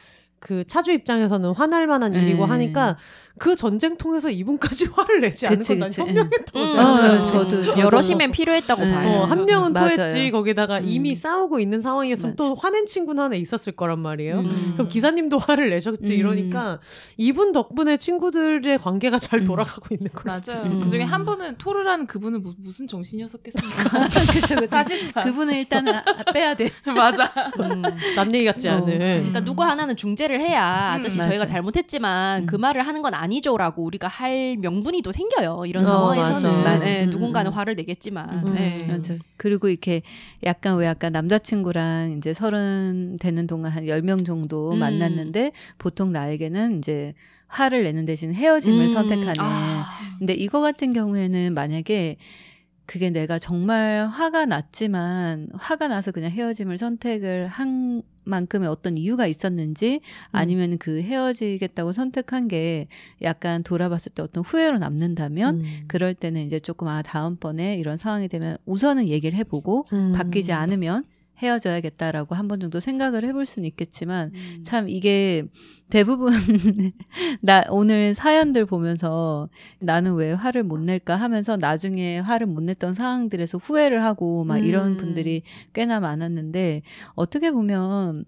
[0.46, 2.50] 그 차주 입장에서는 화날 만한 일이고 네.
[2.52, 2.98] 하니까
[3.38, 5.92] 그 전쟁통에서 이분까지 화를 내지 않은 건난.
[5.92, 6.68] 현명했다고 음.
[6.68, 7.22] 생각해요.
[7.22, 8.94] 어, 저도- 저도 여럿이면 필요했다고 네.
[8.94, 9.10] 봐요.
[9.10, 9.96] 어, 한 명은 맞아요.
[9.96, 10.86] 토했지 거기다가 음.
[10.88, 14.40] 이미 싸우고 있는 상황이었으면 또 화낸 친구는 하나 있었을 거란 말이에요.
[14.40, 14.72] 음.
[14.76, 16.18] 그럼 기사님도 화를 내셨지 음.
[16.18, 16.80] 이러니까
[17.18, 19.46] 이분 덕분에 친구들의 관계가 잘 음.
[19.46, 20.66] 돌아가고 있는 걸 수도 맞아요.
[20.66, 20.78] 있어요.
[20.80, 20.84] 음.
[20.86, 24.08] 그 중에 한 분은 토를 하는 그분은 무, 무슨 정신이었었겠습니까?
[24.70, 26.04] 사실상 그분은 일단은 아-
[26.34, 26.70] 빼야 돼.
[26.96, 27.32] 맞아.
[27.60, 27.82] 음.
[28.16, 28.76] 남 얘기 같지 어.
[28.76, 28.86] 않은.
[28.98, 31.30] 그러니까 누구 하나는 중재를 해야 음, 아저씨 맞아.
[31.30, 32.46] 저희가 잘못했지만 음.
[32.46, 35.64] 그 말을 하는 건 아니 죠라고 우리가 할 명분이 또 생겨요.
[35.68, 36.80] 이런 어, 상황에서는 맞아.
[36.86, 37.12] 네, 맞아.
[37.12, 37.54] 누군가는 음.
[37.54, 38.54] 화를 내겠지만 음.
[38.54, 38.86] 네.
[38.88, 39.16] 맞아.
[39.38, 40.02] 그리고 이렇게
[40.44, 44.80] 약간 왜 약간 남자친구랑 이제 서른 되는 동안 한 열 명 정도 음.
[44.80, 47.14] 만났는데 보통 나에게는 이제
[47.48, 48.88] 화를 내는 대신 헤어짐을 음.
[48.88, 49.36] 선택하는.
[49.40, 49.86] 아.
[50.20, 52.18] 근데 이거 같은 경우에는 만약에
[52.86, 60.02] 그게 내가 정말 화가 났지만 화가 나서 그냥 헤어짐을 선택을 한 만큼의 어떤 이유가 있었는지
[60.32, 62.88] 아니면 그 헤어지겠다고 선택한 게
[63.22, 65.84] 약간 돌아봤을 때 어떤 후회로 남는다면 음.
[65.88, 70.12] 그럴 때는 이제 조금 아 다음번에 이런 상황이 되면 우선은 얘기를 해보고 음.
[70.14, 71.06] 바뀌지 않으면
[71.38, 74.64] 헤어져야겠다라고 한 번 정도 생각을 해볼 수는 있겠지만 음.
[74.64, 75.44] 참 이게
[75.90, 76.32] 대부분
[77.42, 79.50] 나 오늘 사연들 보면서
[79.80, 84.94] 나는 왜 화를 못 낼까 하면서 나중에 화를 못 냈던 상황들에서 후회를 하고 막 이런
[84.94, 84.98] 음.
[84.98, 85.44] 분들이
[85.74, 86.82] 꽤나 많았는데
[87.16, 88.26] 어떻게 보면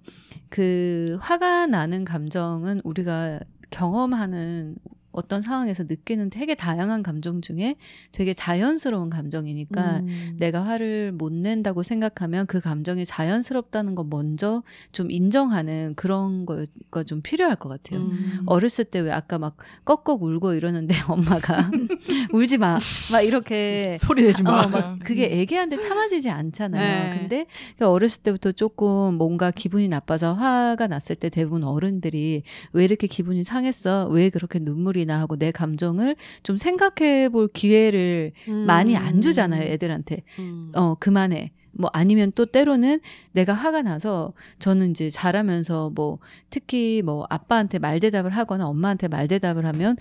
[0.50, 3.40] 그 화가 나는 감정은 우리가
[3.70, 4.76] 경험하는
[5.18, 7.76] 어떤 상황에서 느끼는 되게 다양한 감정 중에
[8.12, 10.36] 되게 자연스러운 감정이니까 음.
[10.38, 14.62] 내가 화를 못 낸다고 생각하면 그 감정이 자연스럽다는 거 먼저
[14.92, 18.02] 좀 인정하는 그런 거가 좀 필요할 것 같아요.
[18.02, 18.44] 음.
[18.46, 21.72] 어렸을 때 왜 아까 막 꺽꺽 울고 이러는데 엄마가
[22.34, 22.78] 울지 마.
[23.12, 24.52] 막 이렇게 소리 내지 어, 마.
[24.64, 24.78] 맞아.
[24.80, 27.10] 막 그게 애기한테 참아지지 않잖아요.
[27.12, 27.18] 네.
[27.18, 27.46] 근데
[27.78, 33.44] 그 어렸을 때부터 조금 뭔가 기분이 나빠서 화가 났을 때 대부분 어른들이 왜 이렇게 기분이
[33.44, 34.08] 상했어?
[34.12, 35.20] 왜 그렇게 눈물이 나?
[35.20, 38.34] 하고 내 감정을 좀 생각해 볼 기회를
[38.66, 40.24] 많이 안 주잖아요, 애들한테.
[40.40, 40.72] 음.
[40.76, 41.52] 어, 그만해.
[41.72, 43.00] 뭐 아니면 또 때로는
[43.32, 46.20] 내가 화가 나서 저는 이제 자라면서 뭐
[46.50, 49.96] 특히 뭐 아빠한테 말대답을 하거나 엄마한테 말대답을 하면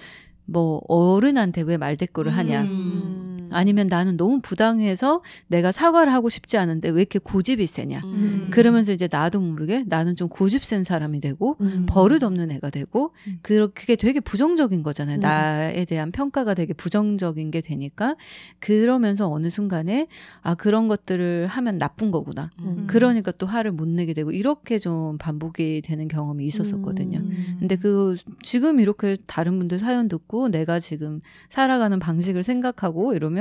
[0.47, 2.63] 뭐 어른한테 왜 말대꾸를 하냐.
[2.63, 3.16] 음.
[3.51, 8.01] 아니면 나는 너무 부당해서 내가 사과를 하고 싶지 않은데 왜 이렇게 고집이 세냐.
[8.05, 8.49] 음.
[8.51, 11.87] 그러면서 이제 나도 모르게 나는 좀 고집 센 사람이 되고 음.
[11.89, 13.39] 버릇 없는 애가 되고 음.
[13.43, 15.19] 그 그게 되게 부정적인 거잖아요.
[15.19, 15.21] 음.
[15.21, 18.17] 나에 대한 평가가 되게 부정적인 게 되니까
[18.59, 20.09] 그러면서 어느 순간에
[20.43, 22.51] 아 그런 것들을 하면 나쁜 거구나.
[22.61, 22.87] 음.
[22.87, 27.19] 그러니까 또 화를 못 내게 되고 이렇게 좀 반복이 되는 경험이 있었었거든요.
[27.19, 27.57] 음.
[27.61, 33.36] 근데 그 지금 이렇게 다른 분들 사연 듣고 내가 지금 살아가는 방식을 생각하고 이러면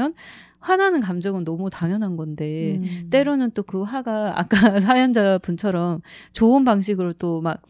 [0.59, 3.07] 화나는 감정은 너무 당연한 건데 음.
[3.11, 6.01] 때로는 또 그 화가 아까 사연자 분처럼
[6.33, 7.61] 좋은 방식으로 또 막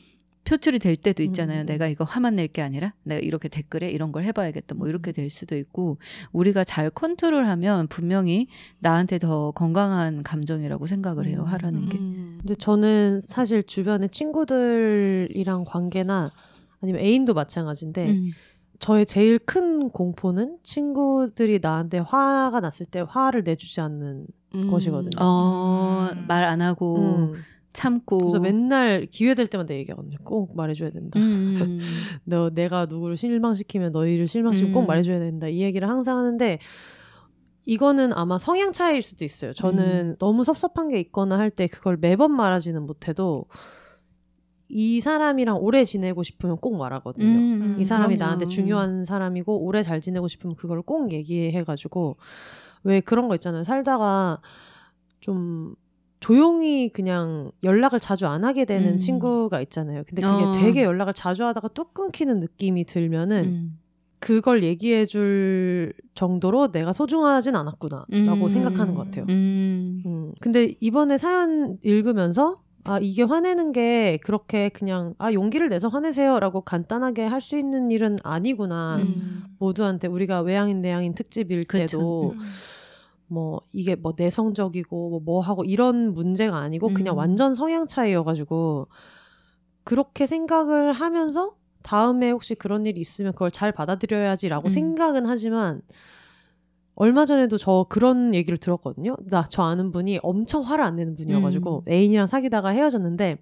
[0.47, 1.61] 표출이 될 때도 있잖아요.
[1.61, 1.65] 음.
[1.65, 4.75] 내가 이거 화만 낼 게 아니라 내가 이렇게 댓글에 이런 걸 해봐야겠다.
[4.75, 5.97] 뭐 이렇게 될 수도 있고
[6.33, 8.45] 우리가 잘 컨트롤하면 분명히
[8.77, 11.39] 나한테 더 건강한 감정이라고 생각을 해요.
[11.39, 11.45] 음.
[11.45, 11.97] 화라는 게.
[11.97, 12.37] 음.
[12.41, 16.31] 근데 저는 사실 주변에 친구들이랑 관계나
[16.81, 18.31] 아니면 애인도 마찬가지인데 음.
[18.85, 24.67] 저의 제일 큰 공포는 친구들이 나한테 화가 났을 때 화를 내주지 않는 음.
[24.69, 25.09] 것이거든요.
[25.19, 26.25] 어, 음.
[26.27, 27.33] 말안 하고 음.
[27.73, 28.19] 참고.
[28.19, 30.19] 그래서 맨날 기회 될 때마다 얘기하거든요.
[30.23, 31.17] 꼭 말해줘야 된다.
[31.19, 31.79] 음.
[32.25, 34.85] 너 내가 누구를 실망시키면 너희를 실망시키면 꼭 음.
[34.85, 35.47] 말해줘야 된다.
[35.47, 36.59] 이 얘기를 항상 하는데
[37.65, 39.53] 이거는 아마 성향 차이일 수도 있어요.
[39.53, 40.15] 저는 음.
[40.19, 43.45] 너무 섭섭한 게 있거나 할 때 그걸 매번 말하지는 못해도
[44.67, 47.25] 이 사람이랑 오래 지내고 싶으면 꼭 말하거든요.
[47.25, 48.25] 음, 이 사람이 그럼요.
[48.25, 52.17] 나한테 중요한 사람이고 오래 잘 지내고 싶으면 그걸 꼭 얘기해가지고
[52.83, 53.63] 왜 그런 거 있잖아요.
[53.63, 54.41] 살다가
[55.19, 55.75] 좀
[56.19, 58.97] 조용히 그냥 연락을 자주 안 하게 되는 음.
[58.97, 60.03] 친구가 있잖아요.
[60.07, 60.53] 근데 그게 어.
[60.53, 63.79] 되게 연락을 자주 하다가 뚝 끊기는 느낌이 들면은 음.
[64.19, 68.49] 그걸 얘기해 줄 정도로 내가 소중하진 않았구나라고 음.
[68.49, 69.25] 생각하는 것 같아요.
[69.29, 70.01] 음.
[70.05, 70.31] 음.
[70.41, 76.61] 근데 이번에 사연 읽으면서 아 이게 화내는 게 그렇게 그냥 아 용기를 내서 화내세요 라고
[76.61, 78.97] 간단하게 할 수 있는 일은 아니구나.
[78.97, 79.43] 음.
[79.59, 81.65] 모두한테 우리가 외향인 내향인 특집일.
[81.65, 82.39] 때도 음.
[83.27, 87.17] 뭐 이게 뭐 내성적이고 뭐, 뭐 하고 이런 문제가 아니고 그냥 음.
[87.19, 88.87] 완전 성향 차이여가지고
[89.83, 94.69] 그렇게 생각을 하면서 다음에 혹시 그런 일이 있으면 그걸 잘 받아들여야지라고 음.
[94.69, 95.81] 생각은 하지만
[96.95, 99.15] 얼마 전에도 저 그런 얘기를 들었거든요.
[99.29, 101.91] 나 저 아는 분이 엄청 화를 안 내는 분이어가지고 음.
[101.91, 103.37] 애인이랑 사귀다가 헤어졌는데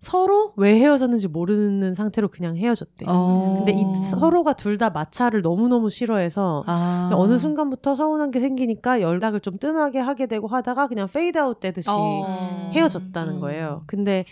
[0.00, 3.04] 서로 왜 헤어졌는지 모르는 상태로 그냥 헤어졌대.
[3.06, 3.62] 어.
[3.64, 7.10] 근데 이 서로가 둘 다 마찰을 너무너무 싫어해서 아.
[7.14, 11.90] 어느 순간부터 서운한 게 생기니까 연락을 좀 뜸하게 하게 되고 하다가 그냥 페이드 아웃 되듯이
[11.90, 12.70] 어.
[12.72, 13.40] 헤어졌다는 음.
[13.40, 13.82] 거예요.
[13.86, 14.24] 근데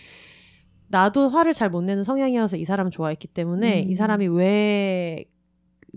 [0.87, 3.89] 나도 화를 잘 못 내는 성향이어서 이 사람을 좋아했기 때문에 음.
[3.91, 5.25] 이 사람이 왜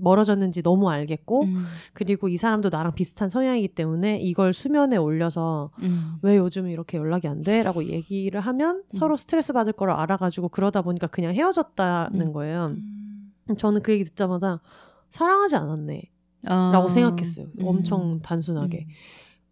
[0.03, 1.65] 멀어졌는지 너무 알겠고 음.
[1.93, 6.17] 그리고 이 사람도 나랑 비슷한 성향이기 때문에 이걸 수면에 올려서 음.
[6.23, 7.63] 왜 요즘 이렇게 연락이 안 돼?
[7.63, 12.33] 라고 얘기를 하면 서로 스트레스 받을 거를 알아가지고 그러다 보니까 그냥 헤어졌다는 음.
[12.33, 12.75] 거예요.
[12.77, 13.33] 음.
[13.57, 14.61] 저는 그 얘기 듣자마자
[15.09, 16.03] 사랑하지 않았네.
[16.49, 16.71] 어.
[16.73, 17.47] 라고 생각했어요.
[17.61, 17.67] 음.
[17.67, 18.87] 엄청 단순하게.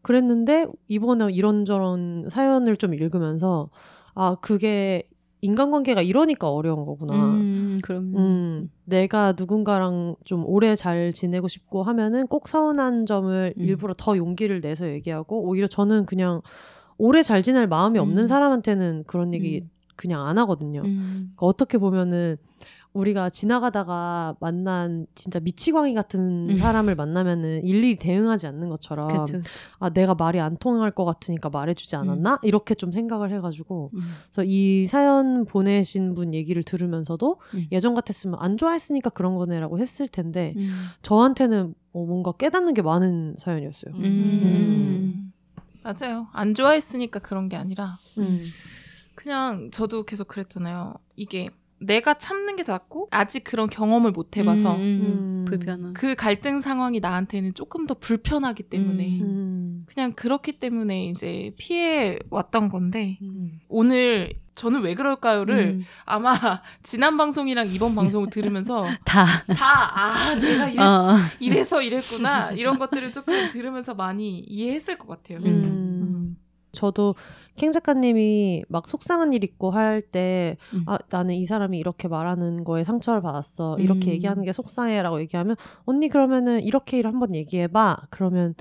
[0.03, 3.71] 그랬는데 이번에 이런저런 사연을 좀 읽으면서
[4.15, 5.09] 아, 그게
[5.43, 7.15] 인간관계가 이러니까 어려운 거구나.
[7.15, 8.15] 음, 그럼.
[8.17, 13.63] 음, 내가 누군가랑 좀 오래 잘 지내고 싶고 하면은 꼭 서운한 점을 음.
[13.63, 16.43] 일부러 더 용기를 내서 얘기하고 오히려 저는 그냥
[16.99, 18.27] 오래 잘 지낼 마음이 없는 음.
[18.27, 19.71] 사람한테는 그런 얘기 음.
[19.97, 20.83] 그냥 안 하거든요.
[20.85, 21.31] 음.
[21.31, 22.37] 그러니까 어떻게 보면은
[22.93, 26.57] 우리가 지나가다가 만난 진짜 미치광이 같은 음.
[26.57, 29.43] 사람을 만나면은 일일이 대응하지 않는 것처럼 그쵸, 그쵸.
[29.79, 34.01] 아 내가 말이 안 통할 것 같으니까 말해주지 않았나 이렇게 좀 생각을 해가지고 음.
[34.25, 37.67] 그래서 이 사연 보내신 분 얘기를 들으면서도 음.
[37.71, 40.71] 예전 같았으면 안 좋아했으니까 그런 거네라고 했을 텐데 음.
[41.03, 43.95] 저한테는 어, 뭔가 깨닫는 게 많은 사연이었어요.
[43.95, 45.33] 음.
[45.83, 46.27] 맞아요.
[46.33, 48.43] 안 좋아했으니까 그런 게 아니라 음.
[49.15, 50.95] 그냥 저도 계속 그랬잖아요.
[51.17, 51.51] 이게
[51.81, 55.45] 내가 참는 게 낫고 아직 그런 경험을 못 해봐서 음, 음, 음.
[55.49, 55.95] 불편한.
[55.95, 59.23] 그 갈등 상황이 나한테는 조금 더 불편하기 때문에 음.
[59.23, 59.87] 음.
[59.87, 63.59] 그냥 그렇기 때문에 이제 피해 왔던 건데 음.
[63.69, 65.85] 오늘 저는 왜 그럴까요를 음.
[66.05, 66.35] 아마
[66.83, 69.25] 지난 방송이랑 이번 방송을 들으면서 다.
[69.57, 71.17] 다아 내가 이래, 어.
[71.41, 75.39] 이래서 이랬구나 이런 것들을 조금 들으면서 많이 이해했을 것 같아요.
[75.39, 75.45] 음.
[75.47, 76.37] 음.
[76.73, 77.15] 저도
[77.57, 80.85] 캥 작가님이 막 속상한 일 있고 할때 음.
[80.87, 83.79] 아, 나는 이 사람이 이렇게 말하는 거에 상처를 받았어.
[83.79, 84.15] 이렇게 음.
[84.15, 87.99] 얘기하는 게 속상해라고 얘기하면 언니 그러면은 이렇게 일 한번 얘기해 봐.
[88.11, 88.55] 그러면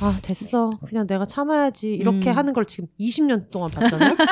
[0.00, 0.70] 아, 됐어.
[0.86, 1.94] 그냥 내가 참아야지.
[1.94, 2.36] 이렇게 음.
[2.36, 4.16] 하는 걸 지금 20년 동안 봤잖아요.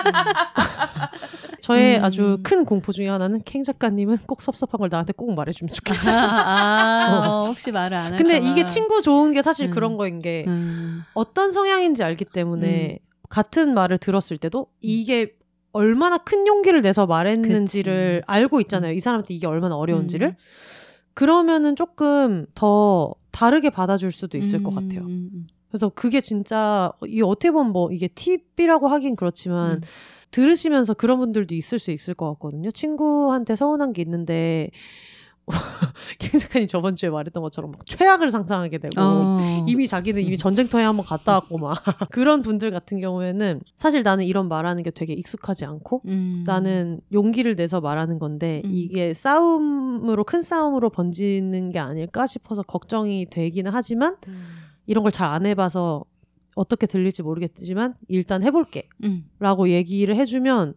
[1.60, 2.04] 저의 음.
[2.04, 6.10] 아주 큰 공포 중에 하나는 캥 작가님은 꼭 섭섭한 걸 나한테 꼭 말해주면 좋겠다.
[6.10, 8.46] 아, 어, 혹시 말을 안 할까 근데 봐.
[8.48, 9.70] 이게 친구 좋은 게 사실 음.
[9.70, 11.04] 그런 거인 게 음.
[11.14, 12.98] 어떤 성향인지 알기 때문에
[13.32, 15.34] 같은 말을 들었을 때도 이게
[15.72, 18.92] 얼마나 큰 용기를 내서 말했는지를 알고 있잖아요.
[18.92, 20.28] 이 사람한테 이게 얼마나 어려운지를.
[20.28, 20.34] 음.
[21.14, 25.00] 그러면은 조금 더 다르게 받아줄 수도 있을 것 음, 같아요.
[25.06, 25.46] 음, 음.
[25.70, 29.80] 그래서 그게 진짜 이게 어떻게 보면 뭐 이게 팁이라고 하긴 그렇지만 음.
[30.30, 32.70] 들으시면서 그런 분들도 있을 수 있을 것 같거든요.
[32.70, 34.70] 친구한테 서운한 게 있는데
[36.18, 39.64] 캥 작가님 저번 주에 말했던 것처럼 막 최악을 상상하게 되고 어.
[39.68, 41.74] 이미 자기는 이미 전쟁터에 한번 갔다 왔고 막
[42.10, 46.44] 그런 분들 같은 경우에는 사실 나는 이런 말하는 게 되게 익숙하지 않고 음.
[46.46, 48.70] 나는 용기를 내서 말하는 건데 음.
[48.72, 54.16] 이게 싸움으로 큰 싸움으로 번지는 게 아닐까 싶어서 걱정이 되기는 하지만
[54.86, 56.04] 이런 걸 잘 안 해봐서
[56.54, 59.24] 어떻게 들릴지 모르겠지만 일단 해볼게 음.
[59.38, 60.74] 라고 얘기를 해주면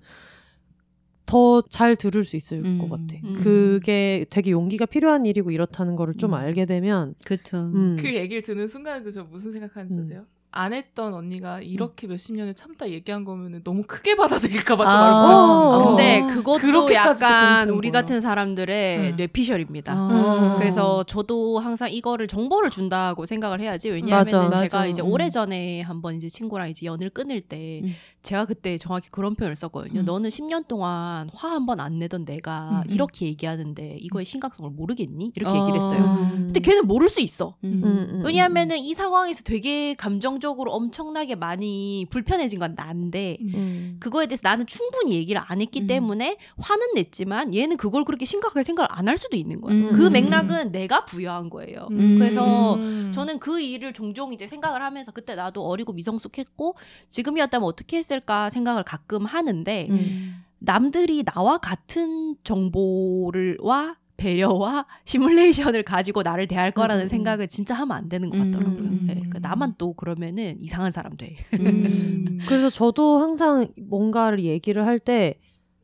[1.26, 2.78] 더 잘 들을 수 있을 음.
[2.80, 3.16] 것 같아.
[3.24, 3.36] 음.
[3.36, 6.36] 그게 되게 용기가 필요한 일이고 이렇다는 거를 좀 음.
[6.36, 7.58] 알게 되면 그쵸.
[7.58, 7.98] 음.
[8.00, 10.04] 그 얘기를 듣는 순간에도 저 무슨 생각하는지 음.
[10.04, 10.26] 아세요?
[10.56, 15.02] 안 했던 언니가 이렇게 몇십 년을 참다 얘기한 거면은 너무 크게 받아들일까 봐 또 아.
[15.02, 15.88] 말고 어.
[15.90, 16.28] 근데 어.
[16.28, 18.02] 그것도 약간 우리 거야.
[18.02, 19.16] 같은 사람들의 음.
[19.18, 19.94] 뇌피셜입니다.
[19.98, 20.56] 어.
[20.58, 23.90] 그래서 저도 항상 이거를 정보를 준다고 생각을 해야지.
[23.90, 24.86] 왜냐하면 맞아, 제가 맞아.
[24.88, 25.12] 이제 음.
[25.12, 27.94] 오래 전에 한번 이제 친구랑 이제 연을 끊을 때 음.
[28.24, 30.00] 제가 그때 정확히 그런 표현을 썼거든요.
[30.02, 30.06] 음.
[30.06, 32.94] 너는 10년 동안 화 한 번 안 내던 내가 음.
[32.94, 35.32] 이렇게 얘기하는데 이거의 심각성을 모르겠니?
[35.36, 35.62] 이렇게 어.
[35.62, 36.00] 얘기를 했어요.
[36.32, 36.44] 음.
[36.46, 37.56] 근데 걔는 모를 수 있어.
[37.66, 37.82] 음.
[37.84, 43.98] 음, 음, 왜냐하면은 이 상황에서 되게 감정적 으로 엄청나게 많이 불편해진 건 난데 음.
[44.00, 45.88] 그거에 대해서 나는 충분히 얘기를 안 했기 음.
[45.88, 49.88] 때문에 화는 냈지만 얘는 그걸 그렇게 심각하게 생각을 안 할 수도 있는 거예요.
[49.90, 49.92] 음.
[49.94, 50.14] 그 음.
[50.14, 51.88] 맥락은 내가 부여한 거예요.
[51.92, 52.18] 음.
[52.18, 53.12] 그래서 음.
[53.14, 56.76] 저는 그 일을 종종 이제 생각을 하면서 그때 나도 어리고 미성숙했고
[57.12, 60.44] 지금이었다면 어떻게 했을까 생각을 가끔 하는데 음.
[60.58, 67.08] 남들이 나와 같은 정보를와 배려와 시뮬레이션을 가지고 나를 대할 거라는 음, 음.
[67.08, 68.80] 생각을 진짜 하면 안 되는 것 음, 같더라고요.
[68.80, 71.36] 음, 네, 그러니까 나만 또 그러면은 이상한 사람 돼.
[71.54, 72.40] 음.
[72.48, 75.36] 그래서 저도 항상 뭔가를 얘기를 할 때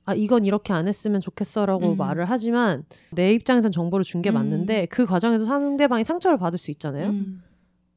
[0.06, 1.98] 아, 이건 이렇게 안 했으면 좋겠어라고 음.
[1.98, 4.34] 말을 하지만 내 입장에선 정보를 준게 음.
[4.34, 7.10] 맞는데 그 과정에서 상대방이 상처를 받을 수 있잖아요.
[7.10, 7.44] 음.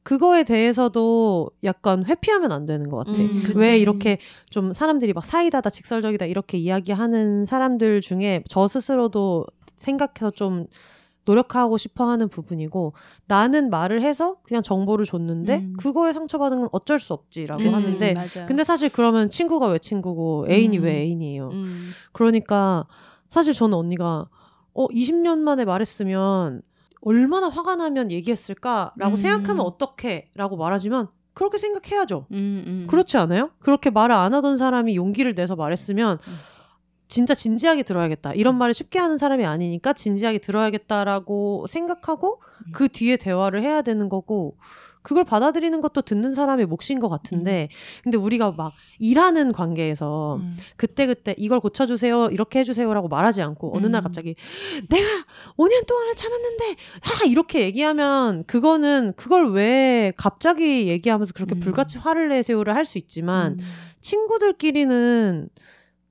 [0.03, 3.13] 그거에 대해서도 약간 회피하면 안 되는 것 같아.
[3.13, 3.41] 음.
[3.55, 4.19] 왜 이렇게
[4.51, 9.47] 좀 사람들이 막 사이다다 직설적이다 이렇게 이야기하는 사람들 중에 저 스스로도
[9.77, 10.67] 생각해서 좀
[11.25, 12.93] 노력하고 싶어 하는 부분이고
[13.25, 15.73] 나는 말을 해서 그냥 정보를 줬는데 음.
[15.77, 17.73] 그거에 상처받은 건 어쩔 수 없지라고 그치.
[17.73, 18.47] 하는데 맞아요.
[18.47, 20.83] 근데 사실 그러면 친구가 왜 친구고 애인이 음.
[20.83, 21.49] 왜 애인이에요.
[21.49, 21.91] 음.
[22.13, 22.85] 그러니까
[23.27, 24.27] 사실 저는 언니가
[24.73, 26.61] 어 20년 만에 말했으면
[27.01, 29.17] 얼마나 화가 나면 얘기했을까라고 음.
[29.17, 32.27] 생각하면 어떡해라고 말하지만 그렇게 생각해야죠.
[32.31, 32.87] 음, 음.
[32.89, 33.51] 그렇지 않아요?
[33.59, 36.33] 그렇게 말을 안 하던 사람이 용기를 내서 말했으면 음.
[37.07, 38.33] 진짜 진지하게 들어야겠다.
[38.33, 42.71] 이런 말을 쉽게 하는 사람이 아니니까 진지하게 들어야겠다라고 생각하고 음.
[42.73, 44.57] 그 뒤에 대화를 해야 되는 거고
[45.05, 47.69] 그걸 받아들이는 것도 듣는 사람의 몫인 것 같은데
[48.03, 50.57] 근데 우리가 막 일하는 관계에서 음.
[50.77, 54.03] 그때 그때 이걸 고쳐주세요 이렇게 해주세요라고 말하지 않고 어느 날 음.
[54.03, 54.33] 갑자기
[54.89, 55.07] 내가
[55.57, 61.59] 5년 동안을 참았는데 아 이렇게 얘기하면 그거는 그걸 왜 갑자기 얘기하면서 그렇게 음.
[61.59, 63.65] 불같이 화를 내세요를 할 수 있지만 음.
[64.01, 65.49] 친구들끼리는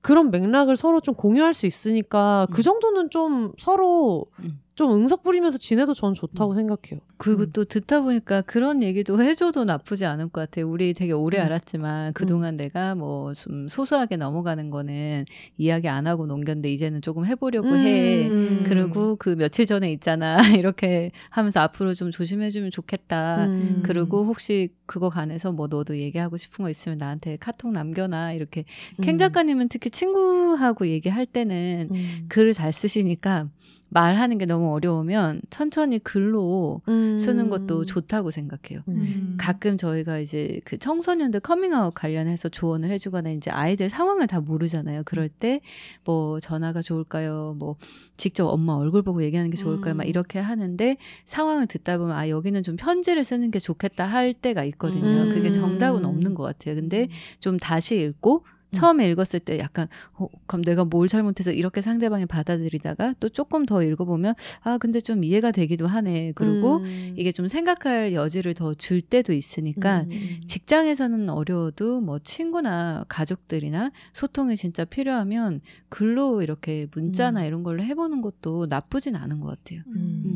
[0.05, 2.61] 그런 맥락을 서로 좀 공유할 수 있으니까 그 음.
[2.61, 4.61] 정도는 좀 서로 음.
[4.75, 6.99] 좀 응석 부리면서 지내도 전 좋다고 생각해요.
[7.17, 7.51] 그리고 음.
[7.53, 10.69] 또 듣다 보니까 그런 얘기도 해줘도 나쁘지 않을 것 같아요.
[10.69, 11.45] 우리 되게 오래 음.
[11.45, 15.25] 알았지만 그동안 내가 뭐 좀 소소하게 넘어가는 거는
[15.57, 18.27] 이야기 안 하고 넘겼는데 이제는 조금 해보려고 해.
[18.27, 18.63] 음.
[18.65, 20.37] 그리고 그 며칠 전에 있잖아.
[20.59, 23.45] 이렇게 하면서 앞으로 좀 조심해주면 좋겠다.
[23.45, 23.81] 음.
[23.83, 28.33] 그리고 혹시 그거 관해서 뭐 너도 얘기하고 싶은 거 있으면 나한테 카톡 남겨놔.
[28.33, 28.65] 이렇게
[28.99, 29.03] 음.
[29.03, 32.25] 캥 작가님은 특히 친구하고 얘기할 때는 음.
[32.29, 33.49] 글을 잘 쓰시니까
[33.95, 37.17] 말하는 게 너무 어려우면 천천히 글로 음.
[37.17, 38.81] 쓰는 것도 좋다고 생각해요.
[38.89, 39.37] 음.
[39.39, 45.03] 가끔 저희가 이제 그 청소년들 커밍아웃 관련해서 조언을 해주거나 이제 아이들 상황을 다 모르잖아요.
[45.05, 45.61] 그럴 때
[46.03, 47.55] 뭐 전화가 좋을까요?
[47.57, 47.77] 뭐
[48.17, 49.93] 직접 엄마 얼굴 보고 얘기하는 게 좋을까요?
[49.93, 50.09] 막 음.
[50.09, 55.23] 이렇게 하는데 상황을 듣다 보면 아 여기는 좀 편지를 쓰는 게 좋겠다 할 때가 있거든요.
[55.23, 55.29] 음.
[55.29, 56.75] 그게 정답은 없는 것 같아요.
[56.75, 57.07] 근데
[57.39, 63.15] 좀 다시 읽고 처음에 읽었을 때 약간 어, 그럼 내가 뭘 잘못해서 이렇게 상대방이 받아들이다가
[63.19, 66.33] 또 조금 더 읽어보면 아 근데 좀 이해가 되기도 하네.
[66.35, 67.13] 그리고 음.
[67.17, 70.41] 이게 좀 생각할 여지를 더 줄 때도 있으니까 음.
[70.47, 77.45] 직장에서는 어려워도 뭐 친구나 가족들이나 소통이 진짜 필요하면 글로 이렇게 문자나 음.
[77.45, 79.81] 이런 걸로 해보는 것도 나쁘진 않은 것 같아요.
[79.87, 80.34] 음.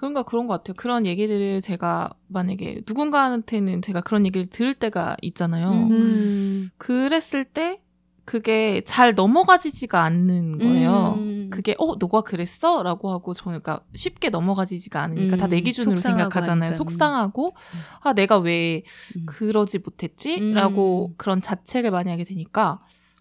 [0.00, 0.74] 그런가 그런 것 같아요.
[0.78, 5.72] 그런 얘기들을 제가 만약에 누군가한테는 제가 그런 얘기를 들을 때가 있잖아요.
[5.72, 6.70] 음.
[6.78, 7.82] 그랬을 때
[8.24, 11.16] 그게 잘 넘어가지지가 않는 거예요.
[11.18, 11.50] 음.
[11.50, 12.82] 그게 어 너가 그랬어?
[12.82, 16.72] 라고 하고 저는 그러니까 쉽게 넘어가지지가 않으니까 다내 음, 기준으로 속상하고 생각하잖아요.
[16.72, 17.54] 속상하고
[18.00, 18.82] 아 내가 왜
[19.18, 19.26] 음.
[19.26, 20.40] 그러지 못했지?
[20.40, 20.54] 음.
[20.54, 22.78] 라고 그런 자책을 많이 하게 되니까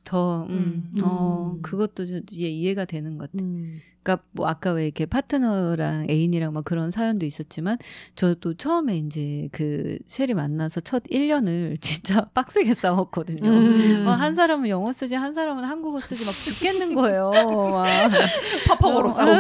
[0.10, 1.02] 더, 음, 음.
[1.04, 1.62] 어, 음.
[1.62, 3.48] 그것도 좀 이해, 이해가 되는 것 같아요.
[3.48, 3.80] 음.
[4.10, 7.78] 그러니까 뭐 아까 왜 이렇게 파트너랑 애인이랑 막 그런 사연도 있었지만
[8.16, 13.48] 저도 처음에 이제 그 쉐리 만나서 첫 1년을 진짜 빡세게 싸웠거든요.
[13.48, 14.08] 음.
[14.08, 17.32] 어, 한 사람은 영어 쓰지 한 사람은 한국어 쓰지 막 죽겠는 거예요.
[17.32, 17.86] 막.
[18.82, 19.34] 어, 싸우고.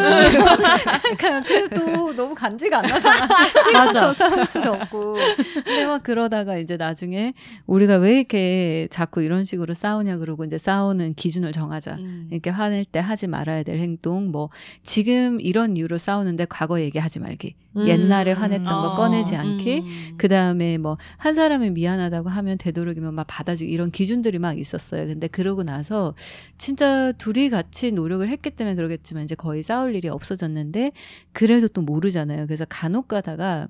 [1.17, 3.27] 그러니까 그래도 너무 간지가 안 나잖아.
[3.73, 4.13] 맞아.
[4.13, 5.15] 싸울 수도 없고.
[5.53, 7.33] 근데 막 그러다가 이제 나중에
[7.65, 11.95] 우리가 왜 이렇게 자꾸 이런 식으로 싸우냐 그러고 이제 싸우는 기준을 정하자.
[11.95, 12.27] 음.
[12.31, 14.49] 이렇게 화낼 때 하지 말아야 될 행동, 뭐
[14.83, 17.87] 지금 이런 이유로 싸우는데 과거 얘기하지 말기, 음.
[17.87, 20.15] 옛날에 화냈던 거 어, 꺼내지 않기, 음.
[20.17, 25.07] 그 다음에 뭐 한 사람이 미안하다고 하면 되도록이면 막 받아주기 이런 기준들이 막 있었어요.
[25.07, 26.13] 근데 그러고 나서
[26.57, 30.91] 진짜 둘이 같이 노력을 했기 때문에 그러겠지만 이제 거의 싸울 일이 없어졌는데
[31.31, 32.45] 그래도 또 모르잖아요.
[32.47, 33.67] 그래서 간혹 가다가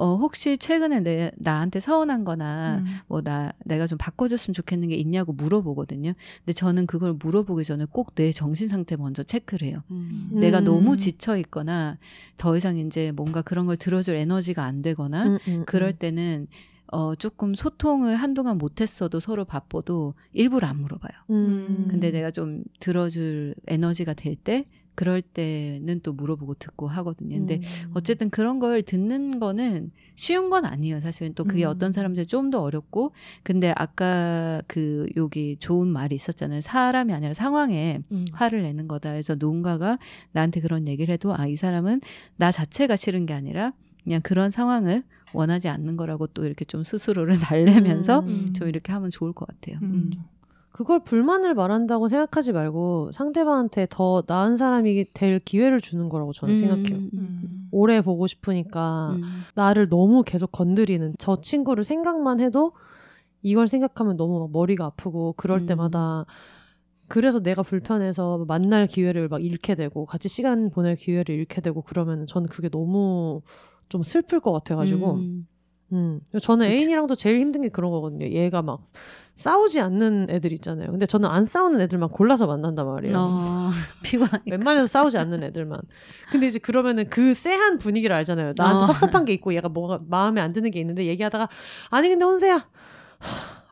[0.00, 2.86] 어 혹시 최근에 내 나한테 서운한 거나 음.
[3.08, 6.12] 뭐 나 내가 좀 바꿔줬으면 좋겠는 게 있냐고 물어보거든요.
[6.38, 9.82] 근데 저는 그걸 물어보기 전에 꼭 내 정신 상태 먼저 체크를 해요.
[9.90, 10.30] 음.
[10.34, 10.64] 내가 음.
[10.66, 11.98] 너무 지쳐 있거나
[12.36, 15.96] 더 이상 이제 뭔가 그런 걸 들어줄 에너지가 안 되거나 음, 음, 그럴 음.
[15.98, 16.46] 때는
[16.90, 21.12] 어 조금 소통을 한동안 못했어도 서로 바빠도 일부러 안 물어봐요.
[21.30, 21.88] 음.
[21.90, 24.64] 근데 내가 좀 들어줄 에너지가 될 때
[24.98, 27.36] 그럴 때는 또 물어보고 듣고 하거든요.
[27.38, 27.90] 근데 음.
[27.94, 30.98] 어쨌든 그런 걸 듣는 거는 쉬운 건 아니에요.
[30.98, 31.70] 사실은 또 그게 음.
[31.70, 33.12] 어떤 사람들 좀 더 어렵고
[33.44, 36.60] 근데 아까 그 여기 좋은 말이 있었잖아요.
[36.62, 38.24] 사람이 아니라 상황에 음.
[38.32, 39.10] 화를 내는 거다.
[39.12, 39.98] 그래서 누군가가
[40.32, 42.00] 나한테 그런 얘기를 해도 아 이 사람은
[42.36, 43.72] 나 자체가 싫은 게 아니라
[44.02, 48.52] 그냥 그런 상황을 원하지 않는 거라고 또 이렇게 좀 스스로를 달래면서 음.
[48.54, 49.78] 좀 이렇게 하면 좋을 것 같아요.
[49.82, 50.10] 음.
[50.70, 56.96] 그걸 불만을 말한다고 생각하지 말고 상대방한테 더 나은 사람이 될 기회를 주는 거라고 저는 생각해요.
[56.96, 57.68] 음, 음.
[57.70, 59.22] 오래 보고 싶으니까 음.
[59.54, 62.72] 나를 너무 계속 건드리는 저 친구를 생각만 해도
[63.42, 65.66] 이걸 생각하면 너무 막 머리가 아프고 그럴 음.
[65.66, 66.26] 때마다
[67.08, 72.26] 그래서 내가 불편해서 만날 기회를 막 잃게 되고 같이 시간 보낼 기회를 잃게 되고 그러면
[72.26, 73.40] 저는 그게 너무
[73.88, 75.14] 좀 슬플 것 같아가지고
[75.92, 76.20] 음.
[76.34, 76.38] 음.
[76.40, 76.74] 저는 그쵸.
[76.74, 78.26] 애인이랑도 제일 힘든 게 그런 거거든요.
[78.26, 78.82] 얘가 막
[79.34, 80.90] 싸우지 않는 애들 있잖아요.
[80.90, 83.14] 근데 저는 안 싸우는 애들만 골라서 만난단 말이에요.
[83.16, 83.70] 어,
[84.02, 84.42] 피곤하니까.
[84.56, 85.80] 웬만해서 싸우지 않는 애들만.
[86.30, 88.54] 근데 이제 그러면은 그 쎄한 분위기를 알잖아요.
[88.56, 88.86] 나한테 어.
[88.86, 91.48] 섭섭한 게 있고 얘가 뭐가 마음에 안 드는 게 있는데 얘기하다가
[91.90, 92.56] 아니 근데 혼세야.
[92.56, 92.62] 하,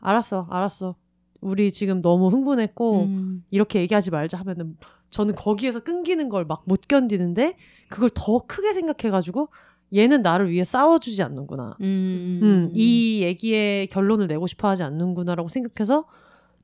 [0.01, 0.95] 알았어, 알았어.
[1.41, 3.43] 우리 지금 너무 흥분했고 음.
[3.51, 4.75] 이렇게 얘기하지 말자 하면은
[5.11, 7.55] 저는 거기에서 끊기는 걸 막 못 견디는데
[7.89, 9.49] 그걸 더 크게 생각해가지고
[9.93, 11.77] 얘는 나를 위해 싸워주지 않는구나.
[11.81, 12.39] 음.
[12.43, 16.05] 음, 이 얘기의 결론을 내고 싶어 하지 않는구나라고 생각해서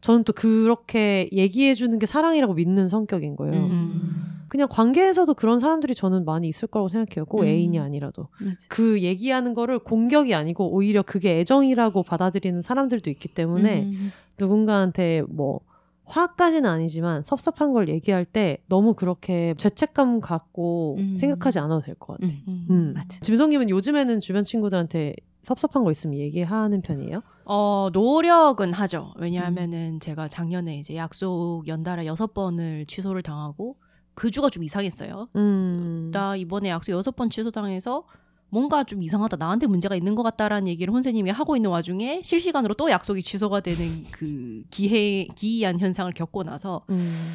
[0.01, 3.55] 저는 또 그렇게 얘기해 주는 게 사랑이라고 믿는 성격인 거예요.
[3.55, 4.43] 음.
[4.49, 7.25] 그냥 관계에서도 그런 사람들이 저는 많이 있을 거라고 생각해요.
[7.25, 7.47] 꼭 음.
[7.47, 8.27] 애인이 아니라도.
[8.39, 8.55] 맞아.
[8.67, 14.11] 그 얘기하는 거를 공격이 아니고 오히려 그게 애정이라고 받아들이는 사람들도 있기 때문에 음.
[14.37, 15.61] 누군가한테 뭐
[16.05, 21.15] 화까지는 아니지만 섭섭한 걸 얘기할 때 너무 그렇게 죄책감 갖고 음.
[21.15, 22.27] 생각하지 않아도 될 것 같아.
[22.47, 22.67] 음.
[22.69, 22.93] 음.
[22.95, 23.19] 맞아.
[23.21, 27.21] 짐성님은 요즘에는 주변 친구들한테 섭섭한 거 있으면 얘기하는 편이에요?
[27.45, 29.11] 어, 노력은 하죠.
[29.19, 33.75] 왜냐하면은 제가 작년에 이제 약속 연달아 여섯 번을 취소를 당하고
[34.13, 35.27] 그 주가 좀 이상했어요.
[35.35, 36.11] 음.
[36.13, 38.05] 나 이번에 약속 여섯 번 취소당해서
[38.53, 39.37] 뭔가 좀 이상하다.
[39.37, 44.05] 나한테 문제가 있는 것 같다라는 얘기를 혼세님이 하고 있는 와중에 실시간으로 또 약속이 취소가 되는
[44.11, 47.33] 그 기해 기이한 현상을 겪고 나서 음.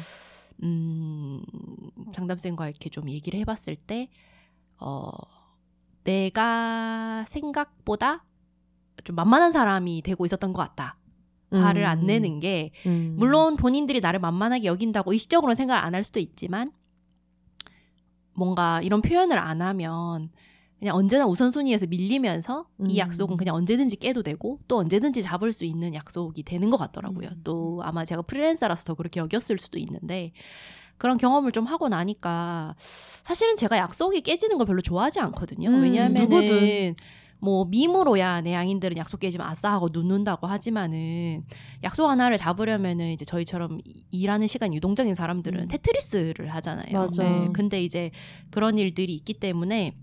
[0.63, 1.41] 음,
[2.13, 4.09] 상담쌤과 이렇게 좀 얘기를 해봤을 때,
[4.79, 5.09] 어,
[6.05, 8.25] 내가 생각보다
[9.03, 10.97] 좀 만만한 사람이 되고 있었던 것 같다.
[11.51, 12.05] 화를 안 음.
[12.05, 13.15] 내는 게, 음.
[13.17, 16.71] 물론 본인들이 나를 만만하게 여긴다고 의식적으로 생각을 안 할 수도 있지만,
[18.33, 20.29] 뭔가 이런 표현을 안 하면,
[20.79, 22.89] 그냥 언제나 우선순위에서 밀리면서 음.
[22.89, 27.27] 이 약속은 그냥 언제든지 깨도 되고 또 언제든지 잡을 수 있는 약속이 되는 것 같더라고요.
[27.29, 27.41] 음.
[27.43, 30.31] 또 아마 제가 프리랜서라서 더 그렇게 여겼을 수도 있는데
[30.97, 35.69] 그런 경험을 좀 하고 나니까 사실은 제가 약속이 깨지는 걸 별로 좋아하지 않거든요.
[35.69, 36.95] 음, 왜냐하면은 누구든.
[37.41, 41.45] 뭐 밈으로야 내 양인들은 약속 깨지면 아싸 하고 눕는다고 하지만은
[41.83, 45.67] 약속 하나를 잡으려면은 이제 저희처럼 이- 일하는 시간 유동적인 사람들은 음.
[45.69, 46.85] 테트리스를 하잖아요.
[46.87, 46.93] 네.
[46.93, 47.49] 맞아.
[47.53, 48.11] 근데 이제
[48.51, 49.95] 그런 일들이 있기 때문에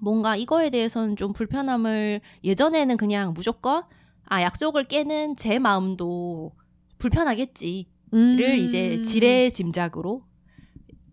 [0.00, 3.84] 뭔가 이거에 대해서는 좀 불편함을 예전에는 그냥 무조건
[4.24, 6.52] 아 약속을 깨는 제 마음도
[6.98, 8.58] 불편하겠지를 음.
[8.58, 10.22] 이제 지레 짐작으로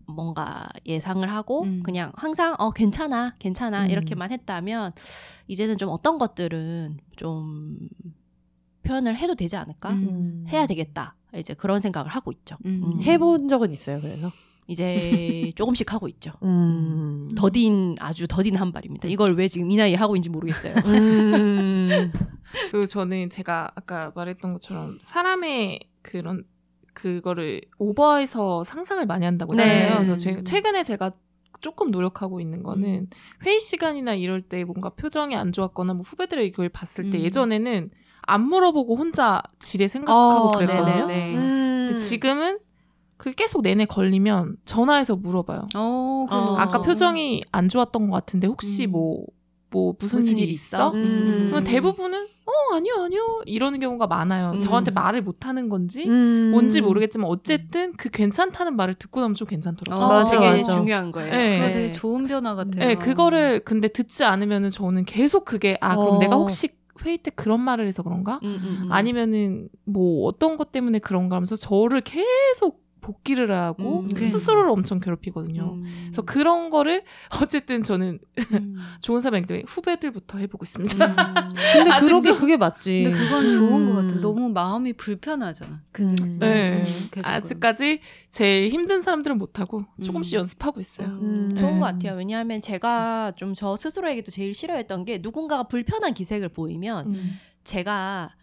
[0.06, 1.82] 뭔가 예상을 하고 음.
[1.82, 3.90] 그냥 항상 어 괜찮아 괜찮아 음.
[3.90, 4.92] 이렇게만 했다면
[5.48, 7.78] 이제는 좀 어떤 것들은 좀
[8.82, 10.08] 표현을 해도 되지 않을까 음.
[10.08, 10.46] 음.
[10.48, 12.56] 해야 되겠다 이제 그런 생각을 하고 있죠.
[12.64, 12.82] 음.
[12.84, 13.02] 음.
[13.02, 14.30] 해본 적은 있어요, 그래서?
[14.66, 16.32] 이제 조금씩 하고 있죠.
[16.42, 17.30] 음.
[17.36, 19.08] 더딘 아주 더딘 한 발입니다.
[19.08, 20.74] 이걸 왜 지금 이 나이에 하고 있는지 모르겠어요.
[20.86, 22.12] 음.
[22.70, 26.44] 그리고 저는 제가 아까 말했던 것처럼 사람의 그런
[26.94, 29.64] 그거를 오버해서 상상을 많이 한다고 네.
[29.64, 29.94] 했잖아요.
[29.96, 31.12] 그래서 제- 최근에 제가
[31.60, 33.06] 조금 노력하고 있는 거는 음.
[33.44, 37.22] 회의 시간이나 이럴 때 뭔가 표정이 안 좋았거나 뭐 후배들의 이걸 봤을 때 음.
[37.22, 37.90] 예전에는
[38.22, 41.04] 안 물어보고 혼자 지레 생각하고 어, 그랬거든요.
[41.36, 41.86] 음.
[41.88, 42.58] 근데 지금은
[43.24, 45.68] 그게 계속 내내 걸리면 전화해서 물어봐요.
[45.74, 46.56] 어, 어.
[46.58, 46.82] 아까.
[46.82, 48.90] 표정이 안 좋았던 것 같은데 혹시 음.
[48.90, 49.24] 뭐,
[49.70, 50.76] 뭐 무슨, 무슨 일이 일 있어?
[50.76, 50.90] 있어?
[50.92, 51.46] 음.
[51.48, 54.50] 그럼 대부분은 어 아니요 아니요 이러는 경우가 많아요.
[54.50, 54.60] 음.
[54.60, 56.50] 저한테 말을 못하는 건지 음.
[56.50, 60.04] 뭔지 모르겠지만 어쨌든 그 괜찮다는 말을 듣고 나면 좀 괜찮더라고요.
[60.04, 60.76] 어, 어, 맞아, 되게 맞아.
[60.76, 61.32] 중요한 거예요.
[61.32, 61.60] 네.
[61.60, 62.88] 그거 되게 좋은 변화 같아요.
[62.88, 66.18] 네, 그거를 근데 듣지 않으면은 저는 계속 그게 아 그럼 어.
[66.18, 66.68] 내가 혹시
[67.06, 68.38] 회의 때 그런 말을 해서 그런가?
[68.42, 68.92] 음, 음, 음.
[68.92, 74.14] 아니면은 뭐 어떤 것 때문에 그런가 하면서 저를 계속 복귀를 하고 음.
[74.14, 75.74] 스스로를 엄청 괴롭히거든요.
[75.74, 75.84] 음.
[76.06, 77.02] 그래서 그런 거를
[77.42, 78.18] 어쨌든 저는
[78.52, 78.76] 음.
[79.00, 81.06] 좋은 사람이기 때문에 후배들부터 해보고 있습니다.
[81.06, 81.14] 음.
[81.74, 83.02] 근데 아직 그러게 좀- 그게 맞지.
[83.04, 84.08] 근데 그건 좋은 것 음.
[84.08, 84.20] 같아.
[84.20, 85.82] 너무 마음이 불편하잖아.
[86.00, 86.16] 음.
[86.38, 86.78] 네.
[86.86, 88.00] 음, 계속 아직까지
[88.30, 90.40] 제일 힘든 사람들은 못하고 조금씩 음.
[90.40, 91.08] 연습하고 있어요.
[91.08, 91.56] 음, 음.
[91.56, 91.80] 좋은 네.
[91.80, 92.16] 것 같아요.
[92.16, 97.38] 왜냐하면 제가 좀 저 스스로에게도 제일 싫어했던 게 누군가가 불편한 기색을 보이면 음.
[97.62, 98.34] 제가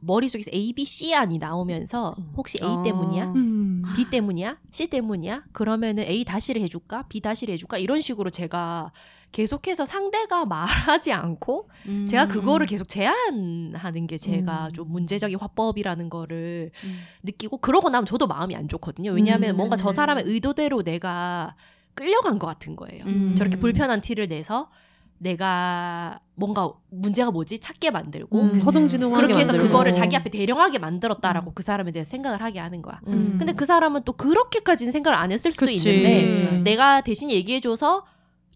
[0.00, 2.82] 머릿속에서 A, B, C 안이 나오면서 혹시 A 어.
[2.82, 3.32] 때문이야?
[3.32, 3.82] 음.
[3.96, 4.58] B 때문이야?
[4.70, 5.44] C 때문이야?
[5.52, 7.04] 그러면은 A 다시를 해줄까?
[7.08, 7.78] B 다시를 해줄까?
[7.78, 8.92] 이런 식으로 제가
[9.32, 12.06] 계속해서 상대가 말하지 않고 음.
[12.06, 14.72] 제가 그거를 계속 제한하는 게 제가 음.
[14.72, 16.98] 좀 문제적인 화법이라는 거를 음.
[17.22, 19.12] 느끼고 그러고 나면 저도 마음이 안 좋거든요.
[19.12, 19.56] 왜냐하면 음.
[19.56, 21.56] 뭔가 저 사람의 의도대로 내가
[21.94, 23.04] 끌려간 것 같은 거예요.
[23.06, 23.34] 음.
[23.36, 24.70] 저렇게 불편한 티를 내서
[25.18, 29.72] 내가 뭔가 문제가 뭐지 찾게 만들고 음, 허둥지둥하게 그렇게 해서 만들고.
[29.72, 33.00] 그거를 자기 앞에 대령하게 만들었다라고 그 사람에 대해서 생각을 하게 하는 거야.
[33.06, 33.36] 음.
[33.38, 35.88] 근데 그 사람은 또 그렇게까지는 생각을 안 했을 수도 그치.
[35.88, 36.24] 있는데
[36.56, 36.64] 음.
[36.64, 38.04] 내가 대신 얘기해줘서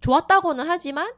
[0.00, 1.10] 좋았다고는 하지만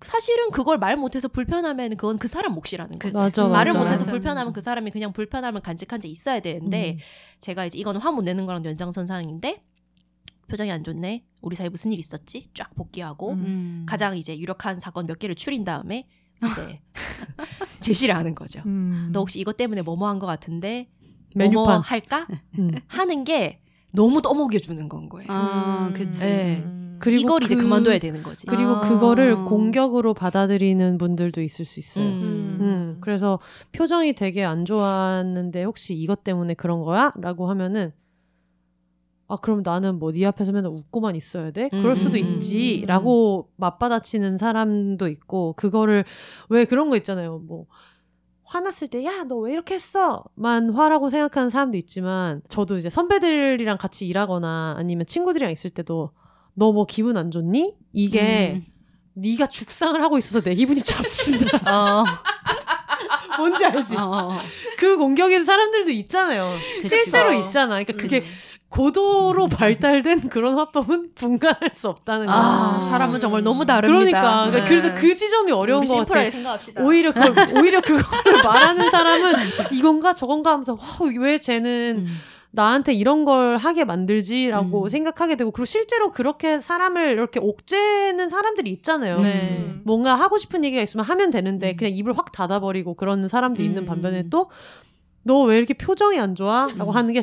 [0.00, 3.12] 사실은 그걸 말 못해서 불편하면 그건 그 사람 몫이라는 거지.
[3.12, 3.16] 그치.
[3.18, 3.84] 맞아, 말을 맞아.
[3.84, 4.10] 못해서 맞아.
[4.10, 6.98] 불편하면 그 사람이 그냥 불편함을 간직한 적 있어야 되는데 음.
[7.40, 9.62] 제가 이제 이거는 화못 내는 거랑 연장선상인데
[10.50, 11.24] 표정이 안 좋네.
[11.42, 12.48] 우리 사이 무슨 일 있었지?
[12.54, 13.38] 쫙 복귀하고 음.
[13.38, 13.86] 음.
[13.88, 16.06] 가장 이제 유력한 사건 몇 개를 추린 다음에
[16.44, 16.80] 이제
[17.80, 18.62] 제시를 하는 거죠.
[18.66, 19.08] 음.
[19.12, 20.88] 너 혹시 이것 때문에 뭐뭐 한 것 같은데
[21.34, 21.64] 메뉴판.
[21.64, 22.26] 뭐뭐 할까?
[22.58, 22.72] 음.
[22.88, 23.60] 하는 게
[23.92, 25.26] 너무 떠먹여 주는 건 거예요.
[25.30, 25.94] 아, 음.
[25.94, 26.18] 그치.
[26.20, 26.62] 네.
[26.64, 26.96] 음.
[26.98, 28.46] 그리고 이걸 이제 그- 그만둬야 되는 거지.
[28.46, 28.80] 그리고 아.
[28.80, 32.04] 그거를 공격으로 받아들이는 분들도 있을 수 있어요.
[32.04, 32.58] 음.
[32.60, 33.38] 음, 그래서
[33.72, 37.12] 표정이 되게 안 좋았는데 혹시 이것 때문에 그런 거야?
[37.16, 37.92] 라고 하면은
[39.30, 41.68] 아 그럼 나는 뭐 네 앞에서 맨날 웃고만 있어야 돼?
[41.70, 42.86] 그럴 음, 수도 음, 있지 음.
[42.86, 46.04] 라고 맞받아치는 사람도 있고 그거를
[46.48, 47.66] 왜 그런 거 있잖아요 뭐
[48.44, 54.06] 화났을 때 야 너 왜 이렇게 했어?만 화라고 생각하는 사람도 있지만 저도 이제 선배들이랑 같이
[54.08, 56.10] 일하거나 아니면 친구들이랑 있을 때도
[56.54, 57.76] 너 뭐 기분 안 좋니?
[57.92, 58.60] 이게
[59.14, 61.58] 네가 죽상을 하고 있어서 내 기분이 잡친다.
[61.72, 62.04] 어,
[63.38, 63.96] 뭔지 알지?
[63.96, 64.38] 어,
[64.78, 66.56] 그 공격인 사람들도 있잖아요.
[66.82, 67.46] 실제로 그치.
[67.46, 67.82] 있잖아.
[67.82, 68.34] 그러니까 그게 그치.
[68.70, 72.28] 고도로 발달된 그런 화법은 분간할 수 없다는.
[72.28, 72.88] 아, 아.
[72.88, 74.20] 사람은 정말 너무 다릅니다.
[74.20, 74.68] 그러니까, 그러니까 네.
[74.68, 76.04] 그래서 그 지점이 어려운 것 같아.
[76.04, 76.82] 심플하게 생각합시다.
[76.82, 77.20] 오히려 그
[77.58, 79.32] 오히려 그거를 말하는 사람은
[79.72, 80.78] 이건가 저건가 하면서 와,
[81.18, 82.20] 왜 쟤는 음.
[82.52, 84.88] 나한테 이런 걸 하게 만들지라고 음.
[84.88, 89.20] 생각하게 되고 그리고 실제로 그렇게 사람을 이렇게 옥죄는 사람들이 있잖아요.
[89.20, 89.74] 네.
[89.84, 91.76] 뭔가 하고 싶은 얘기가 있으면 하면 되는데 음.
[91.76, 93.86] 그냥 입을 확 닫아버리고 그런 사람도 있는 음.
[93.86, 94.50] 반면에 또
[95.22, 96.66] 너 왜 이렇게 표정이 안 좋아?
[96.76, 96.96] 라고 음.
[96.96, 97.22] 하는 게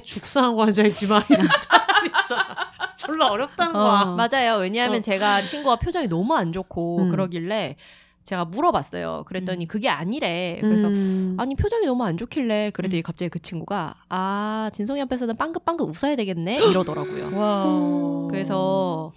[1.29, 2.55] 이런 사람 있잖아.
[2.97, 4.01] 졸라 어렵다는 거야.
[4.01, 4.15] 어.
[4.15, 4.57] 맞아요.
[4.61, 5.01] 왜냐하면 어.
[5.01, 7.09] 제가 친구가 표정이 너무 안 좋고 음.
[7.09, 7.75] 그러길래
[8.23, 9.23] 제가 물어봤어요.
[9.25, 9.67] 그랬더니 음.
[9.67, 10.57] 그게 아니래.
[10.61, 11.35] 그래서 음.
[11.39, 16.57] 아니 표정이 너무 안 좋길래 그랬더니 갑자기 그 친구가 아 진성이 앞에서는 빵긋빵긋 웃어야 되겠네
[16.69, 17.37] 이러더라고요.
[17.37, 18.27] 와.
[18.29, 19.11] 그래서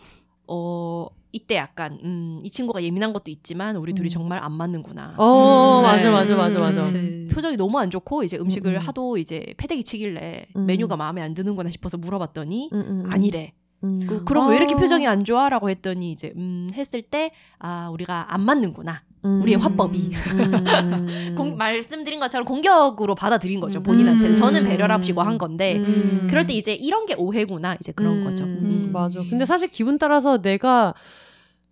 [0.46, 4.10] 어 이때 약간 음, 이 친구가 예민한 것도 있지만 우리 둘이 음.
[4.10, 5.14] 정말 안 맞는구나.
[5.16, 5.82] 어, 음.
[5.82, 6.10] 맞아, 네.
[6.10, 6.80] 맞아, 맞아, 맞아.
[6.80, 7.28] 그치.
[7.32, 8.80] 표정이 너무 안 좋고 이제 음식을 음, 음.
[8.80, 10.66] 하도 이제 패대기 치길래 음.
[10.66, 13.12] 메뉴가 마음에 안 드는구나 싶어서 물어봤더니 음, 음, 음.
[13.12, 13.52] 아니래.
[13.84, 14.00] 음.
[14.06, 14.76] 그, 그럼 왜 이렇게 아.
[14.76, 19.02] 표정이 안 좋아라고 했더니 이제 음 했을 때 아 우리가 안 맞는구나.
[19.24, 19.42] 음.
[19.42, 20.10] 우리의 화법이.
[20.14, 21.34] 음.
[21.36, 24.30] 공- 말씀드린 것처럼 공격으로 받아들인 거죠 본인한테는.
[24.32, 24.36] 음.
[24.36, 26.26] 저는 배려랍시고 한 건데 음.
[26.28, 28.44] 그럴 때 이제 이런 게 오해구나 이제 그런 음, 거죠.
[28.44, 28.90] 음, 음.
[28.92, 29.20] 맞아.
[29.28, 30.94] 근데 사실 기분 따라서 내가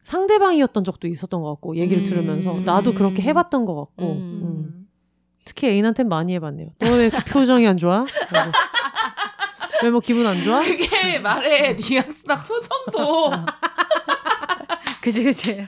[0.08, 2.04] 상대방이었던 적도 있었던 것 같고 얘기를 음.
[2.04, 4.40] 들으면서 나도 그렇게 해봤던 것 같고 음.
[4.42, 4.88] 음.
[5.44, 6.68] 특히 애인한테는 많이 해봤네요.
[6.78, 8.06] 너 왜 이렇게 표정이 안 좋아?
[9.82, 10.60] 왜 뭐 기분 안 좋아?
[10.60, 13.32] 그게 말의 뉘앙스나 표정도
[15.02, 15.66] 그치 그치.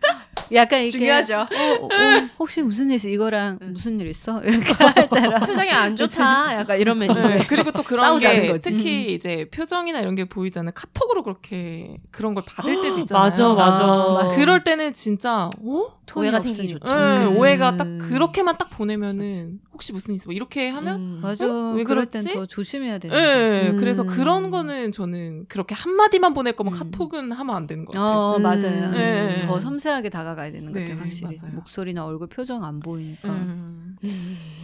[0.53, 1.41] 약간 이게 중요하죠.
[1.43, 3.09] 어, 어, 어, 혹시 무슨 일 있어?
[3.09, 3.73] 이거랑 응.
[3.73, 4.41] 무슨 일 있어?
[4.43, 6.55] 이렇게 할 때랑 표정이 안 좋다.
[6.59, 8.71] 약간 이러면 이제 네, 그리고 또 그런 싸우자는 게 거지.
[8.71, 10.73] 특히 이제 표정이나 이런 게 보이잖아요.
[10.75, 13.25] 카톡으로 그렇게 그런 걸 받을 때도 있잖아요.
[13.29, 13.85] 맞아, 맞아.
[13.85, 14.35] 아, 맞아.
[14.35, 15.87] 그럴 때는 진짜 어?
[16.17, 16.79] 오해가 좋죠.
[16.97, 17.39] 네.
[17.39, 17.99] 오해가 딱 음.
[18.09, 20.25] 그렇게만 딱 보내면은 혹시 무슨 있어?
[20.27, 21.19] 뭐 이렇게 하면 음.
[21.23, 21.47] 맞아.
[21.49, 21.73] 어?
[21.73, 22.05] 왜 그럴?
[22.05, 23.09] 땐 더 조심해야 돼.
[23.09, 23.77] 네, 음.
[23.79, 26.79] 그래서 그런 거는 저는 그렇게 한 마디만 보낼 거면 음.
[26.79, 28.11] 카톡은 하면 안 되는 것 같아요.
[28.11, 28.43] 어 음.
[28.43, 28.91] 맞아요.
[28.91, 29.39] 네.
[29.47, 31.01] 더 섬세하게 다가가야 되는 것 네, 같아요.
[31.03, 31.55] 확실히 맞아요.
[31.55, 33.31] 목소리나 얼굴 표정 안 보이니까.
[33.31, 33.97] 음.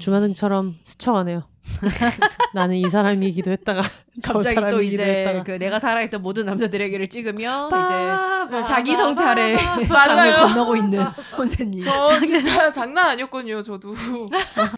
[0.00, 1.44] 주마등처럼 스쳐가네요.
[2.54, 3.82] 나는 이 사람이기도 했다가
[4.22, 5.42] 저 갑자기 또 사람이기도 이제 했다가.
[5.44, 9.56] 그 내가 사랑했던 모든 남자들에게를 찍으면 빠, 이제 빠, 자기 빠, 성찰에
[9.88, 10.46] 맞아요.
[10.46, 11.02] 건너고 있는
[11.36, 11.82] 혼세님.
[11.82, 13.60] 저 진짜 장난 아니었거든요.
[13.62, 13.94] 저도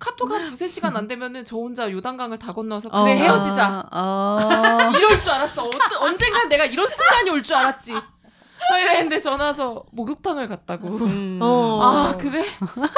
[0.00, 3.06] 카톡 한 두세 시간 안 되면은 저 혼자 요단강을 다 건너서 그래 어.
[3.06, 5.64] 헤어지자 아, 이럴 줄 알았어.
[5.66, 7.92] 어떤, 언젠간 내가 이런 순간이 올 줄 알았지.
[8.70, 10.88] 막 이랬는데 전화 와서 목욕탕을 갔다고.
[10.88, 11.38] 음.
[11.40, 11.80] 어.
[11.80, 12.44] 아 그래?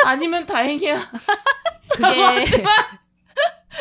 [0.07, 0.99] 아니면 다행이야.
[1.93, 2.45] 그게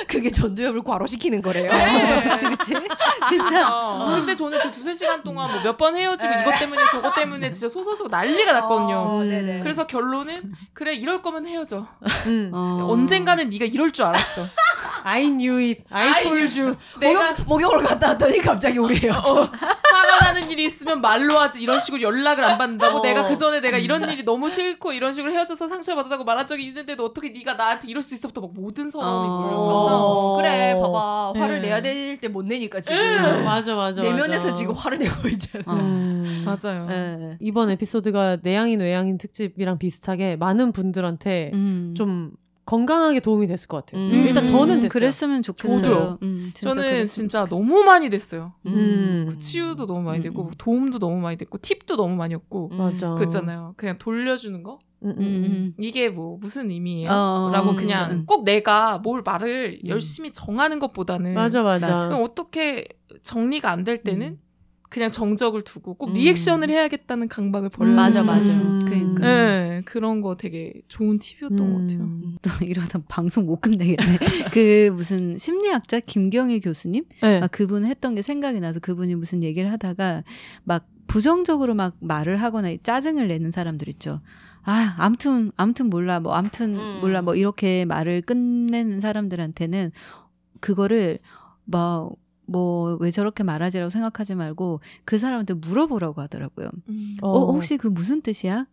[0.08, 1.72] 그게 전두엽을 과로시키는 거래요.
[1.74, 2.22] 네.
[2.30, 2.74] 그치 그치.
[3.30, 3.98] 진짜.
[4.16, 7.68] 근데 저는 그 두세 시간 동안 뭐 몇 번 헤어지고 이것 때문에 저것 때문에 진짜
[7.70, 8.96] 소소소 난리가 났거든요.
[8.98, 9.60] 어, 네네.
[9.62, 11.88] 그래서 결론은 그래 이럴 거면 헤어져.
[12.28, 12.52] 음.
[12.54, 12.88] 어.
[12.90, 14.44] 언젠가는 네가 이럴 줄 알았어.
[15.04, 15.84] I knew it.
[15.90, 16.76] I told you.
[17.00, 19.34] 내가 목욕, 목욕을 갔다 왔더니 갑자기 우리 헤어져.
[19.34, 23.02] 어, 화가 나는 일이 있으면 말로 하지 이런 식으로 연락을 안 받는다고 어.
[23.02, 27.06] 내가 그 전에 내가 이런 일이 너무 싫고 이런 식으로 헤어져서 상처받았다고 말한 적이 있는데도
[27.06, 29.38] 어떻게 네가 나한테 이럴 수 있어부터 막 모든 서러움이 어.
[29.42, 30.38] 몰려오면서 어.
[30.38, 31.34] 그래, 봐봐.
[31.36, 31.68] 화를 네.
[31.68, 32.98] 내야 될 때 못 내니까 지금.
[33.00, 33.44] 네.
[33.44, 34.02] 맞아, 맞아.
[34.02, 34.52] 내면에서 맞아.
[34.58, 35.64] 지금 화를 내고 있잖아.
[35.68, 35.74] 어.
[35.76, 36.46] 음.
[36.46, 36.88] 맞아요.
[36.90, 37.38] 예.
[37.40, 41.94] 이번 에피소드가 내향인 외향인 특집이랑 비슷하게 많은 분들한테 음.
[41.98, 42.32] 좀
[42.70, 44.04] 건강하게 도움이 됐을 것 같아요.
[44.04, 44.12] 음.
[44.28, 44.90] 일단 저는 됐어요.
[44.90, 45.80] 그랬으면 좋겠어요.
[45.82, 46.20] 저도요.
[46.22, 48.54] 음, 진짜 저는 진짜 너무 많이 됐어요.
[48.68, 49.28] 음.
[49.30, 50.52] 그 치유도 너무 많이 음, 됐고 음.
[50.58, 53.16] 도움도 너무 많이 됐고 팁도 너무 많이 얻고 맞아.
[53.16, 53.74] 그 있잖아요.
[53.76, 55.44] 그냥 돌려주는 거 음, 음, 음, 음.
[55.46, 55.74] 음.
[55.80, 57.10] 이게 뭐 무슨 의미예요?
[57.10, 58.24] 어, 라고 음, 그냥 그쵸.
[58.28, 59.88] 꼭 내가 뭘 말을 음.
[59.90, 62.16] 열심히 정하는 것보다는 맞아, 맞아.
[62.18, 62.86] 어떻게
[63.24, 64.40] 정리가 안 될 때는 음.
[64.90, 66.14] 그냥 정적을 두고 꼭 음.
[66.14, 68.52] 리액션을 해야겠다는 강박을 버려야 맞아, 맞아.
[68.52, 68.84] 음.
[68.86, 69.22] 그러니까.
[69.22, 72.00] 네, 그런 거 되게 좋은 팁이었던 것 같아요.
[72.02, 72.38] 음.
[72.42, 74.18] 또 이러다 방송 못 끝내겠네.
[74.52, 77.40] 그 무슨 심리학자 김경희 교수님 네.
[77.40, 80.24] 막 그분 했던 게 생각이 나서 그분이 무슨 얘기를 하다가
[80.64, 84.22] 막 부정적으로 막 말을 하거나 짜증을 내는 사람들 있죠.
[84.64, 86.20] 아, 암튼 암튼 몰라.
[86.20, 87.00] 뭐 암튼 음.
[87.02, 87.22] 몰라.
[87.22, 89.92] 뭐 이렇게 말을 끝내는 사람들한테는
[90.60, 91.20] 그거를
[91.66, 92.16] 뭐
[92.52, 96.70] 뭐 왜 저렇게 말하지라고 생각하지 말고 그 사람한테 물어보라고 하더라고요.
[96.90, 97.16] 음.
[97.22, 97.30] 어.
[97.30, 98.66] 어, 혹시 그 무슨 뜻이야?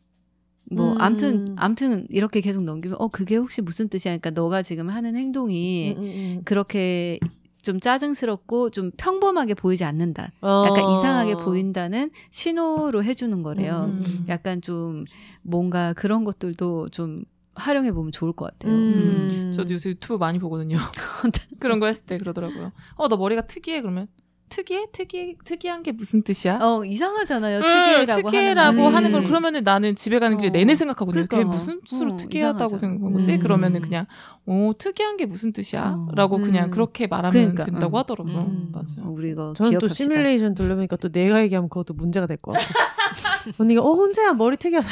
[0.71, 1.01] 뭐 음.
[1.01, 4.13] 암튼 암튼 이렇게 계속 넘기면 어 그게 혹시 무슨 뜻이야?
[4.19, 6.43] 그러니까 너가 지금 하는 행동이 음, 음, 음.
[6.45, 7.19] 그렇게
[7.63, 10.31] 좀 짜증스럽고 좀 평범하게 보이지 않는다.
[10.41, 10.65] 어.
[10.67, 13.91] 약간 이상하게 보인다는 신호로 해주는 거래요.
[13.93, 14.25] 음.
[14.29, 15.05] 약간 좀
[15.43, 17.25] 뭔가 그런 것들도 좀
[17.57, 18.73] 활용해 보면 좋을 것 같아요.
[18.75, 19.53] 음.
[19.55, 20.79] 저도 요새 유튜브 많이 보거든요.
[21.59, 22.73] 그런 거 했을 때 그러더라고요.
[22.97, 24.07] 어, 너 머리가 특이해 그러면
[24.49, 24.87] 특이해?
[24.93, 26.61] 특이 특이한 게 무슨 뜻이야?
[26.63, 27.57] 어 이상하잖아요.
[27.57, 29.25] 응, 특이라고 특이라고 하는, 하는 걸.
[29.25, 30.53] 그러면은 나는 집에 가는 길에 어.
[30.53, 31.23] 내내 생각하거든요.
[31.25, 31.53] 그게 그러니까.
[31.53, 32.79] 무슨 수로 어, 특이하다고.
[32.79, 33.35] 생각한 거지?
[33.35, 33.41] 음.
[33.41, 34.07] 그러면은 그냥
[34.47, 35.95] 오 특이한 게 무슨 뜻이야?
[35.97, 36.09] 어.
[36.15, 36.71] 라고 그냥 음.
[36.71, 37.99] 그렇게 말하면 그러니까, 된다고 응.
[37.99, 38.39] 하더라고요.
[38.39, 38.69] 음.
[38.73, 39.03] 맞아.
[39.03, 39.95] 어, 우리가 저는 또 기억합시다.
[40.05, 42.67] 시뮬레이션 돌려보니까 또 내가 얘기하면 그것도 문제가 될 것 같아.
[43.59, 44.89] 언니가 어 혼세야 머리 특이하다.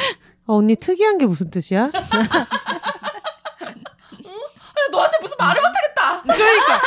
[0.47, 1.91] 어, 언니 특이한 게 무슨 뜻이야?
[4.93, 6.23] 너한테 무슨 말을 못하겠다.
[6.23, 6.81] 그러니까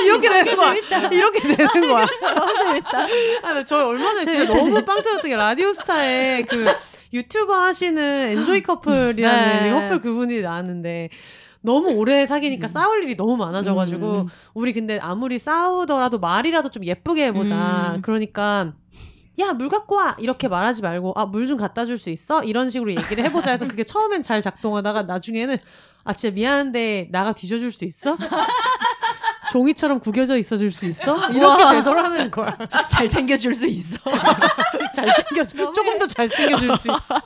[0.04, 0.74] 이렇게 되는 거야.
[1.10, 2.06] 이렇게 되는 거야.
[2.06, 3.06] 재밌다.
[3.42, 4.84] 아, 나저 얼마 전에 진짜 너무.
[4.84, 6.72] 빵 터졌던 게 라디오스타에 그
[7.12, 9.70] 유튜버 하시는 엔조이 커플이라는 네.
[9.70, 11.10] 커플 그분이 나왔는데
[11.60, 14.26] 너무 오래 사귀니까 싸울 일이 너무 많아져가지고 음.
[14.54, 17.94] 우리 근데 아무리 싸우더라도 말이라도 좀 예쁘게 해보자.
[17.96, 18.02] 음.
[18.02, 18.72] 그러니까
[19.42, 22.70] 야 물 갖고 와 이렇게 말하지 말고 아 물 좀 갖다 줄 수 있어 이런
[22.70, 25.58] 식으로 얘기를 해보자 해서 그게 처음엔 잘 작동하다가 나중에는
[26.04, 28.16] 아 진짜 미안한데 나가 뒤져줄 수 있어?
[29.52, 31.28] 종이처럼 구겨져 있어줄 수 있어?
[31.30, 32.56] 이렇게 되더라는 거야.
[32.88, 33.98] 잘 생겨줄 수 있어.
[34.94, 37.20] 잘 생겨 조금 더 잘 생겨줄 수 있어.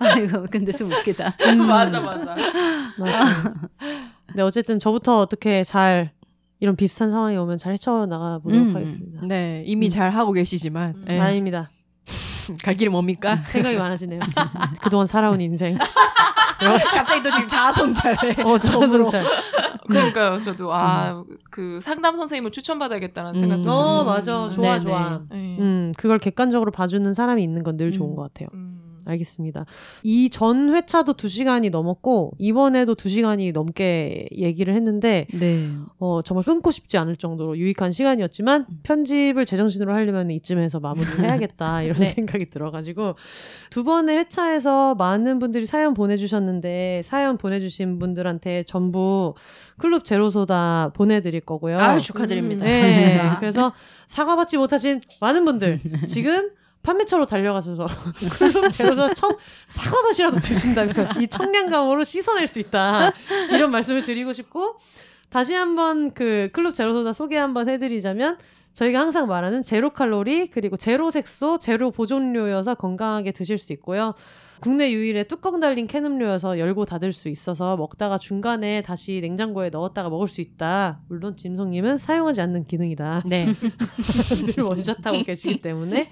[0.00, 1.34] 아이고 근데 좀 웃기다.
[1.66, 2.36] 맞아 맞아.
[2.98, 3.26] 맞아.
[4.26, 6.12] 근데 어쨌든 저부터 어떻게 잘
[6.64, 8.74] 이런 비슷한 상황이 오면 잘 헤쳐나가 보도록 음.
[8.74, 9.20] 하겠습니다.
[9.26, 11.04] 네, 이미 잘 하고 계시지만 음.
[11.06, 11.20] 네.
[11.20, 11.68] 아닙니다.
[12.64, 13.36] 갈 길이 뭡니까?
[13.44, 14.20] 생각이 많아지네요.
[14.80, 15.76] 그동안 살아온 인생.
[16.58, 18.42] 갑자기 또 지금 자아성찰해.
[18.44, 19.24] 어, 저승잘.
[19.90, 20.38] 그러니까요.
[20.38, 23.62] 저도 아 그 상담 선생님을 추천받아야겠다는 생각도 음.
[23.64, 23.78] 들고.
[23.78, 24.48] 어, 맞아.
[24.48, 24.84] 좋아, 네네.
[24.86, 25.20] 좋아.
[25.30, 25.56] 네.
[25.60, 28.16] 음, 그걸 객관적으로 봐주는 사람이 있는 건 늘 좋은 음.
[28.16, 28.48] 것 같아요.
[29.06, 29.10] 음.
[29.10, 29.64] 알겠습니다.
[30.02, 35.68] 이 전 회차도 2시간이 넘었고, 이번에도 2시간이 넘게 얘기를 했는데, 네.
[35.98, 41.98] 어, 정말 끊고 싶지 않을 정도로 유익한 시간이었지만 편집을 제정신으로 하려면 이쯤에서 마무리를 해야겠다 이런
[41.98, 42.06] 네.
[42.06, 43.14] 생각이 들어가지고
[43.70, 49.34] 두 번의 회차에서 많은 분들이 사연 보내주셨는데 사연 보내주신 분들한테 전부
[49.78, 51.78] 클럽 제로소다 보내드릴 거고요.
[51.78, 52.64] 아유 축하드립니다.
[52.64, 53.36] 네, 축하드립니다.
[53.40, 53.72] 그래서
[54.06, 56.50] 사과받지 못하신 많은 분들 지금
[56.84, 57.86] 판매처로 달려가셔서
[58.38, 59.36] 클럽 제로소다 청
[59.66, 63.12] 사과 맛이라도 드신다면 이 청량감으로 씻어낼 수 있다
[63.50, 64.76] 이런 말씀을 드리고 싶고
[65.30, 68.38] 다시 한번 그 클럽 제로소다 소개 한번 해드리자면
[68.74, 74.14] 저희가 항상 말하는 제로 칼로리 그리고 제로 색소 제로 보존료여서 건강하게 드실 수 있고요.
[74.60, 80.08] 국내 유일의 뚜껑 달린 캔 음료여서 열고 닫을 수 있어서 먹다가 중간에 다시 냉장고에 넣었다가
[80.08, 81.00] 먹을 수 있다.
[81.08, 83.22] 물론 짐송님은 사용하지 않는 기능이다.
[83.26, 83.46] 네.
[84.56, 86.08] 늘 원샷하고 계시기 때문에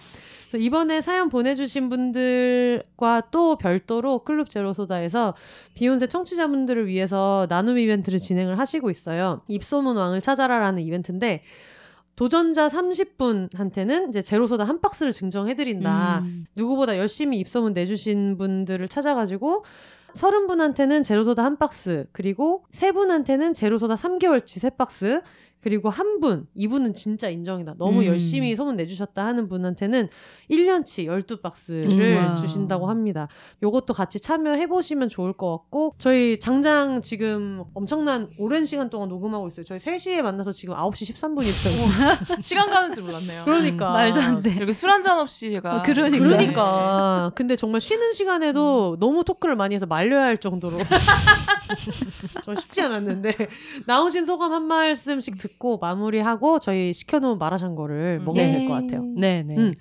[0.56, 5.34] 이번에 사연 보내주신 분들과 또 별도로 클럽 제로소다에서
[5.74, 9.42] 비욘세 청취자분들을 위해서 나눔 이벤트를 진행을 하시고 있어요.
[9.48, 11.42] 입소문 왕을 찾아라라는 이벤트인데
[12.14, 16.20] 도전자 30분한테는 이제 제로소다 한 박스를 증정해드린다.
[16.20, 16.44] 음.
[16.54, 19.64] 누구보다 열심히 입소문 내주신 분들을 찾아가지고
[20.14, 25.22] 서른 분한테는 제로소다 한 박스, 그리고 세 분한테는 제로소다 3개월치 세 박스,
[25.62, 27.74] 그리고 한 분, 이분은 진짜 인정이다.
[27.78, 28.04] 너무 음.
[28.06, 30.08] 열심히 소문 내주셨다 하는 분한테는
[30.50, 32.36] 1년치 12박스를 음.
[32.40, 33.28] 주신다고 합니다.
[33.62, 39.64] 요것도 같이 참여해보시면 좋을 것 같고, 저희 장장 지금 엄청난 오랜 시간 동안 녹음하고 있어요.
[39.64, 42.38] 저희 3시에 만나서 지금 9시 13분이 있어요.
[42.40, 43.44] 시간 가는 줄 몰랐네요.
[43.44, 43.90] 그러니까.
[43.92, 44.50] 말도 안 돼.
[44.54, 46.24] 이렇게 술 한 잔 없이 제가 어, 그러니까.
[46.24, 47.32] 그러니까.
[47.34, 50.78] 근데 정말 쉬는 시간에도 너무 토크를 많이 해서 말려야 할 정도로.
[52.44, 53.34] 저 쉽지 않았는데.
[53.86, 58.24] 나오신 소감 한 말씀씩 듣고 마무리하고 저희 시켜놓은 마라샹궈를 음.
[58.24, 58.52] 먹으면 예.
[58.52, 59.02] 될것 같아요.
[59.16, 59.56] 네, 네.
[59.56, 59.74] 음.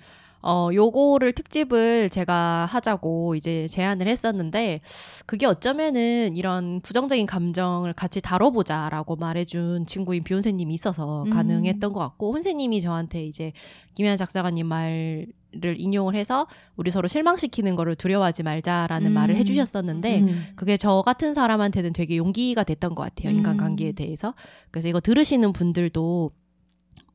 [0.44, 4.80] 어, 요거를 특집을 제가 하자고 이제 제안을 했었는데,
[5.24, 11.30] 그게 어쩌면은 이런 부정적인 감정을 같이 다뤄보자라고 말해준 친구인 비욘세님이 있어서 음.
[11.30, 13.52] 가능했던 것 같고, 혼세님이 저한테 이제
[13.94, 15.26] 김현 작사가님 말
[15.64, 16.46] 을 인용을 해서
[16.76, 19.12] 우리 서로 실망시키는 거를 두려워하지 말자라는 음.
[19.12, 20.44] 말을 해주셨었는데, 음.
[20.56, 23.32] 그게 저 같은 사람한테는 되게 용기가 됐던 것 같아요.
[23.32, 23.36] 음.
[23.36, 24.34] 인간관계에 대해서.
[24.70, 26.30] 그래서 이거 들으시는 분들도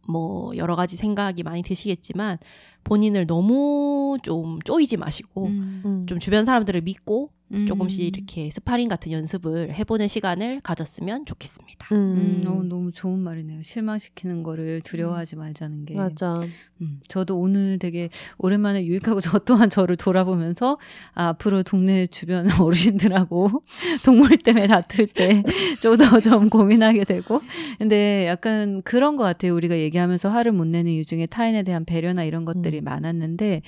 [0.07, 2.37] 뭐 여러 가지 생각이 많이 드시겠지만
[2.83, 5.81] 본인을 너무 좀 쪼이지 마시고 음.
[5.85, 6.05] 음.
[6.07, 7.65] 좀 주변 사람들을 믿고 음.
[7.65, 11.87] 조금씩 이렇게 스파링 같은 연습을 해보는 시간을 가졌으면 좋겠습니다.
[11.93, 12.43] 음, 음.
[12.47, 13.61] 어, 너무 좋은 말이네요.
[13.63, 15.95] 실망시키는 거를 두려워하지 말자는 게.
[15.95, 16.41] 맞아.
[16.81, 20.77] 음, 저도 오늘 되게 오랜만에 유익하고 저 또한 저를 돌아보면서
[21.13, 23.61] 아, 앞으로 동네 주변 어르신들하고
[24.05, 25.41] 동물 때문에 다툴 때
[25.79, 27.41] 좀 더좀 고민하게 되고
[27.77, 29.55] 근데 약간 그런 것 같아요.
[29.55, 32.83] 우리가 얘기하면서 화를 못 내는 이유 중에 타인에 대한 배려나 이런 것들이 음.
[32.83, 33.61] 많았는데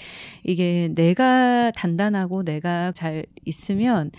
[0.44, 4.12] 이게 내가 단단하고 내가 잘 있 으면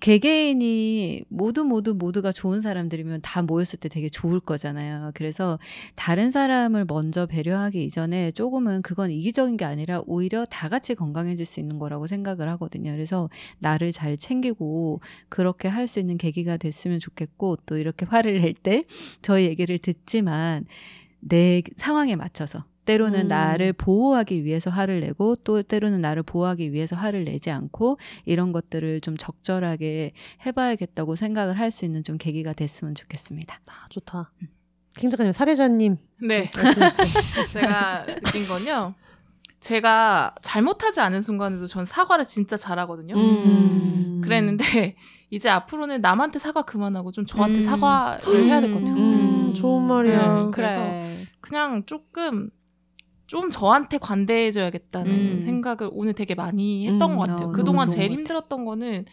[0.00, 5.10] 개개인이 모두 모두 모두가 좋은 사람들이면 다 모였을 때 되게 좋을 거잖아요.
[5.14, 5.58] 그래서
[5.94, 11.60] 다른 사람을 먼저 배려하기 이전에 조금은 그건 이기적인 게 아니라 오히려 다 같이 건강해질 수
[11.60, 12.92] 있는 거라고 생각을 하거든요.
[12.92, 15.00] 그래서 나를 잘 챙기고
[15.30, 18.84] 그렇게 할 수 있는 계기가 됐으면 좋겠고 또 이렇게 화를 낼 때
[19.22, 20.66] 저희 얘기를 듣지만
[21.20, 23.28] 내 상황에 맞춰서 때로는 음.
[23.28, 29.00] 나를 보호하기 위해서 화를 내고 또 때로는 나를 보호하기 위해서 화를 내지 않고 이런 것들을
[29.02, 30.12] 좀 적절하게
[30.46, 33.60] 해봐야겠다고 생각을 할 수 있는 좀 계기가 됐으면 좋겠습니다.
[33.66, 34.32] 아, 좋다.
[34.96, 35.96] 킹 작가님 사례자님
[36.26, 36.48] 네.
[36.50, 36.88] 주세요.
[37.52, 38.94] 제가 느낀 건요.
[39.60, 43.14] 제가 잘못하지 않은 순간에도 전 사과를 진짜 잘하거든요.
[43.16, 44.20] 음.
[44.22, 44.94] 그랬는데
[45.30, 47.62] 이제 앞으로는 남한테 사과 그만하고 좀 저한테 음.
[47.64, 48.96] 사과를 해야 될 것 같아요.
[48.96, 50.40] 음, 좋은 말이야.
[50.44, 50.78] 네, 그래서
[51.40, 52.48] 그냥 조금
[53.26, 55.40] 좀 저한테 관대해져야겠다는 음.
[55.40, 57.48] 생각을 오늘 되게 많이 했던 음, 것 같아요.
[57.48, 58.10] 어, 그동안 제일.
[58.10, 59.04] 힘들었던 거는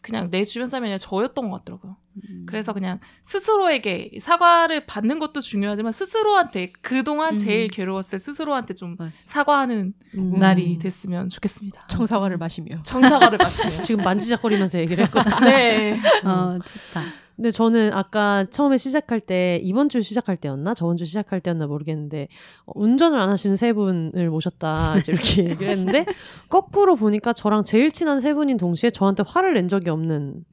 [0.00, 1.96] 그냥 내 주변 사람이 아니라 저였던 것 같더라고요.
[2.28, 2.46] 음.
[2.46, 7.36] 그래서 그냥 스스로에게 사과를 받는 것도 중요하지만 스스로한테 그동안 음.
[7.36, 9.10] 제일 괴로웠을 스스로한테 좀 맞아.
[9.26, 10.30] 사과하는 음.
[10.38, 11.86] 날이 됐으면 좋겠습니다.
[11.88, 12.82] 청사과를 마시며.
[12.84, 13.82] 청사과를 마시면.
[13.82, 15.40] 지금 만지작거리면서 얘기를 했거든요.
[15.40, 16.00] 네.
[16.24, 17.02] 어, 좋다.
[17.38, 22.26] 근데 저는 아까 처음에 시작할 때 이번 주 시작할 때였나 저번 주 시작할 때였나 모르겠는데
[22.66, 26.04] 어, 운전을 안 하시는 세 분을 모셨다 이렇게 얘기를 했는데
[26.48, 30.44] 거꾸로 보니까 저랑 제일 친한 세 분인 동시에 저한테 화를 낸 적이 없는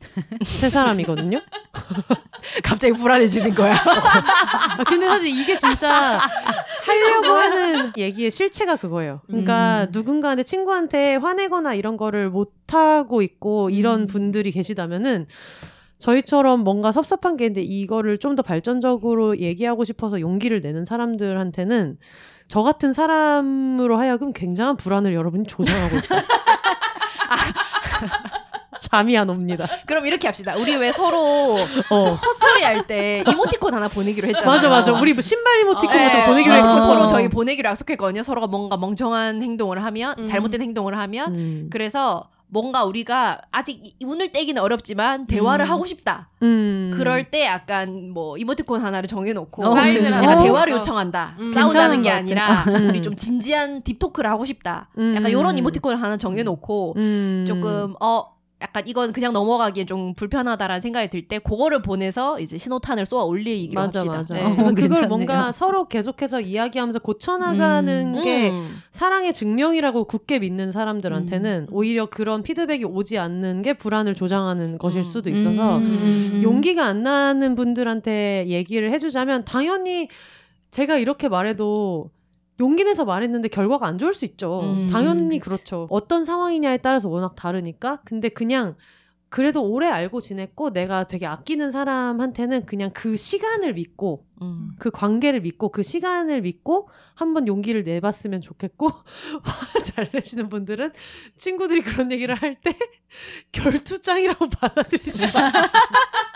[0.44, 1.42] 세 사람이거든요.
[2.64, 3.74] 갑자기 불안해지는 거야.
[4.78, 6.20] 아, 근데 사실 이게 진짜
[6.86, 9.22] 하려고 하는 얘기의 실체가 그거예요.
[9.26, 9.88] 그러니까 음.
[9.92, 14.06] 누군가한테 친구한테 화내거나 이런 거를 못 하고 있고 이런 음.
[14.06, 15.26] 분들이 계시다면은
[15.98, 21.98] 저희처럼 뭔가 섭섭한 게 있는데 이거를 좀 더 발전적으로 얘기하고 싶어서 용기를 내는 사람들한테는
[22.48, 26.16] 저 같은 사람으로 하여금 굉장한 불안을 여러분이 조장하고 있다.
[28.82, 29.66] 잠이 안 옵니다.
[29.88, 30.56] 그럼 이렇게 합시다.
[30.58, 31.56] 우리 왜 서로
[31.90, 32.06] 어.
[32.12, 34.52] 헛소리 할 때 이모티콘 하나 보내기로 했잖아요.
[34.52, 34.94] 맞아 맞아.
[34.94, 38.22] 우리 뭐 신발 이모티콘 네, 같은 거 보내기로 어, 했고 서로 저희 보내기로 약속했거든요.
[38.22, 40.26] 서로가 뭔가 멍청한 행동을 하면 음.
[40.26, 41.70] 잘못된 행동을 하면 음.
[41.72, 45.72] 그래서 뭔가 우리가 아직 이- 운을 떼기는 어렵지만 대화를 음.
[45.72, 46.30] 하고 싶다.
[46.44, 46.92] 음.
[46.96, 50.44] 그럴 때 약간 뭐 이모티콘 하나를 정해놓고 어, 사인을 약간 어.
[50.44, 50.74] 대화를.
[50.74, 51.36] 요청한다.
[51.40, 51.54] 음.
[51.54, 52.72] 싸우자는 게 아니라 같아.
[52.72, 53.04] 우리 음.
[53.04, 54.90] 좀 진지한 딥토크를 하고 싶다.
[54.98, 55.16] 음.
[55.18, 57.46] 약간 이런 이모티콘을 하나 정해놓고 음.
[57.48, 63.06] 조금 어 약간 이건 그냥 넘어가기엔 좀 불편하다라는 생각이 들 때 그거를 보내서 이제 신호탄을
[63.06, 64.16] 쏘아 올리기로 맞아 합시다.
[64.18, 64.34] 맞아.
[64.36, 64.44] 네.
[64.44, 65.08] 어, 그래서 그걸 괜찮네요.
[65.10, 68.24] 뭔가 서로 계속해서 이야기하면서 고쳐나가는 음.
[68.24, 68.78] 게 음.
[68.92, 75.04] 사랑의 증명이라고 굳게 믿는 사람들한테는 오히려 그런 피드백이 오지 않는 게 불안을 조장하는 것일 음.
[75.04, 76.40] 수도 있어서 음.
[76.44, 80.08] 용기가 안 나는 분들한테 얘기를 해주자면 당연히
[80.72, 82.10] 제가 이렇게 말해도
[82.60, 84.62] 용기 내서 말했는데 결과가 안 좋을 수 있죠.
[84.62, 85.50] 음, 당연히 그치.
[85.50, 85.88] 그렇죠.
[85.90, 88.02] 어떤 상황이냐에 따라서 워낙 다르니까.
[88.06, 88.76] 근데 그냥
[89.28, 94.76] 그래도 오래 알고 지냈고 내가 되게 아끼는 사람한테는 그냥 그 시간을 믿고 음.
[94.80, 98.90] 그 관계를 믿고 그 시간을 믿고 한번 용기를 내봤으면 좋겠고
[99.44, 100.94] 화잘 내시는 분들은
[101.38, 102.78] 친구들이 그런 얘기를 할 때
[103.52, 105.52] 결투장이라고 받아들이지 마.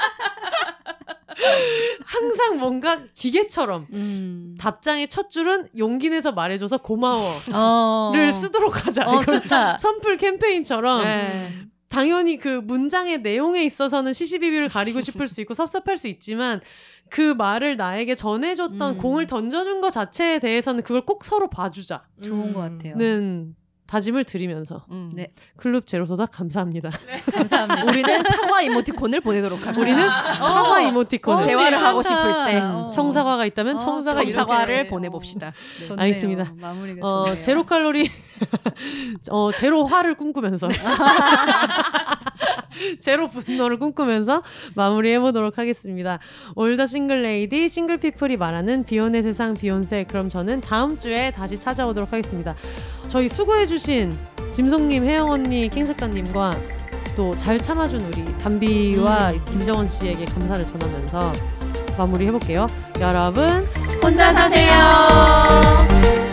[2.05, 4.55] 항상 뭔가 기계처럼 음.
[4.59, 8.33] 답장의 첫 줄은 용기 내서 말해줘서 고마워를 어.
[8.33, 9.05] 쓰도록 하자.
[9.05, 9.77] 어, 좋다.
[9.77, 11.53] 선풀 캠페인처럼 네.
[11.87, 16.61] 당연히 그 문장의 내용에 있어서는 시시비비를 가리고 싶을 수 있고 섭섭할 수 있지만
[17.09, 18.97] 그 말을 나에게 전해줬던 음.
[18.97, 22.77] 공을 던져준 것 자체에 대해서는 그걸 꼭 서로 봐주자는 좋은 것 음.
[22.77, 22.95] 같아요.
[23.89, 25.11] 다짐을 드리면서 음.
[25.15, 25.27] 네.
[25.57, 26.91] 클럽 제로소다 감사합니다.
[27.33, 27.83] 감사합니다.
[27.85, 29.81] 우리는 사과 이모티콘을 보내도록 합시다.
[29.83, 31.89] 우리는 사과 이모티콘을 어, 대화를 괜찮다.
[31.89, 32.91] 하고 싶을 때 어.
[32.93, 34.89] 청사과가 있다면 어, 청사과 청사과를 이렇게.
[34.91, 35.53] 보내봅시다.
[35.87, 36.03] 좋네요.
[36.03, 36.53] 알겠습니다.
[36.57, 37.41] 마무리가 어, 좋네요.
[37.41, 38.09] 제로 칼로리
[39.31, 40.69] 어, 제로 화를 꿈꾸면서
[43.01, 44.43] 제로 분노를 꿈꾸면서
[44.75, 46.19] 마무리해 보도록 하겠습니다.
[46.55, 51.57] All the single lady single people이 말하는 비혼의 세상 비욘세 그럼 저는 다음 주에 다시
[51.57, 52.55] 찾아오도록 하겠습니다.
[53.07, 54.15] 저희 수고해 주신
[54.53, 56.53] 짐송님, 혜영 언니, 캥 작가님과
[57.15, 61.33] 또 잘 참아준 우리 담비와 김정원 씨에게 감사를 전하면서
[61.97, 62.67] 마무리 해 볼게요.
[62.99, 63.65] 여러분
[64.01, 66.28] 혼자 사세요.